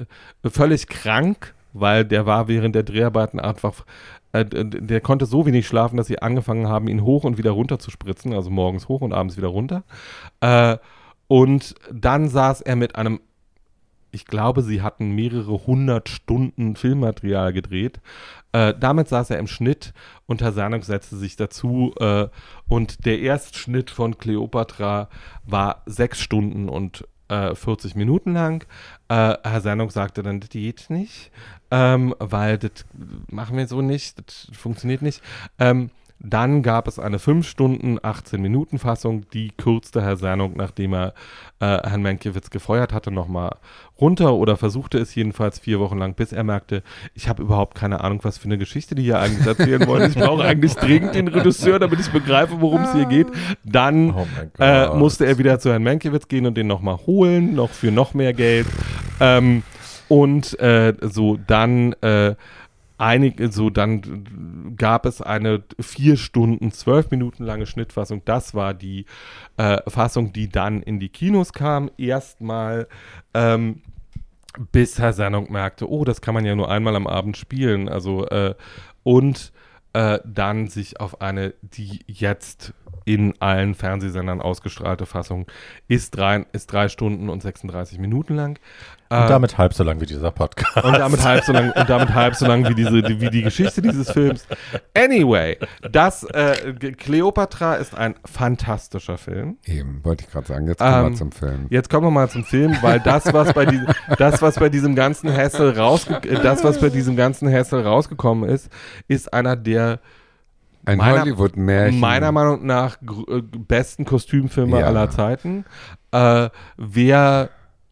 völlig 0.49 0.87
krank, 0.87 1.55
weil 1.73 2.05
der 2.05 2.25
war 2.25 2.49
während 2.49 2.75
der 2.75 2.85
Dreharbeiten 2.85 3.41
einfach 3.41 3.85
äh, 4.33 4.45
der 4.47 5.01
konnte 5.01 5.27
so 5.27 5.45
wenig 5.45 5.67
schlafen, 5.67 5.97
dass 5.97 6.07
sie 6.07 6.23
angefangen 6.23 6.69
haben, 6.69 6.89
ihn 6.89 7.03
hoch 7.03 7.25
und 7.25 7.37
wieder 7.37 7.51
runter 7.51 7.79
zu 7.79 7.91
spritzen, 7.91 8.33
also 8.33 8.49
morgens 8.49 8.89
hoch 8.89 9.01
und 9.01 9.13
abends 9.13 9.37
wieder 9.37 9.49
runter. 9.49 9.83
Äh, 10.41 10.77
und 11.27 11.75
dann 11.93 12.29
saß 12.29 12.61
er 12.61 12.77
mit 12.77 12.97
einem 12.97 13.21
ich 14.13 14.27
glaube, 14.27 14.63
sie 14.63 14.83
hatten 14.83 15.15
mehrere 15.15 15.67
hundert 15.67 16.09
Stunden 16.09 16.77
Filmmaterial 16.77 17.53
gedreht. 17.53 18.01
Äh, 18.53 18.75
damit 18.79 19.09
saß 19.09 19.31
er 19.31 19.39
im 19.39 19.47
Schnitt 19.47 19.93
und 20.27 20.43
Herr 20.43 20.53
Sernok 20.53 20.85
setzte 20.85 21.17
sich 21.17 21.37
dazu. 21.37 21.95
Äh, 21.99 22.29
und 22.69 23.07
der 23.07 23.21
Erstschnitt 23.21 23.91
von 23.91 24.19
Cleopatra 24.19 25.09
war 25.45 25.83
sechs 25.87 26.21
Stunden 26.21 26.69
und 26.69 27.05
äh, 27.29 27.55
40 27.55 27.95
Minuten 27.95 28.35
lang. 28.35 28.67
Äh, 29.09 29.61
Sernok 29.61 29.93
sagte 29.93 30.23
dann, 30.23 30.41
das 30.41 30.51
geht 30.51 30.91
nicht, 30.91 31.31
ähm, 31.71 32.15
weil 32.19 32.59
das 32.59 32.85
machen 33.29 33.57
wir 33.57 33.67
so 33.69 33.83
nicht, 33.83 34.19
das 34.19 34.51
funktioniert 34.53 35.03
nicht. 35.03 35.23
Ähm, 35.59 35.91
dann 36.23 36.63
gab 36.63 36.87
es 36.87 36.99
eine 36.99 37.19
5 37.19 37.49
Stunden, 37.49 37.99
18 38.03 38.43
Minuten 38.43 38.79
Fassung, 38.79 39.25
die 39.33 39.53
kürzte 39.57 40.03
Herr 40.03 40.17
Sernok, 40.17 40.55
nachdem 40.55 40.93
er 40.93 41.15
äh, 41.61 41.79
Herrn 41.89 42.03
Mankiewicz 42.03 42.51
gefeuert 42.51 42.93
hatte, 42.93 43.11
nochmal 43.11 43.57
runter 43.99 44.35
oder 44.35 44.59
versuchte 44.59 44.99
es 44.99 45.15
jedenfalls 45.15 45.59
vier 45.59 45.81
Wochen 45.81 45.99
lang, 45.99 46.15
bis 46.15 46.33
er 46.33 46.45
merkte, 46.45 46.83
ich 47.15 47.29
habe 47.29 47.43
überhaupt 47.43 47.75
keine 47.75 48.05
Ahnung, 48.05 48.21
was 48.23 48.37
für 48.37 48.45
eine 48.45 48.59
Geschichte 48.59 48.95
die 48.95 49.03
hier 49.03 49.19
eigentlich 49.19 49.47
erzählen 49.47 49.87
wollen. 49.87 50.11
Ich 50.11 50.17
brauche 50.17 50.45
eigentlich 50.45 50.75
dringend 50.75 51.15
den 51.15 51.29
Regisseur, 51.29 51.79
damit 51.79 52.01
ich 52.01 52.11
begreife, 52.11 52.61
worum 52.61 52.83
es 52.83 52.93
hier 52.93 53.07
geht. 53.07 53.29
Dann 53.65 54.15
Oh 54.15 54.27
äh, 54.59 54.95
musste 54.95 55.25
er 55.25 55.39
wieder 55.39 55.59
zu 55.59 55.71
Herrn 55.71 55.83
Mankiewicz 55.83 56.29
gehen 56.29 56.45
und 56.45 56.57
den 56.57 56.67
nochmal 56.67 56.99
holen, 57.07 57.55
noch 57.55 57.71
für 57.71 57.91
noch 57.91 58.13
mehr 58.13 58.35
Geld. 58.35 58.67
Ähm, 59.21 59.63
und 60.09 60.59
äh, 60.59 60.95
so 61.01 61.39
dann 61.47 61.93
äh, 62.03 62.35
einige, 63.01 63.51
so 63.51 63.71
dann 63.71 64.75
gab 64.77 65.07
es 65.07 65.23
eine 65.23 65.63
vier 65.81 66.17
Stunden, 66.17 66.71
zwölf 66.71 67.11
Minuten 67.11 67.45
lange 67.45 67.67
Schnittfassung. 67.67 68.23
Das 68.25 68.55
war 68.55 68.75
die 68.75 69.07
äh, 69.57 69.79
Fassung, 69.89 70.33
die 70.33 70.49
dann 70.49 70.83
in 70.83 71.01
die 71.01 71.09
Kinos 71.09 71.53
kam. 71.53 71.91
Erstmal 71.97 72.89
ähm, 73.35 73.83
bis 74.73 74.99
Herr 74.99 75.13
Sernok 75.13 75.51
merkte, 75.51 75.89
oh, 75.89 76.05
das 76.05 76.21
kann 76.21 76.35
man 76.35 76.45
ja 76.45 76.55
nur 76.55 76.71
einmal 76.71 76.97
am 76.97 77.07
Abend 77.07 77.37
spielen. 77.37 77.89
Also 77.89 78.27
äh, 78.27 78.55
und 79.03 79.53
äh, 79.93 80.19
dann 80.25 80.69
sich 80.69 81.01
auf 81.01 81.21
eine, 81.21 81.55
die 81.63 82.01
jetzt 82.07 82.75
in 83.05 83.35
allen 83.41 83.75
Fernsehsendern 83.75 84.41
ausgestrahlte 84.41 85.07
Fassung 85.07 85.47
ist 85.89 86.17
drei, 86.17 86.47
ist 86.53 86.73
drei 86.73 86.89
Stunden 86.89 87.29
und 87.29 87.43
36 87.43 87.99
Minuten 87.99 88.35
lang. 88.35 88.59
Äh, 89.13 89.23
Und 89.23 89.31
damit 89.31 89.59
halb 89.59 89.75
so 89.75 89.83
lang 89.83 90.01
wie 90.01 90.07
dieser 90.07 90.31
Podcast. 90.31 90.77
und 90.85 90.93
damit 90.97 91.25
halb 91.25 91.43
so 91.45 91.53
lang 91.53 91.73
und 91.73 91.91
damit 91.91 92.15
halb 92.15 92.37
so 92.37 92.47
lang 92.47 92.69
wie 92.69 92.75
diese 92.77 93.03
die, 93.03 93.21
wie 93.21 93.29
die 93.29 93.43
Geschichte 93.43 93.83
dieses 93.83 94.09
Films. 94.13 94.47
Anyway, 94.97 95.59
das 95.91 96.23
äh, 96.23 96.73
Cleopatra 96.75 97.75
ist 97.75 97.97
ein 97.97 98.15
fantastischer 98.25 99.19
Film. 99.19 99.57
Eben, 99.65 100.05
wollte 100.05 100.25
ich 100.25 100.31
gerade 100.31 100.47
sagen. 100.47 100.69
Jetzt 100.69 100.79
kommen 100.79 100.95
Ähm, 101.07 101.13
wir 101.13 101.17
zum 101.17 101.33
Film. 101.33 101.67
Jetzt 101.71 101.91
kommen 101.91 102.07
wir 102.07 102.11
mal 102.13 102.29
zum 102.31 102.45
Film, 102.45 102.77
weil 102.83 103.01
das 103.01 103.33
was 103.33 103.53
bei 103.53 103.67
diesem 103.67 103.87
das 104.17 104.41
was 104.43 104.55
bei 104.61 104.69
diesem 104.69 104.95
ganzen 104.95 105.33
Hassel 105.37 105.77
rausge 105.77 106.15
äh, 106.29 106.41
das 106.41 106.63
was 106.63 106.79
bei 106.81 106.89
diesem 106.89 107.17
ganzen 107.17 107.53
Hassel 107.53 107.83
rausgekommen 107.85 108.49
ist, 108.49 108.71
ist 109.09 109.33
einer 109.35 109.57
der 109.57 109.99
Ein 110.85 110.99
meiner- 110.99 111.23
Hollywood-Märchen. 111.23 111.99
meiner 111.99 112.31
Meinung 112.31 112.65
nach 112.65 112.97
äh, 113.03 113.43
besten 113.43 114.05
Kostümfilme 114.05 114.79
Ja. 114.81 114.87
aller 114.87 115.11
Zeiten. 115.11 115.65
Äh, 116.13 116.49
wer 116.77 117.51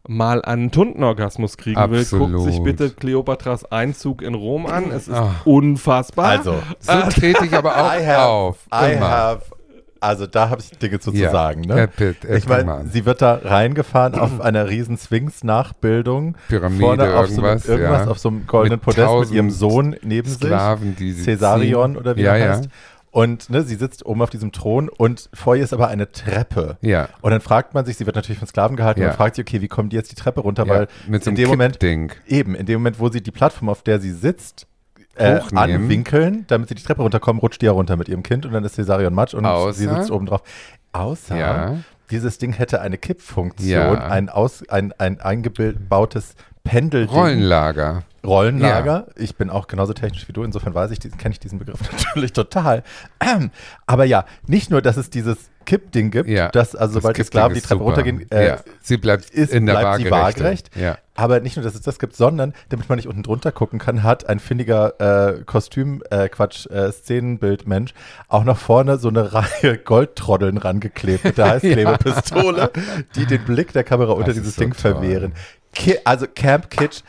mal 0.09 0.41
einen 0.41 0.71
Tuntenorgasmus 0.71 1.55
kriegen 1.55 1.79
will, 1.91 2.03
guckt 2.03 2.31
sich 2.31 2.55
Absolut. 2.57 2.63
bitte 2.63 2.89
Cleopatras 2.89 3.71
Einzug 3.71 4.23
in 4.23 4.33
Rom 4.33 4.65
an. 4.65 4.91
Es 4.91 5.07
ist 5.07 5.15
Ah. 5.15 5.35
unfassbar. 5.45 6.25
Also, 6.25 6.55
So 6.79 6.93
trete 7.09 7.45
ich 7.45 7.53
aber 7.53 7.77
auch 7.77 7.93
I 7.93 8.03
have, 8.05 8.21
auf. 8.23 8.57
I 8.73 8.93
Immer. 8.93 9.07
have, 9.07 9.41
also 9.99 10.25
da 10.25 10.49
habe 10.49 10.61
ich 10.61 10.71
Dinge 10.79 10.99
zu, 10.99 11.11
zu 11.11 11.17
Ja. 11.17 11.29
sagen. 11.29 11.61
Ne? 11.61 11.87
Pitt, 11.87 12.25
Ich 12.25 12.47
meine, 12.47 12.87
sie 12.91 13.05
wird 13.05 13.21
da 13.21 13.35
reingefahren 13.43 14.15
auf 14.19 14.41
einer 14.41 14.67
riesen 14.67 14.97
Sphinx-Nachbildung. 14.97 16.35
Pyramide, 16.47 16.81
Vorne 16.83 17.13
auf 17.15 17.27
so, 17.27 17.41
irgendwas, 17.41 17.69
einem, 17.69 17.79
irgendwas 17.79 18.05
ja. 18.05 18.11
auf 18.11 18.19
so 18.19 18.29
einem 18.29 18.47
goldenen 18.47 18.79
Mit 18.79 18.83
Podest 18.95 19.19
mit 19.19 19.31
ihrem 19.31 19.49
Sohn 19.51 19.95
neben 20.01 20.27
Sklaven, 20.29 20.95
die 20.95 21.11
sich. 21.11 21.25
ziehen. 21.39 21.97
oder 21.97 22.15
wie 22.15 22.21
ja, 22.21 22.33
er 22.35 22.45
ja. 22.45 22.53
heißt. 22.57 22.69
Und 23.11 23.49
ne, 23.49 23.63
sie 23.63 23.75
sitzt 23.75 24.05
oben 24.05 24.21
auf 24.21 24.29
diesem 24.29 24.51
Thron 24.51 24.87
und 24.87 25.29
vor 25.33 25.55
ihr 25.55 25.63
ist 25.63 25.73
aber 25.73 25.87
eine 25.87 26.11
Treppe. 26.11 26.77
Ja. 26.81 27.09
Und 27.21 27.31
dann 27.31 27.41
fragt 27.41 27.73
man 27.73 27.83
sich, 27.85 27.97
sie 27.97 28.05
wird 28.05 28.15
natürlich 28.15 28.37
von 28.39 28.47
Sklaven 28.47 28.75
gehalten, 28.77 29.01
Ja. 29.01 29.07
und 29.09 29.15
fragt 29.15 29.35
sich, 29.35 29.43
okay, 29.45 29.61
wie 29.61 29.67
kommen 29.67 29.89
die 29.89 29.95
jetzt 29.95 30.11
die 30.11 30.15
Treppe 30.15 30.41
runter? 30.41 30.65
ja. 30.67 30.73
Weil 30.73 30.87
Mit 31.07 31.23
so 31.23 31.31
in 31.31 31.35
dem 31.35 31.49
Moment, 31.49 31.81
eben, 31.83 32.53
in 32.55 32.65
dem 32.67 32.79
Moment, 32.81 32.99
wo 32.99 33.09
sie 33.09 33.21
die 33.21 33.31
Plattform, 33.31 33.69
auf 33.69 33.81
der 33.81 33.99
sie 33.99 34.11
sitzt, 34.11 34.67
äh, 35.15 35.39
anwinkeln, 35.55 36.45
damit 36.47 36.69
sie 36.69 36.75
die 36.75 36.83
Treppe 36.83 37.01
runterkommen, 37.01 37.39
rutscht 37.41 37.61
die 37.61 37.65
ja 37.65 37.71
runter 37.71 37.97
mit 37.97 38.07
ihrem 38.09 38.23
Kind 38.23 38.45
und 38.45 38.53
dann 38.53 38.63
ist 38.63 38.75
Cesarion 38.75 39.13
Matsch 39.13 39.33
und 39.33 39.45
Außer- 39.45 39.73
sie 39.73 39.87
sitzt 39.87 40.11
oben 40.11 40.27
drauf. 40.27 40.43
Außer 40.93 41.35
Ja. 41.37 41.75
dieses 42.11 42.37
Ding 42.37 42.53
hätte 42.53 42.79
eine 42.81 42.97
Kippfunktion, 42.97 43.69
Ja. 43.69 43.93
ein, 44.07 44.29
aus, 44.29 44.63
ein, 44.69 44.93
ein 44.97 45.19
eingebautes 45.19 46.35
Pendelding. 46.69 47.15
Rollenlager. 47.15 48.03
Rollenlager. 48.25 49.07
Ich 49.15 49.35
bin 49.37 49.49
auch 49.49 49.67
genauso 49.67 49.93
technisch 49.93 50.27
wie 50.27 50.33
du, 50.33 50.43
insofern 50.43 50.73
weiß 50.75 50.91
ich, 50.91 50.99
kenne 50.99 51.31
ich 51.31 51.39
diesen 51.39 51.57
Begriff 51.57 51.79
natürlich 51.91 52.33
total. 52.33 52.83
Aber 53.87 54.03
ja, 54.05 54.25
nicht 54.45 54.69
nur, 54.71 54.81
dass 54.81 54.97
es 54.97 55.09
dieses 55.09 55.37
Kippding 55.65 56.11
gibt, 56.11 56.27
Ja. 56.29 56.49
dass 56.49 56.75
also 56.75 56.95
sobald 56.95 57.17
die 57.17 57.23
Sklaven 57.23 57.53
die 57.55 57.61
Treppe 57.61 57.81
runtergehen, 57.83 58.29
äh, 58.31 58.47
ja. 58.47 58.57
Sie 58.81 58.97
bleibt 58.97 59.29
ist, 59.29 59.53
in 59.53 59.65
der 59.67 59.73
bleibt 59.79 59.97
sie 60.03 60.11
Waagerechte. 60.11 60.41
waagerecht. 60.43 60.75
Ja. 60.75 60.97
Aber 61.15 61.39
nicht 61.41 61.55
nur, 61.57 61.63
dass 61.63 61.75
es 61.75 61.81
das 61.81 61.99
gibt, 61.99 62.15
sondern 62.15 62.53
damit 62.69 62.89
man 62.89 62.95
nicht 62.97 63.07
unten 63.07 63.23
drunter 63.23 63.51
gucken 63.51 63.77
kann, 63.79 64.03
hat 64.03 64.27
ein 64.27 64.39
findiger 64.39 64.99
äh, 65.39 65.43
Kostüm, 65.43 66.01
äh, 66.09 66.27
Quatsch, 66.29 66.65
äh, 66.67 66.91
Szenenbildmensch 66.91 67.93
auch 68.29 68.43
noch 68.45 68.57
vorne 68.57 68.97
so 68.97 69.09
eine 69.09 69.31
Reihe 69.63 69.77
Goldtroddeln 69.77 70.57
rangeklebt 70.57 71.23
mit 71.23 71.37
der 71.37 71.49
Heißklebepistole, 71.51 72.71
die 73.15 73.25
den 73.25 73.43
Blick 73.45 73.71
der 73.73 73.83
Kamera 73.83 74.11
unter 74.13 74.27
Das 74.27 74.35
dieses 74.37 74.55
so 74.55 74.61
Ding 74.61 74.71
toll. 74.73 74.93
verwehren. 74.93 75.33
Ki 75.73 75.97
also 76.03 76.25
Camp 76.27 76.69
Kitsch 76.69 77.01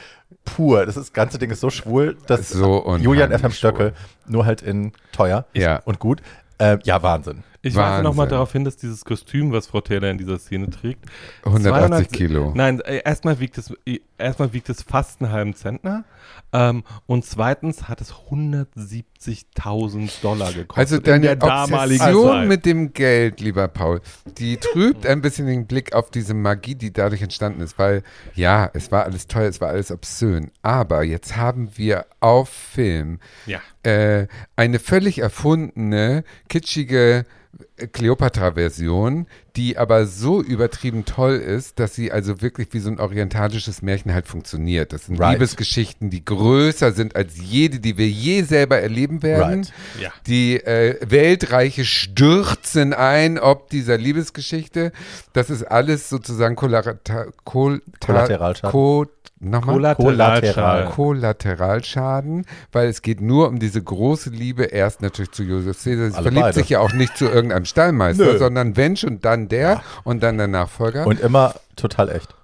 pur. 0.45 0.87
Das, 0.87 0.97
ist, 0.97 1.09
das 1.09 1.13
ganze 1.13 1.39
Ding 1.39 1.51
ist 1.51 1.61
so 1.61 1.71
schwul, 1.71 2.17
dass 2.27 2.49
So 2.51 2.97
Julian 2.97 3.37
FM. 3.37 3.51
Stöckel 3.53 3.93
nur 4.27 4.47
halt 4.47 4.63
in 4.63 4.93
teuer 5.13 5.45
Ja. 5.55 5.81
und 5.85 5.99
gut. 5.99 6.21
Äh, 6.59 6.79
ja, 6.85 7.03
Wahnsinn. 7.03 7.43
Ich 7.63 7.75
weise 7.75 8.03
nochmal 8.03 8.25
Wahnsinn. 8.25 8.31
darauf 8.31 8.53
hin, 8.53 8.65
dass 8.65 8.77
dieses 8.77 9.05
Kostüm, 9.05 9.53
was 9.53 9.67
Frau 9.67 9.83
Taylor 9.83 10.09
in 10.11 10.17
dieser 10.17 10.39
Szene 10.39 10.71
trägt, 10.71 11.05
180 11.45 11.71
200 11.71 12.13
Kilo. 12.13 12.53
Nein, 12.55 12.81
äh, 12.81 13.03
erstmal 13.05 13.39
wiegt 13.39 13.59
es 13.59 13.75
äh, 13.87 14.01
erstmal 14.17 14.53
wiegt 14.53 14.69
es 14.71 14.83
fast 14.83 15.21
einen 15.21 15.31
halben 15.33 15.55
Zentner 15.55 16.05
ähm, 16.53 16.85
und 17.07 17.25
zweitens 17.25 17.89
hat 17.89 18.01
es 18.01 18.13
170.000 18.31 20.23
Dollar 20.23 20.53
gekostet 20.53 20.79
Also 20.79 20.97
in 20.97 21.03
deine 21.23 21.33
Obsession 21.41 22.29
Zeit. 22.29 22.49
mit 22.49 22.67
dem 22.67 22.93
Geld, 22.93 23.41
lieber 23.41 23.69
Paul, 23.69 24.01
die 24.39 24.57
trübt 24.57 25.07
ein 25.07 25.21
bisschen 25.23 25.47
den 25.47 25.67
Blick 25.67 25.93
auf 25.95 26.11
diese 26.11 26.35
Magie, 26.35 26.75
die 26.75 26.93
dadurch 26.93 27.23
entstanden 27.23 27.61
ist, 27.61 27.79
weil 27.79 28.03
ja, 28.35 28.71
es 28.73 28.91
war 28.91 29.05
alles 29.05 29.27
teuer, 29.27 29.49
es 29.49 29.61
war 29.61 29.69
alles 29.69 29.91
obszön, 29.91 30.51
aber 30.63 31.03
jetzt 31.03 31.37
haben 31.37 31.71
wir 31.77 32.07
auf 32.21 32.49
Film 32.49 33.19
ja. 33.47 33.61
äh, 33.83 34.27
eine 34.57 34.79
völlig 34.79 35.19
erfundene, 35.19 36.25
kitschige 36.49 37.27
Kleopatra-Version, 37.93 39.27
die 39.57 39.77
aber 39.77 40.07
so 40.07 40.41
übertrieben 40.41 41.05
toll 41.05 41.35
ist, 41.35 41.81
dass 41.81 41.95
sie 41.95 42.13
also 42.13 42.43
wirklich 42.43 42.69
wie 42.73 42.79
so 42.79 42.91
ein 42.91 43.01
orientalisches 43.01 43.83
Märchen 43.83 44.15
halt 44.15 44.29
funktioniert. 44.29 44.93
Das 44.93 45.07
sind 45.07 45.19
Right. 45.19 45.33
Liebesgeschichten, 45.33 46.11
die 46.11 46.25
größer 46.25 46.93
sind 46.93 47.17
als 47.17 47.35
jede, 47.41 47.81
die 47.81 47.99
wir 47.99 48.09
je 48.09 48.43
selber 48.43 48.79
erleben 48.79 49.23
werden. 49.23 49.65
Right. 49.65 49.73
Ja. 50.01 50.13
Die 50.27 50.57
äh, 50.65 50.97
Weltreiche 51.05 51.85
stürzen 51.85 52.93
ein, 52.93 53.39
ob 53.39 53.71
dieser 53.71 53.99
Liebesgeschichte. 53.99 54.93
Das 55.33 55.51
ist 55.51 55.65
alles 55.65 56.09
sozusagen 56.09 56.57
Kollater 56.57 56.99
Kol 57.45 57.83
Kollateralschaden. 58.01 58.71
Nochmal? 59.43 59.95
Kollateralschaden. 59.95 60.91
Kollateralschaden, 60.93 62.45
weil 62.73 62.89
es 62.89 63.01
geht 63.01 63.23
nur 63.23 63.49
um 63.49 63.59
diese 63.59 63.83
große 63.83 64.29
Liebe, 64.29 64.65
erst 64.65 65.01
natürlich 65.01 65.31
zu 65.33 65.43
Julius 65.43 65.83
Caesar. 65.83 66.11
Sie 66.11 66.15
Alle 66.17 66.23
verliebt 66.25 66.43
beide. 66.43 66.55
sich 66.59 66.69
ja 66.69 66.81
auch 66.81 66.93
nicht 66.93 67.17
zu 67.17 67.25
irgendeinem 67.25 67.65
Stallmeister, 67.65 68.33
Nö. 68.33 68.39
sondern 68.39 68.77
wenn 68.77 68.97
schon 68.97 69.21
dann 69.21 69.49
der 69.49 69.83
und 70.05 70.23
dann 70.23 70.37
der 70.37 70.47
Nachfolger. 70.49 71.07
Und, 71.07 71.19
Und 71.19 71.21
immer 71.21 71.55
total 71.75 72.11
echt. 72.11 72.35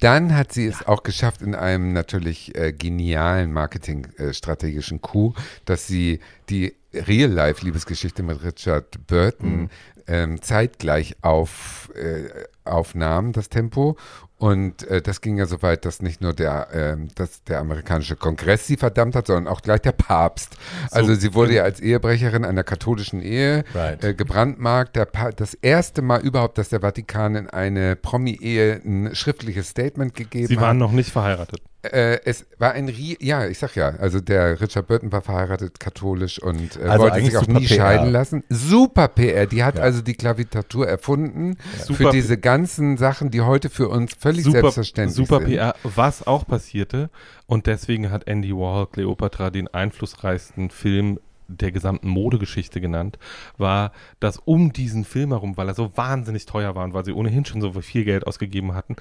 dann 0.00 0.36
hat 0.36 0.52
sie 0.52 0.66
es 0.66 0.86
auch 0.86 1.02
geschafft 1.02 1.40
in 1.42 1.54
einem 1.54 1.92
natürlich 1.94 2.54
äh, 2.54 2.72
genialen 2.72 3.52
Marketingstrategischen 3.52 5.00
Coup, 5.00 5.34
dass 5.64 5.86
sie 5.86 6.20
die 6.48 6.74
Real-Life-Liebesgeschichte 6.92 8.22
mit 8.22 8.44
Richard 8.44 9.06
Burton 9.06 9.70
ähm, 10.06 10.40
zeitgleich 10.42 11.16
auf, 11.22 11.90
äh, 11.94 12.28
aufnahm, 12.64 13.32
das 13.32 13.48
Tempo. 13.48 13.96
Und 14.36 14.86
äh, 14.88 15.00
das 15.00 15.20
ging 15.20 15.38
ja 15.38 15.46
so 15.46 15.62
weit, 15.62 15.84
dass 15.84 16.02
nicht 16.02 16.20
nur 16.20 16.32
der, 16.34 16.68
ähm, 16.72 17.08
dass 17.14 17.44
der 17.44 17.60
amerikanische 17.60 18.16
Kongress 18.16 18.66
sie 18.66 18.76
verdammt 18.76 19.14
hat, 19.14 19.28
sondern 19.28 19.46
auch 19.46 19.62
gleich 19.62 19.80
der 19.80 19.92
Papst. 19.92 20.56
Also 20.90 21.14
sie 21.14 21.34
wurde 21.34 21.54
ja 21.54 21.62
als 21.62 21.80
Ehebrecherin 21.80 22.44
einer 22.44 22.64
katholischen 22.64 23.22
Ehe 23.22 23.64
Right. 23.74 24.02
äh, 24.02 24.12
gebrandmarkt. 24.12 24.98
Das 25.36 25.54
erste 25.54 26.02
Mal 26.02 26.20
überhaupt, 26.20 26.58
dass 26.58 26.68
der 26.68 26.80
Vatikan 26.80 27.36
in 27.36 27.48
eine 27.48 27.96
Promi-Ehe 27.96 28.80
ein 28.84 29.14
schriftliches 29.14 29.68
Statement 29.68 30.14
gegeben 30.14 30.48
Sie 30.48 30.56
hat. 30.56 30.62
waren 30.62 30.78
noch 30.78 30.92
nicht 30.92 31.10
verheiratet. 31.12 31.62
Äh, 31.92 32.20
es 32.24 32.46
war 32.58 32.72
ein 32.72 32.88
Rie 32.88 33.16
ja, 33.20 33.46
ich 33.46 33.58
sag 33.58 33.76
ja, 33.76 33.90
also 33.90 34.20
der 34.20 34.60
Richard 34.60 34.86
Burton 34.86 35.12
war 35.12 35.22
verheiratet, 35.22 35.78
katholisch 35.80 36.38
und 36.42 36.76
äh, 36.76 36.84
Also 36.84 37.04
wollte 37.04 37.20
sich 37.24 37.36
auch 37.36 37.42
super 37.44 37.58
nie 37.60 37.66
PR. 37.66 37.76
scheiden 37.76 38.10
lassen. 38.12 38.44
Super 38.48 39.08
PR, 39.08 39.46
die 39.46 39.62
hat 39.64 39.76
Ja. 39.76 39.82
also 39.84 40.00
die 40.02 40.14
Klavitatur 40.14 40.88
erfunden 40.88 41.56
Super 41.82 41.96
für 41.96 42.10
diese 42.10 42.38
ganzen 42.38 42.96
Sachen, 42.96 43.30
die 43.30 43.40
heute 43.42 43.70
für 43.70 43.88
uns 43.88 44.12
völlig 44.18 44.44
Super, 44.44 44.60
selbstverständlich 44.60 45.16
super 45.16 45.38
sind. 45.40 45.48
PR. 45.50 45.74
Was 45.82 46.26
auch 46.26 46.46
passierte, 46.46 47.10
und 47.46 47.66
deswegen 47.66 48.10
hat 48.10 48.26
Andy 48.26 48.52
Warhol 48.52 48.86
Cleopatra 48.86 49.50
den 49.50 49.68
einflussreichsten 49.68 50.70
Film 50.70 51.18
der 51.48 51.72
gesamten 51.72 52.08
Modegeschichte 52.08 52.80
genannt, 52.80 53.18
war, 53.58 53.92
dass 54.20 54.38
um 54.38 54.72
diesen 54.72 55.04
Film 55.04 55.30
herum, 55.30 55.56
weil 55.56 55.68
er 55.68 55.74
so 55.74 55.96
wahnsinnig 55.96 56.46
teuer 56.46 56.74
war 56.74 56.84
und 56.84 56.94
weil 56.94 57.04
sie 57.04 57.12
ohnehin 57.12 57.44
schon 57.44 57.60
so 57.60 57.72
viel 57.80 58.04
Geld 58.04 58.26
ausgegeben 58.26 58.74
hatten, 58.74 58.96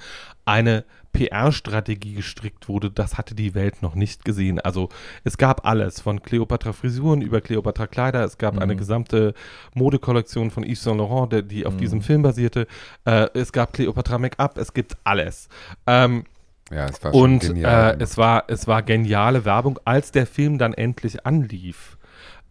eine 0.45 0.83
PR-Strategie 1.13 2.15
gestrickt 2.15 2.67
wurde, 2.67 2.89
das 2.89 3.17
hatte 3.17 3.35
die 3.35 3.53
Welt 3.53 3.81
noch 3.81 3.93
nicht 3.95 4.25
gesehen. 4.25 4.59
Also 4.59 4.89
es 5.23 5.37
gab 5.37 5.65
alles, 5.65 6.01
von 6.01 6.21
Cleopatra 6.23 6.73
Frisuren 6.73 7.21
über 7.21 7.39
Cleopatra 7.39 7.87
Kleider, 7.87 8.23
es 8.23 8.37
gab 8.37 8.57
eine 8.57 8.75
gesamte 8.75 9.33
Modekollektion 9.75 10.49
von 10.51 10.63
Yves 10.63 10.83
Saint 10.83 10.97
Laurent, 10.97 11.31
der, 11.31 11.41
die 11.43 11.65
auf 11.65 11.77
diesem 11.77 12.01
Film 12.01 12.23
basierte, 12.23 12.67
äh, 13.05 13.27
es 13.35 13.51
gab 13.51 13.73
Cleopatra 13.73 14.17
Make-up, 14.17 14.57
es 14.57 14.73
gibt 14.73 14.97
alles. 15.03 15.49
Ähm, 15.85 16.23
Ja, 16.71 16.87
es 16.87 17.03
war 17.03 17.11
schon 17.13 17.21
und 17.21 17.39
genial. 17.41 17.95
äh, 17.99 18.03
es, 18.03 18.17
war, 18.17 18.45
es 18.47 18.67
war 18.67 18.81
geniale 18.81 19.45
Werbung. 19.45 19.79
Als 19.85 20.11
der 20.11 20.25
Film 20.25 20.57
dann 20.57 20.73
endlich 20.73 21.25
anlief, 21.25 21.97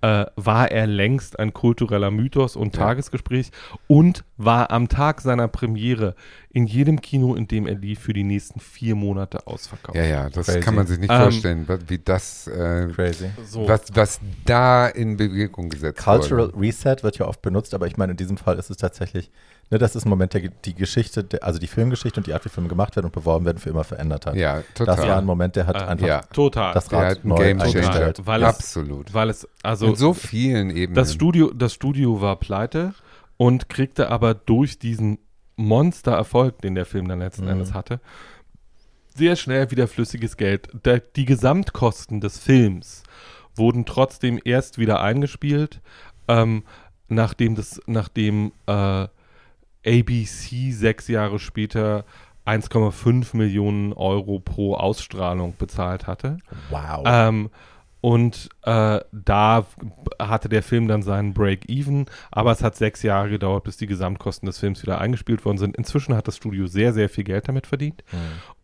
äh, 0.03 0.27
war 0.37 0.71
er 0.71 0.87
längst 0.87 1.39
ein 1.39 1.53
kultureller 1.55 2.11
Mythos 2.11 2.57
und 2.57 2.77
Ja. 2.77 2.83
Tagesgespräch 2.87 3.51
und 3.87 4.25
war 4.37 4.71
am 4.71 4.89
Tag 4.89 5.21
seiner 5.21 5.49
Premiere 5.49 6.15
in 6.51 6.67
jedem 6.67 7.01
Kino, 7.01 7.35
in 7.35 7.49
dem 7.49 7.67
er 7.67 7.77
lief, 7.77 8.01
für 8.01 8.13
die 8.13 8.25
nächsten 8.25 8.61
vier 8.61 8.95
Monate 8.95 9.47
ausverkauft. 9.47 9.97
ja, 9.97 10.05
ja, 10.05 10.29
das 10.29 10.47
Crazy. 10.47 10.61
kann 10.61 10.75
man 10.75 10.87
sich 10.87 10.99
nicht 10.99 11.11
Ähm, 11.13 11.23
vorstellen, 11.23 11.67
wie 11.89 11.99
das, 11.99 12.47
äh, 12.49 12.89
Crazy. 12.95 13.31
Was, 13.55 13.83
was 13.95 14.21
da 14.45 14.89
in 14.89 15.17
Bewegung 15.17 15.69
gesetzt 15.71 16.03
Cultural 16.03 16.49
wurde. 16.53 16.61
Reset 16.61 16.97
wird 17.03 17.19
ja 17.19 17.27
oft 17.27 17.41
benutzt, 17.41 17.73
aber 17.73 17.87
ich 17.87 17.97
meine, 17.97 18.11
in 18.13 18.17
diesem 18.19 18.37
Fall 18.37 18.59
ist 18.59 18.71
es 18.71 18.77
tatsächlich, 18.77 19.31
ne, 19.73 19.79
das 19.79 19.97
ist 19.97 20.05
ein 20.07 20.09
Moment, 20.09 20.35
der 20.35 20.43
die 20.65 20.75
Geschichte, 20.75 21.27
also 21.43 21.59
die 21.59 21.67
Filmgeschichte 21.67 22.21
und 22.21 22.27
die 22.29 22.33
Art, 22.35 22.45
wie 22.45 22.49
Filme 22.49 22.69
gemacht 22.69 22.95
werden 22.95 23.07
und 23.07 23.13
beworben 23.13 23.45
werden, 23.45 23.59
für 23.59 23.71
immer 23.71 23.83
verändert 23.83 24.27
hat. 24.27 24.37
Ja, 24.37 24.63
total. 24.75 24.97
Das 24.97 25.07
war 25.09 25.17
ein 25.19 25.25
Moment, 25.25 25.57
der 25.57 25.67
hat 25.67 25.75
Äh, 25.77 25.85
einfach 25.87 26.07
ja. 26.07 26.21
Total. 26.33 26.73
das 26.75 26.93
Rad 26.93 27.25
neu 27.25 27.35
Game 27.37 27.61
eingestellt. 27.61 28.21
Weil 28.25 28.43
es- 28.43 28.49
Absolut. 28.49 29.13
weil 29.13 29.31
es, 29.31 29.49
also 29.65 29.87
In 29.87 29.97
so 29.97 30.15
vielen 30.15 30.71
Ebenen. 30.71 30.95
Das 30.95 31.13
Studio, 31.13 31.51
das 31.53 31.73
Studio 31.75 32.21
war 32.21 32.37
pleite 32.37 32.95
und 33.37 33.69
kriegte 33.69 34.09
aber 34.11 34.35
durch 34.35 34.79
diesen 34.79 35.19
Monstererfolg, 35.57 36.61
den 36.63 36.75
der 36.75 36.87
Film 36.87 37.09
dann 37.09 37.19
letzten 37.19 37.45
Mhm. 37.45 37.51
Endes 37.53 37.75
hatte, 37.75 38.01
sehr 39.15 39.37
schnell 39.37 39.71
wieder 39.71 39.89
flüssiges 39.89 40.37
Geld. 40.37 40.69
Der, 40.85 41.01
die 41.01 41.25
Gesamtkosten 41.25 42.21
des 42.21 42.39
Films 42.39 43.03
wurden 43.55 43.85
trotzdem 43.85 44.39
erst 44.43 44.79
wieder 44.79 45.03
eingespielt, 45.03 45.81
ähm, 46.29 46.63
nachdem 47.09 47.55
das, 47.55 47.81
nachdem 47.87 48.53
äh, 48.67 49.07
ABC 49.87 50.71
sechs 50.73 51.09
Jahre 51.09 51.39
später 51.39 52.05
1,5 52.47 53.37
Millionen 53.37 53.93
Euro 53.93 54.41
pro 54.41 54.75
Ausstrahlung 54.75 55.55
bezahlt 55.57 56.07
hatte. 56.07 56.39
Wow. 56.71 57.05
Ähm, 57.07 57.51
und 58.01 58.49
äh, 58.63 58.99
da 59.13 59.67
hatte 60.21 60.49
der 60.49 60.65
Film 60.65 60.89
dann 60.89 61.03
seinen 61.03 61.35
Break-Even, 61.35 62.07
aber 62.33 62.51
es 62.51 62.61
hat 62.61 62.75
sechs 62.75 63.05
Jahre 63.05 63.31
gedauert, 63.31 63.63
bis 63.63 63.77
die 63.77 63.87
Gesamtkosten 63.87 64.47
des 64.47 64.59
Films 64.59 64.83
wieder 64.83 65.01
eingespielt 65.01 65.45
worden 65.45 65.59
sind. 65.59 65.77
Inzwischen 65.77 66.17
hat 66.17 66.27
das 66.27 66.37
Studio 66.37 66.67
sehr, 66.67 66.93
sehr 66.93 67.09
viel 67.09 67.23
Geld 67.23 67.47
damit 67.47 67.69
verdient. 67.69 68.03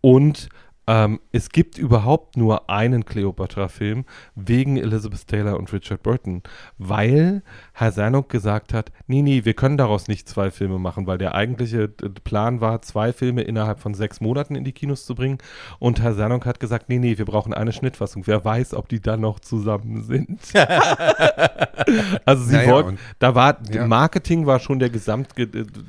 Und 0.01 0.49
ähm, 0.91 1.21
es 1.33 1.51
gibt 1.51 1.77
überhaupt 1.77 2.39
nur 2.39 2.71
einen 2.71 3.05
Cleopatra-Film 3.05 4.07
wegen 4.35 4.79
Elizabeth 4.79 5.27
Taylor 5.29 5.59
und 5.59 5.71
Richard 5.71 6.03
Burton, 6.03 6.43
weil 6.79 7.43
Herr 7.75 7.93
Zanuck 7.93 8.31
gesagt 8.31 8.73
hat, 8.73 8.91
nee, 9.07 9.21
nee, 9.21 9.45
wir 9.45 9.53
können 9.53 9.77
daraus 9.77 10.09
nicht 10.09 10.27
zwei 10.31 10.51
Filme 10.51 10.79
machen, 10.79 11.07
weil 11.07 11.19
der 11.19 11.35
eigentliche 11.35 11.89
Plan 11.89 12.63
war, 12.63 12.81
zwei 12.81 13.13
Filme 13.13 13.43
innerhalb 13.43 13.81
von 13.81 13.93
sechs 13.93 14.23
Monaten 14.23 14.55
in 14.55 14.65
die 14.65 14.73
Kinos 14.73 15.05
zu 15.05 15.15
bringen. 15.15 15.37
Und 15.79 16.01
Herr 16.01 16.17
Zanuck 16.17 16.47
hat 16.47 16.59
gesagt, 16.59 16.89
nee, 16.89 16.99
nee, 16.99 17.19
wir 17.19 17.27
brauchen 17.27 17.53
eine 17.53 17.73
Schnittfassung. 17.73 18.27
Wer 18.27 18.43
weiß, 18.47 18.73
ob 18.73 18.89
die 18.89 19.01
dann 19.01 19.21
noch 19.21 19.41
zusammen 19.41 20.03
sind. 20.05 20.41
also 22.25 22.45
sie 22.45 22.57
Naja, 22.57 22.71
wollten, 22.73 22.99
da 23.19 23.35
war, 23.35 23.59
Ja. 23.71 23.87
Marketing 23.87 24.47
war 24.47 24.59
schon 24.59 24.79
der 24.79 24.89
Gesamt, 24.91 25.29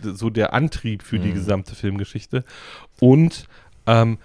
so 0.03 0.29
der 0.29 0.53
Antrieb 0.53 1.03
für 1.03 1.17
Mhm. 1.19 1.23
die 1.23 1.31
gesamte 1.33 1.73
Filmgeschichte. 1.75 2.43
Und 2.99 3.47
ähm, 3.87 4.17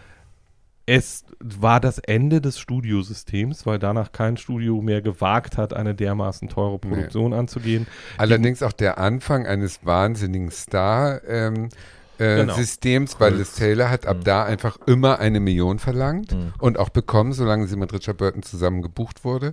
es 0.86 1.24
war 1.43 1.81
das 1.81 1.98
Ende 1.98 2.40
des 2.40 2.59
Studiosystems, 2.59 3.65
weil 3.66 3.78
danach 3.78 4.12
kein 4.12 4.36
Studio 4.36 4.81
mehr 4.82 5.01
gewagt 5.02 5.56
hat, 5.56 5.73
eine 5.73 5.94
dermaßen 5.94 6.48
teure 6.48 6.78
Produktion 6.78 7.32
anzugehen. 7.32 7.86
Allerdings 8.19 8.62
auch 8.62 8.73
der 8.73 8.98
Anfang 8.98 9.47
eines 9.47 9.85
wahnsinnigen 9.85 10.51
Star-Systems, 10.51 11.74
äh, 12.19 12.36
Genau. 12.36 12.55
Systems, 12.55 13.16
weil 13.19 13.35
Liz 13.35 13.55
Taylor 13.55 13.90
hat 13.90 14.06
ab 14.06 14.19
da 14.24 14.44
einfach 14.44 14.77
immer 14.86 15.19
eine 15.19 15.40
Million 15.40 15.78
verlangt 15.81 16.32
Mhm. 16.32 16.52
und 16.59 16.78
auch 16.78 16.90
bekommen, 16.90 17.32
solange 17.32 17.66
sie 17.66 17.77
mit 17.77 17.93
Richard 17.93 18.19
Burton 18.19 18.43
zusammen 18.43 18.82
gebucht 18.82 19.24
wurde. 19.24 19.52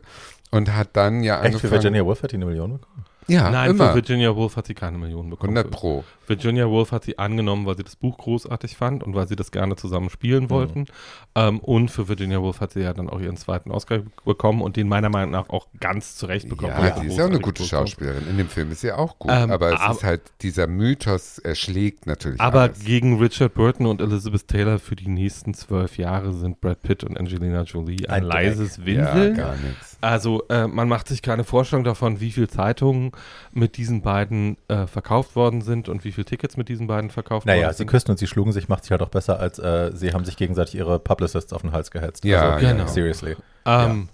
Und 0.52 0.76
hat 0.76 0.90
dann 0.94 1.24
ja 1.24 1.36
Echt, 1.36 1.42
für 1.42 1.48
angefangen. 1.48 1.72
Virginia 1.72 2.06
Woolf 2.06 2.24
hat 2.24 2.32
die 2.34 2.36
eine 2.36 2.46
Million 2.46 2.74
bekommen? 2.74 3.06
Ja, 3.32 3.50
Nein, 3.50 3.72
immer. 3.72 3.90
für 3.90 3.96
Virginia 3.96 4.36
Woolf 4.36 4.56
hat 4.58 4.68
sie 4.68 4.74
keine 4.74 4.98
Millionen 4.98 5.30
bekommen. 5.30 5.56
100 5.58 5.72
Pro. 5.72 6.04
Virginia 6.28 6.68
Woolf 6.70 6.92
hat 6.92 7.04
sie 7.04 7.18
angenommen, 7.20 7.66
weil 7.66 7.76
sie 7.78 7.84
das 7.84 7.96
Buch 7.96 8.18
großartig 8.18 8.78
fand 8.78 9.04
und 9.04 9.16
weil 9.16 9.28
sie 9.28 9.36
das 9.36 9.52
gerne 9.52 9.76
zusammen 9.76 10.06
Mhm. 10.06 10.10
spielen 10.12 10.50
wollten. 10.50 10.86
Ähm, 11.36 11.60
und 11.60 11.90
für 11.92 12.08
Virginia 12.08 12.42
Woolf 12.42 12.62
hat 12.62 12.72
sie 12.72 12.82
ja 12.82 12.94
dann 12.94 13.10
auch 13.10 13.20
ihren 13.20 13.38
zweiten 13.38 13.72
Oscar 13.72 14.00
bekommen 14.26 14.62
und 14.62 14.76
den 14.76 14.88
meiner 14.88 15.10
Meinung 15.10 15.32
nach 15.32 15.50
auch 15.50 15.68
ganz 15.80 16.16
zurecht 16.16 16.48
bekommen. 16.50 16.74
Ja, 16.78 16.92
die 16.92 17.02
sie 17.02 17.08
ist 17.08 17.18
ja 17.18 17.26
auch 17.26 17.30
eine 17.30 17.40
gute 17.40 17.64
Schauspielerin. 17.64 18.28
In 18.30 18.38
dem 18.38 18.48
Film 18.50 18.72
ist 18.72 18.82
sie 18.82 18.92
auch 18.92 19.18
gut. 19.20 19.32
Ähm, 19.34 19.52
aber 19.52 19.74
es 19.74 19.80
aber- 19.80 19.94
ist 19.96 20.04
halt, 20.04 20.22
dieser 20.42 20.68
Mythos 20.68 21.38
erschlägt 21.40 22.06
natürlich 22.08 22.40
Aber 22.40 22.62
alles. 22.62 22.80
gegen 22.84 23.20
Richard 23.20 23.54
Burton 23.54 23.86
und 23.86 24.02
Elizabeth 24.02 24.48
Taylor 24.48 24.80
für 24.80 24.96
die 24.96 25.08
nächsten 25.10 25.54
zwölf 25.54 25.98
Jahre 25.98 26.34
sind 26.34 26.62
Brad 26.62 26.82
Pitt 26.82 27.04
und 27.04 27.18
Angelina 27.20 27.64
Jolie 27.64 28.08
ein, 28.08 28.22
Ein 28.22 28.24
leises 28.24 28.78
ja, 28.78 28.86
Winseln. 28.86 29.36
gar 29.38 29.56
nichts. 29.58 29.98
also 30.02 30.44
äh, 30.50 30.68
man 30.68 30.88
macht 30.88 31.08
sich 31.08 31.22
keine 31.22 31.44
Vorstellung 31.44 31.84
davon, 31.84 32.20
wie 32.20 32.32
viel 32.32 32.50
Zeitungen 32.50 33.12
mit 33.54 33.78
diesen 33.78 34.02
beiden 34.02 34.58
äh, 34.68 34.88
verkauft 34.88 35.36
worden 35.36 35.62
sind 35.62 35.90
und 35.90 36.04
wie 36.04 36.12
viele 36.12 36.26
Tickets 36.26 36.58
mit 36.58 36.70
diesen 36.70 36.88
beiden 36.88 37.10
verkauft 37.10 37.46
Naja, 37.46 37.64
worden 37.64 37.74
sie 37.74 37.78
sind. 37.80 37.88
küssten 37.88 38.12
und 38.12 38.18
sie 38.18 38.28
schlugen 38.28 38.52
sich, 38.52 38.70
macht 38.70 38.84
sich 38.84 38.92
halt 38.92 39.02
auch 39.02 39.10
besser, 39.10 39.40
als 39.40 39.60
äh, 39.60 39.92
sie 39.94 40.14
haben 40.14 40.26
sich 40.26 40.38
gegenseitig 40.38 40.76
ihre 40.76 41.00
Publicists 41.00 41.54
auf 41.54 41.62
den 41.62 41.72
Hals 41.72 41.92
gehetzt. 41.92 42.24
Ja, 42.26 42.52
also, 42.54 42.66
genau. 42.68 42.88
Seriously. 42.88 43.36
Ähm, 43.66 44.10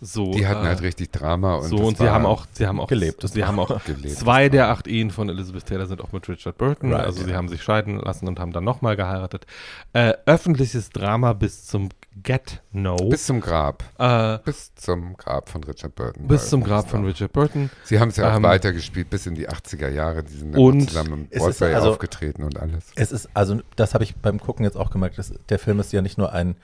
so, 0.00 0.32
Die 0.32 0.46
hatten 0.46 0.64
äh, 0.64 0.68
halt 0.68 0.80
richtig 0.82 1.12
Drama 1.12 1.56
und 1.56 1.68
so 1.68 1.76
und 1.76 1.98
sie 1.98 2.08
haben 2.08 2.24
auch, 2.24 2.46
sie 2.52 2.66
haben 2.66 2.80
auch 2.80 2.88
Gelebt, 2.88 3.22
sie 3.28 3.44
haben 3.44 3.58
auch 3.60 3.84
gelebt. 3.84 4.16
zwei 4.16 4.48
der 4.48 4.68
acht 4.68 4.86
Ehen 4.86 5.10
von 5.10 5.28
Elizabeth 5.28 5.66
Taylor 5.66 5.86
sind 5.86 6.00
auch 6.00 6.12
mit 6.12 6.26
Richard 6.28 6.56
Burton, 6.56 6.92
Right, 6.92 7.04
also 7.04 7.22
sie 7.22 7.30
ja. 7.30 7.36
haben 7.36 7.48
sich 7.48 7.62
scheiden 7.62 7.98
lassen 8.00 8.26
und 8.26 8.40
haben 8.40 8.52
dann 8.52 8.64
nochmal 8.64 8.96
geheiratet. 8.96 9.46
Äh, 9.92 10.14
öffentliches 10.26 10.90
Drama 10.90 11.34
bis 11.34 11.66
zum 11.66 11.90
Get 12.22 12.60
No, 12.72 12.96
bis 12.96 13.26
zum 13.26 13.40
Grab. 13.40 13.84
äh, 13.98 14.38
Bis 14.44 14.74
zum 14.74 15.16
Grab 15.16 15.48
von 15.48 15.62
Richard 15.64 15.94
Burton. 15.94 16.26
bis 16.26 16.48
zum 16.50 16.62
Grab 16.64 16.88
von. 16.90 17.04
Richard 17.04 17.32
Burton. 17.32 17.70
Sie 17.84 18.00
haben 18.00 18.08
es 18.08 18.16
ja 18.16 18.30
auch 18.32 18.36
Ähm, 18.36 18.42
weitergespielt 18.42 19.08
bis 19.10 19.26
in 19.26 19.34
die 19.34 19.48
80er 19.48 19.88
Jahre. 19.88 20.22
Die 20.24 20.32
sind 20.32 20.52
dann 20.54 20.80
zusammen 20.88 21.28
im 21.30 21.38
Broadway 21.38 21.74
also- 21.74 21.90
aufgetreten 21.90 22.42
und 22.42 22.58
alles. 22.58 22.84
Es 22.96 23.12
ist, 23.12 23.28
also 23.34 23.60
das 23.76 23.94
habe 23.94 24.04
ich 24.04 24.16
beim 24.16 24.40
Gucken 24.40 24.64
jetzt 24.64 24.76
auch 24.76 24.90
gemerkt, 24.90 25.18
dass 25.18 25.32
der 25.48 25.58
Film 25.58 25.78
ist 25.78 25.92
ja 25.92 26.02
nicht 26.02 26.18
nur 26.18 26.32
ein, 26.32 26.56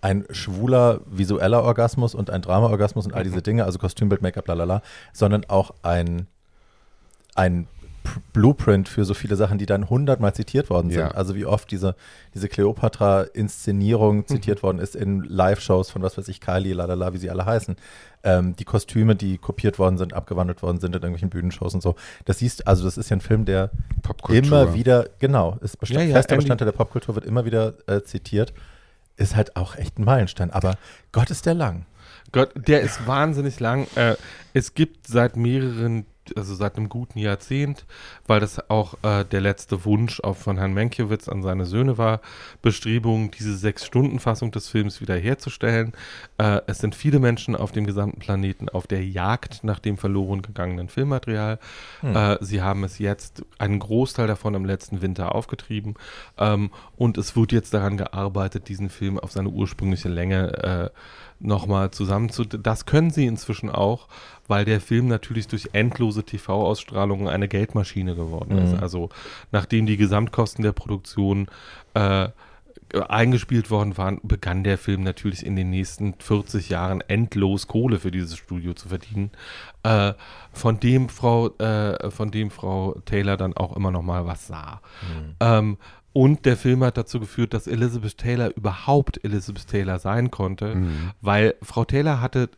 ein 0.00 0.24
schwuler 0.30 1.00
visueller 1.06 1.62
Orgasmus 1.62 2.14
und 2.14 2.30
ein 2.30 2.42
Drama-Orgasmus 2.42 3.06
und 3.06 3.14
all 3.14 3.24
diese 3.24 3.42
Dinge, 3.42 3.64
also 3.64 3.78
Kostümbild, 3.78 4.22
Make-up, 4.22 4.48
lalala, 4.48 4.82
sondern 5.12 5.44
auch 5.48 5.72
ein, 5.82 6.26
ein 7.34 7.66
Blueprint 8.32 8.88
für 8.88 9.04
so 9.04 9.14
viele 9.14 9.36
Sachen, 9.36 9.58
die 9.58 9.66
dann 9.66 9.90
hundertmal 9.90 10.34
zitiert 10.34 10.70
worden 10.70 10.90
sind. 10.90 11.00
Ja. 11.00 11.10
Also 11.10 11.34
wie 11.34 11.44
oft 11.44 11.70
diese, 11.70 11.94
diese 12.34 12.48
Cleopatra-Inszenierung 12.48 14.26
zitiert 14.26 14.62
worden 14.62 14.78
ist 14.78 14.96
in 14.96 15.22
Live-Shows 15.22 15.90
von 15.90 16.02
was 16.02 16.16
weiß 16.16 16.28
ich, 16.28 16.40
Kylie, 16.40 16.72
lalala, 16.72 17.12
wie 17.12 17.18
sie 17.18 17.30
alle 17.30 17.44
heißen. 17.44 17.76
Ähm, 18.22 18.56
die 18.56 18.64
Kostüme, 18.64 19.16
die 19.16 19.38
kopiert 19.38 19.78
worden 19.78 19.98
sind, 19.98 20.12
abgewandelt 20.14 20.62
worden 20.62 20.80
sind 20.80 20.94
in 20.94 21.02
irgendwelchen 21.02 21.30
Bühnenshows 21.30 21.74
und 21.74 21.82
so. 21.82 21.94
Das 22.24 22.38
siehst, 22.38 22.66
also 22.66 22.84
das 22.84 22.96
ist 22.96 23.10
ja 23.10 23.16
ein 23.16 23.20
Film, 23.20 23.44
der 23.44 23.70
Popkultur. 24.02 24.36
immer 24.44 24.74
wieder, 24.74 25.08
genau, 25.18 25.58
ist 25.60 25.78
bestand, 25.78 26.00
Ja, 26.00 26.06
ja, 26.06 26.14
fester 26.14 26.36
Bestandteil 26.36 26.66
der 26.66 26.72
Popkultur, 26.72 27.14
wird 27.14 27.26
immer 27.26 27.44
wieder 27.44 27.74
äh, 27.86 28.02
zitiert. 28.02 28.52
Ist 29.20 29.36
halt 29.36 29.54
auch 29.56 29.76
echt 29.76 29.98
ein 29.98 30.04
Meilenstein. 30.04 30.50
Aber 30.50 30.76
Gott 31.12 31.30
ist 31.30 31.44
der 31.44 31.54
lang. 31.54 31.84
Gott, 32.32 32.52
der 32.54 32.80
ist 32.80 33.06
wahnsinnig 33.06 33.60
lang. 33.60 33.86
Äh, 33.94 34.16
es 34.54 34.74
gibt 34.74 35.06
seit 35.06 35.36
mehreren, 35.36 36.06
also 36.36 36.54
seit 36.54 36.76
einem 36.76 36.88
guten 36.88 37.18
Jahrzehnt, 37.18 37.84
weil 38.26 38.40
das 38.40 38.70
auch 38.70 38.94
äh, 39.02 39.24
der 39.24 39.40
letzte 39.40 39.84
Wunsch 39.84 40.20
auch 40.20 40.36
von 40.36 40.58
Herrn 40.58 40.74
Menkiewicz 40.74 41.28
an 41.28 41.42
seine 41.42 41.66
Söhne 41.66 41.98
war, 41.98 42.20
Bestrebungen, 42.62 43.30
diese 43.30 43.56
Sechs-Stunden-Fassung 43.56 44.50
des 44.50 44.68
Films 44.68 45.00
wiederherzustellen. 45.00 45.92
Äh, 46.38 46.60
es 46.66 46.78
sind 46.78 46.94
viele 46.94 47.18
Menschen 47.18 47.56
auf 47.56 47.72
dem 47.72 47.86
gesamten 47.86 48.18
Planeten 48.18 48.68
auf 48.68 48.86
der 48.86 49.04
Jagd 49.04 49.64
nach 49.64 49.78
dem 49.78 49.96
verloren 49.96 50.42
gegangenen 50.42 50.88
Filmmaterial. 50.88 51.58
Äh, 52.02 52.36
sie 52.40 52.62
haben 52.62 52.84
es 52.84 52.98
jetzt, 52.98 53.44
einen 53.58 53.78
Großteil 53.78 54.26
davon 54.26 54.54
im 54.54 54.64
letzten 54.64 55.02
Winter 55.02 55.34
aufgetrieben 55.34 55.94
ähm, 56.38 56.70
und 56.96 57.18
es 57.18 57.36
wird 57.36 57.52
jetzt 57.52 57.74
daran 57.74 57.96
gearbeitet, 57.96 58.68
diesen 58.68 58.90
Film 58.90 59.18
auf 59.18 59.32
seine 59.32 59.48
ursprüngliche 59.48 60.08
Länge 60.08 60.62
äh, 60.62 60.90
nochmal 61.40 61.90
zusammen 61.90 62.30
zu. 62.30 62.44
Das 62.44 62.86
können 62.86 63.10
sie 63.10 63.26
inzwischen 63.26 63.70
auch, 63.70 64.08
weil 64.46 64.64
der 64.64 64.80
Film 64.80 65.08
natürlich 65.08 65.48
durch 65.48 65.70
endlose 65.72 66.24
TV-Ausstrahlungen 66.24 67.28
eine 67.28 67.48
Geldmaschine 67.48 68.14
geworden 68.14 68.58
ist. 68.58 68.74
Also 68.80 69.08
nachdem 69.50 69.86
die 69.86 69.96
Gesamtkosten 69.96 70.62
der 70.62 70.72
Produktion 70.72 71.48
äh, 71.94 72.28
eingespielt 73.08 73.70
worden 73.70 73.96
waren, 73.96 74.20
begann 74.22 74.64
der 74.64 74.78
Film 74.78 75.02
natürlich 75.02 75.46
in 75.46 75.56
den 75.56 75.70
nächsten 75.70 76.14
40 76.14 76.68
Jahren 76.68 77.00
endlos 77.02 77.68
Kohle 77.68 78.00
für 78.00 78.10
dieses 78.10 78.36
Studio 78.36 78.74
zu 78.74 78.88
verdienen, 78.88 79.30
äh, 79.82 80.14
von 80.52 80.80
dem 80.80 81.08
Frau, 81.08 81.48
äh, 81.58 82.10
von 82.10 82.30
dem 82.30 82.50
Frau 82.50 83.00
Taylor 83.04 83.36
dann 83.36 83.56
auch 83.56 83.76
immer 83.76 83.90
noch 83.90 84.02
mal 84.02 84.26
was 84.26 84.46
sah. 84.46 84.80
Ähm, 85.38 85.78
und 86.12 86.44
der 86.44 86.56
Film 86.56 86.82
hat 86.84 86.96
dazu 86.96 87.20
geführt, 87.20 87.54
dass 87.54 87.66
Elizabeth 87.66 88.18
Taylor 88.18 88.50
überhaupt 88.56 89.22
Elizabeth 89.24 89.66
Taylor 89.68 89.98
sein 89.98 90.30
konnte, 90.30 90.76
weil 91.20 91.54
Frau 91.62 91.84
Taylor 91.84 92.20
hatte 92.20 92.48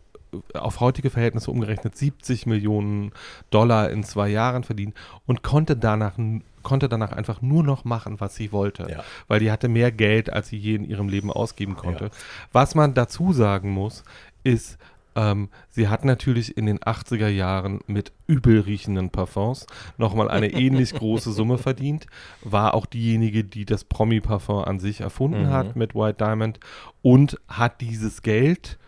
äh, 0.54 0.58
auf 0.58 0.80
heutige 0.80 1.10
Verhältnisse 1.10 1.50
umgerechnet 1.50 1.96
70 1.96 2.46
Millionen 2.46 3.12
Dollar 3.50 3.90
in 3.90 4.04
zwei 4.04 4.28
Jahren 4.28 4.64
verdient 4.64 4.94
und 5.26 5.42
konnte 5.42 5.76
danach 5.76 6.14
konnte 6.62 6.88
danach 6.88 7.10
einfach 7.10 7.42
nur 7.42 7.64
noch 7.64 7.84
machen, 7.84 8.20
was 8.20 8.36
sie 8.36 8.52
wollte, 8.52 8.86
Ja. 8.88 9.02
weil 9.26 9.40
die 9.40 9.50
hatte 9.50 9.68
mehr 9.68 9.90
Geld, 9.90 10.32
als 10.32 10.46
sie 10.48 10.56
je 10.56 10.76
in 10.76 10.84
ihrem 10.84 11.08
Leben 11.08 11.32
ausgeben 11.32 11.74
konnte. 11.76 12.10
Was 12.52 12.76
man 12.76 12.94
dazu 12.94 13.32
sagen 13.32 13.70
muss, 13.72 14.04
ist, 14.44 14.78
ähm, 15.14 15.48
sie 15.68 15.88
hat 15.88 16.04
natürlich 16.04 16.56
in 16.56 16.66
den 16.66 16.78
80er 16.78 17.28
Jahren 17.28 17.80
mit 17.86 18.12
übel 18.26 18.60
riechenden 18.60 19.10
Parfums 19.10 19.66
nochmal 19.98 20.30
eine 20.30 20.46
ähnlich 20.52 20.94
große 20.94 21.32
Summe 21.32 21.58
verdient, 21.58 22.06
war 22.42 22.74
auch 22.74 22.86
diejenige, 22.86 23.44
die 23.44 23.64
das 23.64 23.84
Promi-Parfum 23.84 24.64
an 24.64 24.80
sich 24.80 25.00
erfunden 25.00 25.50
hat 25.50 25.76
mit 25.76 25.94
White 25.94 26.24
Diamond 26.24 26.60
und 27.02 27.38
hat 27.48 27.80
dieses 27.80 28.22
Geld 28.22 28.78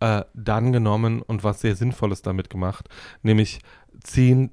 äh, 0.00 0.22
dann 0.34 0.72
genommen 0.72 1.22
und 1.22 1.44
was 1.44 1.60
sehr 1.60 1.76
Sinnvolles 1.76 2.22
damit 2.22 2.50
gemacht, 2.50 2.88
nämlich 3.22 3.60
zehn 4.00 4.50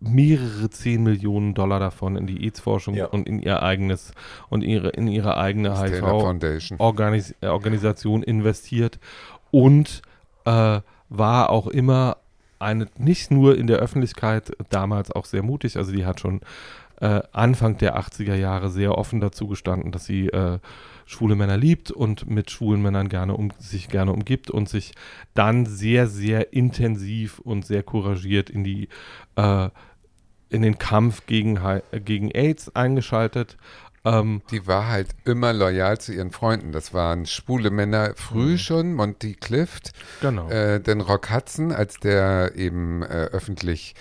mehrere 0.00 0.70
10 0.70 1.02
Millionen 1.02 1.54
Dollar 1.54 1.80
davon 1.80 2.14
in 2.16 2.28
die 2.28 2.44
AIDS-Forschung 2.44 2.94
Ja. 2.94 3.06
und 3.06 3.28
in 3.28 3.40
ihr 3.40 3.62
eigenes 3.64 4.12
und 4.48 4.62
ihre 4.62 4.90
in 4.90 5.08
ihre 5.08 5.36
eigene 5.36 5.70
Das 5.70 5.80
Taylor 5.80 6.12
HIV 6.12 6.22
Foundation. 6.22 6.78
Organis 6.78 7.34
investiert 8.22 9.00
und 9.50 10.02
äh, 10.44 10.80
war 11.08 11.50
auch 11.50 11.66
immer 11.66 12.18
eine, 12.58 12.88
nicht 12.96 13.30
nur 13.30 13.56
in 13.56 13.66
der 13.66 13.78
Öffentlichkeit 13.78 14.52
damals 14.70 15.10
auch 15.10 15.24
sehr 15.24 15.42
mutig, 15.42 15.76
also 15.76 15.92
die 15.92 16.06
hat 16.06 16.20
schon 16.20 16.40
äh, 17.00 17.20
Anfang 17.32 17.78
der 17.78 17.98
80er 17.98 18.36
Jahre 18.36 18.70
sehr 18.70 18.96
offen 18.96 19.20
dazu 19.20 19.48
gestanden, 19.48 19.90
dass 19.90 20.04
sie 20.04 20.28
äh, 20.28 20.58
schwule 21.04 21.34
Männer 21.34 21.56
liebt 21.56 21.90
und 21.90 22.30
mit 22.30 22.50
schwulen 22.50 22.80
Männern 22.80 23.08
gerne 23.08 23.36
um, 23.36 23.52
sich 23.58 23.88
gerne 23.88 24.12
umgibt 24.12 24.50
und 24.50 24.68
sich 24.68 24.92
dann 25.34 25.66
sehr, 25.66 26.06
sehr 26.06 26.52
intensiv 26.52 27.40
und 27.40 27.66
sehr 27.66 27.82
couragiert 27.82 28.50
in 28.50 28.62
die 28.62 28.88
äh, 29.36 29.68
in 30.48 30.62
den 30.62 30.78
Kampf 30.78 31.26
gegen, 31.26 31.56
äh, 31.56 31.80
gegen 32.04 32.30
AIDS 32.30 32.76
eingeschaltet. 32.76 33.56
Ähm, 34.04 34.42
Die 34.50 34.66
war 34.66 34.88
halt 34.88 35.08
immer 35.24 35.52
loyal 35.52 35.98
zu 35.98 36.12
ihren 36.12 36.30
Freunden. 36.30 36.72
Das 36.72 36.92
waren 36.92 37.26
schwule 37.26 37.70
Männer 37.70 38.14
früh 38.16 38.58
schon, 38.58 38.94
Monty 38.94 39.34
Clift, 39.34 39.92
genau. 40.20 40.48
äh, 40.48 40.80
denn 40.80 41.00
Rock 41.00 41.30
Hudson, 41.30 41.72
als 41.72 41.98
der 41.98 42.56
eben 42.56 43.02
äh, 43.02 43.28
öffentlich 43.32 43.94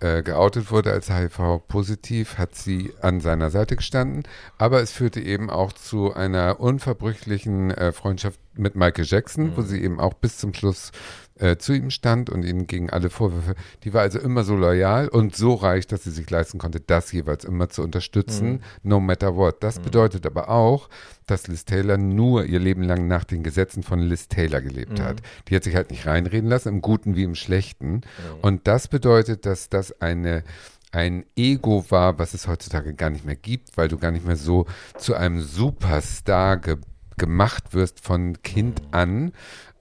äh, 0.00 0.22
geoutet 0.22 0.70
wurde 0.70 0.92
als 0.92 1.10
HIV-positiv, 1.10 2.38
hat 2.38 2.54
sie 2.54 2.92
an 3.00 3.20
seiner 3.20 3.50
Seite 3.50 3.74
gestanden. 3.74 4.22
Aber 4.56 4.80
es 4.80 4.92
führte 4.92 5.20
eben 5.20 5.50
auch 5.50 5.72
zu 5.72 6.14
einer 6.14 6.60
unverbrüchlichen 6.60 7.72
äh, 7.72 7.90
Freundschaft 7.90 8.38
mit 8.54 8.76
Michael 8.76 9.06
Jackson, 9.06 9.56
wo 9.56 9.62
sie 9.62 9.82
eben 9.82 9.98
auch 9.98 10.14
bis 10.14 10.38
zum 10.38 10.54
Schluss 10.54 10.92
äh, 11.38 11.56
zu 11.56 11.72
ihm 11.72 11.90
stand 11.90 12.30
und 12.30 12.44
ihnen 12.44 12.66
gegen 12.66 12.90
alle 12.90 13.10
Vorwürfe. 13.10 13.54
Die 13.84 13.94
war 13.94 14.02
also 14.02 14.18
immer 14.18 14.44
so 14.44 14.56
loyal 14.56 15.08
und 15.08 15.36
so 15.36 15.54
reich, 15.54 15.86
dass 15.86 16.04
sie 16.04 16.10
sich 16.10 16.28
leisten 16.30 16.58
konnte, 16.58 16.80
das 16.80 17.12
jeweils 17.12 17.44
immer 17.44 17.68
zu 17.68 17.82
unterstützen, 17.82 18.62
no 18.82 19.00
matter 19.00 19.36
what. 19.36 19.62
Das 19.62 19.80
bedeutet 19.80 20.26
aber 20.26 20.48
auch, 20.48 20.88
dass 21.26 21.46
Liz 21.46 21.64
Taylor 21.64 21.98
nur 21.98 22.44
ihr 22.44 22.58
Leben 22.58 22.82
lang 22.82 23.06
nach 23.06 23.24
den 23.24 23.42
Gesetzen 23.42 23.82
von 23.82 24.00
Liz 24.00 24.28
Taylor 24.28 24.60
gelebt 24.60 25.00
hat. 25.00 25.22
Die 25.48 25.56
hat 25.56 25.64
sich 25.64 25.74
halt 25.76 25.90
nicht 25.90 26.06
reinreden 26.06 26.48
lassen, 26.48 26.68
im 26.68 26.82
Guten 26.82 27.16
wie 27.16 27.24
im 27.24 27.34
Schlechten. 27.34 28.02
Und 28.42 28.66
das 28.66 28.88
bedeutet, 28.88 29.46
dass 29.46 29.68
das 29.68 30.00
eine 30.00 30.44
ein 30.90 31.26
Ego 31.36 31.84
war, 31.90 32.18
was 32.18 32.32
es 32.32 32.48
heutzutage 32.48 32.94
gar 32.94 33.10
nicht 33.10 33.26
mehr 33.26 33.36
gibt, 33.36 33.76
weil 33.76 33.88
du 33.88 33.98
gar 33.98 34.10
nicht 34.10 34.26
mehr 34.26 34.36
so 34.36 34.66
zu 34.96 35.14
einem 35.14 35.42
Superstar 35.42 36.56
ge 36.56 36.76
gemacht 37.18 37.74
wirst 37.74 38.00
von 38.00 38.40
Kind 38.42 38.80
an. 38.92 39.32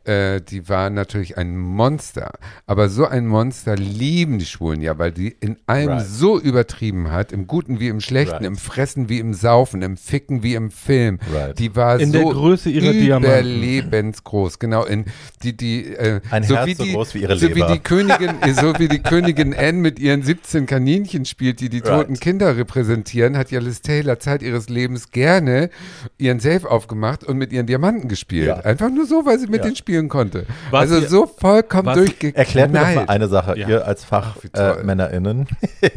Äh, 0.07 0.41
die 0.41 0.69
war 0.69 0.89
natürlich 0.89 1.37
ein 1.37 1.57
Monster. 1.57 2.33
Aber 2.65 2.89
so 2.89 3.05
ein 3.05 3.27
Monster 3.27 3.75
lieben 3.75 4.39
die 4.39 4.45
Schwulen 4.45 4.81
ja, 4.81 4.97
weil 4.97 5.11
die 5.11 5.35
in 5.39 5.57
allem 5.67 5.89
Right. 5.89 6.05
so 6.07 6.39
übertrieben 6.39 7.11
hat, 7.11 7.31
im 7.31 7.45
Guten 7.47 7.79
wie 7.79 7.87
im 7.89 7.99
Schlechten, 7.99 8.33
Right. 8.35 8.45
im 8.45 8.55
Fressen 8.57 9.09
wie 9.09 9.19
im 9.19 9.33
Saufen, 9.33 9.81
im 9.81 9.97
Ficken 9.97 10.43
wie 10.43 10.55
im 10.55 10.71
Film. 10.71 11.19
Right. 11.33 11.59
Die 11.59 11.75
war 11.75 11.99
In 11.99 12.11
so 12.11 12.19
der 12.23 12.31
Größe 12.33 12.69
ihrer 12.69 12.93
Diamanten. 12.93 13.29
überlebensgroß. 13.29 14.59
Genau, 14.59 14.85
in 14.85 15.05
die 15.43 15.55
die 15.55 15.85
äh, 15.93 16.21
Ein 16.31 16.43
so 16.43 16.55
Herz 16.55 16.67
wie 16.67 16.73
so 16.75 16.83
die, 16.83 16.93
groß 16.93 17.13
wie 17.15 17.19
ihre 17.23 17.37
so 17.37 17.49
wie 17.49 17.53
Leber. 17.53 17.73
die 17.73 17.79
Königin, 17.79 18.31
so 18.55 18.73
wie 18.79 18.87
die 18.87 18.99
Königin 18.99 19.53
Anne 19.53 19.73
mit 19.79 19.99
ihren 19.99 20.23
17 20.23 20.65
Kaninchen 20.65 21.25
spielt, 21.25 21.59
die 21.59 21.69
die 21.69 21.79
Right. 21.79 22.01
toten 22.03 22.19
Kinder 22.19 22.55
repräsentieren, 22.57 23.37
hat 23.37 23.51
ja 23.51 23.59
Liz 23.59 23.81
Taylor 23.81 24.19
Zeit 24.19 24.41
ihres 24.41 24.69
Lebens 24.69 25.11
gerne 25.11 25.69
ihren 26.17 26.39
Safe 26.39 26.69
aufgemacht 26.69 27.23
und 27.23 27.37
mit 27.37 27.51
ihren 27.53 27.65
Diamanten 27.67 28.07
gespielt. 28.09 28.47
Ja. 28.47 28.55
Einfach 28.57 28.89
nur 28.89 29.05
so, 29.05 29.25
weil 29.25 29.39
sie 29.39 29.47
mit 29.47 29.57
Ja. 29.57 29.63
denen 29.63 29.75
spielen 29.75 29.96
konnte. 30.07 30.45
Was 30.71 30.81
also 30.81 30.99
ihr- 30.99 31.09
so 31.09 31.25
vollkommen 31.25 31.93
durchgeknallt. 31.95 32.35
Erklärt 32.37 32.71
mir 32.71 32.79
doch 32.79 32.95
mal 32.95 33.05
eine 33.09 33.27
Sache, 33.27 33.57
Ja. 33.57 33.67
ihr 33.67 33.85
als. 33.87 34.03
FachmännerInnen, 34.05 35.47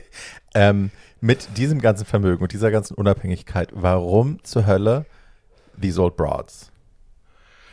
ähm, 0.55 0.91
mit 1.21 1.57
diesem 1.59 1.81
ganzen 1.81 2.07
Vermögen 2.07 2.43
und 2.43 2.53
dieser 2.53 2.71
ganzen 2.71 2.95
Unabhängigkeit, 2.95 3.69
warum 3.75 4.43
zur 4.43 4.67
Hölle 4.67 5.05
these 5.81 6.01
old 6.01 6.17
broads? 6.17 6.69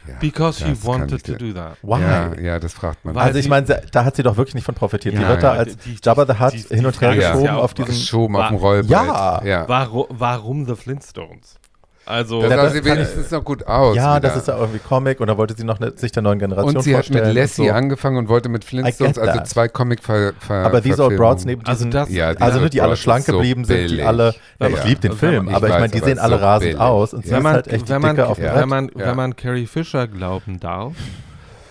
Ja, 0.08 0.14
Because 0.22 0.64
kann 0.64 0.84
wanted 0.86 1.26
to 1.26 1.34
do 1.34 1.52
that. 1.54 1.76
Why? 1.82 2.00
Ja, 2.02 2.34
ja, 2.40 2.60
das 2.60 2.72
fragt 2.74 3.04
man. 3.04 3.14
Weil 3.14 3.24
also 3.28 3.40
ich 3.40 3.46
die- 3.46 3.50
meine, 3.50 3.66
da 3.92 4.06
hat 4.06 4.16
sie 4.16 4.24
doch 4.24 4.38
wirklich 4.38 4.56
nicht 4.56 4.64
von 4.64 4.74
profitiert. 4.76 5.16
die 5.16 5.22
Ja, 5.22 5.28
wird 5.28 5.44
da 5.44 5.52
als 5.52 5.76
die- 5.78 5.96
die- 5.96 6.00
Jabba 6.02 6.26
the 6.26 6.40
Hutt 6.40 6.54
die- 6.54 6.76
hin 6.76 6.86
und 6.86 7.02
her 7.02 7.12
die 7.12 7.18
geschoben 7.18 7.50
auf 7.50 7.74
diesem... 7.74 7.90
geschoben 7.92 8.36
auf 8.38 8.48
dem 8.48 8.56
Rollbrett. 8.58 8.90
Ja. 8.90 9.42
ja. 9.44 9.68
Warum, 9.68 10.06
warum 10.10 10.66
The 10.66 10.76
Flintstones? 10.76 11.60
Also, 12.08 12.42
Das 12.42 12.52
Ja, 12.52 12.56
sah 12.58 12.70
sie 12.70 12.86
wenigstens 12.86 13.30
noch 13.32 13.44
gut 13.44 13.68
aus. 13.68 13.96
Ja, 13.96 14.16
wieder. 14.18 14.30
das 14.30 14.38
ist 14.38 14.48
ja 14.48 14.58
irgendwie 14.58 14.80
Comic 14.80 15.20
und 15.20 15.28
da 15.28 15.38
wollte 15.38 15.56
sie 15.58 15.64
noch 15.66 15.80
ne, 15.80 15.92
sich 15.96 16.12
der 16.12 16.24
neuen 16.24 16.40
Generation 16.40 16.76
Und 16.78 16.82
sie 16.84 16.96
hat 16.96 17.06
vorstellen. 17.06 17.28
mit 17.28 17.36
Lassie 17.36 17.68
so. 17.68 17.74
angefangen 17.74 18.18
und 18.18 18.30
wollte 18.30 18.48
mit 18.50 18.64
Flintstones, 18.64 19.18
also 19.20 19.42
zwei 19.44 19.68
comic 19.68 20.02
ver, 20.02 20.34
ver 20.40 20.66
Aber 20.66 20.82
These 20.82 21.04
Old 21.04 21.18
Broads 21.18 21.44
neben 21.46 21.66
Also 21.66 21.80
diesen, 21.86 21.92
das- 21.92 22.10
Ja, 22.10 22.34
These 22.34 22.44
also 22.44 22.70
die 22.70 22.82
alle 22.82 22.96
schlank 22.96 23.20
ist 23.22 23.26
so 23.28 23.34
geblieben 23.34 23.66
sind, 23.66 23.90
die 23.92 24.02
alle, 24.02 24.36
ja, 24.60 24.68
Ja. 24.70 24.78
ich 24.78 24.84
liebe 24.86 25.02
den 25.02 25.12
Ich 25.12 25.18
Film, 25.18 25.48
weiß, 25.48 25.56
aber 25.56 25.68
ich 25.68 25.74
meine, 25.74 25.90
die 25.90 26.00
sehen 26.00 26.18
alle 26.20 26.38
so 26.38 26.44
rasend 26.44 26.70
billig. 26.72 26.80
aus 26.80 27.14
und 27.14 27.26
sie 27.26 27.32
wenn 27.32 27.38
ist 27.40 27.44
man, 27.44 27.54
halt 27.54 27.68
echt 27.68 27.86
die 27.86 27.90
wenn 27.94 28.02
man, 28.02 28.16
Dicke 28.16 28.28
auf 28.28 28.38
dem 28.38 28.46
ja. 28.46 28.56
wenn 28.56 28.70
man, 28.70 28.86
Ja. 28.96 29.06
wenn 29.08 29.16
man 29.18 29.36
Carrie 29.36 29.66
Fisher 29.68 30.08
glauben 30.08 30.60
darf, 30.62 30.94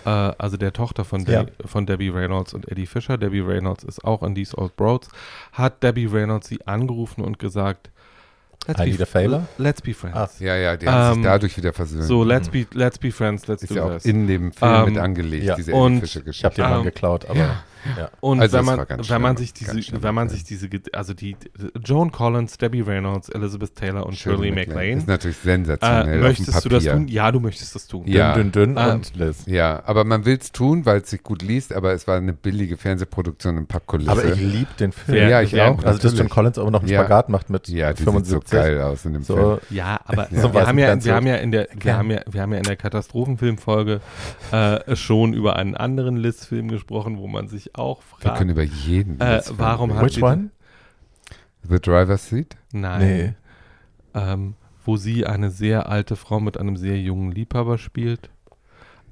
äh, 0.04 0.10
also 0.10 0.56
der 0.56 0.72
Tochter 0.72 1.04
von, 1.04 1.24
Ja. 1.24 1.44
De 1.44 1.52
von 1.66 1.86
Debbie 1.86 2.10
Reynolds 2.10 2.52
und 2.54 2.70
Eddie 2.70 2.86
Fisher, 2.86 3.16
Debbie 3.16 3.40
Reynolds 3.40 3.84
ist 3.84 4.04
auch 4.04 4.22
in 4.22 4.34
These 4.34 4.56
Old 4.58 4.76
Broads, 4.76 5.08
hat 5.52 5.82
Debbie 5.82 6.06
Reynolds 6.06 6.46
sie 6.48 6.58
angerufen 6.66 7.24
und 7.24 7.38
gesagt, 7.38 7.90
let's, 8.66 9.01
a 9.01 9.06
favor? 9.06 9.47
let's 9.59 9.80
be 9.82 9.94
friends. 9.94 10.16
Ah. 10.16 10.28
Ja, 10.38 10.56
ja, 10.56 10.76
die 10.76 10.86
haben 10.88 11.09
Ähm, 11.09 11.14
sich 11.16 11.24
dadurch 11.24 11.56
wieder 11.56 11.72
versöhnt. 11.72 12.05
So, 12.05 12.24
let's 12.24 12.48
be, 12.48 12.66
let's 12.72 12.98
be 12.98 13.10
friends, 13.10 13.47
let's 13.47 13.62
ist 13.62 13.70
do 13.70 13.76
ja 13.76 13.84
auch 13.84 13.93
this. 13.93 14.05
in 14.05 14.26
dem 14.26 14.52
Film 14.52 14.74
Ähm, 14.74 14.84
mit 14.86 14.98
angelegt, 14.98 15.44
ja. 15.44 15.55
diese 15.55 15.72
Und 15.74 16.01
Fische 16.01 16.18
Ich 16.20 16.43
habe 16.44 16.55
Geschichte. 16.55 16.62
den 16.62 16.78
Ähm, 16.78 16.84
geklaut, 16.84 17.26
aber 17.28 17.38
ja. 17.38 17.62
Ja. 17.98 18.10
Und 18.20 18.40
Also 18.40 18.58
wenn 18.58 18.64
man, 18.64 18.78
wenn 18.88 19.22
man 19.22 19.36
sich 19.36 19.52
diese, 19.52 19.74
wenn 20.02 20.14
man 20.14 20.28
Film. 20.28 20.36
sich 20.38 20.44
diese, 20.44 20.68
also 20.92 21.14
die 21.14 21.36
Joan 21.84 22.12
Collins, 22.12 22.58
Debbie 22.58 22.80
Reynolds, 22.82 23.28
Elizabeth 23.28 23.74
Taylor 23.74 24.06
und 24.06 24.16
Shirley 24.16 24.50
MacLaine, 24.50 24.98
Ist 24.98 25.08
natürlich 25.08 25.36
sensationell 25.38 26.18
äh, 26.18 26.22
möchtest 26.22 26.64
du 26.64 26.68
das 26.68 26.84
tun? 26.84 27.08
Ja, 27.08 27.30
du 27.32 27.40
möchtest 27.40 27.74
das 27.74 27.86
tun. 27.86 28.04
Ja. 28.06 28.34
Dünn, 28.34 28.52
dünn, 28.52 28.74
dünn 28.74 28.84
Ähm, 28.84 28.94
und 28.96 29.16
Liz. 29.16 29.44
Ja, 29.46 29.82
aber 29.86 30.04
man 30.04 30.24
will 30.24 30.38
es 30.40 30.52
tun, 30.52 30.86
weil 30.86 31.00
es 31.00 31.10
sich 31.10 31.22
gut 31.22 31.42
liest, 31.42 31.72
aber 31.72 31.92
es 31.92 32.06
war 32.06 32.16
eine 32.16 32.32
billige 32.32 32.76
Fernsehproduktion 32.76 33.56
in 33.58 33.66
Pappkulisse. 33.66 34.10
Aber 34.10 34.24
ich 34.24 34.36
liebe 34.40 34.70
den 34.78 34.92
Film. 34.92 35.18
Wer- 35.18 35.28
ja, 35.28 35.42
ich 35.42 35.60
auch. 35.60 35.76
also, 35.84 35.98
dass 35.98 36.02
John 36.02 36.10
natürlich. 36.12 36.30
Collins 36.32 36.58
aber 36.58 36.70
noch 36.70 36.80
einen 36.80 36.90
Ja. 36.90 37.00
Spagat 37.00 37.28
macht 37.28 37.50
mit 37.50 37.68
ja, 37.68 37.92
die 37.92 38.02
75. 38.02 38.40
sieht 38.40 38.48
so 38.48 38.56
geil 38.56 38.80
aus 38.82 39.04
in 39.04 39.12
dem 39.14 39.24
Film. 39.24 39.38
So, 39.38 39.60
Ja, 39.70 40.00
aber 40.04 40.28
Ja. 40.32 40.40
So 40.42 40.52
wir, 40.54 40.66
haben 40.66 40.78
ja, 40.78 40.86
Pencil. 40.88 41.10
wir 41.10 41.14
haben 41.16 41.26
ja 41.26 41.36
in 41.36 41.52
der, 41.52 41.68
wir 41.74 41.90
Ja. 41.92 41.98
haben 41.98 42.10
ja, 42.10 42.20
wir 42.28 42.42
haben 42.42 42.52
ja 42.52 42.58
in 42.58 42.64
der 42.64 42.76
Katastrophenfilmfolge 42.76 44.00
äh, 44.52 44.96
schon 44.96 45.32
über 45.34 45.56
einen 45.56 45.74
anderen 45.76 46.16
Liz-Film 46.16 46.68
gesprochen, 46.68 47.18
wo 47.18 47.26
man 47.26 47.48
sich 47.48 47.76
auch 47.78 48.03
Wir 48.20 48.32
können 48.35 48.51
über 48.51 48.62
jeden. 48.62 49.20
äh, 49.20 49.43
warum 49.51 49.94
hat 49.94 50.05
Which 50.05 50.23
one? 50.23 50.51
The 51.62 51.81
Driver's 51.81 52.28
Seat? 52.28 52.57
nein, 52.73 53.01
Nee. 53.01 53.35
ähm, 54.15 54.55
wo 54.85 54.97
sie 54.97 55.27
eine 55.27 55.51
sehr 55.51 55.89
alte 55.89 56.15
Frau 56.16 56.39
mit 56.40 56.59
einem 56.59 56.77
sehr 56.77 56.98
jungen 57.01 57.32
Liebhaber 57.32 57.77
spielt. 57.78 58.31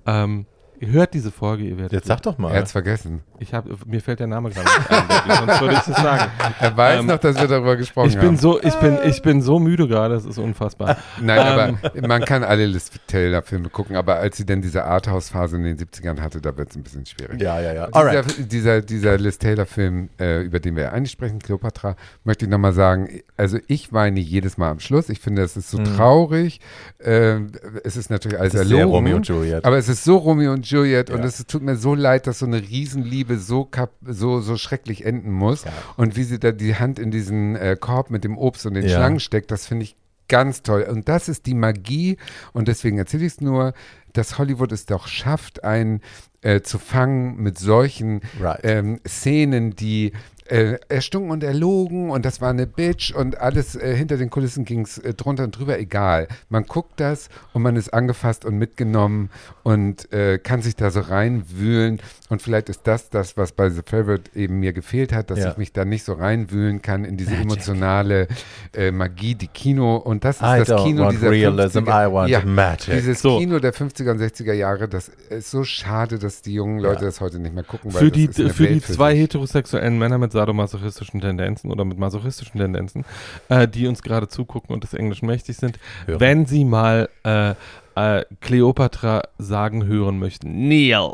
Ähm, 0.06 0.46
ihr 0.78 0.88
hört 0.88 1.14
diese 1.14 1.32
Folge, 1.32 1.64
ihr 1.64 1.76
werdet. 1.78 1.92
Jetzt 1.92 2.06
sag 2.06 2.22
doch 2.22 2.38
mal. 2.38 2.52
Er 2.52 2.60
hat's 2.60 2.72
vergessen. 2.72 3.22
Ich 3.44 3.54
hab, 3.54 3.66
mir 3.86 4.00
fällt 4.00 4.20
der 4.20 4.26
Name 4.26 4.50
gerade 4.50 4.66
nicht 4.66 4.90
ein, 4.90 5.46
sonst 5.46 5.60
würde 5.60 5.74
ich 5.74 5.78
es 5.80 5.96
sagen. 6.02 6.30
Er 6.60 6.76
weiß 6.76 7.00
Ähm, 7.00 7.06
noch, 7.06 7.18
dass 7.18 7.40
wir 7.40 7.46
darüber 7.48 7.76
gesprochen 7.76 8.08
Ich 8.08 8.16
bin 8.16 8.26
haben. 8.28 8.36
so, 8.36 8.60
ich 8.60 8.74
bin, 8.74 8.98
ich 9.04 9.22
bin 9.22 9.42
so 9.42 9.58
müde 9.60 9.86
gerade, 9.88 10.14
es 10.14 10.24
ist 10.24 10.38
unfassbar. 10.38 10.96
Nein, 11.20 11.38
Ähm. 11.38 11.78
aber 11.94 12.08
man 12.08 12.24
kann 12.24 12.42
alle 12.44 12.66
Liz 12.66 12.90
Taylor-Filme 13.06 13.68
gucken, 13.68 13.96
aber 13.96 14.16
als 14.16 14.36
sie 14.36 14.44
dann 14.46 14.62
diese 14.62 14.84
Arthouse-Phase 14.84 15.56
in 15.56 15.62
den 15.64 15.76
70ern 15.78 16.20
hatte, 16.20 16.40
da 16.40 16.56
wird 16.56 16.70
es 16.70 16.76
ein 16.76 16.82
bisschen 16.82 17.06
schwierig. 17.06 17.40
ja, 17.40 17.60
ja, 17.60 17.72
ja. 17.72 17.86
Dieser, 17.86 17.96
Alright. 17.98 18.52
dieser, 18.52 18.80
dieser 18.82 19.18
Liz 19.18 19.38
Taylor-Film, 19.38 20.08
äh, 20.18 20.42
über 20.42 20.60
den 20.60 20.76
wir 20.76 20.92
eigentlich 20.92 21.12
sprechen, 21.12 21.38
Cleopatra, 21.38 21.96
möchte 22.24 22.44
ich 22.46 22.50
nochmal 22.50 22.72
sagen, 22.72 23.20
also 23.36 23.58
ich 23.68 23.92
weine 23.92 24.20
jedes 24.20 24.58
Mal 24.58 24.70
am 24.70 24.80
Schluss. 24.80 25.08
Ich 25.08 25.20
finde, 25.20 25.42
es 25.42 25.56
ist 25.56 25.70
so 25.70 25.78
Mhm. 25.78 25.84
traurig. 25.96 26.60
Äh, 26.98 27.36
es 27.84 27.96
ist 27.96 28.10
natürlich 28.10 28.38
alles 28.38 28.52
Das 28.52 28.62
ist 28.62 28.68
sehr 28.68 28.78
erlogen. 28.78 28.94
Romeo 28.96 29.16
und 29.16 29.28
Juliet. 29.28 29.64
Aber 29.64 29.76
es 29.76 29.88
ist 29.88 30.04
so 30.04 30.16
Romeo 30.16 30.52
und 30.52 30.66
Juliet 30.70 31.10
und 31.10 31.18
Ja. 31.20 31.24
es 31.26 31.44
tut 31.46 31.62
mir 31.62 31.76
so 31.76 31.94
leid, 31.94 32.26
dass 32.26 32.38
so 32.38 32.46
eine 32.46 32.60
Riesenliebe 32.60 33.33
so, 33.38 33.64
kap 33.64 33.90
so, 34.02 34.40
so 34.40 34.56
schrecklich 34.56 35.04
enden 35.04 35.32
muss. 35.32 35.64
Ja. 35.64 35.72
Und 35.96 36.16
wie 36.16 36.22
sie 36.24 36.38
da 36.38 36.52
die 36.52 36.76
Hand 36.76 36.98
in 36.98 37.10
diesen 37.10 37.56
äh, 37.56 37.76
Korb 37.78 38.10
mit 38.10 38.24
dem 38.24 38.36
Obst 38.38 38.66
und 38.66 38.74
den 38.74 38.84
Ja. 38.84 38.90
Schlangen 38.96 39.20
steckt, 39.20 39.50
das 39.50 39.66
finde 39.66 39.84
ich 39.84 39.96
ganz 40.28 40.62
toll. 40.62 40.86
Und 40.90 41.08
das 41.08 41.28
ist 41.28 41.46
die 41.46 41.54
Magie 41.54 42.16
und 42.52 42.68
deswegen 42.68 42.98
erzähle 42.98 43.26
ich 43.26 43.34
es 43.34 43.40
nur, 43.40 43.74
dass 44.14 44.38
Hollywood 44.38 44.72
es 44.72 44.86
doch 44.86 45.06
schafft, 45.06 45.64
einen 45.64 46.00
äh, 46.40 46.60
zu 46.60 46.78
fangen 46.78 47.36
mit 47.36 47.58
solchen 47.58 48.20
Right. 48.40 48.60
ähm, 48.62 49.00
Szenen, 49.06 49.74
die 49.76 50.12
äh, 50.46 50.76
erstunken 50.88 51.30
und 51.30 51.42
erlogen 51.42 52.10
und 52.10 52.24
das 52.24 52.40
war 52.40 52.50
eine 52.50 52.66
Bitch 52.66 53.12
und 53.14 53.40
alles 53.40 53.76
äh, 53.76 53.94
hinter 53.96 54.16
den 54.18 54.28
Kulissen 54.30 54.64
ging 54.64 54.80
es 54.82 54.98
äh, 54.98 55.14
drunter 55.14 55.44
und 55.44 55.58
drüber, 55.58 55.78
egal. 55.78 56.28
Man 56.50 56.64
guckt 56.66 56.92
das 57.00 57.28
und 57.54 57.62
man 57.62 57.76
ist 57.76 57.94
angefasst 57.94 58.44
und 58.44 58.58
mitgenommen 58.58 59.30
und 59.62 60.12
äh, 60.12 60.38
kann 60.38 60.60
sich 60.60 60.76
da 60.76 60.90
so 60.90 61.00
reinwühlen 61.00 62.00
und 62.28 62.42
vielleicht 62.42 62.68
ist 62.68 62.82
das 62.84 63.08
das, 63.10 63.36
was 63.36 63.52
bei 63.52 63.70
The 63.70 63.80
Favorite 63.84 64.30
eben 64.38 64.60
mir 64.60 64.72
gefehlt 64.72 65.12
hat, 65.12 65.30
dass 65.30 65.38
Ja. 65.38 65.50
ich 65.52 65.56
mich 65.56 65.72
da 65.72 65.84
nicht 65.84 66.04
so 66.04 66.12
reinwühlen 66.12 66.82
kann 66.82 67.04
in 67.04 67.16
diese 67.16 67.30
Magic. 67.30 67.44
emotionale 67.44 68.28
äh, 68.74 68.90
Magie, 68.90 69.34
die 69.34 69.48
Kino 69.48 69.96
und 69.96 70.24
das 70.24 70.36
ist 70.36 70.42
I 70.42 70.62
das 70.64 70.82
Kino 70.84 71.10
dieser 71.10 71.30
realism, 71.30 71.78
50er, 71.78 72.08
I 72.08 72.12
want 72.12 72.30
ja, 72.30 72.44
magic. 72.44 72.94
dieses 72.94 73.22
So. 73.22 73.38
Kino 73.38 73.58
der 73.60 73.72
50er 73.72 74.10
und 74.10 74.20
60er 74.20 74.52
Jahre, 74.52 74.88
das 74.88 75.08
ist 75.30 75.50
so 75.50 75.64
schade, 75.64 76.18
dass 76.18 76.42
die 76.42 76.52
jungen 76.54 76.80
Leute 76.80 77.00
Ja. 77.00 77.06
das 77.06 77.20
heute 77.22 77.38
nicht 77.38 77.54
mehr 77.54 77.64
gucken, 77.64 77.92
weil 77.94 78.00
Für 78.00 78.10
das 78.10 78.34
die, 78.36 78.48
für 78.50 78.66
die 78.66 78.80
zwei 78.82 79.14
heterosexuellen 79.16 79.98
Männer 79.98 80.18
mit 80.18 80.33
sadomasochistischen 80.34 81.22
Tendenzen 81.22 81.70
oder 81.72 81.86
mit 81.86 81.98
masochistischen 81.98 82.60
Tendenzen, 82.60 83.06
äh, 83.48 83.66
die 83.66 83.86
uns 83.86 84.02
gerade 84.02 84.28
zugucken 84.28 84.74
und 84.74 84.84
des 84.84 84.92
Englischen 84.92 85.26
mächtig 85.26 85.56
sind, 85.56 85.78
Hören. 86.06 86.20
wenn 86.20 86.46
sie 86.46 86.66
mal 86.66 87.08
äh, 87.24 87.54
äh, 87.96 88.24
Cleopatra 88.42 89.22
sagen 89.38 89.86
hören 89.86 90.18
möchten, 90.18 90.68
Neil. 90.68 91.12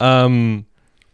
Ähm, 0.00 0.64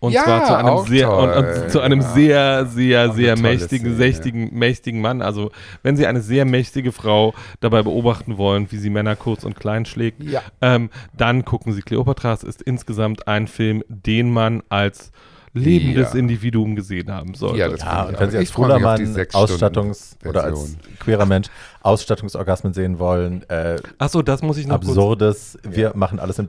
und 0.00 0.12
Ja, 0.12 0.22
zwar 0.24 0.44
zu 0.44 0.54
einem 0.58 0.78
sehr 0.86 1.10
und, 1.10 1.32
toll. 1.32 1.62
und 1.64 1.70
zu 1.70 1.80
einem 1.80 2.00
Ja. 2.02 2.12
sehr, 2.12 2.66
sehr, 2.66 3.08
Auch 3.10 3.14
sehr 3.14 3.38
mächtigen, 3.38 3.96
mächtigen, 3.96 4.50
mächtigen 4.52 5.00
Mann. 5.00 5.22
Also 5.22 5.50
wenn 5.82 5.96
Sie 5.96 6.06
eine 6.06 6.20
sehr 6.20 6.44
mächtige 6.44 6.92
Frau 6.92 7.32
dabei 7.60 7.82
beobachten 7.82 8.36
wollen, 8.36 8.70
wie 8.70 8.76
sie 8.76 8.90
Männer 8.90 9.16
kurz 9.16 9.44
und 9.44 9.56
klein 9.56 9.86
schlägt, 9.86 10.22
Ja. 10.22 10.42
ähm, 10.60 10.90
dann 11.16 11.46
gucken 11.46 11.72
Sie 11.72 11.80
Cleopatra. 11.80 12.34
Es 12.34 12.42
ist 12.44 12.60
insgesamt 12.60 13.26
ein 13.28 13.46
Film, 13.48 13.82
den 13.88 14.30
man 14.30 14.62
als 14.68 15.10
lebendes 15.54 16.12
Ja. 16.12 16.18
Individuum 16.18 16.74
gesehen 16.76 17.10
haben 17.10 17.34
sollte. 17.34 17.58
Ja, 17.58 17.68
das 17.68 17.80
Ja, 17.80 18.02
und 18.04 18.20
wenn 18.20 18.30
Sie 18.30 18.36
als 18.38 18.48
Ich 18.48 18.52
freu 18.54 18.66
mich 18.66 18.74
auf 18.74 18.80
schwuler 18.80 18.96
die 18.96 19.04
Mann 19.04 19.14
sechs 19.14 19.34
Ausstattungs- 19.34 20.16
oder 20.26 20.44
als 20.44 20.76
queerer 20.98 21.26
Mensch 21.26 21.46
Ausstattungsorgasmen 21.82 22.74
sehen 22.74 22.98
wollen, 22.98 23.48
äh, 23.48 23.76
Achso, 23.98 24.22
das 24.22 24.42
muss 24.42 24.56
ich 24.58 24.66
noch 24.66 24.76
kurz. 24.80 24.88
absurdes, 24.90 25.58
wir 25.62 25.92
machen 25.94 26.18
alles 26.18 26.38
in 26.38 26.46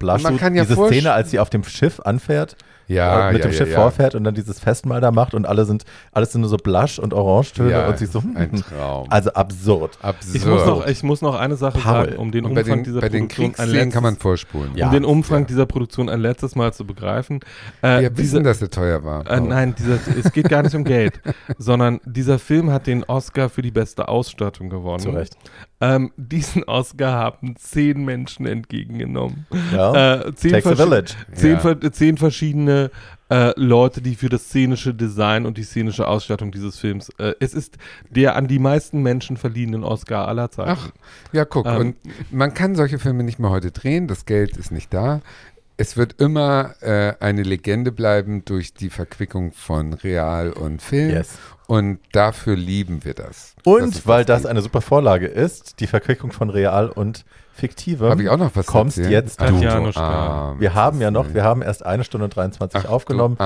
ja 0.56 0.64
Diese 0.64 0.76
Szene, 0.88 1.11
als 1.14 1.32
sie 1.32 1.40
auf 1.40 1.49
dem 1.49 1.64
Schiff 1.64 1.99
anfährt, 1.99 2.56
Ja, 2.87 3.29
äh, 3.29 3.33
mit 3.33 3.41
ja, 3.43 3.49
dem 3.49 3.53
Schiff 3.53 3.69
ja. 3.69 3.75
vorfährt 3.79 4.15
und 4.15 4.23
dann 4.23 4.35
dieses 4.35 4.59
Festmahl 4.59 5.01
da 5.01 5.11
macht 5.11 5.33
und 5.33 5.45
alle 5.45 5.65
sind, 5.65 5.83
alles 6.11 6.31
sind 6.31 6.41
nur 6.41 6.49
so 6.49 6.57
Blush 6.57 6.99
und 6.99 7.13
Orangetöne 7.13 7.71
Ja, 7.71 7.87
und 7.87 7.97
sie 7.97 8.05
so, 8.05 8.19
ein 8.19 8.51
hm, 8.51 8.63
Traum. 8.63 9.07
also 9.09 9.31
absurd. 9.33 9.97
Absurd. 10.01 10.35
Ich 10.35 10.45
muss, 10.45 10.65
noch, 10.65 10.87
ich 10.87 11.03
muss 11.03 11.21
noch 11.21 11.35
eine 11.35 11.55
Sache 11.55 11.79
Paul. 11.79 12.05
sagen, 12.05 12.17
um 12.17 12.31
den 12.31 12.45
Umfang 12.45 12.65
den, 12.65 12.83
dieser 12.83 13.01
bei 13.01 13.09
den 13.09 13.27
Produktion 13.27 13.55
ein 13.65 13.69
letztes, 13.71 13.93
kann 13.93 14.03
man 14.03 14.15
vorspulen. 14.17 14.71
Ja. 14.75 14.87
um 14.87 14.93
den 14.93 15.05
Umfang 15.05 15.41
Ja. 15.41 15.47
dieser 15.47 15.65
Produktion 15.65 16.09
ein 16.09 16.19
letztes 16.19 16.55
Mal 16.55 16.73
zu 16.73 16.85
begreifen. 16.85 17.39
Äh, 17.81 18.01
Wir 18.01 18.09
diese, 18.09 18.17
wissen, 18.33 18.43
dass 18.43 18.61
er 18.61 18.69
teuer 18.69 19.03
war. 19.03 19.29
Äh, 19.29 19.39
nein, 19.41 19.75
dieser, 19.77 19.99
es 20.17 20.31
geht 20.31 20.49
gar 20.49 20.63
nicht 20.63 20.75
um 20.75 20.83
Geld, 20.83 21.19
sondern 21.57 21.99
dieser 22.05 22.39
Film 22.39 22.71
hat 22.71 22.87
den 22.87 23.03
Oscar 23.03 23.49
für 23.49 23.61
die 23.61 23.71
beste 23.71 24.07
Ausstattung 24.07 24.69
gewonnen. 24.69 24.99
Zu 24.99 25.09
Recht. 25.09 25.35
Ähm, 25.81 26.11
diesen 26.15 26.64
Oscar 26.64 27.14
haben 27.14 27.56
zehn 27.57 28.06
Menschen 28.06 28.45
entgegengenommen. 28.45 29.45
Ja. 29.73 30.22
Äh, 30.27 30.34
zehn, 30.35 30.61
village. 30.61 31.14
zehn, 31.34 31.52
Ja. 31.53 31.60
ver- 31.60 31.91
zehn 31.91 32.18
verschiedene 32.18 32.91
äh, 33.30 33.52
Leute, 33.60 34.02
die 34.02 34.15
für 34.15 34.30
das 34.30 34.45
szenische 34.45 34.93
Design 34.93 35.45
und 35.45 35.57
die 35.57 35.64
szenische 35.64 36.07
Ausstattung 36.07 36.52
dieses 36.52 36.80
Films. 36.80 37.10
Äh, 37.18 37.34
es 37.39 37.53
ist 37.53 37.77
der 38.10 38.35
an 38.35 38.47
die 38.47 38.60
meisten 38.60 39.02
Menschen 39.02 39.35
verliehenen 39.35 39.84
Oscar 39.84 40.27
aller 40.27 40.49
Zeiten. 40.49 40.72
Ach, 40.72 40.91
ja, 41.34 41.43
guck. 41.43 41.65
Ähm. 41.65 41.77
und 41.77 41.95
man 42.31 42.53
kann 42.53 42.76
solche 42.76 42.97
Filme 42.99 43.23
nicht 43.23 43.39
mehr 43.39 43.49
heute 43.49 43.72
drehen. 43.72 44.07
Das 44.07 44.26
Geld 44.26 44.56
ist 44.57 44.72
nicht 44.72 44.93
da. 44.93 45.22
Es 45.77 45.97
wird 45.97 46.22
immer 46.22 46.76
äh, 46.81 47.15
eine 47.19 47.43
Legende 47.43 47.91
bleiben 47.91 48.45
durch 48.45 48.73
die 48.73 48.89
Verquickung 48.89 49.52
von 49.52 49.93
Real 49.93 50.53
und 50.53 50.81
Film. 50.81 51.10
Yes. 51.10 51.38
Und 51.67 51.99
dafür 52.11 52.55
lieben 52.55 53.03
wir 53.05 53.13
das. 53.13 53.55
Und 53.63 53.95
das 53.95 54.07
weil 54.07 54.23
das 54.25 54.45
eine 54.45 54.61
super 54.61 54.81
Vorlage 54.81 55.25
ist, 55.27 55.79
die 55.79 55.87
Verquickung 55.87 56.31
von 56.31 56.49
real 56.49 56.89
und 56.89 57.25
fiktivem, 57.53 58.09
Habe 58.09 58.23
ich 58.23 58.29
auch 58.29 58.37
noch 58.37 58.55
was 58.55 58.65
kommst 58.65 58.97
erzählen? 58.97 59.13
jetzt 59.13 59.41
du. 59.41 59.45
Du 59.45 59.67
armes 59.67 59.95
wir 60.59 60.73
haben 60.73 61.01
ja 61.01 61.09
noch, 61.09 61.33
wir 61.33 61.43
haben 61.43 61.61
erst 61.61 61.85
eine 61.85 62.03
Stunde 62.03 62.25
und 62.25 62.35
23 62.35 62.81
Ach, 62.83 62.89
aufgenommen. 62.89 63.37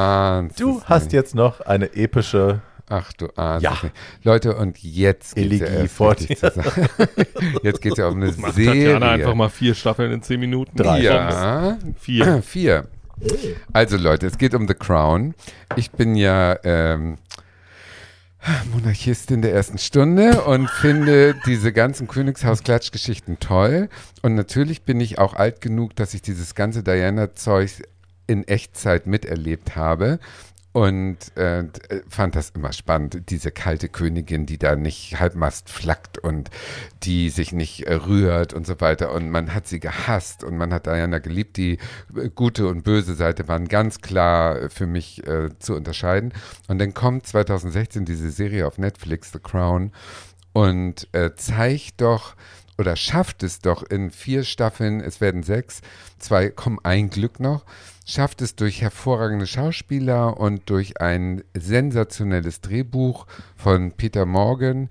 Du, 0.58 0.64
Du 0.64 0.78
es 0.80 0.90
hast 0.90 1.04
nicht. 1.06 1.14
jetzt 1.14 1.36
noch 1.36 1.62
eine 1.62 1.94
epische 1.96 2.62
Ach 2.92 3.14
du 3.14 3.28
ahnst 3.36 3.64
Ja. 3.64 3.74
es. 3.84 3.90
Leute, 4.24 4.56
und 4.56 4.80
jetzt 4.82 5.38
ja 5.38 5.44
richtig 5.44 6.40
zur 6.40 6.50
Sache. 6.50 6.90
Jetzt 7.62 7.82
geht's 7.84 7.98
ja 8.00 8.08
um 8.08 8.16
eine 8.22 8.32
Macht 8.32 8.56
Serie. 8.56 8.94
Tatjana 8.94 9.12
einfach 9.12 9.36
mal 9.36 9.50
vier 9.50 9.76
Staffeln 9.76 10.12
in 10.12 10.24
zehn 10.24 10.40
Minuten. 10.40 10.76
Drei. 10.76 11.00
Ja, 11.02 11.78
Vier. 12.00 12.42
Vier. 12.42 12.88
Also 13.74 13.96
Leute, 13.98 14.26
es 14.26 14.40
geht 14.40 14.56
um 14.56 14.68
The 14.68 14.74
Crown. 14.74 15.36
Ich 15.76 15.92
bin 15.92 16.16
ja 16.16 16.58
ähm, 16.64 17.18
Monarchistin 18.72 19.42
der 19.42 19.54
ersten 19.54 19.78
Stunde 19.78 20.44
und 20.44 20.70
finde 20.82 21.36
diese 21.46 21.74
ganzen 21.74 22.08
Königshaus-Klatschgeschichten 22.08 23.40
toll. 23.40 23.90
Und 24.22 24.36
natürlich 24.36 24.84
bin 24.84 25.00
ich 25.02 25.20
auch 25.20 25.34
alt 25.34 25.62
genug, 25.62 25.96
dass 25.96 26.14
ich 26.14 26.22
dieses 26.22 26.56
ganze 26.56 26.84
Diana-Zeug 26.84 27.84
in 28.28 28.48
Echtzeit 28.48 29.08
miterlebt 29.08 29.76
habe. 29.76 30.20
Und 30.72 31.36
äh, 31.36 31.64
fand 32.10 32.36
das 32.36 32.52
immer 32.52 32.74
spannend, 32.74 33.32
diese 33.32 33.50
kalte 33.50 33.90
Königin, 33.90 34.46
die 34.46 34.60
da 34.60 34.76
nicht 34.76 35.20
halbmast 35.20 35.68
flackt 35.68 36.20
und 36.20 36.52
die 37.02 37.32
sich 37.32 37.52
nicht 37.54 37.88
äh, 37.88 37.96
rührt 37.96 38.54
und 38.54 38.68
so 38.68 38.80
weiter. 38.80 39.12
Und 39.12 39.32
man 39.32 39.56
hat 39.56 39.68
sie 39.68 39.80
gehasst 39.80 40.44
und 40.44 40.58
man 40.58 40.72
hat 40.72 40.86
Diana 40.86 41.18
geliebt. 41.18 41.58
Die 41.58 41.80
äh, 42.16 42.30
gute 42.30 42.68
und 42.68 42.84
böse 42.84 43.16
Seite 43.16 43.48
waren 43.48 43.68
ganz 43.68 44.02
klar 44.02 44.62
äh, 44.62 44.70
für 44.70 44.86
mich 44.86 45.26
äh, 45.26 45.50
zu 45.58 45.76
unterscheiden. 45.76 46.34
Und 46.68 46.78
dann 46.78 46.94
kommt 46.94 47.26
2016 47.26 48.06
diese 48.06 48.30
Serie 48.30 48.68
auf 48.68 48.78
Netflix, 48.78 49.32
The 49.32 49.40
Crown, 49.40 49.92
und 50.54 51.08
äh, 51.14 51.32
zeigt 51.36 52.02
doch 52.02 52.36
oder 52.80 52.96
schafft 52.96 53.44
es 53.44 53.60
doch 53.60 53.84
in 53.84 54.10
vier 54.10 54.44
Staffeln, 54.44 55.02
es 55.02 55.20
werden 55.20 55.44
sechs, 55.44 55.82
zwei 56.18 56.50
kommen 56.50 56.80
ein 56.84 57.10
Glück 57.10 57.40
noch, 57.42 57.66
schafft 58.10 58.42
es 58.42 58.56
durch 58.56 58.82
hervorragende 58.82 59.46
Schauspieler 59.46 60.40
und 60.40 60.70
durch 60.70 61.00
ein 61.00 61.44
sensationelles 61.54 62.62
Drehbuch 62.62 63.28
von 63.56 63.92
Peter 63.92 64.26
Morgan 64.26 64.90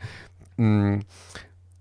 mh, 0.56 1.00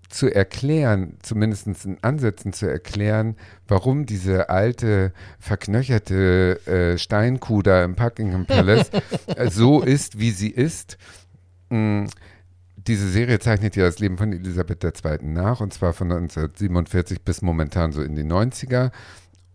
zu 0.08 0.34
erklären, 0.34 1.18
zumindest 1.22 1.66
in 1.84 1.98
Ansätzen 2.02 2.52
zu 2.52 2.66
erklären, 2.66 3.36
warum 3.68 4.04
diese 4.04 4.50
alte, 4.50 5.12
verknöcherte 5.38 6.60
äh, 6.66 6.98
Steinkuh 6.98 7.62
da 7.62 7.84
im 7.84 7.94
Buckingham 7.94 8.46
Palace 8.46 8.90
so 9.50 9.80
ist, 9.82 10.18
wie 10.18 10.32
sie 10.32 10.50
ist. 10.50 10.98
Mh, 11.70 12.08
diese 12.76 13.08
Serie 13.08 13.38
zeichnet 13.38 13.76
ja 13.76 13.84
das 13.84 13.98
Leben 13.98 14.16
von 14.16 14.32
Elisabeth 14.32 14.82
II. 14.82 15.18
nach, 15.22 15.60
und 15.60 15.74
zwar 15.74 15.92
von 15.92 16.10
1947 16.10 17.22
bis 17.22 17.42
momentan 17.42 17.92
so 17.92 18.02
in 18.02 18.16
die 18.16 18.24
90er 18.24 18.90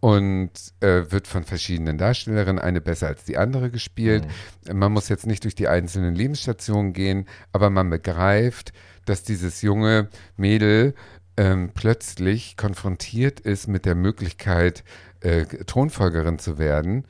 und 0.04 0.52
äh, 0.82 1.10
wird 1.12 1.28
von 1.28 1.46
verschiedenen 1.46 1.98
Darstellerinnen, 1.98 2.62
eine 2.62 2.82
besser 2.82 3.08
als 3.08 3.24
die 3.24 3.38
andere 3.38 3.72
gespielt. 3.72 4.28
Mhm. 4.68 4.78
Man 4.78 4.92
muss 4.92 5.08
jetzt 5.08 5.26
nicht 5.26 5.46
durch 5.46 5.56
die 5.56 5.70
einzelnen 5.70 6.14
Lebensstationen 6.14 6.92
gehen, 6.92 7.26
aber 7.54 7.70
man 7.70 7.90
begreift, 7.90 8.74
dass 9.06 9.24
dieses 9.24 9.62
junge 9.62 10.10
Mädel 10.36 10.94
ähm, 11.38 11.72
plötzlich 11.74 12.58
konfrontiert 12.58 13.40
ist 13.40 13.68
mit 13.70 13.86
der 13.86 13.96
Möglichkeit, 13.96 14.84
äh, 15.22 15.46
Thronfolgerin 15.46 16.38
zu 16.38 16.58
werden. 16.58 17.06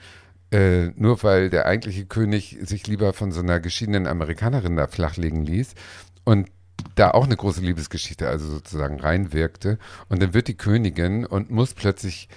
Äh, 0.51 0.89
nur 0.95 1.23
weil 1.23 1.49
der 1.49 1.65
eigentliche 1.65 2.05
König 2.05 2.59
sich 2.61 2.85
lieber 2.85 3.13
von 3.13 3.31
so 3.31 3.41
einer 3.41 3.59
geschiedenen 3.59 4.05
Amerikanerin 4.05 4.75
da 4.75 4.85
flachlegen 4.85 5.43
ließ. 5.43 5.73
Und 6.25 6.47
da 6.93 7.09
auch 7.09 7.25
eine 7.25 7.37
große 7.37 7.61
Liebesgeschichte 7.61 8.27
also 8.27 8.45
sozusagen 8.51 8.99
reinwirkte. 8.99 9.79
Und 10.09 10.21
dann 10.21 10.35
wird 10.35 10.47
die 10.47 10.57
Königin 10.57 11.25
und 11.25 11.49
muss 11.49 11.73
plötzlich 11.73 12.29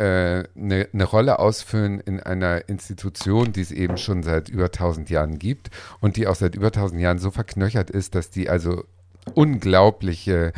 eine, 0.00 0.84
äh, 0.84 0.88
eine 0.92 1.04
Rolle 1.04 1.38
ausfüllen 1.38 2.00
in 2.00 2.20
einer 2.20 2.68
Institution, 2.68 3.52
die 3.52 3.60
es 3.60 3.70
eben 3.70 3.96
schon 3.96 4.22
seit 4.22 4.48
über 4.48 4.66
1000 4.66 5.10
Jahren 5.10 5.38
gibt 5.38 5.70
und 6.00 6.16
die 6.16 6.26
auch 6.26 6.34
seit 6.34 6.54
über 6.54 6.68
1000 6.68 7.00
Jahren 7.00 7.18
so 7.18 7.30
verknöchert 7.30 7.90
ist, 7.90 8.14
dass 8.14 8.30
die 8.30 8.48
also 8.48 8.84
unglaubliche 9.34 10.52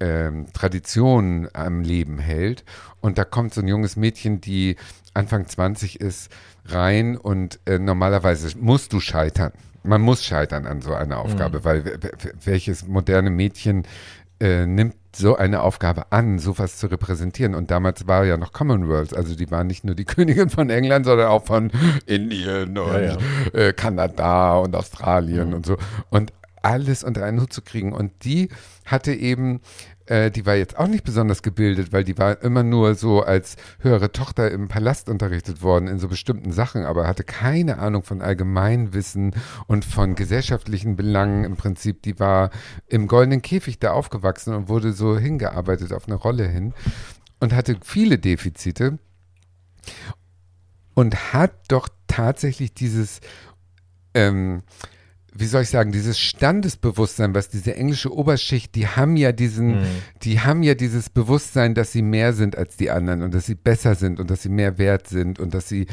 ähm, 0.00 0.46
Traditionen 0.52 1.48
am 1.52 1.82
Leben 1.82 2.18
hält. 2.18 2.64
Und 3.00 3.18
da 3.18 3.24
kommt 3.24 3.54
so 3.54 3.60
ein 3.60 3.68
junges 3.68 3.96
Mädchen, 3.96 4.40
die 4.40 4.76
Anfang 5.14 5.46
20 5.46 6.00
ist, 6.00 6.30
rein 6.66 7.16
und 7.16 7.60
äh, 7.66 7.78
normalerweise 7.78 8.56
musst 8.58 8.92
du 8.92 9.00
scheitern 9.00 9.52
man 9.84 10.00
muss 10.00 10.24
scheitern 10.24 10.66
an 10.66 10.80
so 10.80 10.94
einer 10.94 11.18
Aufgabe, 11.18 11.58
mhm. 11.58 11.64
weil 11.64 12.00
welches 12.42 12.86
moderne 12.88 13.30
Mädchen 13.30 13.86
äh, 14.40 14.66
nimmt 14.66 14.96
so 15.16 15.36
eine 15.36 15.62
Aufgabe 15.62 16.10
an, 16.10 16.38
sowas 16.38 16.78
zu 16.78 16.86
repräsentieren. 16.88 17.54
Und 17.54 17.70
damals 17.70 18.06
war 18.06 18.24
ja 18.24 18.36
noch 18.36 18.52
Commonwealth, 18.52 19.14
also 19.16 19.34
die 19.34 19.50
war 19.50 19.64
nicht 19.64 19.84
nur 19.84 19.94
die 19.94 20.04
Königin 20.06 20.50
von 20.50 20.70
England, 20.70 21.06
sondern 21.06 21.28
auch 21.28 21.44
von 21.44 21.70
Indien 22.06 22.76
und 22.78 22.92
ja, 22.92 23.00
ja. 23.00 23.18
Äh, 23.52 23.72
Kanada 23.72 24.56
und 24.56 24.74
Australien 24.74 25.48
mhm. 25.48 25.54
und 25.54 25.66
so. 25.66 25.76
Und 26.10 26.32
alles 26.62 27.04
unter 27.04 27.24
einen 27.24 27.40
Hut 27.40 27.52
zu 27.52 27.62
kriegen. 27.62 27.92
Und 27.92 28.24
die 28.24 28.48
hatte 28.86 29.12
eben 29.12 29.60
äh, 30.06 30.30
die 30.30 30.44
war 30.46 30.54
jetzt 30.54 30.76
auch 30.78 30.86
nicht 30.86 31.04
besonders 31.04 31.42
gebildet, 31.42 31.92
weil 31.92 32.04
die 32.04 32.18
war 32.18 32.42
immer 32.42 32.62
nur 32.62 32.94
so 32.94 33.22
als 33.22 33.56
höhere 33.80 34.12
Tochter 34.12 34.50
im 34.50 34.68
Palast 34.68 35.08
unterrichtet 35.08 35.62
worden 35.62 35.88
in 35.88 35.98
so 35.98 36.08
bestimmten 36.08 36.52
Sachen, 36.52 36.84
aber 36.84 37.06
hatte 37.06 37.24
keine 37.24 37.78
Ahnung 37.78 38.02
von 38.02 38.20
Allgemeinwissen 38.20 39.34
und 39.66 39.84
von 39.84 40.14
gesellschaftlichen 40.14 40.96
Belangen 40.96 41.44
im 41.44 41.56
Prinzip. 41.56 42.02
Die 42.02 42.18
war 42.20 42.50
im 42.86 43.06
goldenen 43.06 43.42
Käfig 43.42 43.78
da 43.78 43.92
aufgewachsen 43.92 44.54
und 44.54 44.68
wurde 44.68 44.92
so 44.92 45.18
hingearbeitet 45.18 45.92
auf 45.92 46.06
eine 46.06 46.16
Rolle 46.16 46.46
hin 46.46 46.74
und 47.40 47.52
hatte 47.52 47.78
viele 47.82 48.18
Defizite 48.18 48.98
und 50.94 51.32
hat 51.32 51.52
doch 51.68 51.88
tatsächlich 52.06 52.74
dieses 52.74 53.20
ähm, 54.14 54.62
wie 55.36 55.46
soll 55.46 55.62
ich 55.62 55.68
sagen, 55.68 55.90
dieses 55.90 56.18
Standesbewusstsein, 56.18 57.34
was 57.34 57.48
diese 57.48 57.74
englische 57.74 58.14
Oberschicht, 58.14 58.74
die 58.76 58.86
haben 58.86 59.16
ja 59.16 59.32
diesen, 59.32 59.80
mhm. 59.80 59.86
die 60.22 60.38
haben 60.40 60.62
ja 60.62 60.74
dieses 60.74 61.10
Bewusstsein, 61.10 61.74
dass 61.74 61.90
sie 61.90 62.02
mehr 62.02 62.32
sind 62.32 62.56
als 62.56 62.76
die 62.76 62.90
anderen 62.90 63.22
und 63.22 63.34
dass 63.34 63.46
sie 63.46 63.56
besser 63.56 63.96
sind 63.96 64.20
und 64.20 64.30
dass 64.30 64.42
sie 64.42 64.48
mehr 64.48 64.78
wert 64.78 65.08
sind 65.08 65.40
und 65.40 65.52
dass 65.52 65.68
sie 65.68 65.88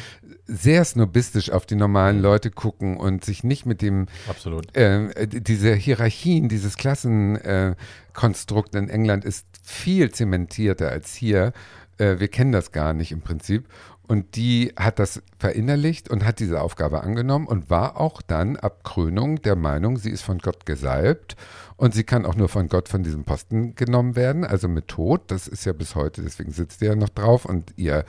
sehr 0.45 0.85
snobistisch 0.85 1.49
auf 1.49 1.65
die 1.65 1.75
normalen 1.75 2.17
mhm. 2.17 2.23
Leute 2.23 2.51
gucken 2.51 2.97
und 2.97 3.25
sich 3.25 3.43
nicht 3.43 3.65
mit 3.65 3.81
dem 3.81 4.05
Absolut. 4.27 4.75
Äh, 4.77 5.27
diese 5.27 5.73
Hierarchien, 5.73 6.47
dieses 6.47 6.77
Klassenkonstrukt 6.77 8.75
äh, 8.75 8.77
in 8.77 8.89
England 8.89 9.25
ist 9.25 9.47
viel 9.63 10.11
zementierter 10.11 10.89
als 10.89 11.15
hier. 11.15 11.53
Äh, 11.97 12.19
wir 12.19 12.27
kennen 12.27 12.51
das 12.51 12.71
gar 12.71 12.93
nicht 12.93 13.11
im 13.11 13.21
Prinzip. 13.21 13.65
Und 14.11 14.35
die 14.35 14.73
hat 14.75 14.99
das 14.99 15.21
verinnerlicht 15.39 16.09
und 16.09 16.25
hat 16.25 16.39
diese 16.39 16.59
Aufgabe 16.59 17.01
angenommen 17.01 17.47
und 17.47 17.69
war 17.69 17.97
auch 17.97 18.21
dann 18.21 18.57
ab 18.57 18.83
Krönung 18.83 19.41
der 19.41 19.55
Meinung, 19.55 19.95
sie 19.95 20.09
ist 20.09 20.23
von 20.23 20.39
Gott 20.39 20.65
gesalbt 20.65 21.37
und 21.77 21.93
sie 21.93 22.03
kann 22.03 22.25
auch 22.25 22.35
nur 22.35 22.49
von 22.49 22.67
Gott 22.67 22.89
von 22.89 23.03
diesem 23.03 23.23
Posten 23.23 23.73
genommen 23.73 24.17
werden, 24.17 24.43
also 24.43 24.67
mit 24.67 24.89
Tod. 24.89 25.21
Das 25.27 25.47
ist 25.47 25.63
ja 25.63 25.71
bis 25.71 25.95
heute, 25.95 26.23
deswegen 26.23 26.51
sitzt 26.51 26.79
sie 26.79 26.87
ja 26.87 26.95
noch 26.95 27.07
drauf 27.07 27.45
und 27.45 27.71
ihr 27.77 28.03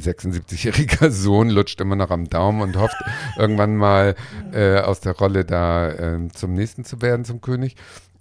76-jähriger 0.00 1.10
Sohn 1.12 1.50
lutscht 1.50 1.80
immer 1.80 1.94
noch 1.94 2.10
am 2.10 2.28
Daumen 2.28 2.60
und 2.60 2.76
hofft, 2.76 3.00
irgendwann 3.38 3.76
mal 3.76 4.16
äh, 4.52 4.80
aus 4.80 4.98
der 4.98 5.16
Rolle 5.16 5.44
da 5.44 5.88
äh, 5.88 6.28
zum 6.34 6.54
nächsten 6.54 6.84
zu 6.84 7.00
werden, 7.00 7.24
zum 7.24 7.40
König. 7.40 7.76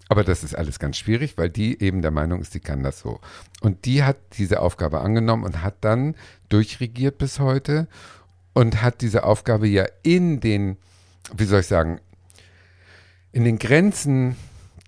Aber 0.09 0.23
das 0.23 0.43
ist 0.43 0.55
alles 0.55 0.79
ganz 0.79 0.97
schwierig, 0.97 1.37
weil 1.37 1.49
die 1.49 1.81
eben 1.81 2.01
der 2.01 2.11
Meinung 2.11 2.41
ist, 2.41 2.53
die 2.53 2.59
kann 2.59 2.83
das 2.83 2.99
so. 2.99 3.19
Und 3.61 3.85
die 3.85 4.03
hat 4.03 4.17
diese 4.37 4.61
Aufgabe 4.61 5.01
angenommen 5.01 5.43
und 5.43 5.61
hat 5.63 5.75
dann 5.81 6.15
durchregiert 6.49 7.17
bis 7.17 7.39
heute 7.39 7.87
und 8.53 8.81
hat 8.81 9.01
diese 9.01 9.23
Aufgabe 9.23 9.67
ja 9.67 9.85
in 10.03 10.39
den, 10.39 10.77
wie 11.35 11.45
soll 11.45 11.59
ich 11.59 11.67
sagen, 11.67 11.99
in 13.31 13.43
den 13.43 13.59
Grenzen 13.59 14.35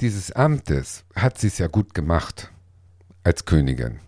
dieses 0.01 0.31
Amtes 0.31 1.03
hat 1.15 1.37
sie 1.37 1.47
es 1.47 1.57
ja 1.57 1.67
gut 1.67 1.93
gemacht 1.93 2.51
als 3.23 3.45
Königin. 3.45 3.99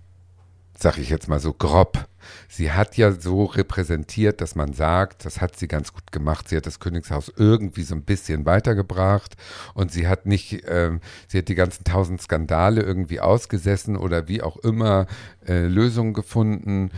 Sag 0.81 0.97
ich 0.97 1.09
jetzt 1.09 1.27
mal 1.27 1.39
so 1.39 1.53
grob 1.53 2.07
sie 2.47 2.71
hat 2.71 2.97
ja 2.97 3.11
so 3.11 3.45
repräsentiert, 3.45 4.41
dass 4.41 4.55
man 4.55 4.73
sagt, 4.73 5.25
das 5.25 5.41
hat 5.41 5.57
sie 5.57 5.67
ganz 5.67 5.93
gut 5.93 6.11
gemacht. 6.11 6.49
Sie 6.49 6.57
hat 6.57 6.65
das 6.65 6.79
Königshaus 6.79 7.31
irgendwie 7.35 7.83
so 7.83 7.95
ein 7.95 8.03
bisschen 8.03 8.45
weitergebracht 8.45 9.35
und 9.73 9.91
sie 9.91 10.07
hat 10.07 10.25
nicht, 10.25 10.63
ähm, 10.67 10.99
sie 11.27 11.39
hat 11.39 11.47
die 11.47 11.55
ganzen 11.55 11.83
tausend 11.83 12.21
Skandale 12.21 12.81
irgendwie 12.81 13.19
ausgesessen 13.19 13.95
oder 13.95 14.27
wie 14.27 14.41
auch 14.41 14.57
immer 14.57 15.07
äh, 15.47 15.65
Lösungen 15.65 16.13
gefunden. 16.13 16.91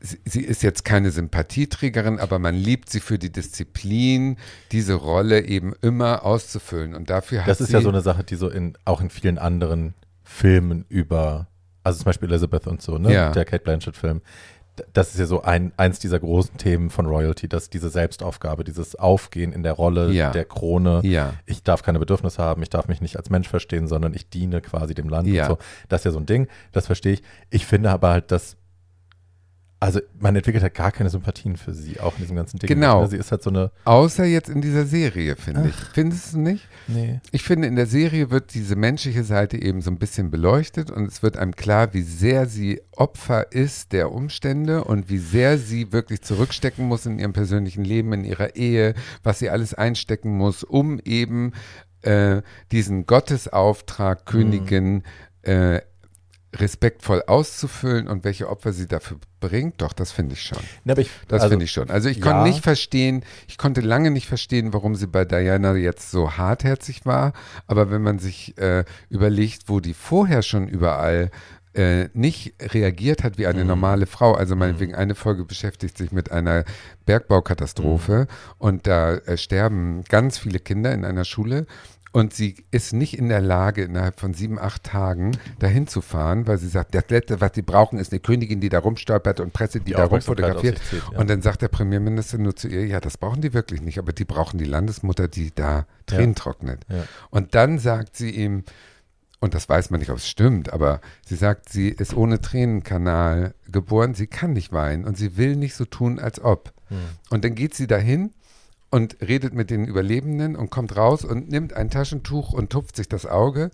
Sie, 0.00 0.18
sie 0.24 0.42
ist 0.42 0.62
jetzt 0.62 0.84
keine 0.84 1.10
Sympathieträgerin, 1.10 2.18
aber 2.18 2.38
man 2.38 2.54
liebt 2.54 2.90
sie 2.90 3.00
für 3.00 3.18
die 3.18 3.32
Disziplin, 3.32 4.36
diese 4.70 4.94
Rolle 4.94 5.44
eben 5.46 5.74
immer 5.80 6.24
auszufüllen. 6.24 6.94
Und 6.94 7.08
dafür 7.08 7.42
hat 7.42 7.48
Das 7.48 7.60
ist 7.60 7.68
sie, 7.68 7.74
ja 7.74 7.80
so 7.80 7.88
eine 7.88 8.02
Sache, 8.02 8.22
die 8.22 8.36
so 8.36 8.48
in, 8.48 8.76
auch 8.84 9.00
in 9.00 9.08
vielen 9.08 9.38
anderen 9.38 9.94
Filmen 10.22 10.84
über 10.88 11.48
also 11.84 11.98
zum 11.98 12.06
Beispiel 12.06 12.28
Elizabeth 12.28 12.66
und 12.66 12.82
so, 12.82 12.98
ne? 12.98 13.12
Ja. 13.12 13.30
Der 13.30 13.44
Kate 13.44 13.62
Blanchett-Film. 13.62 14.22
Das 14.92 15.12
ist 15.12 15.20
ja 15.20 15.26
so 15.26 15.42
ein, 15.42 15.72
eins 15.76 16.00
dieser 16.00 16.18
großen 16.18 16.56
Themen 16.56 16.90
von 16.90 17.06
Royalty, 17.06 17.48
dass 17.48 17.70
diese 17.70 17.90
Selbstaufgabe, 17.90 18.64
dieses 18.64 18.96
Aufgehen 18.96 19.52
in 19.52 19.62
der 19.62 19.74
Rolle 19.74 20.10
ja. 20.10 20.30
der 20.30 20.44
Krone. 20.44 21.00
Ja. 21.04 21.34
Ich 21.46 21.62
darf 21.62 21.84
keine 21.84 22.00
Bedürfnisse 22.00 22.42
haben, 22.42 22.60
ich 22.60 22.70
darf 22.70 22.88
mich 22.88 23.00
nicht 23.00 23.16
als 23.16 23.30
Mensch 23.30 23.48
verstehen, 23.48 23.86
sondern 23.86 24.14
ich 24.14 24.30
diene 24.30 24.60
quasi 24.60 24.94
dem 24.94 25.08
Land 25.08 25.28
ja. 25.28 25.44
und 25.44 25.50
so. 25.50 25.58
Das 25.88 26.00
ist 26.00 26.06
ja 26.06 26.10
so 26.10 26.18
ein 26.18 26.26
Ding, 26.26 26.48
das 26.72 26.86
verstehe 26.86 27.12
ich. 27.12 27.22
Ich 27.50 27.66
finde 27.66 27.90
aber 27.90 28.10
halt, 28.10 28.32
dass 28.32 28.56
Also 29.84 30.00
man 30.18 30.34
entwickelt 30.34 30.62
halt 30.62 30.72
gar 30.72 30.92
keine 30.92 31.10
Sympathien 31.10 31.58
für 31.58 31.74
sie, 31.74 32.00
auch 32.00 32.14
in 32.14 32.22
diesem 32.22 32.36
ganzen 32.36 32.58
Ding. 32.58 32.68
Genau. 32.68 33.02
Ne? 33.02 33.08
Sie 33.08 33.18
ist 33.18 33.30
halt 33.30 33.42
so 33.42 33.50
eine. 33.50 33.70
Außer 33.84 34.24
jetzt 34.24 34.48
in 34.48 34.62
dieser 34.62 34.86
Serie, 34.86 35.36
finde 35.36 35.68
ich. 35.68 35.74
Findest 35.92 36.32
du 36.32 36.38
nicht? 36.38 36.66
Nee. 36.88 37.20
Ich 37.32 37.42
finde, 37.42 37.68
in 37.68 37.76
der 37.76 37.84
Serie 37.84 38.30
wird 38.30 38.54
diese 38.54 38.76
menschliche 38.76 39.24
Seite 39.24 39.60
eben 39.60 39.82
so 39.82 39.90
ein 39.90 39.98
bisschen 39.98 40.30
beleuchtet 40.30 40.90
und 40.90 41.04
es 41.04 41.22
wird 41.22 41.36
einem 41.36 41.54
klar, 41.54 41.92
wie 41.92 42.00
sehr 42.00 42.46
sie 42.46 42.80
Opfer 42.92 43.52
ist 43.52 43.92
der 43.92 44.10
Umstände 44.10 44.84
und 44.84 45.10
wie 45.10 45.18
sehr 45.18 45.58
sie 45.58 45.92
wirklich 45.92 46.22
zurückstecken 46.22 46.88
muss 46.88 47.04
in 47.04 47.18
ihrem 47.18 47.34
persönlichen 47.34 47.84
Leben, 47.84 48.14
in 48.14 48.24
ihrer 48.24 48.56
Ehe, 48.56 48.94
was 49.22 49.38
sie 49.38 49.50
alles 49.50 49.74
einstecken 49.74 50.34
muss, 50.34 50.64
um 50.64 50.98
eben 51.04 51.52
äh, 52.00 52.40
diesen 52.72 53.04
Gottesauftrag, 53.04 54.24
Königin, 54.24 55.02
äh, 55.42 55.82
respektvoll 56.54 57.22
auszufüllen 57.26 58.08
und 58.08 58.24
welche 58.24 58.48
Opfer 58.48 58.72
sie 58.72 58.86
dafür 58.86 59.18
bringt, 59.40 59.80
doch, 59.80 59.92
das 59.92 60.12
finde 60.12 60.34
ich 60.34 60.42
schon. 60.42 60.58
Aber 60.88 61.00
ich, 61.00 61.10
Das 61.28 61.42
also, 61.42 61.52
finde 61.52 61.64
ich 61.64 61.72
schon. 61.72 61.90
Also 61.90 62.08
ich 62.08 62.18
ja. 62.18 62.22
konnte 62.22 62.48
nicht 62.48 62.62
verstehen, 62.62 63.24
ich 63.48 63.58
konnte 63.58 63.80
lange 63.80 64.10
nicht 64.10 64.26
verstehen, 64.26 64.72
warum 64.72 64.94
sie 64.94 65.06
bei 65.06 65.24
Diana 65.24 65.74
jetzt 65.74 66.10
so 66.10 66.36
hartherzig 66.36 67.04
war. 67.04 67.32
Aber 67.66 67.90
wenn 67.90 68.02
man 68.02 68.18
sich 68.18 68.56
äh, 68.58 68.84
überlegt, 69.08 69.68
wo 69.68 69.80
die 69.80 69.94
vorher 69.94 70.42
schon 70.42 70.68
überall 70.68 71.30
äh, 71.74 72.08
nicht 72.12 72.54
reagiert 72.60 73.24
hat 73.24 73.36
wie 73.36 73.46
eine 73.46 73.64
normale 73.64 74.06
Frau. 74.06 74.34
Also 74.34 74.54
meinetwegen 74.54 74.94
eine 74.94 75.14
Folge 75.16 75.44
beschäftigt 75.44 75.98
sich 75.98 76.12
mit 76.12 76.30
einer 76.30 76.64
Bergbaukatastrophe 77.04 78.28
und 78.58 78.86
da 78.86 79.14
äh, 79.14 79.36
sterben 79.36 80.04
ganz 80.08 80.38
viele 80.38 80.60
Kinder 80.60 80.92
in 80.92 81.04
einer 81.04 81.24
Schule. 81.24 81.66
Und 82.14 82.32
sie 82.32 82.54
ist 82.70 82.92
nicht 82.92 83.18
in 83.18 83.28
der 83.28 83.40
Lage, 83.40 83.82
innerhalb 83.82 84.20
von 84.20 84.34
sieben, 84.34 84.56
acht 84.56 84.84
Tagen 84.84 85.32
dahin 85.58 85.88
zu 85.88 86.00
fahren, 86.00 86.46
weil 86.46 86.58
sie 86.58 86.68
sagt, 86.68 86.94
das 86.94 87.06
Letzte, 87.08 87.40
was 87.40 87.50
sie 87.56 87.62
brauchen, 87.62 87.98
ist 87.98 88.12
eine 88.12 88.20
Königin, 88.20 88.60
die 88.60 88.68
da 88.68 88.78
rumstolpert 88.78 89.40
und 89.40 89.52
Presse, 89.52 89.80
die, 89.80 89.86
Die 89.86 89.92
da 89.94 90.04
rumfotografiert. 90.04 90.78
zieht, 90.78 91.02
ja. 91.12 91.18
Und 91.18 91.28
dann 91.28 91.42
sagt 91.42 91.62
der 91.62 91.66
Premierminister 91.66 92.38
nur 92.38 92.54
zu 92.54 92.68
ihr, 92.68 92.86
ja, 92.86 93.00
das 93.00 93.18
brauchen 93.18 93.42
die 93.42 93.52
wirklich 93.52 93.82
nicht, 93.82 93.98
aber 93.98 94.12
die 94.12 94.24
brauchen 94.24 94.58
die 94.58 94.64
Landesmutter, 94.64 95.26
die 95.26 95.52
da 95.52 95.86
Tränen 96.06 96.36
trocknet. 96.36 96.86
Ja. 96.88 97.02
Und 97.30 97.56
dann 97.56 97.80
sagt 97.80 98.16
sie 98.16 98.30
ihm, 98.30 98.62
und 99.40 99.54
das 99.54 99.68
weiß 99.68 99.90
man 99.90 99.98
nicht, 99.98 100.10
ob 100.10 100.18
es 100.18 100.28
stimmt, 100.28 100.72
aber 100.72 101.00
sie 101.26 101.34
sagt, 101.34 101.68
sie 101.68 101.88
ist 101.88 102.14
ohne 102.16 102.40
Tränenkanal 102.40 103.54
geboren, 103.66 104.14
sie 104.14 104.28
kann 104.28 104.52
nicht 104.52 104.72
weinen 104.72 105.04
und 105.04 105.18
sie 105.18 105.36
will 105.36 105.56
nicht 105.56 105.74
so 105.74 105.84
tun, 105.84 106.20
als 106.20 106.40
ob. 106.40 106.72
Und 107.30 107.44
dann 107.44 107.56
geht 107.56 107.74
sie 107.74 107.88
dahin 107.88 108.30
und 108.94 109.16
redet 109.20 109.54
mit 109.54 109.70
den 109.70 109.86
Überlebenden 109.86 110.54
und 110.54 110.70
kommt 110.70 110.96
raus 110.96 111.24
und 111.24 111.48
nimmt 111.48 111.72
ein 111.72 111.90
Taschentuch 111.90 112.52
und 112.52 112.70
tupft 112.70 112.94
sich 112.94 113.08
das 113.08 113.26
Auge 113.26 113.72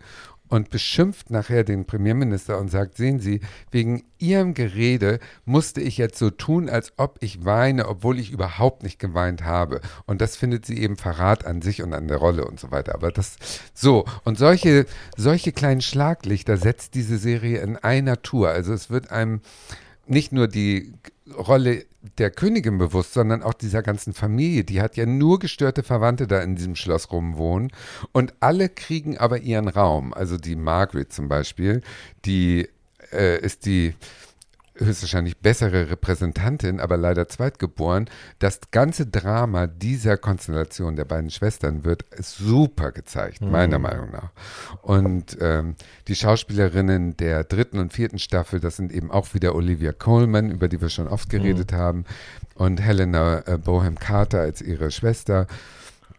und 0.48 0.70
beschimpft 0.70 1.28
nachher 1.28 1.62
den 1.62 1.84
Premierminister 1.84 2.56
und 2.56 2.70
sagt, 2.70 2.96
sehen 2.96 3.20
Sie, 3.20 3.42
wegen 3.70 4.02
Ihrem 4.16 4.54
Gerede 4.54 5.20
musste 5.44 5.82
ich 5.82 5.98
jetzt 5.98 6.18
so 6.18 6.30
tun, 6.30 6.70
als 6.70 6.94
ob 6.96 7.18
ich 7.20 7.44
weine, 7.44 7.86
obwohl 7.86 8.18
ich 8.18 8.30
überhaupt 8.30 8.82
nicht 8.82 8.98
geweint 8.98 9.44
habe. 9.44 9.82
Und 10.06 10.22
das 10.22 10.36
findet 10.36 10.64
sie 10.64 10.78
eben 10.78 10.96
Verrat 10.96 11.44
an 11.44 11.60
sich 11.60 11.82
und 11.82 11.92
an 11.92 12.08
der 12.08 12.16
Rolle 12.16 12.46
und 12.46 12.58
so 12.58 12.70
weiter. 12.70 12.94
Aber 12.94 13.12
das, 13.12 13.36
so, 13.74 14.06
und 14.24 14.38
solche, 14.38 14.86
solche 15.18 15.52
kleinen 15.52 15.82
Schlaglichter 15.82 16.56
setzt 16.56 16.94
diese 16.94 17.18
Serie 17.18 17.60
in 17.60 17.76
einer 17.76 18.22
Tour. 18.22 18.48
Also 18.48 18.72
es 18.72 18.88
wird 18.88 19.10
einem 19.10 19.42
nicht 20.06 20.32
nur 20.32 20.48
die 20.48 20.94
Rolle 21.36 21.84
der 22.18 22.30
Königin 22.30 22.78
bewusst, 22.78 23.12
sondern 23.12 23.42
auch 23.42 23.54
dieser 23.54 23.82
ganzen 23.82 24.12
Familie. 24.14 24.64
Die 24.64 24.80
hat 24.80 24.96
ja 24.96 25.06
nur 25.06 25.38
gestörte 25.38 25.82
Verwandte 25.82 26.26
da 26.26 26.40
in 26.40 26.56
diesem 26.56 26.74
Schloss 26.74 27.12
rumwohnen 27.12 27.72
und 28.12 28.34
alle 28.40 28.68
kriegen 28.68 29.18
aber 29.18 29.38
ihren 29.38 29.68
Raum. 29.68 30.14
Also 30.14 30.36
die 30.38 30.56
Margaret 30.56 31.12
zum 31.12 31.28
Beispiel, 31.28 31.82
die 32.24 32.68
äh, 33.12 33.40
ist 33.40 33.66
die 33.66 33.94
höchstwahrscheinlich 34.80 35.38
bessere 35.38 35.90
Repräsentantin, 35.90 36.80
aber 36.80 36.96
leider 36.96 37.28
zweitgeboren. 37.28 38.08
Das 38.38 38.60
ganze 38.70 39.06
Drama 39.06 39.66
dieser 39.66 40.16
Konstellation 40.16 40.96
der 40.96 41.04
beiden 41.04 41.30
Schwestern 41.30 41.84
wird 41.84 42.04
super 42.18 42.92
gezeigt, 42.92 43.42
meiner 43.42 43.78
Meinung 43.78 44.10
nach. 44.10 44.30
Und 44.82 45.36
ähm, 45.40 45.76
die 46.08 46.16
Schauspielerinnen 46.16 47.16
der 47.16 47.44
dritten 47.44 47.78
und 47.78 47.92
vierten 47.92 48.18
Staffel, 48.18 48.60
das 48.60 48.76
sind 48.76 48.92
eben 48.92 49.10
auch 49.10 49.34
wieder 49.34 49.54
Olivia 49.54 49.92
Colman, 49.92 50.50
über 50.50 50.68
die 50.68 50.80
wir 50.80 50.88
schon 50.88 51.08
oft 51.08 51.30
geredet 51.30 51.72
haben, 51.72 52.04
und 52.54 52.80
Helena 52.80 53.42
äh, 53.46 53.58
Bohem 53.58 53.98
Carter 53.98 54.40
als 54.40 54.60
ihre 54.60 54.90
Schwester. 54.90 55.46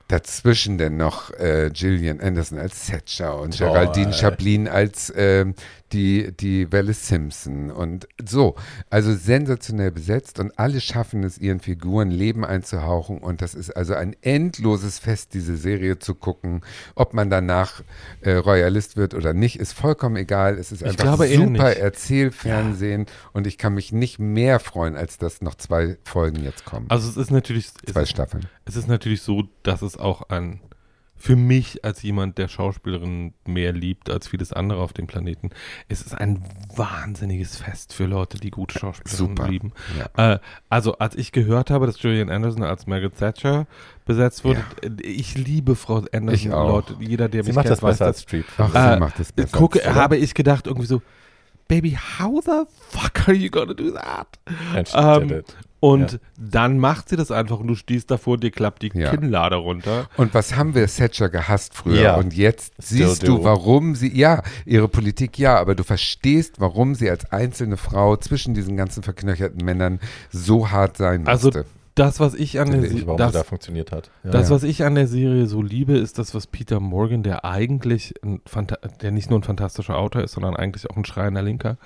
Dazwischen 0.08 0.78
denn 0.78 0.98
noch 0.98 1.32
äh, 1.40 1.70
Gillian 1.72 2.20
Anderson 2.20 2.58
als 2.60 2.88
Thatcher 2.88 3.40
und. 3.40 3.58
Geraldine 3.58 4.12
Chaplin 4.12 4.68
als 4.68 5.14
ähm, 5.16 5.56
die, 5.94 6.32
die 6.36 6.72
Welle 6.72 6.94
Simpson 6.94 7.72
und 7.72 8.08
so. 8.24 8.56
Also 8.90 9.14
sensationell 9.14 9.92
besetzt 9.92 10.40
und 10.40 10.58
alle 10.58 10.82
schaffen 10.82 11.24
es, 11.24 11.38
ihren 11.38 11.60
Figuren 11.60 12.12
Leben 12.12 12.46
einzuhauchen 12.46 13.18
und 13.20 13.42
das 13.42 13.56
ist 13.56 13.72
also 13.72 13.94
ein 13.94 14.16
endloses 14.22 15.00
Fest, 15.00 15.34
diese 15.34 15.58
Serie 15.58 16.00
zu 16.00 16.16
gucken. 16.16 16.62
Ob 16.96 17.14
man 17.14 17.30
danach 17.30 17.84
äh, 18.22 18.34
Royalist 18.34 18.98
wird 18.98 19.14
oder 19.14 19.34
nicht, 19.34 19.60
ist 19.60 19.74
vollkommen 19.74 20.16
egal. 20.16 20.58
Es 20.58 20.72
ist 20.72 20.84
einfach 20.84 21.26
eher 21.26 21.48
super. 21.48 21.76
Erzählfernsehen 21.78 23.06
und 23.34 23.48
ich 23.48 23.58
kann 23.58 23.74
mich 23.74 23.92
nicht 23.92 24.20
mehr 24.20 24.60
freuen, 24.60 24.96
als 24.96 25.18
dass 25.18 25.42
noch 25.42 25.56
zwei 25.56 25.98
Folgen 26.04 26.44
jetzt 26.44 26.66
kommen. 26.66 26.86
Also 26.90 27.10
es 27.10 27.18
ist 27.18 27.32
natürlich, 27.32 27.68
es 27.86 27.94
zwei 27.94 28.04
ist, 28.04 28.10
Staffeln. 28.10 28.48
es 28.66 28.76
ist 28.76 28.88
natürlich 28.88 29.22
so, 29.22 29.44
dass 29.64 29.82
es 29.82 29.98
auch 29.98 30.30
ein, 30.30 30.62
für 31.22 31.36
mich 31.36 31.86
als 31.86 32.02
jemand, 32.02 32.38
der 32.40 32.48
Schauspielerin 32.48 33.34
mehr 33.46 33.74
liebt 33.74 34.10
als 34.10 34.28
vieles 34.28 34.52
andere 34.52 34.82
auf 34.82 34.92
dem 34.92 35.06
Planeten, 35.06 35.52
es 35.88 36.02
ist 36.02 36.16
ein 36.16 36.44
wahnsinniges 36.76 37.58
Fest 37.58 37.94
für 37.94 38.06
Leute, 38.06 38.40
die 38.40 38.50
gute 38.50 38.80
Schauspielerinnen 38.80 39.38
Super. 39.38 39.50
lieben. 39.50 39.72
Ja. 40.18 40.34
Äh, 40.34 40.40
also 40.70 40.98
als 40.98 41.16
ich 41.16 41.32
gehört 41.32 41.70
habe, 41.70 41.86
dass 41.86 42.02
Julian 42.02 42.30
Anderson 42.32 42.64
als 42.64 42.88
Margaret 42.88 43.16
Thatcher 43.18 43.68
besetzt 44.06 44.44
wurde, 44.44 44.64
äh, 44.82 44.90
ich 45.04 45.38
liebe 45.38 45.76
Frau 45.76 46.04
Anderson. 46.12 46.52
Leute, 46.52 46.96
jeder, 47.00 47.30
der 47.30 47.44
Sie 47.44 47.50
mich 47.50 47.56
macht 47.56 47.66
kennt, 47.68 47.74
das 47.78 47.84
weiß 47.84 48.02
als 48.02 48.22
Street. 48.24 48.46
Ach, 48.58 48.74
Äh, 48.74 48.94
sie 48.96 49.00
macht 49.00 49.20
das 49.20 49.32
besser. 49.32 49.58
Gucke, 49.58 49.86
als- 49.86 49.96
habe 49.96 50.18
ich 50.18 50.34
gedacht, 50.34 50.66
irgendwie 50.68 50.88
so, 50.88 51.02
Baby, 51.68 51.98
how 52.20 52.44
the 52.44 52.64
fuck 52.90 53.30
are 53.30 53.38
you 53.38 53.50
gonna 53.50 53.74
do 53.74 53.92
that? 53.92 54.28
And 54.76 54.90
she 54.90 54.98
Ähm, 54.98 55.28
did 55.30 55.38
it. 55.38 55.56
Und 55.82 56.12
Ja. 56.14 56.18
dann 56.38 56.78
macht 56.78 57.10
sie 57.10 57.16
das 57.18 57.32
einfach 57.32 57.60
und 57.60 57.66
du 57.68 57.74
stehst 57.76 58.12
davor, 58.12 58.38
dir 58.38 58.52
klappt 58.52 58.84
die 58.84 58.92
Ja. 58.94 59.10
Kinnlade 59.10 59.56
runter. 59.56 60.08
Und 60.16 60.34
was 60.36 60.56
haben 60.56 60.76
wir 60.76 60.86
Thatcher 60.88 61.28
gehasst 61.30 61.74
früher? 61.74 62.02
Ja. 62.02 62.16
Und 62.18 62.34
jetzt 62.36 62.74
Still 62.82 63.08
siehst 63.08 63.24
do. 63.28 63.38
du, 63.40 63.44
warum 63.44 63.96
sie, 63.96 64.16
ja, 64.16 64.44
ihre 64.66 64.88
Politik 64.88 65.40
ja, 65.40 65.60
aber 65.60 65.74
du 65.74 65.84
verstehst, 65.84 66.60
warum 66.62 66.94
sie 66.94 67.10
als 67.10 67.32
einzelne 67.32 67.78
Frau 67.78 68.16
zwischen 68.16 68.54
diesen 68.54 68.78
ganzen 68.78 69.02
verknöcherten 69.02 69.66
Männern 69.66 70.00
so 70.30 70.70
hart 70.70 70.98
sein 70.98 71.28
Also 71.28 71.48
musste. 71.48 71.66
das, 71.96 72.20
was 72.20 72.36
ich 72.36 72.60
an 72.60 72.70
der 72.70 72.84
Weiß 72.84 72.92
ich, 72.92 73.00
Se- 73.00 73.08
warum 73.08 73.18
das, 73.18 73.32
sie 73.32 73.38
da 73.40 73.44
funktioniert 73.44 73.92
hat. 73.92 74.12
Ja. 74.24 74.30
das, 74.30 74.50
Ja. 74.50 74.56
was 74.56 74.62
ich 74.64 74.84
an 74.84 74.94
der 74.94 75.08
Serie 75.08 75.48
so 75.48 75.64
liebe, 75.64 75.98
ist 75.98 76.20
das, 76.20 76.36
was 76.36 76.46
Peter 76.46 76.80
Morgan, 76.80 77.24
der 77.24 77.44
eigentlich 77.44 78.14
der 79.02 79.10
nicht 79.10 79.32
nur 79.32 79.40
ein 79.40 79.44
fantastischer 79.44 79.98
Autor 79.98 80.22
ist, 80.22 80.34
sondern 80.34 80.56
eigentlich 80.56 80.88
auch 80.92 80.96
ein 80.96 81.06
schreiender 81.06 81.42
Linker, 81.42 81.78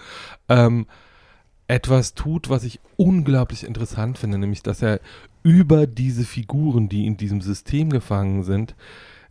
ähm, 0.49 0.85
etwas 1.67 2.13
tut, 2.13 2.49
was 2.49 2.63
ich 2.63 2.79
unglaublich 2.97 3.63
interessant 3.65 4.17
finde, 4.17 4.37
nämlich 4.37 4.61
dass 4.63 4.81
er 4.81 4.99
über 5.43 5.87
diese 5.87 6.23
Figuren, 6.23 6.89
die 6.89 7.05
in 7.05 7.17
diesem 7.17 7.41
System 7.41 7.89
gefangen 7.89 8.43
sind, 8.43 8.75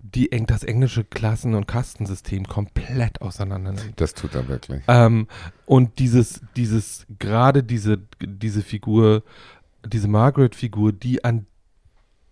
die 0.01 0.33
eng 0.33 0.47
das 0.47 0.65
englische 0.65 1.03
Klassen- 1.03 1.55
und 1.55 1.67
Kastensystem 1.67 2.45
komplett 2.47 3.23
auseinander 3.23 3.73
nimmt. 3.73 4.01
Das 4.01 4.13
tut 4.15 4.35
er 4.35 4.49
wirklich. 4.49 4.83
Ähm, 4.87 5.29
und 5.65 5.99
dieses, 5.99 6.41
dieses, 6.57 7.07
gerade 7.19 7.63
diese, 7.63 7.99
diese 8.21 8.63
Figur, 8.63 9.23
diese 9.87 10.09
Margaret-Figur, 10.09 10.93
die 10.93 11.25
an, 11.25 11.47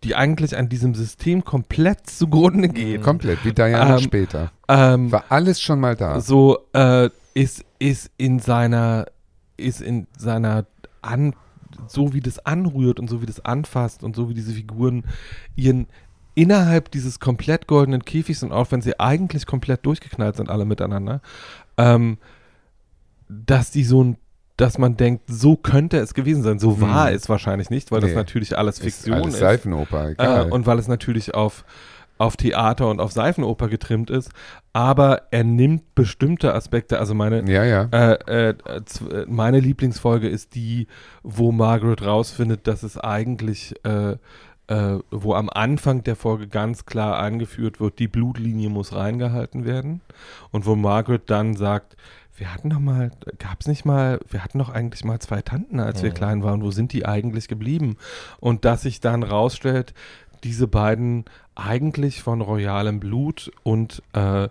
die 0.04 0.14
eigentlich 0.14 0.56
an 0.56 0.68
diesem 0.68 0.94
System 0.94 1.44
komplett 1.44 2.10
zugrunde 2.10 2.68
geht, 2.68 3.02
Komplett, 3.02 3.44
wie 3.44 3.52
Diana 3.52 3.96
Ähm, 3.96 4.02
später. 4.02 4.52
ähm, 4.68 5.10
War 5.10 5.24
alles 5.30 5.60
schon 5.60 5.80
mal 5.80 5.96
da. 5.96 6.20
so 6.20 6.58
äh, 6.74 7.08
ist, 7.34 7.64
ist 7.78 8.10
in 8.18 8.38
seiner, 8.38 9.06
ist 9.62 9.80
in 9.80 10.06
seiner 10.18 10.66
an, 11.00 11.34
so 11.88 12.12
wie 12.12 12.20
das 12.20 12.44
anrührt 12.44 13.00
und 13.00 13.08
so 13.08 13.22
wie 13.22 13.26
das 13.26 13.44
anfasst 13.44 14.02
und 14.04 14.14
so 14.16 14.28
wie 14.28 14.34
diese 14.34 14.52
Figuren 14.52 15.04
ihren 15.56 15.86
innerhalb 16.34 16.90
dieses 16.90 17.20
komplett 17.20 17.66
goldenen 17.66 18.04
Käfigs 18.04 18.42
und 18.42 18.52
auch 18.52 18.70
wenn 18.72 18.80
sie 18.82 18.98
eigentlich 18.98 19.46
komplett 19.46 19.84
durchgeknallt 19.84 20.36
sind 20.36 20.48
alle 20.48 20.64
miteinander, 20.64 21.20
ähm, 21.76 22.18
dass 23.28 23.70
die 23.70 23.84
so 23.84 24.02
ein 24.04 24.16
dass 24.58 24.76
man 24.76 24.98
denkt, 24.98 25.24
so 25.28 25.56
könnte 25.56 25.96
es 25.96 26.12
gewesen 26.12 26.42
sein. 26.42 26.58
So 26.58 26.80
war 26.80 27.08
Hm. 27.08 27.16
es 27.16 27.28
wahrscheinlich 27.28 27.70
nicht, 27.70 27.90
weil 27.90 28.00
das 28.02 28.10
Nee. 28.10 28.16
natürlich 28.16 28.56
alles 28.56 28.78
Ist 28.78 28.84
Fiktion 28.84 29.14
alles 29.16 29.34
ist. 29.34 29.40
Seifenoper. 29.40 30.12
Äh, 30.18 30.44
und 30.50 30.66
weil 30.66 30.78
es 30.78 30.88
natürlich 30.88 31.34
auf, 31.34 31.64
auf 32.18 32.36
Theater 32.36 32.88
und 32.88 33.00
auf 33.00 33.12
Seifenoper 33.12 33.68
getrimmt 33.68 34.10
ist. 34.10 34.30
Aber 34.72 35.22
er 35.30 35.44
nimmt 35.44 35.94
bestimmte 35.94 36.54
Aspekte, 36.54 36.98
also 36.98 37.14
meine, 37.14 37.50
ja, 37.50 37.64
ja. 37.64 37.88
äh, 37.92 38.50
äh, 38.50 38.54
meine 39.26 39.60
Lieblingsfolge 39.60 40.28
ist 40.28 40.54
die, 40.54 40.86
wo 41.22 41.52
Margaret 41.52 42.02
rausfindet, 42.02 42.66
dass 42.66 42.82
es 42.82 42.96
eigentlich 42.96 43.74
äh, 43.84 44.16
äh, 44.68 44.98
wo 45.10 45.34
am 45.34 45.50
Anfang 45.50 46.04
der 46.04 46.16
Folge 46.16 46.48
ganz 46.48 46.86
klar 46.86 47.18
angeführt 47.18 47.80
wird, 47.80 47.98
die 47.98 48.08
Blutlinie 48.08 48.70
muss 48.70 48.94
reingehalten 48.94 49.64
werden. 49.64 50.00
Und 50.50 50.66
wo 50.66 50.76
Margaret 50.76 51.28
dann 51.28 51.56
sagt, 51.56 51.96
wir 52.36 52.52
hatten 52.54 52.70
doch 52.70 52.78
mal, 52.78 53.10
gab 53.38 53.60
es 53.60 53.66
nicht 53.66 53.84
mal, 53.84 54.18
wir 54.30 54.42
hatten 54.42 54.58
doch 54.58 54.70
eigentlich 54.70 55.04
mal 55.04 55.18
zwei 55.18 55.42
Tanten, 55.42 55.80
als 55.80 56.02
wir 56.02 56.10
Mhm. 56.10 56.14
klein 56.14 56.42
waren. 56.42 56.62
Wo 56.62 56.70
sind 56.70 56.92
die 56.92 57.04
eigentlich 57.04 57.46
geblieben? 57.48 57.96
Und 58.40 58.64
dass 58.64 58.82
sich 58.82 59.00
dann 59.00 59.22
rausstellt, 59.22 59.92
diese 60.44 60.66
beiden 60.66 61.24
eigentlich 61.54 62.22
von 62.22 62.40
royalem 62.40 63.00
Blut 63.00 63.52
und 63.62 64.02
äh, 64.12 64.48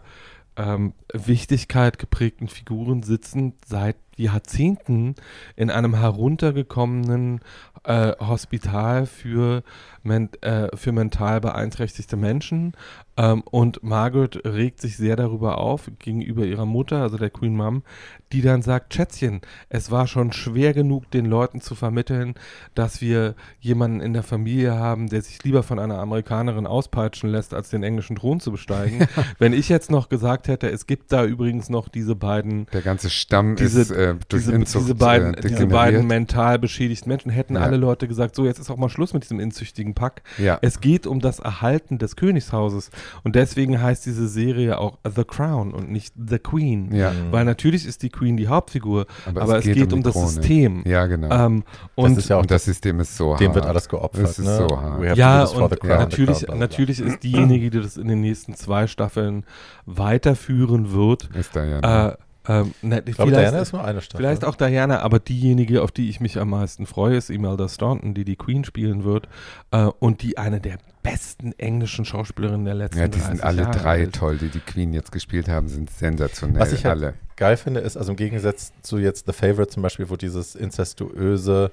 ähm, 0.58 0.94
Wichtigkeit 1.14 1.98
geprägten 1.98 2.48
Figuren 2.48 3.04
sitzen 3.04 3.54
seit 3.66 3.96
Jahrzehnten 4.18 5.16
in 5.56 5.70
einem 5.70 5.96
heruntergekommenen 5.96 7.40
äh, 7.84 8.14
Hospital 8.20 9.06
für, 9.06 9.64
für 10.04 10.92
mental 10.92 11.42
beeinträchtigte 11.42 12.18
Menschen. 12.18 12.74
Ähm, 13.18 13.42
und 13.52 13.84
Margaret 13.84 14.40
regt 14.46 14.80
sich 14.82 14.98
sehr 14.98 15.16
darüber 15.16 15.58
auf 15.58 15.92
gegenüber 16.00 16.46
ihrer 16.46 16.66
Mutter, 16.66 17.02
also 17.02 17.18
der 17.18 17.30
Queen 17.30 17.56
Mom, 17.56 17.84
die 18.32 18.42
dann 18.42 18.62
sagt, 18.62 18.94
Schätzchen, 18.94 19.42
es 19.70 19.92
war 19.92 20.08
schon 20.08 20.32
schwer 20.32 20.74
genug, 20.74 21.12
den 21.12 21.26
Leuten 21.26 21.60
zu 21.60 21.76
vermitteln, 21.76 22.36
dass 22.74 23.02
wir 23.02 23.36
jemanden 23.60 24.00
in 24.00 24.14
der 24.14 24.24
Familie 24.24 24.76
haben, 24.76 25.10
der 25.10 25.22
sich 25.22 25.44
lieber 25.44 25.62
von 25.64 25.78
einer 25.80 26.00
Amerikanerin 26.00 26.66
auspeitschen 26.66 27.30
lässt, 27.30 27.54
als 27.54 27.70
den 27.70 27.84
englischen 27.84 28.16
Thron 28.16 28.40
zu 28.40 28.52
besteigen. 28.52 29.08
Wenn 29.38 29.52
ich 29.54 29.68
jetzt 29.68 29.92
noch 29.92 30.08
gesagt 30.08 30.48
hätte, 30.48 30.70
es 30.72 30.88
gibt 30.88 31.12
da 31.12 31.26
übrigens 31.26 31.70
noch 31.70 31.90
diese 31.90 32.16
beiden 32.16 32.68
Der 32.74 32.82
ganze 32.82 33.10
Stamm 33.10 33.56
Diese- 33.58 33.82
ist 33.82 33.92
äh, 33.92 34.16
durch 34.30 34.44
diese, 34.44 34.54
Inzucht 34.54 34.86
diese, 34.86 34.96
beiden, 34.96 35.34
äh, 35.34 35.42
diese 35.42 35.68
beiden 35.68 36.08
mental 36.08 36.58
beschädigten 36.60 37.10
Menschen 37.10 37.30
hätten 37.32 37.56
Ja. 37.56 37.62
alle 37.62 37.78
Leute 37.78 38.08
gesagt, 38.08 38.36
so 38.36 38.46
jetzt 38.46 38.60
ist 38.60 38.70
auch 38.72 38.78
mal 38.78 38.90
Schluss 38.90 39.14
mit 39.14 39.24
diesem 39.24 39.40
inzüchtigen 39.42 39.91
Pack. 39.94 40.24
Ja. 40.38 40.60
Es 40.62 40.82
geht 40.82 41.08
um 41.08 41.20
das 41.20 41.40
Erhalten 41.40 41.98
des 41.98 42.16
Königshauses 42.16 42.90
und 43.24 43.36
deswegen 43.36 43.82
heißt 43.82 44.06
diese 44.06 44.28
Serie 44.28 44.78
auch 44.78 44.98
The 45.04 45.24
Crown 45.24 45.74
und 45.74 45.92
nicht 45.92 46.14
The 46.18 46.40
Queen. 46.40 46.94
ja. 46.94 47.12
Weil 47.32 47.46
natürlich 47.46 47.86
ist 47.86 48.04
die 48.04 48.10
Queen 48.10 48.38
die 48.38 48.48
Hauptfigur, 48.48 49.06
Aber 49.26 49.42
aber, 49.42 49.54
es 49.54 49.60
es 49.60 49.66
geht 49.66 49.76
geht, 49.76 49.94
um 49.94 50.00
um, 50.00 50.04
das 50.04 50.14
Krone. 50.14 50.28
System. 50.28 50.84
Ja, 50.86 51.06
genau. 51.06 51.30
Ähm, 51.46 51.64
und 51.96 52.18
ist 52.18 52.30
ja 52.30 52.38
auch 52.38 52.42
und 52.42 52.52
das 52.52 52.66
System 52.66 53.00
ist 53.00 53.16
so 53.18 53.36
Dem 53.36 53.48
hart. 53.48 53.56
wird 53.56 53.66
alles 53.66 53.88
geopfert. 53.90 54.24
Das 54.24 54.40
ist 54.40 54.46
ne? 54.46 54.68
so 54.70 54.82
hart. 54.82 55.18
Ja, 55.18 55.44
und 55.44 55.70
the 55.72 55.76
crown, 55.78 55.98
natürlich, 56.00 56.08
crown, 56.08 56.26
bla, 56.26 56.36
bla, 56.38 56.46
bla. 56.46 56.56
natürlich 56.56 57.00
ist 57.00 57.24
diejenige, 57.24 57.70
die 57.70 57.82
das 57.82 57.98
in 57.98 58.08
den 58.08 58.22
nächsten 58.22 58.56
zwei 58.56 58.88
Staffeln 58.88 59.46
weiterführen 59.86 60.94
wird. 60.94 61.30
Ist 61.36 61.56
da 61.56 61.64
ja. 61.64 62.10
Äh, 62.10 62.18
ähm, 62.48 62.74
ne, 62.82 63.04
Ich 63.06 63.16
glaube, 63.16 63.32
vielleicht- 63.32 63.50
Diana 63.52 63.60
ist 63.62 63.74
nur 63.74 63.84
eine 63.84 64.02
Staffel. 64.02 64.18
Vielleicht 64.24 64.46
auch 64.46 64.56
Diana, 64.56 65.00
aber 65.02 65.20
diejenige, 65.20 65.82
auf 65.84 65.92
die 65.92 66.10
ich 66.10 66.20
mich 66.20 66.40
am 66.40 66.50
meisten 66.50 66.86
freue, 66.86 67.16
ist 67.18 67.30
Imelda 67.30 67.68
Staunton, 67.70 68.14
die 68.14 68.26
die 68.26 68.36
Queen 68.36 68.64
spielen 68.64 69.04
wird 69.04 69.28
äh, 69.72 69.84
und 70.00 70.22
die 70.24 70.38
eine 70.38 70.60
der 70.60 70.78
besten 71.04 71.52
englischen 71.60 72.06
Schauspielerinnen 72.06 72.66
der 72.66 72.76
letzten 72.76 73.00
ja, 73.00 73.08
die 73.08 73.20
sind 73.20 73.30
30 73.42 73.44
alle 73.46 73.62
Jahre 73.64 73.78
drei 73.80 74.02
ist. 74.04 74.16
toll, 74.16 74.38
die 74.38 74.50
die 74.50 74.60
Queen 74.60 74.94
jetzt 74.94 75.12
gespielt 75.12 75.48
haben, 75.50 75.68
sind 75.68 75.90
sensationell. 75.90 76.60
Was 76.62 76.74
ich 76.74 76.86
halt 76.86 76.98
alle. 76.98 77.14
geil 77.38 77.58
finde, 77.58 77.80
ist, 77.80 77.98
also 77.98 78.12
im 78.12 78.18
Gegensatz 78.18 78.72
zu 78.82 78.98
jetzt 79.00 79.26
The 79.26 79.34
Favorite 79.34 79.70
zum 79.70 79.84
Beispiel, 79.84 80.10
wo 80.10 80.16
dieses 80.16 80.56
incestuöse, 80.56 81.72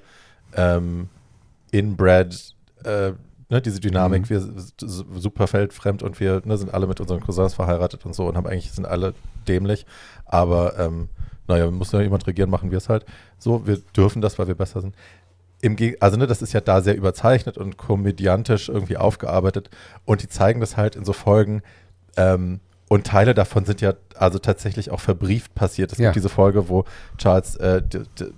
ähm, 0.55 1.09
inbred, 1.71 2.55
äh, 2.83 3.11
ne, 3.49 3.61
diese 3.61 3.79
Dynamik, 3.79 4.23
Mhm. 4.23 4.29
wir 4.29 4.37
s- 4.37 4.73
s- 4.81 5.05
super 5.17 5.47
feldfremd 5.47 6.03
und 6.03 6.19
wir 6.19 6.41
ne, 6.45 6.57
sind 6.57 6.73
alle 6.73 6.87
mit 6.87 6.99
unseren 7.01 7.19
Cousins 7.19 7.53
verheiratet 7.53 8.05
und 8.05 8.13
so 8.15 8.27
und 8.27 8.37
haben 8.37 8.47
eigentlich 8.47 8.71
sind 8.71 8.85
alle 8.85 9.13
dämlich, 9.47 9.85
aber 10.25 10.77
ähm, 10.79 11.09
naja, 11.47 11.69
muss 11.71 11.91
ja 11.91 12.01
jemand 12.01 12.27
regieren, 12.27 12.49
machen 12.51 12.69
wir 12.71 12.77
es 12.77 12.89
halt. 12.89 13.05
So, 13.39 13.65
wir 13.65 13.77
dürfen 13.95 14.21
das, 14.21 14.37
weil 14.37 14.47
wir 14.47 14.55
besser 14.55 14.81
sind. 14.81 14.93
Im 15.61 15.75
Geg 15.75 15.97
also 15.99 16.15
ne, 16.15 16.27
das 16.27 16.41
ist 16.41 16.53
ja 16.53 16.61
da 16.61 16.81
sehr 16.81 16.95
überzeichnet 16.95 17.57
und 17.57 17.75
komödiantisch 17.77 18.69
irgendwie 18.69 18.97
aufgearbeitet 18.97 19.69
und 20.05 20.21
die 20.21 20.29
zeigen 20.29 20.59
das 20.61 20.77
halt 20.77 20.95
in 20.95 21.03
so 21.03 21.11
Folgen, 21.13 21.63
ähm, 22.17 22.59
und 22.89 23.05
Teile 23.07 23.33
davon 23.33 23.63
sind 23.65 23.79
ja 23.79 23.93
also 24.15 24.37
tatsächlich 24.39 24.91
auch 24.91 24.99
verbrieft 24.99 25.55
passiert. 25.55 25.91
Es 25.93 25.97
Ja. 25.99 26.09
gibt 26.09 26.17
diese 26.17 26.27
Folge, 26.29 26.67
wo 26.67 26.83
Charles 27.17 27.55
äh, 27.55 27.81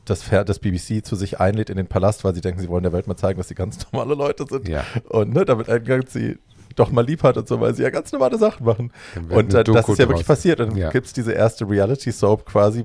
das, 0.06 0.24
Fer- 0.24 0.44
das 0.44 0.60
BBC 0.60 1.04
zu 1.04 1.16
sich 1.16 1.40
einlädt 1.40 1.70
in 1.72 1.78
den 1.78 1.88
Palast, 1.88 2.24
weil 2.24 2.36
sie 2.36 2.42
denken, 2.42 2.60
sie 2.62 2.68
wollen 2.70 2.84
der 2.84 2.92
Welt 2.94 3.08
mal 3.08 3.16
zeigen, 3.16 3.40
dass 3.40 3.48
sie 3.48 3.56
ganz 3.56 3.80
normale 3.92 4.14
Leute 4.14 4.46
sind. 4.48 4.68
Ja. 4.68 4.84
Und 5.10 5.34
ne, 5.34 5.46
damit 5.46 5.70
eingang 5.70 6.04
sie 6.08 6.38
doch 6.76 6.92
mal 6.92 7.06
lieb 7.06 7.24
hat 7.24 7.38
und 7.38 7.48
so, 7.48 7.60
weil 7.62 7.74
sie 7.76 7.84
ja 7.84 7.90
ganz 7.90 8.12
normale 8.12 8.38
Sachen 8.38 8.66
machen. 8.66 8.92
Und 9.30 9.54
äh, 9.54 9.64
das 9.64 9.88
ist 9.90 10.00
ja 10.00 10.08
wirklich 10.08 10.20
draus. 10.20 10.38
passiert. 10.38 10.60
Und 10.60 10.70
dann 10.72 10.78
Ja. 10.78 10.90
gibt 10.90 11.08
es 11.08 11.14
diese 11.14 11.32
erste 11.34 11.70
Reality-Soap 11.70 12.46
quasi, 12.46 12.84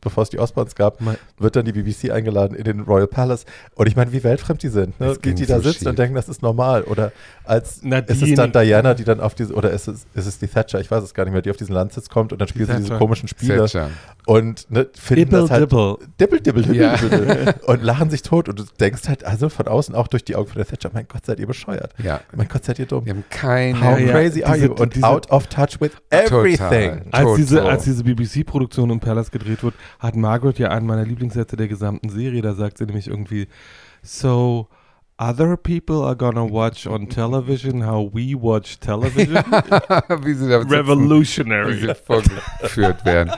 bevor 0.00 0.22
es 0.22 0.30
die 0.30 0.38
Osborns 0.38 0.74
gab, 0.74 1.00
Mein- 1.00 1.16
wird 1.38 1.56
dann 1.56 1.64
die 1.64 1.72
BBC 1.72 2.10
eingeladen 2.10 2.54
in 2.56 2.64
den 2.64 2.80
Royal 2.80 3.06
Palace. 3.06 3.44
Und 3.74 3.86
ich 3.86 3.96
meine, 3.96 4.12
wie 4.12 4.22
weltfremd 4.24 4.62
die 4.62 4.68
sind. 4.68 4.98
Ne? 5.00 5.16
Die, 5.24 5.34
die 5.34 5.46
da 5.46 5.56
so 5.56 5.62
sitzen 5.64 5.78
schief. 5.80 5.88
und 5.88 5.98
denken, 5.98 6.14
das 6.14 6.28
ist 6.28 6.42
normal. 6.42 6.82
Oder 6.82 7.12
als 7.44 7.80
Na, 7.82 7.98
ist 7.98 8.22
es 8.22 8.34
dann 8.34 8.52
Diana, 8.52 8.94
die 8.94 9.04
dann 9.04 9.20
auf 9.20 9.34
diese, 9.34 9.54
oder 9.54 9.70
ist 9.70 9.88
es, 9.88 10.06
ist 10.14 10.26
es 10.26 10.38
die 10.38 10.46
Thatcher, 10.46 10.80
ich 10.80 10.90
weiß 10.90 11.02
es 11.02 11.14
gar 11.14 11.24
nicht 11.24 11.32
mehr, 11.32 11.42
die 11.42 11.50
auf 11.50 11.56
diesen 11.56 11.74
Landsitz 11.74 12.08
kommt 12.08 12.32
und 12.32 12.40
dann 12.40 12.48
spielt 12.48 12.68
sie 12.70 12.76
diese 12.76 12.96
komischen 12.96 13.28
Spiele 13.28 13.56
Thatcher. 13.58 13.90
und 14.26 14.70
ne, 14.70 14.86
finden 14.94 15.24
Dibble, 15.24 15.40
das 15.42 15.50
halt 15.50 15.62
dibble. 15.62 15.96
Dibbel, 16.20 16.40
dibbel, 16.40 16.62
dibbel, 16.62 16.76
Ja. 16.80 16.96
dibbel, 16.96 17.54
und 17.66 17.82
lachen 17.82 18.10
sich 18.10 18.22
tot 18.22 18.48
und 18.48 18.58
du 18.58 18.64
denkst 18.78 19.08
halt, 19.08 19.24
also 19.24 19.48
von 19.48 19.66
außen 19.68 19.94
auch 19.94 20.08
durch 20.08 20.24
die 20.24 20.36
Augen 20.36 20.48
von 20.48 20.56
der 20.58 20.66
Thatcher, 20.66 20.90
mein 20.92 21.06
Gott, 21.08 21.26
seid 21.26 21.40
ihr 21.40 21.46
bescheuert. 21.46 21.92
Ja. 22.02 22.20
Mein 22.34 22.48
Gott, 22.48 22.64
seid 22.64 22.78
ihr 22.78 22.86
dumm. 22.86 23.06
Wir 23.10 23.16
haben 23.16 23.24
keine. 23.28 23.80
How 23.80 23.98
Ja, 23.98 24.12
crazy 24.12 24.44
are 24.44 24.54
diese- 24.54 24.66
you? 24.66 24.74
Und 24.74 24.94
diese- 24.94 25.06
out 25.08 25.30
of 25.32 25.48
touch 25.48 25.80
with 25.80 25.90
everything. 26.10 27.02
Als 27.10 27.34
diese, 27.34 27.56
Total. 27.56 27.70
als 27.72 27.82
diese 27.84 28.04
BBC-Produktion 28.04 28.88
im 28.90 29.00
Palace 29.00 29.32
gedreht 29.32 29.64
wird, 29.64 29.74
hat 29.98 30.14
Margaret 30.14 30.60
ja 30.60 30.68
einen 30.68 30.86
meiner 30.86 31.04
Lieblingssätze 31.04 31.56
der 31.56 31.66
gesamten 31.66 32.08
Serie. 32.08 32.40
Da 32.40 32.54
sagt 32.54 32.78
sie 32.78 32.84
nämlich 32.86 33.08
irgendwie, 33.08 33.48
so 34.02 34.68
other 35.20 35.56
people 35.56 36.02
are 36.04 36.16
gonna 36.16 36.50
watch 36.50 36.86
on 36.86 37.08
television 37.10 37.86
how 37.86 38.10
we 38.12 38.34
watch 38.34 38.78
television. 38.80 39.34
wie 40.24 40.34
sie 40.34 40.48
da 40.48 40.60
sitzen, 40.60 40.70
wie 40.70 40.74
Revolutionary. 40.74 41.76
sie 41.80 41.94
vorgeführt 41.94 43.04
werden. 43.04 43.30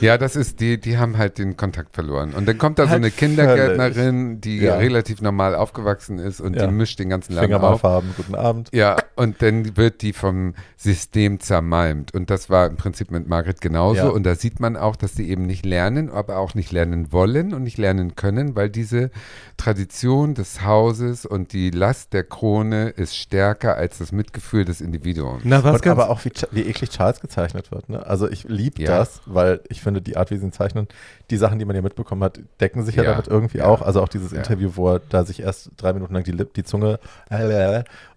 Ja, 0.00 0.18
das 0.18 0.36
ist, 0.36 0.60
die, 0.60 0.78
die 0.80 0.98
haben 0.98 1.16
halt 1.16 1.38
den 1.38 1.56
Kontakt 1.56 1.94
verloren. 1.94 2.34
Und 2.34 2.46
dann 2.46 2.58
kommt 2.58 2.78
da 2.78 2.86
so 2.86 2.94
eine 2.94 3.10
Kindergärtnerin, 3.10 4.40
die 4.40 4.58
Ja. 4.58 4.76
relativ 4.76 5.22
normal 5.22 5.54
aufgewachsen 5.54 6.18
ist 6.18 6.40
und 6.40 6.54
Ja. 6.56 6.66
die 6.66 6.72
mischt 6.72 6.98
den 6.98 7.08
ganzen 7.08 7.34
Laden 7.34 7.54
auf. 7.54 7.60
Fingermalfarben, 7.80 8.10
guten 8.16 8.34
Abend. 8.34 8.68
Ja, 8.74 8.96
und 9.16 9.40
dann 9.42 9.76
wird 9.76 10.02
die 10.02 10.12
vom 10.12 10.54
System 10.76 11.40
zermalmt. 11.40 12.12
Und 12.14 12.30
das 12.30 12.50
war 12.50 12.66
im 12.66 12.76
Prinzip 12.76 13.10
mit 13.10 13.28
Margret 13.28 13.60
genauso. 13.60 13.96
Ja. 13.96 14.08
Und 14.08 14.24
da 14.24 14.34
sieht 14.34 14.60
man 14.60 14.76
auch, 14.76 14.96
dass 14.96 15.14
sie 15.14 15.28
eben 15.30 15.46
nicht 15.46 15.64
lernen, 15.64 16.10
aber 16.10 16.36
auch 16.38 16.54
nicht 16.54 16.72
lernen 16.72 17.12
wollen 17.12 17.54
und 17.54 17.62
nicht 17.62 17.78
lernen 17.78 18.16
können, 18.16 18.56
weil 18.56 18.68
diese 18.70 19.10
Tradition 19.56 20.34
des 20.34 20.64
Hauses 20.64 21.21
und 21.26 21.52
die 21.52 21.70
Last 21.70 22.12
der 22.12 22.24
Krone 22.24 22.88
ist 22.90 23.16
stärker 23.16 23.76
als 23.76 23.98
das 23.98 24.12
Mitgefühl 24.12 24.64
des 24.64 24.80
Individuums. 24.80 25.42
Na, 25.44 25.62
was 25.64 25.80
und 25.80 25.86
aber 25.86 26.10
auch 26.10 26.24
wie, 26.24 26.32
wie 26.50 26.62
eklig 26.62 26.90
Charles 26.90 27.20
gezeichnet 27.20 27.70
wird. 27.70 27.88
Ne? 27.88 28.04
Also 28.06 28.28
ich 28.28 28.44
liebe 28.44 28.82
Ja. 28.82 28.98
das, 28.98 29.20
weil 29.26 29.60
ich 29.68 29.80
finde, 29.82 30.00
die 30.02 30.16
Art, 30.16 30.30
wie 30.30 30.36
sie 30.36 30.44
ihn 30.46 30.52
zeichnen, 30.52 30.88
die 31.30 31.36
Sachen, 31.36 31.58
die 31.58 31.64
man 31.64 31.74
ja 31.76 31.82
mitbekommen 31.82 32.22
hat, 32.22 32.40
decken 32.60 32.84
sich 32.84 32.96
ja, 32.96 33.02
Ja. 33.04 33.10
damit 33.12 33.28
irgendwie 33.28 33.58
Ja. 33.58 33.64
auch. 33.66 33.82
Also 33.82 34.02
auch 34.02 34.08
dieses 34.08 34.32
Ja. 34.32 34.38
Interview, 34.38 34.72
wo 34.74 34.90
er 34.94 35.00
da 35.08 35.24
sich 35.24 35.40
erst 35.40 35.70
drei 35.76 35.92
Minuten 35.92 36.14
lang 36.14 36.24
die, 36.24 36.32
Lip, 36.32 36.54
die 36.54 36.64
Zunge 36.64 36.98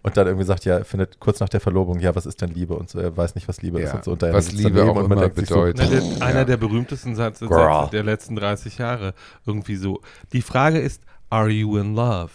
und 0.04 0.18
dann 0.18 0.28
irgendwie 0.28 0.46
sagt, 0.46 0.66
ja, 0.66 0.78
er 0.78 0.86
findet 0.86 1.20
kurz 1.20 1.40
nach 1.40 1.50
der 1.50 1.60
Verlobung, 1.60 2.00
ja, 2.00 2.16
was 2.16 2.26
ist 2.26 2.42
denn 2.42 2.52
Liebe? 2.52 2.76
Und 2.76 2.90
so, 2.90 3.00
er 3.00 3.16
weiß 3.16 3.36
nicht, 3.36 3.48
was 3.48 3.62
Liebe 3.62 3.80
Ja. 3.80 3.88
ist 3.88 3.94
und 3.96 4.04
so. 4.04 4.12
Und 4.12 4.22
Diana 4.22 4.38
Was 4.38 4.52
Liebe 4.52 4.84
auch 4.84 4.96
und 4.96 5.10
man 5.10 5.18
immer 5.18 5.30
bedeutet. 5.30 5.78
Na, 5.80 5.88
der, 5.88 6.02
Ja. 6.04 6.26
einer 6.26 6.46
der 6.46 6.58
berühmtesten. 6.58 7.16
Sätze 7.16 7.48
der 7.92 8.04
letzten 8.04 8.36
30 8.36 8.78
Jahre. 8.78 9.14
Irgendwie 9.46 9.76
so. 9.76 10.02
Die 10.34 10.42
Frage 10.42 10.80
ist, 10.80 11.02
are 11.30 11.50
you 11.50 11.78
in 11.78 11.96
love? 11.96 12.30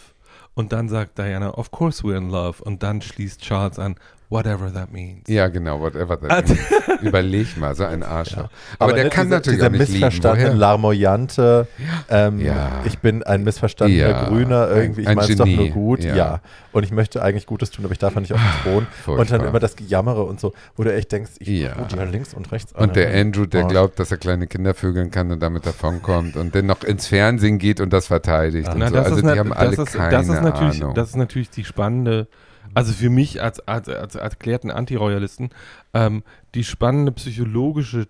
Und 0.60 0.72
dann 0.72 0.90
sagt 0.90 1.16
Diana, 1.16 1.54
of 1.54 1.70
course 1.70 2.02
we're 2.02 2.18
in 2.18 2.28
love. 2.28 2.62
Und 2.62 2.82
dann 2.82 3.00
schließt 3.00 3.40
Charles 3.40 3.78
an, 3.78 3.94
whatever 4.30 4.72
that 4.72 4.92
means. 4.92 5.26
Ja, 5.28 5.48
genau, 5.48 5.80
whatever 5.80 6.18
that 6.20 6.30
Ah, 6.30 6.42
means. 6.46 7.02
Überleg 7.02 7.56
mal, 7.56 7.74
so 7.74 7.84
ein 7.84 8.02
Arschloch. 8.04 8.44
So. 8.44 8.48
Aber, 8.78 8.92
der 8.94 9.04
ne, 9.04 9.10
kann 9.10 9.26
dieser, 9.26 9.36
natürlich 9.36 9.58
dieser 9.58 9.66
auch 9.66 9.70
nicht 9.72 9.80
lieben. 9.88 9.92
missverstandene, 9.92 10.48
Woher? 10.50 10.56
larmoyante, 10.56 11.66
ähm, 12.08 12.40
Ja. 12.40 12.80
ich 12.84 12.98
bin 13.00 13.22
ein 13.22 13.42
missverstandener 13.44 14.08
Ja, 14.08 14.24
Grüner, 14.28 14.68
irgendwie, 14.70 15.02
ich 15.02 15.08
ein 15.08 15.16
meine 15.16 15.30
es 15.32 15.36
doch 15.38 15.46
nur 15.46 15.68
gut, 15.68 16.04
ja. 16.04 16.14
ja. 16.14 16.40
Und 16.72 16.84
ich 16.84 16.92
möchte 16.92 17.22
eigentlich 17.22 17.46
Gutes 17.46 17.70
tun, 17.72 17.84
aber 17.84 17.92
ich 17.92 17.98
darf 17.98 18.14
ja 18.14 18.20
nicht 18.20 18.32
auf 18.32 18.40
den 18.40 18.62
Thron. 19.04 19.16
und 19.18 19.30
dann 19.30 19.40
immer 19.44 19.58
das 19.58 19.74
Gejammere 19.76 20.22
und 20.22 20.38
so, 20.38 20.52
wo 20.76 20.84
du 20.84 20.94
echt 20.94 21.10
denkst, 21.10 21.32
ich 21.40 21.48
Ja. 21.48 21.74
die 21.74 21.96
ja 21.96 22.04
links 22.04 22.32
und 22.32 22.52
rechts. 22.52 22.72
Und 22.72 22.94
der 22.96 23.08
an. 23.08 23.14
Andrew, 23.16 23.46
der 23.46 23.64
Oh. 23.64 23.68
glaubt, 23.68 23.98
dass 23.98 24.10
er 24.12 24.18
kleine 24.18 24.46
Kinder 24.46 24.74
vögeln 24.74 25.10
kann 25.10 25.32
und 25.32 25.40
damit 25.40 25.66
davonkommt 25.66 26.36
und 26.36 26.54
dann 26.54 26.66
noch 26.66 26.84
ins 26.84 27.06
Fernsehen 27.08 27.58
geht 27.58 27.80
und 27.80 27.92
das 27.92 28.06
verteidigt. 28.06 28.68
Ah. 28.68 28.72
Und 28.72 28.78
Na, 28.78 28.88
so. 28.88 28.94
das 28.94 29.04
Also 29.06 29.16
die 29.16 29.26
na- 29.26 29.36
haben 29.36 29.52
alle 29.52 29.74
das 29.76 29.88
ist, 29.88 29.94
keine 29.96 30.10
das 30.12 30.28
ist 30.28 30.42
natürlich, 30.42 30.80
Ahnung. 30.82 30.94
Das 30.94 31.08
ist 31.08 31.16
natürlich 31.16 31.50
die 31.50 31.64
spannende, 31.64 32.28
also 32.74 32.92
für 32.92 33.10
mich 33.10 33.42
als, 33.42 33.60
als, 33.60 33.88
als 33.88 34.14
erklärten 34.14 34.70
Antiroyalisten, 34.70 35.50
ähm, 35.94 36.22
die 36.54 36.64
spannende 36.64 37.12
psychologische 37.12 38.08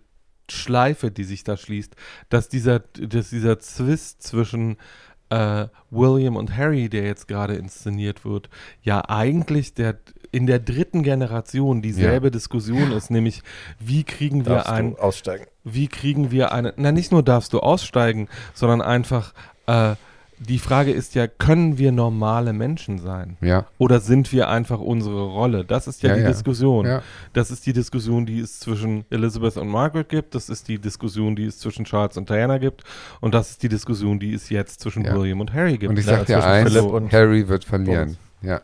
Schleife, 0.51 1.11
die 1.11 1.25
sich 1.25 1.45
da 1.45 1.57
schließt, 1.57 1.95
dass 2.29 2.49
dieser, 2.49 2.81
dass 2.81 3.31
dieser 3.31 3.59
Zwist 3.59 4.23
zwischen 4.23 4.77
äh, 5.31 5.69
William 5.91 6.37
und 6.37 6.57
Harry, 6.57 6.89
der 6.89 7.05
jetzt 7.05 7.29
gerade 7.29 7.55
inszeniert 7.55 8.25
wird, 8.25 8.51
ja 8.83 9.09
eigentlich 9.09 9.75
der 9.75 9.99
in 10.33 10.47
der 10.47 10.61
dritten 10.61 11.03
Generation 11.03 11.83
dieselbe 11.83 12.31
Diskussion 12.31 12.93
ist, 12.93 13.11
nämlich 13.11 13.43
wie 13.81 14.05
kriegen 14.05 14.47
wir 14.47 14.57
Darfst 14.57 14.71
ein, 14.71 14.91
du 14.93 14.99
aussteigen. 14.99 15.47
wie 15.65 15.89
kriegen 15.89 16.31
wir 16.31 16.53
eine, 16.53 16.73
na 16.77 16.93
nicht 16.93 17.11
nur 17.11 17.25
darfst 17.25 17.53
du 17.53 17.61
aussteigen, 17.61 18.29
sondern 18.55 18.81
einfach, 18.81 19.33
äh, 19.67 19.97
die 20.41 20.59
Frage 20.59 20.91
ist 20.91 21.15
ja, 21.15 21.27
können 21.27 21.77
wir 21.77 21.93
normale 21.93 22.55
Menschen 22.55 22.99
sein? 22.99 23.37
Ja. 23.43 23.67
Oder 23.77 24.01
sind 24.01 24.33
wir 24.33 24.49
einfach 24.49 24.81
unsere 24.81 25.27
Rolle? 25.27 25.67
Das 25.67 25.87
ist 25.87 26.03
ja, 26.03 26.11
Ja, 26.11 26.15
die 26.17 26.23
ja. 26.23 26.29
Diskussion. 26.29 26.87
Ja. 26.87 27.03
Das 27.35 27.51
ist 27.51 27.67
die 27.67 27.75
Diskussion, 27.75 28.25
die 28.25 28.41
es 28.41 28.59
zwischen 28.59 29.05
Elizabeth 29.11 29.59
und 29.59 29.69
Margaret 29.69 30.09
gibt. 30.09 30.35
Das 30.35 30.49
ist 30.49 30.67
die 30.69 30.79
Diskussion, 30.79 31.37
die 31.37 31.45
es 31.45 31.59
zwischen 31.59 31.85
Charles 31.85 32.17
und 32.17 32.31
Diana 32.31 32.57
gibt. 32.57 32.85
Und 33.21 33.35
das 33.35 33.51
ist 33.51 33.63
die 33.63 33.69
Diskussion, 33.69 34.19
die 34.19 34.33
es 34.33 34.49
jetzt 34.49 34.81
zwischen. 34.81 35.05
William 35.05 35.41
und 35.41 35.53
Harry 35.53 35.77
gibt. 35.77 35.91
Und 35.91 35.99
ich 35.99 36.07
Ja, 36.07 36.19
sag 36.19 36.27
dir 36.27 36.45
eins, 36.45 36.73
Philipp 36.73 36.91
und 36.91 37.13
Harry 37.13 37.49
wird 37.49 37.65
verlieren. 37.65 38.17
Ja, 38.43 38.61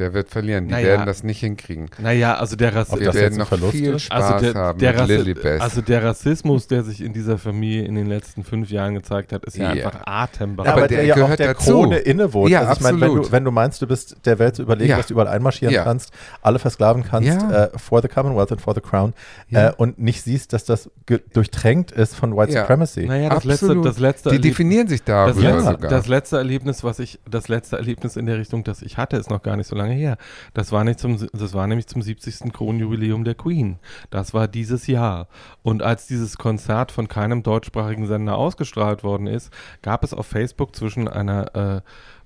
der 0.00 0.12
wird 0.14 0.30
verlieren. 0.30 0.66
Die 0.66 0.72
Naja. 0.72 0.86
werden 0.88 1.06
das 1.06 1.22
nicht 1.22 1.38
hinkriegen. 1.40 1.88
naja, 1.98 2.34
also 2.34 2.56
der 2.56 2.74
Rassismus. 2.74 3.04
Das 3.04 3.14
werden 3.14 3.38
noch 3.38 3.48
Verlust 3.48 3.72
viel 3.72 3.94
ist? 3.94 4.02
Spaß 4.04 4.22
Also 4.32 4.52
der, 4.52 4.54
haben 4.60 4.78
der, 4.78 4.90
mit 4.92 5.00
Rassi 5.44 5.58
also 5.60 5.80
der 5.82 6.02
Rassismus, 6.04 6.66
der 6.66 6.82
sich 6.82 7.00
in 7.02 7.12
dieser 7.12 7.38
Familie 7.38 7.84
in 7.84 7.94
den 7.94 8.06
letzten 8.06 8.42
fünf 8.42 8.70
Jahren 8.70 8.94
gezeigt 8.94 9.32
hat, 9.32 9.44
ist 9.44 9.56
ja, 9.56 9.72
Ja. 9.74 9.86
einfach 9.86 10.00
atemberaubend. 10.06 10.68
Aber 10.72 10.78
aber 10.80 10.88
der 10.88 10.98
der, 10.98 11.06
ja 11.06 11.14
auch 11.14 11.18
gehört 11.18 11.38
der 11.38 11.54
dazu. 11.54 11.70
Krone 11.72 11.98
innewohnt. 11.98 12.50
Ja, 12.50 12.60
also 12.60 12.72
ich 12.72 12.80
meine, 12.80 12.96
wenn 13.00 13.08
absolut. 13.08 13.26
du, 13.28 13.32
wenn 13.32 13.44
du 13.44 13.50
meinst, 13.50 13.82
du 13.82 13.86
bist 13.86 14.16
der 14.24 14.38
Welt 14.38 14.56
zu 14.56 14.62
überlegen, 14.62 14.90
Ja. 14.90 14.96
dass 14.96 15.06
du 15.08 15.12
überall 15.14 15.28
einmarschieren 15.28 15.74
Ja. 15.74 15.84
kannst, 15.84 16.12
alle 16.42 16.58
versklaven 16.58 17.04
kannst, 17.04 17.28
Ja. 17.28 17.64
äh, 17.66 17.78
for 17.78 18.00
the 18.02 18.08
Commonwealth 18.08 18.50
and 18.52 18.60
for 18.60 18.74
the 18.74 18.80
Crown 18.80 19.12
Ja. 19.48 19.68
äh, 19.68 19.72
und 19.76 19.98
nicht 19.98 20.22
siehst, 20.22 20.52
dass 20.52 20.64
das 20.64 20.90
ge- 21.06 21.20
durchtränkt 21.32 21.92
ist 21.92 22.16
von 22.16 22.36
White 22.36 22.52
Ja. 22.52 22.62
Supremacy. 22.62 23.06
naja, 23.06 23.28
das 23.28 23.44
letzte, 23.44 23.66
Absolut. 23.66 23.84
das 23.86 23.98
letzte 23.98 24.30
Die 24.30 24.36
Erleb- 24.36 24.42
definieren 24.42 24.88
sich 24.88 25.02
das 25.02 25.34
darüber 25.36 25.40
letzte, 25.56 25.70
sogar. 25.72 25.90
das 25.90 26.08
letzte 26.08 26.36
Erlebnis, 26.38 26.82
was 26.84 26.98
ich, 26.98 27.18
das 27.28 27.48
letzte 27.48 27.76
Erlebnis 27.76 28.16
in 28.16 28.26
der 28.26 28.38
Richtung, 28.38 28.64
das 28.64 28.80
ich 28.82 28.96
hatte, 28.96 29.16
ist 29.16 29.28
noch 29.30 29.42
gar 29.42 29.56
nicht 29.56 29.66
so 29.66 29.76
lange 29.76 29.89
her. 29.92 30.16
Das 30.54 30.72
war 30.72 30.84
nicht 30.84 30.98
zum, 30.98 31.18
das 31.32 31.54
war 31.54 31.66
nämlich 31.66 31.86
zum 31.86 32.02
70. 32.02 32.52
Kronjubiläum 32.52 33.24
der 33.24 33.34
Queen. 33.34 33.78
Das 34.10 34.34
war 34.34 34.48
dieses 34.48 34.86
Jahr. 34.86 35.28
Und 35.62 35.82
als 35.82 36.06
dieses 36.06 36.38
Konzert 36.38 36.92
von 36.92 37.08
keinem 37.08 37.42
deutschsprachigen 37.42 38.06
Sender 38.06 38.36
ausgestrahlt 38.36 39.04
worden 39.04 39.26
ist, 39.26 39.52
gab 39.82 40.04
es 40.04 40.14
auf 40.14 40.26
Facebook 40.26 40.74
zwischen 40.74 41.08
einer 41.08 41.54
äh, 41.54 41.80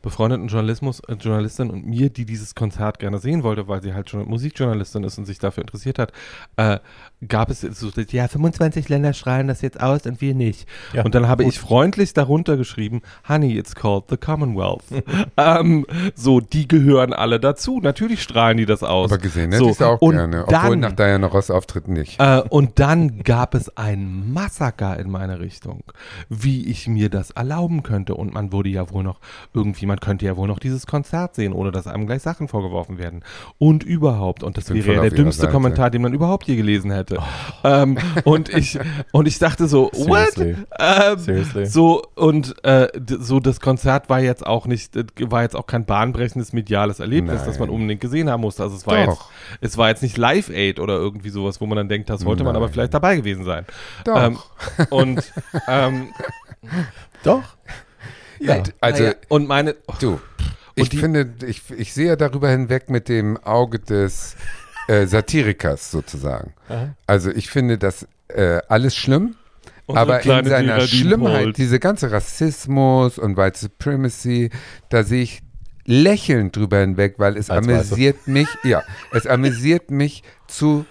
befreundeten 0.05 0.49
Journalismus, 0.49 1.01
äh, 1.01 1.15
Journalistin 1.15 1.71
und 1.71 1.87
mir, 1.87 2.11
die 2.11 2.27
dieses 2.27 2.55
Konzert 2.55 2.99
gerne 2.99 3.19
sehen 3.19 3.43
wollte, 3.43 3.69
weil 3.69 3.83
sie 3.83 3.95
halt 3.95 4.11
schon 4.11 4.29
Musikjournalistin 4.29 5.03
ist 5.03 5.19
und 5.19 5.25
sich 5.25 5.39
dafür 5.39 5.63
interessiert 5.63 5.99
hat, 5.99 6.13
äh, 6.57 6.79
gab 7.29 7.51
es 7.51 7.61
so, 7.61 7.91
ja, 8.11 8.29
25 8.29 8.89
Länder 8.89 9.13
schreien 9.13 9.49
das 9.49 9.63
jetzt 9.63 9.81
aus 9.81 10.07
und 10.07 10.21
wir 10.21 10.35
nicht. 10.35 10.67
Ja, 10.93 11.05
und 11.05 11.15
dann 11.15 11.29
habe 11.29 11.45
gut. 11.45 11.53
ich 11.53 11.59
freundlich 11.59 12.13
darunter 12.13 12.57
geschrieben, 12.57 13.03
Honey, 13.29 13.57
it's 13.57 13.75
called 13.75 14.05
the 14.09 14.17
Commonwealth. 14.17 14.85
ähm, 15.37 15.87
so, 16.15 16.41
die 16.41 16.69
gehören 16.69 17.13
alle 17.13 17.41
dazu. 17.41 17.81
Natürlich 17.83 18.23
strahlen 18.23 18.57
die 18.57 18.67
das 18.67 18.83
aus. 18.83 19.11
aber 19.11 19.21
gesehen 19.21 19.53
hätte 19.53 19.65
so, 19.65 19.71
ich 19.71 19.83
auch 19.83 20.01
und 20.01 20.17
gerne. 20.17 20.43
Obwohl 20.47 20.53
dann, 20.53 20.81
nach 20.81 20.93
Diana 20.93 21.27
Ross 21.27 21.51
Auftritt 21.51 21.89
nicht. 21.89 22.21
äh, 22.21 22.43
und 22.49 22.79
dann 22.79 23.23
gab 23.23 23.55
es 23.55 23.77
ein 23.77 24.33
Massaker 24.33 24.99
in 24.99 25.11
meine 25.11 25.41
Richtung, 25.41 25.83
wie 26.29 26.67
ich 26.69 26.89
mir 26.89 27.09
das 27.09 27.31
erlauben 27.31 27.83
könnte. 27.83 28.15
Und 28.15 28.33
man 28.33 28.53
wurde 28.53 28.69
ja 28.69 28.91
wohl 28.91 29.03
noch 29.03 29.21
irgendwie, 29.53 29.87
man 29.87 30.01
könnte 30.01 30.27
ja 30.27 30.37
wohl 30.37 30.49
noch 30.49 30.59
dieses 30.59 30.87
Konzert 30.87 31.35
sehen, 31.35 31.53
ohne 31.53 31.73
dass 31.73 31.87
einem 31.87 32.07
gleich 32.07 32.23
Sachen 32.23 32.49
vorgeworfen 32.49 32.99
werden. 32.99 33.23
Und 33.59 33.85
überhaupt, 33.85 34.43
und 34.43 34.57
das 34.57 34.73
wäre 34.73 34.95
ja 34.95 35.01
der 35.01 35.11
dümmste 35.11 35.43
Seite. 35.43 35.53
Kommentar, 35.53 35.91
den 35.91 36.03
man 36.03 36.13
überhaupt 36.13 36.47
je 36.47 36.57
gelesen 36.57 36.91
hätte. 36.91 37.14
Ähm, 37.65 37.99
und 38.25 38.49
ich 38.49 38.79
und 39.13 39.27
ich 39.27 39.39
dachte 39.39 39.67
so, 39.69 39.91
what? 39.95 40.33
Seriously? 40.33 40.57
Ähm, 40.79 41.19
Seriously? 41.19 41.67
so 41.67 42.03
und 42.15 42.55
äh, 42.65 42.89
so 43.21 43.41
das 43.41 43.61
Konzert 43.61 44.09
war 44.09 44.21
jetzt 44.21 44.47
auch 44.47 44.67
nicht, 44.67 44.93
war 45.31 45.43
jetzt 45.43 45.57
auch 45.57 45.67
kein 45.67 45.85
bahnbrechendes 45.87 46.53
mediales 46.53 47.01
Erlebnis, 47.01 47.37
Nein. 47.39 47.47
das 47.47 47.59
man 47.59 47.71
unbedingt 47.71 48.01
gesehen 48.01 48.29
haben 48.31 48.43
musste. 48.43 48.63
Also 48.63 48.77
es 48.77 48.87
war 48.87 48.99
jetzt, 48.99 49.21
es 49.61 49.77
war 49.79 49.89
jetzt 49.89 50.03
nicht 50.03 50.17
Live 50.17 50.51
Aid 50.51 50.79
oder 50.81 50.95
irgendwie 50.95 51.31
sowas, 51.31 51.61
wo 51.61 51.67
man 51.67 51.77
dann 51.77 51.89
denkt, 51.89 52.11
das 52.11 52.21
sollte 52.23 52.45
man 52.45 52.57
aber 52.57 52.69
vielleicht 52.69 52.95
dabei 52.95 53.17
gewesen 53.17 53.45
sein. 53.45 53.65
Doch. 54.05 54.17
Ähm, 54.23 54.39
und 54.91 55.33
ähm, 55.69 56.09
Doch. 57.23 57.43
Ja. 58.41 58.63
also, 58.81 59.11
und 59.29 59.49
meine, 59.49 59.77
oh, 59.87 59.95
du, 60.01 60.21
ich 60.75 60.89
die- 60.89 60.97
finde, 60.99 61.33
ich, 61.47 61.63
ich 61.71 61.95
sehe 61.95 62.09
ja 62.09 62.17
darüber 62.17 62.49
hinweg 62.49 62.91
mit 62.91 63.09
dem 63.09 63.37
Auge 63.39 63.79
des 63.79 64.37
äh, 64.89 65.07
Satirikers 65.07 65.91
sozusagen. 65.91 66.55
Aha. 66.69 66.95
Also 67.07 67.31
ich 67.31 67.49
finde 67.49 67.79
das 67.79 68.07
äh, 68.29 68.61
alles 68.69 68.95
schlimm. 68.97 69.37
unsere 69.87 70.07
Aber 70.07 70.23
in 70.23 70.45
seiner 70.47 70.75
Geraldine 70.77 70.89
Schlimmheit, 70.89 71.57
diese 71.57 71.79
ganze 71.79 72.11
Rassismus 72.11 73.19
und 73.19 73.37
White 73.37 73.59
Supremacy, 73.59 74.51
da 74.89 75.03
sehe 75.05 75.23
ich 75.23 75.43
lächelnd 75.87 76.57
drüber 76.57 76.79
hinweg, 76.79 77.15
weil 77.19 77.37
es 77.37 77.51
Als 77.51 77.69
amüsiert 77.69 78.27
mich, 78.27 78.49
ja, 78.63 78.83
es 79.13 79.27
amüsiert 79.27 79.91
mich 79.91 80.23
zu 80.47 80.87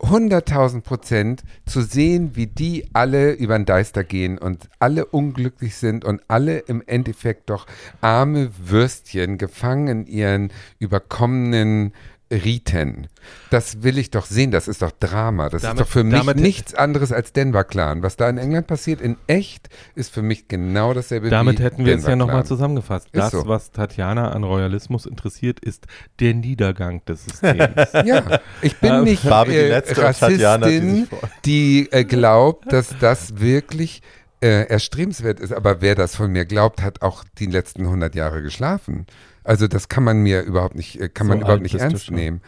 100.000 0.00 0.80
Prozent 0.80 1.42
zu 1.66 1.82
sehen, 1.82 2.34
wie 2.34 2.46
die 2.46 2.88
alle 2.94 3.32
über 3.32 3.58
den 3.58 3.66
Deister 3.66 4.02
gehen 4.02 4.38
und 4.38 4.70
alle 4.78 5.04
unglücklich 5.04 5.76
sind 5.76 6.04
und 6.04 6.22
alle 6.28 6.58
im 6.58 6.82
Endeffekt 6.86 7.50
doch 7.50 7.66
arme 8.00 8.50
Würstchen 8.58 9.36
gefangen 9.36 9.88
in 9.88 10.06
ihren 10.06 10.52
überkommenen 10.78 11.92
Riten. 12.32 13.08
Das 13.50 13.82
will 13.82 13.98
ich 13.98 14.10
doch 14.10 14.24
sehen, 14.24 14.50
das 14.52 14.68
ist 14.68 14.82
doch 14.82 14.92
Drama. 14.92 15.48
Das 15.48 15.62
Damit- 15.62 15.80
ist 15.80 15.86
doch 15.86 15.92
für 15.92 16.04
mich 16.04 16.18
damit- 16.20 16.36
nichts 16.36 16.74
anderes 16.74 17.10
als 17.12 17.32
Denver 17.32 17.64
Clan. 17.64 18.02
Was 18.04 18.16
da 18.16 18.28
in 18.28 18.38
England 18.38 18.66
passiert, 18.68 19.00
in 19.00 19.16
echt, 19.26 19.68
ist 19.96 20.12
für 20.14 20.22
mich 20.22 20.46
genau 20.48 20.94
dasselbe 20.94 21.28
Damit 21.28 21.58
wie 21.58 21.62
hätten 21.64 21.84
wir 21.84 21.94
es 21.94 22.00
Denver 22.02 22.10
ja 22.10 22.16
nochmal 22.16 22.44
zusammengefasst. 22.46 23.06
Ist 23.08 23.14
Das, 23.16 23.30
so. 23.32 23.46
was 23.48 23.72
Tatjana 23.72 24.30
an 24.30 24.44
Royalismus 24.44 25.06
interessiert, 25.06 25.60
ist 25.60 25.86
der 26.20 26.34
Niedergang 26.34 27.04
des 27.04 27.24
Systems. 27.24 27.90
Ja, 28.06 28.40
ich 28.62 28.76
bin 28.78 29.02
nicht 29.04 29.24
äh, 29.24 29.68
letzte 29.68 30.06
und 30.06 30.18
Tatjana, 30.18 30.66
die 30.68 30.76
Rassistin, 30.78 31.06
vor- 31.06 31.18
die 31.44 31.88
äh, 31.92 32.04
glaubt, 32.04 32.72
dass 32.72 32.94
das 33.00 33.38
wirklich 33.40 34.02
äh, 34.42 34.66
erstrebenswert 34.68 35.40
ist. 35.40 35.52
Aber 35.52 35.80
wer 35.82 35.94
das 35.94 36.16
von 36.16 36.30
mir 36.30 36.44
glaubt, 36.46 36.80
hat 36.82 37.02
auch 37.02 37.24
die 37.38 37.46
letzten 37.46 37.82
100 37.82 38.14
Jahre 38.14 38.40
geschlafen. 38.42 39.06
Also 39.50 39.66
das 39.66 39.88
kann 39.88 40.04
man 40.04 40.22
mir 40.22 40.42
überhaupt 40.42 40.76
nicht, 40.76 41.00
äh, 41.00 41.08
kann 41.08 41.26
So 41.26 41.32
man 41.32 41.40
überhaupt 41.40 41.62
nicht 41.62 41.74
ernst 41.74 42.12
nehmen. 42.12 42.40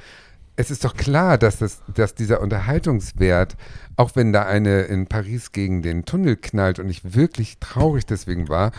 Es 0.54 0.70
ist 0.70 0.84
doch 0.84 0.96
klar, 0.96 1.36
dass, 1.36 1.58
das, 1.58 1.82
dass 1.92 2.14
dieser 2.14 2.40
Unterhaltungswert, 2.40 3.56
auch 3.96 4.14
wenn 4.14 4.32
da 4.32 4.44
eine 4.46 4.82
in 4.82 5.08
Paris 5.08 5.50
gegen 5.50 5.82
den 5.82 6.04
Tunnel 6.04 6.36
knallt 6.36 6.78
und 6.78 6.88
ich 6.88 7.16
wirklich 7.16 7.58
traurig 7.58 8.06
deswegen 8.06 8.48
war, 8.48 8.70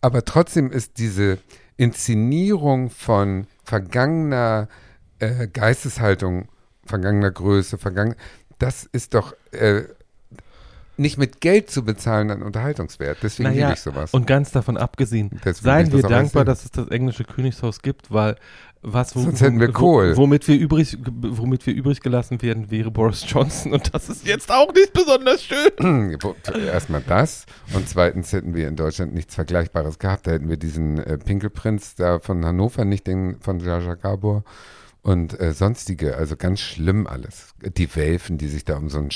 aber 0.00 0.24
trotzdem 0.24 0.70
ist 0.70 0.98
diese 0.98 1.38
Inszenierung 1.76 2.90
von 2.90 3.48
vergangener 3.64 4.68
äh, 5.18 5.48
Geisteshaltung, 5.48 6.46
vergangener 6.86 7.32
Größe, 7.32 7.76
vergangen, 7.76 8.14
das 8.60 8.84
ist 8.84 9.14
doch 9.14 9.34
äh, 9.50 9.82
nicht 10.98 11.18
mit 11.18 11.40
Geld 11.40 11.70
zu 11.70 11.84
bezahlen 11.84 12.30
an 12.30 12.42
Unterhaltungswert. 12.42 13.18
Deswegen 13.22 13.50
Naja, 13.50 13.68
liebe 13.68 13.74
ich 13.74 13.82
sowas. 13.82 14.12
Und 14.12 14.26
ganz 14.26 14.50
davon 14.50 14.76
abgesehen, 14.76 15.30
Deswegen 15.44 15.64
seien 15.64 15.92
wir 15.92 16.02
das 16.02 16.10
dankbar, 16.10 16.44
dass 16.44 16.64
es 16.64 16.70
das 16.70 16.88
englische 16.88 17.24
Königshaus 17.24 17.82
gibt, 17.82 18.12
weil 18.12 18.36
was 18.80 19.16
wo, 19.16 19.20
Sonst 19.20 19.40
hätten 19.40 19.58
wir 19.58 19.72
Kohl. 19.72 20.16
womit 20.16 20.46
wir 20.46 20.56
übrig 20.56 20.96
womit 21.04 21.66
wir 21.66 21.74
übrig 21.74 22.00
gelassen 22.00 22.40
werden, 22.42 22.70
wäre 22.70 22.90
Boris 22.92 23.24
Johnson 23.26 23.72
und 23.72 23.92
das 23.92 24.08
ist 24.08 24.24
jetzt 24.24 24.52
auch 24.52 24.72
nicht 24.72 24.92
besonders 24.92 25.42
schön. 25.42 26.18
Erstmal 26.66 27.02
das 27.06 27.46
und 27.74 27.88
zweitens 27.88 28.32
hätten 28.32 28.54
wir 28.54 28.68
in 28.68 28.76
Deutschland 28.76 29.14
nichts 29.14 29.34
Vergleichbares 29.34 29.98
gehabt. 29.98 30.26
Da 30.26 30.30
hätten 30.32 30.48
wir 30.48 30.58
diesen 30.58 30.98
äh, 30.98 31.18
Pinkelprinz 31.18 31.96
da 31.96 32.20
von 32.20 32.44
Hannover, 32.44 32.84
nicht 32.84 33.06
den 33.06 33.40
von 33.40 33.58
Jaja 33.58 33.94
Gabor 33.94 34.44
und 35.02 35.38
äh, 35.40 35.52
sonstige. 35.52 36.16
Also 36.16 36.36
ganz 36.36 36.60
schlimm 36.60 37.06
alles. 37.06 37.54
Die 37.76 37.94
Welfen, 37.96 38.38
die 38.38 38.48
sich 38.48 38.64
da 38.64 38.76
um 38.76 38.88
so 38.88 38.98
ein 38.98 39.10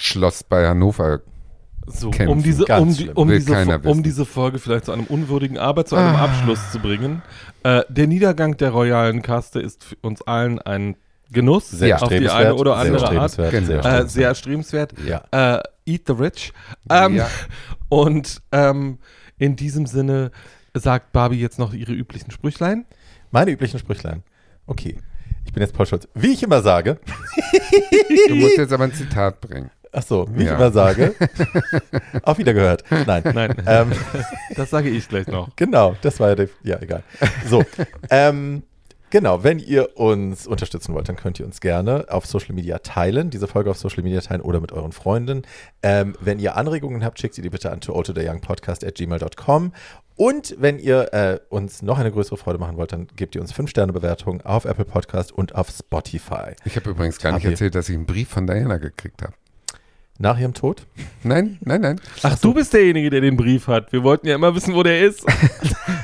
Schrottschloss 0.00 0.44
bei 0.44 0.66
Hannover. 0.66 1.20
So, 1.88 2.10
Kämpfen. 2.10 2.32
um 2.38 2.42
diese 2.42 2.64
um, 2.66 2.92
die, 2.92 3.10
um, 3.10 3.28
diese, 3.28 3.78
um 3.84 4.02
diese 4.02 4.24
Folge 4.24 4.58
vielleicht 4.58 4.86
zu 4.86 4.92
einem 4.92 5.04
unwürdigen, 5.04 5.56
aber 5.56 5.84
zu 5.84 5.94
einem 5.94 6.16
Ah. 6.16 6.24
Abschluss 6.24 6.72
zu 6.72 6.80
bringen. 6.80 7.22
Äh, 7.62 7.82
der 7.88 8.08
Niedergang 8.08 8.56
der 8.56 8.70
royalen 8.70 9.22
Kaste 9.22 9.60
ist 9.60 9.84
für 9.84 9.96
uns 10.02 10.20
allen 10.22 10.58
ein 10.60 10.96
Genuss 11.30 11.70
Sehr 11.70 12.02
auf 12.02 12.08
die 12.08 12.28
eine 12.28 12.54
oder 12.56 12.72
sehr 12.74 12.92
andere 12.92 13.06
Art. 13.20 13.38
erstrebenswert, 13.38 13.50
Genau. 13.52 13.66
sehr 13.66 13.74
Äh, 13.76 13.78
erstrebenswert. 13.84 14.10
sehr 14.10 14.28
erstrebenswert. 14.28 14.94
Ja. 15.32 15.56
Äh, 15.58 15.62
eat 15.86 16.02
the 16.08 16.12
rich. 16.12 16.52
Ähm, 16.90 17.16
Ja. 17.16 17.28
Und 17.88 18.42
ähm, 18.52 18.98
in 19.38 19.54
diesem 19.54 19.86
Sinne 19.86 20.30
sagt 20.74 21.12
Barbie 21.12 21.38
jetzt 21.40 21.58
noch 21.60 21.72
ihre 21.72 21.92
üblichen 21.92 22.30
Sprüchlein. 22.32 22.84
Meine 23.30 23.52
üblichen 23.52 23.78
Sprüchlein. 23.78 24.22
Okay. 24.66 24.98
Ich 25.44 25.52
bin 25.52 25.62
jetzt 25.62 25.72
Paul 25.74 25.86
Schulz. 25.86 26.08
Wie 26.14 26.32
ich 26.32 26.42
immer 26.42 26.60
sage, 26.62 26.98
Du 28.28 28.34
musst 28.34 28.56
jetzt 28.56 28.72
aber 28.72 28.84
ein 28.84 28.92
Zitat 28.92 29.40
bringen. 29.40 29.70
Ach 29.96 30.02
so, 30.02 30.26
wie 30.32 30.42
ich 30.42 30.48
Ja. 30.48 30.54
immer 30.56 30.70
sage, 30.70 31.14
auch 32.22 32.38
wieder 32.38 32.54
gehört. 32.54 32.84
Nein. 33.06 33.22
Nein, 33.34 33.54
Ähm, 33.66 33.92
das 34.56 34.70
sage 34.70 34.88
ich 34.90 35.08
gleich 35.08 35.26
noch. 35.26 35.48
Genau, 35.56 35.96
das 36.02 36.20
war 36.20 36.28
ja 36.30 36.34
der, 36.36 36.48
ja, 36.62 36.78
egal. 36.80 37.02
So, 37.48 37.64
ähm, 38.10 38.62
genau, 39.10 39.42
wenn 39.42 39.58
ihr 39.58 39.96
uns 39.96 40.46
unterstützen 40.46 40.94
wollt, 40.94 41.08
dann 41.08 41.16
könnt 41.16 41.40
ihr 41.40 41.46
uns 41.46 41.60
gerne 41.60 42.06
auf 42.08 42.26
Social 42.26 42.54
Media 42.54 42.78
teilen, 42.78 43.30
diese 43.30 43.48
Folge 43.48 43.70
auf 43.70 43.78
Social 43.78 44.02
Media 44.02 44.20
teilen 44.20 44.40
oder 44.42 44.60
mit 44.60 44.72
euren 44.72 44.92
Freunden. 44.92 45.42
Ähm, 45.82 46.14
wenn 46.20 46.38
ihr 46.38 46.56
Anregungen 46.56 47.04
habt, 47.04 47.18
schickt 47.18 47.36
ihr 47.38 47.42
die 47.42 47.50
bitte 47.50 47.70
an 47.72 47.80
tooltotheyoungpodcast 47.80 48.84
at 48.84 48.94
gmail.com 48.96 49.72
und 50.18 50.54
wenn 50.58 50.78
ihr 50.78 51.12
äh, 51.12 51.40
uns 51.50 51.82
noch 51.82 51.98
eine 51.98 52.10
größere 52.10 52.38
Freude 52.38 52.58
machen 52.58 52.78
wollt, 52.78 52.90
dann 52.92 53.06
gebt 53.16 53.34
ihr 53.34 53.40
uns 53.42 53.52
5-Sterne-Bewertungen 53.52 54.40
auf 54.40 54.64
Apple 54.64 54.86
Podcast 54.86 55.30
und 55.30 55.54
auf 55.54 55.68
Spotify. 55.68 56.54
Ich 56.64 56.74
habe 56.76 56.88
übrigens 56.88 57.18
gar 57.18 57.32
nicht 57.32 57.44
ich. 57.44 57.50
erzählt, 57.50 57.74
dass 57.74 57.90
ich 57.90 57.96
einen 57.96 58.06
Brief 58.06 58.30
von 58.30 58.46
Diana 58.46 58.78
gekriegt 58.78 59.20
habe. 59.22 59.34
Nach 60.18 60.38
ihrem 60.38 60.54
Tod? 60.54 60.86
Nein, 61.22 61.58
nein, 61.60 61.82
nein. 61.82 62.00
Ach, 62.22 62.38
du 62.38 62.54
bist 62.54 62.72
derjenige, 62.72 63.10
der 63.10 63.20
den 63.20 63.36
Brief 63.36 63.66
hat. 63.66 63.92
Wir 63.92 64.02
wollten 64.02 64.26
ja 64.26 64.34
immer 64.34 64.54
wissen, 64.54 64.74
wo 64.74 64.82
der 64.82 65.06
ist. 65.06 65.24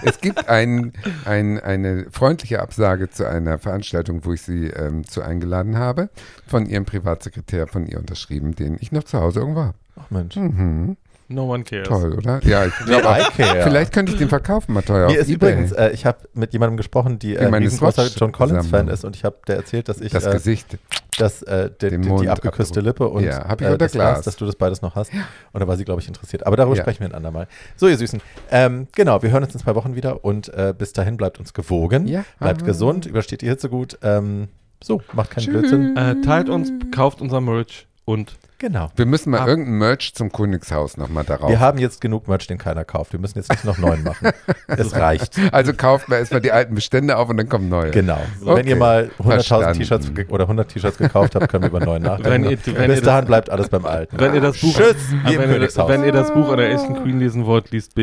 Es 0.05 0.21
gibt 0.21 0.49
ein, 0.49 0.93
ein, 1.25 1.61
eine 1.61 2.07
freundliche 2.11 2.61
Absage 2.61 3.09
zu 3.09 3.25
einer 3.25 3.59
Veranstaltung, 3.59 4.25
wo 4.25 4.33
ich 4.33 4.43
sie 4.43 4.67
ähm, 4.67 5.07
zu 5.07 5.23
eingeladen 5.23 5.79
habe, 5.79 6.11
von 6.45 6.67
ihrem 6.67 6.85
Privatsekretär, 6.85 7.69
von 7.69 7.87
ihr 7.87 8.01
unterschrieben, 8.01 8.57
den 8.57 8.77
ich 8.81 8.91
noch 8.91 9.05
zu 9.05 9.21
Hause 9.21 9.39
irgendwo 9.39 9.61
habe. 9.61 9.79
Ach 9.95 10.11
Mensch. 10.11 10.35
Mhm. 10.35 10.97
No 11.35 11.53
one 11.53 11.65
cares. 11.65 11.89
Toll, 11.89 12.15
oder? 12.15 12.41
Ja, 12.45 12.67
ich 12.67 12.75
glaube, 12.85 13.05
I 13.07 13.23
care. 13.37 13.63
vielleicht 13.63 13.93
könnte 13.93 14.13
ich 14.13 14.19
den 14.19 14.29
verkaufen, 14.29 14.73
mal 14.75 14.83
teuer. 14.83 15.07
Mir 15.09 15.13
auf 15.13 15.17
ist 15.17 15.31
eBay. 15.31 15.53
übrigens, 15.53 15.73
äh, 15.73 15.91
ich 15.91 16.05
habe 16.07 16.19
mit 16.35 16.53
jemandem 16.53 16.77
gesprochen, 16.77 17.19
die 17.19 17.37
äh, 17.37 17.45
In 17.45 17.51
meine 17.51 17.65
riesengroßer 17.65 18.09
John 18.17 18.33
Collins-Fan 18.33 18.89
ist 18.89 19.05
und 19.05 19.17
ich 19.17 19.25
habe 19.25 19.37
der 19.47 19.57
erzählt, 19.57 19.89
dass 19.89 20.01
ich 20.01 20.13
das 20.13 20.27
äh, 20.27 20.33
Gesicht. 20.33 20.79
das, 21.19 21.43
äh, 21.43 21.71
der, 21.81 21.91
Den 21.91 22.17
die, 22.17 22.29
abgeküsste 22.29 22.81
Lippe 22.81 23.09
und 23.09 23.25
Ja, 23.25 23.49
hab 23.49 23.61
ich 23.61 23.67
äh, 23.67 23.71
unter 23.73 23.79
das 23.85 23.93
Glas, 23.93 24.15
Glas. 24.15 24.25
dass 24.25 24.37
du 24.37 24.47
das 24.47 24.57
beides 24.57 24.83
noch 24.83 24.95
hast. 24.95 25.11
Und 25.53 25.61
da 25.61 25.67
war 25.69 25.77
sie, 25.77 25.85
glaube 25.85 26.01
ich, 26.01 26.09
interessiert. 26.09 26.47
Aber 26.47 26.57
darüber 26.57 26.77
Ja. 26.77 26.83
sprechen 26.83 27.01
wir 27.01 27.09
ein 27.09 27.15
andermal. 27.15 27.47
So, 27.77 27.89
ihr 27.89 27.97
Süßen. 27.97 28.21
Ähm, 28.51 28.89
genau, 28.95 29.23
wir 29.23 29.31
hören 29.31 29.45
uns 29.45 29.55
in 29.55 29.61
zwei 29.61 29.75
Wochen 29.75 29.95
wieder 29.95 30.25
und 30.25 30.49
äh, 30.55 30.75
bis 30.77 30.93
dahin 30.93 31.17
bleibt 31.17 31.39
uns 31.39 31.53
gewogen. 31.55 32.07
Ja. 32.07 32.25
Bleibt 32.41 32.63
Ah. 32.63 32.67
gesund, 32.67 33.07
übersteht 33.07 33.43
die 33.43 33.49
Hitze 33.49 33.69
gut. 33.69 33.99
Ähm, 34.03 34.49
so, 34.83 35.01
macht 35.13 35.31
keinen 35.31 35.45
Tschüss. 35.45 35.53
Blödsinn. 35.71 35.97
Äh, 35.97 36.21
teilt 36.23 36.49
uns, 36.49 36.73
kauft 36.95 37.21
unser 37.21 37.41
Merch 37.41 37.87
und 38.05 38.35
Genau. 38.63 38.93
Wir 38.95 39.07
müssen 39.07 39.31
mal 39.31 39.41
Ah. 39.41 39.47
irgendein 39.49 39.75
Merch 39.79 40.15
zum 40.15 40.31
Königshaus 40.31 40.97
nochmal 40.97 41.25
darauf. 41.25 41.51
Wir 41.51 41.59
haben 41.59 41.79
jetzt 41.79 42.01
genug 42.01 42.29
Merch, 42.29 42.47
den 42.47 42.59
keiner 42.59 42.85
kauft. 42.85 43.13
Wir 43.13 43.19
müssen 43.19 43.37
jetzt 43.39 43.51
nicht 43.51 43.65
noch 43.65 43.77
neuen 43.77 44.05
machen. 44.05 44.29
es 44.69 44.95
reicht. 44.95 45.37
also 45.53 45.73
kauft 45.75 46.09
mal 46.09 46.19
erstmal 46.19 46.41
die 46.41 46.53
alten 46.53 46.77
Bestände 46.77 47.17
auf 47.17 47.29
und 47.29 47.39
dann 47.39 47.49
kommen 47.49 47.69
neue. 47.69 47.91
Genau. 47.91 48.21
Okay. 48.41 48.55
Wenn 48.57 48.67
ihr 48.69 48.77
mal 48.77 49.11
100.000 49.19 49.25
Verstanden. 49.25 49.79
T-Shirts 49.81 50.11
oder 50.29 50.45
100 50.45 50.69
T-Shirts 50.69 50.97
gekauft 50.99 51.35
habt, 51.35 51.49
können 51.49 51.65
wir 51.65 51.71
über 51.71 51.81
neuen 51.85 52.05
nachdenken. 52.05 52.31
Wenn 52.31 52.45
ihr- 52.45 52.59
wenn 52.79 52.91
Bis 52.93 53.03
dahin 53.03 53.25
bleibt 53.27 53.51
alles 53.51 53.69
beim 53.69 53.85
Alten. 53.85 54.17
wenn 54.21 54.33
ihr 54.33 54.41
das 54.41 54.61
Buch, 54.61 54.77
Tschüss, 54.77 54.95
wenn, 55.25 55.41
wenn 55.41 56.05
ihr 56.05 56.13
das 56.13 56.33
Buch 56.33 56.53
einer 56.53 56.69
echten 56.69 56.95
Queen 57.03 57.19
lesen 57.19 57.45
wollt, 57.47 57.73
liest, 57.73 57.95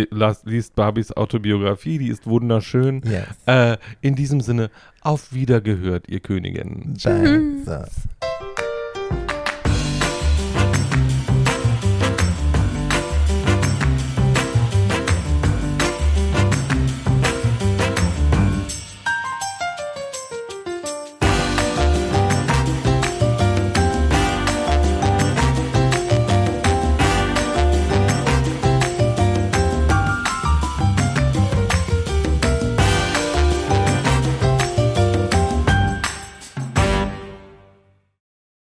liest 0.43 0.75
Barbies 0.75 1.13
Autobiografie, 1.15 1.99
die 1.99 2.09
ist 2.09 2.27
wunderschön. 2.27 3.01
Yes. 3.05 3.23
Äh, 3.45 3.77
in 4.01 4.15
diesem 4.15 4.41
Sinne, 4.41 4.71
auf 5.01 5.31
Wiedergehört, 5.31 6.09
ihr 6.09 6.19
Königinnen. 6.19 6.97
Bye. 7.01 7.41
So. 7.65 8.58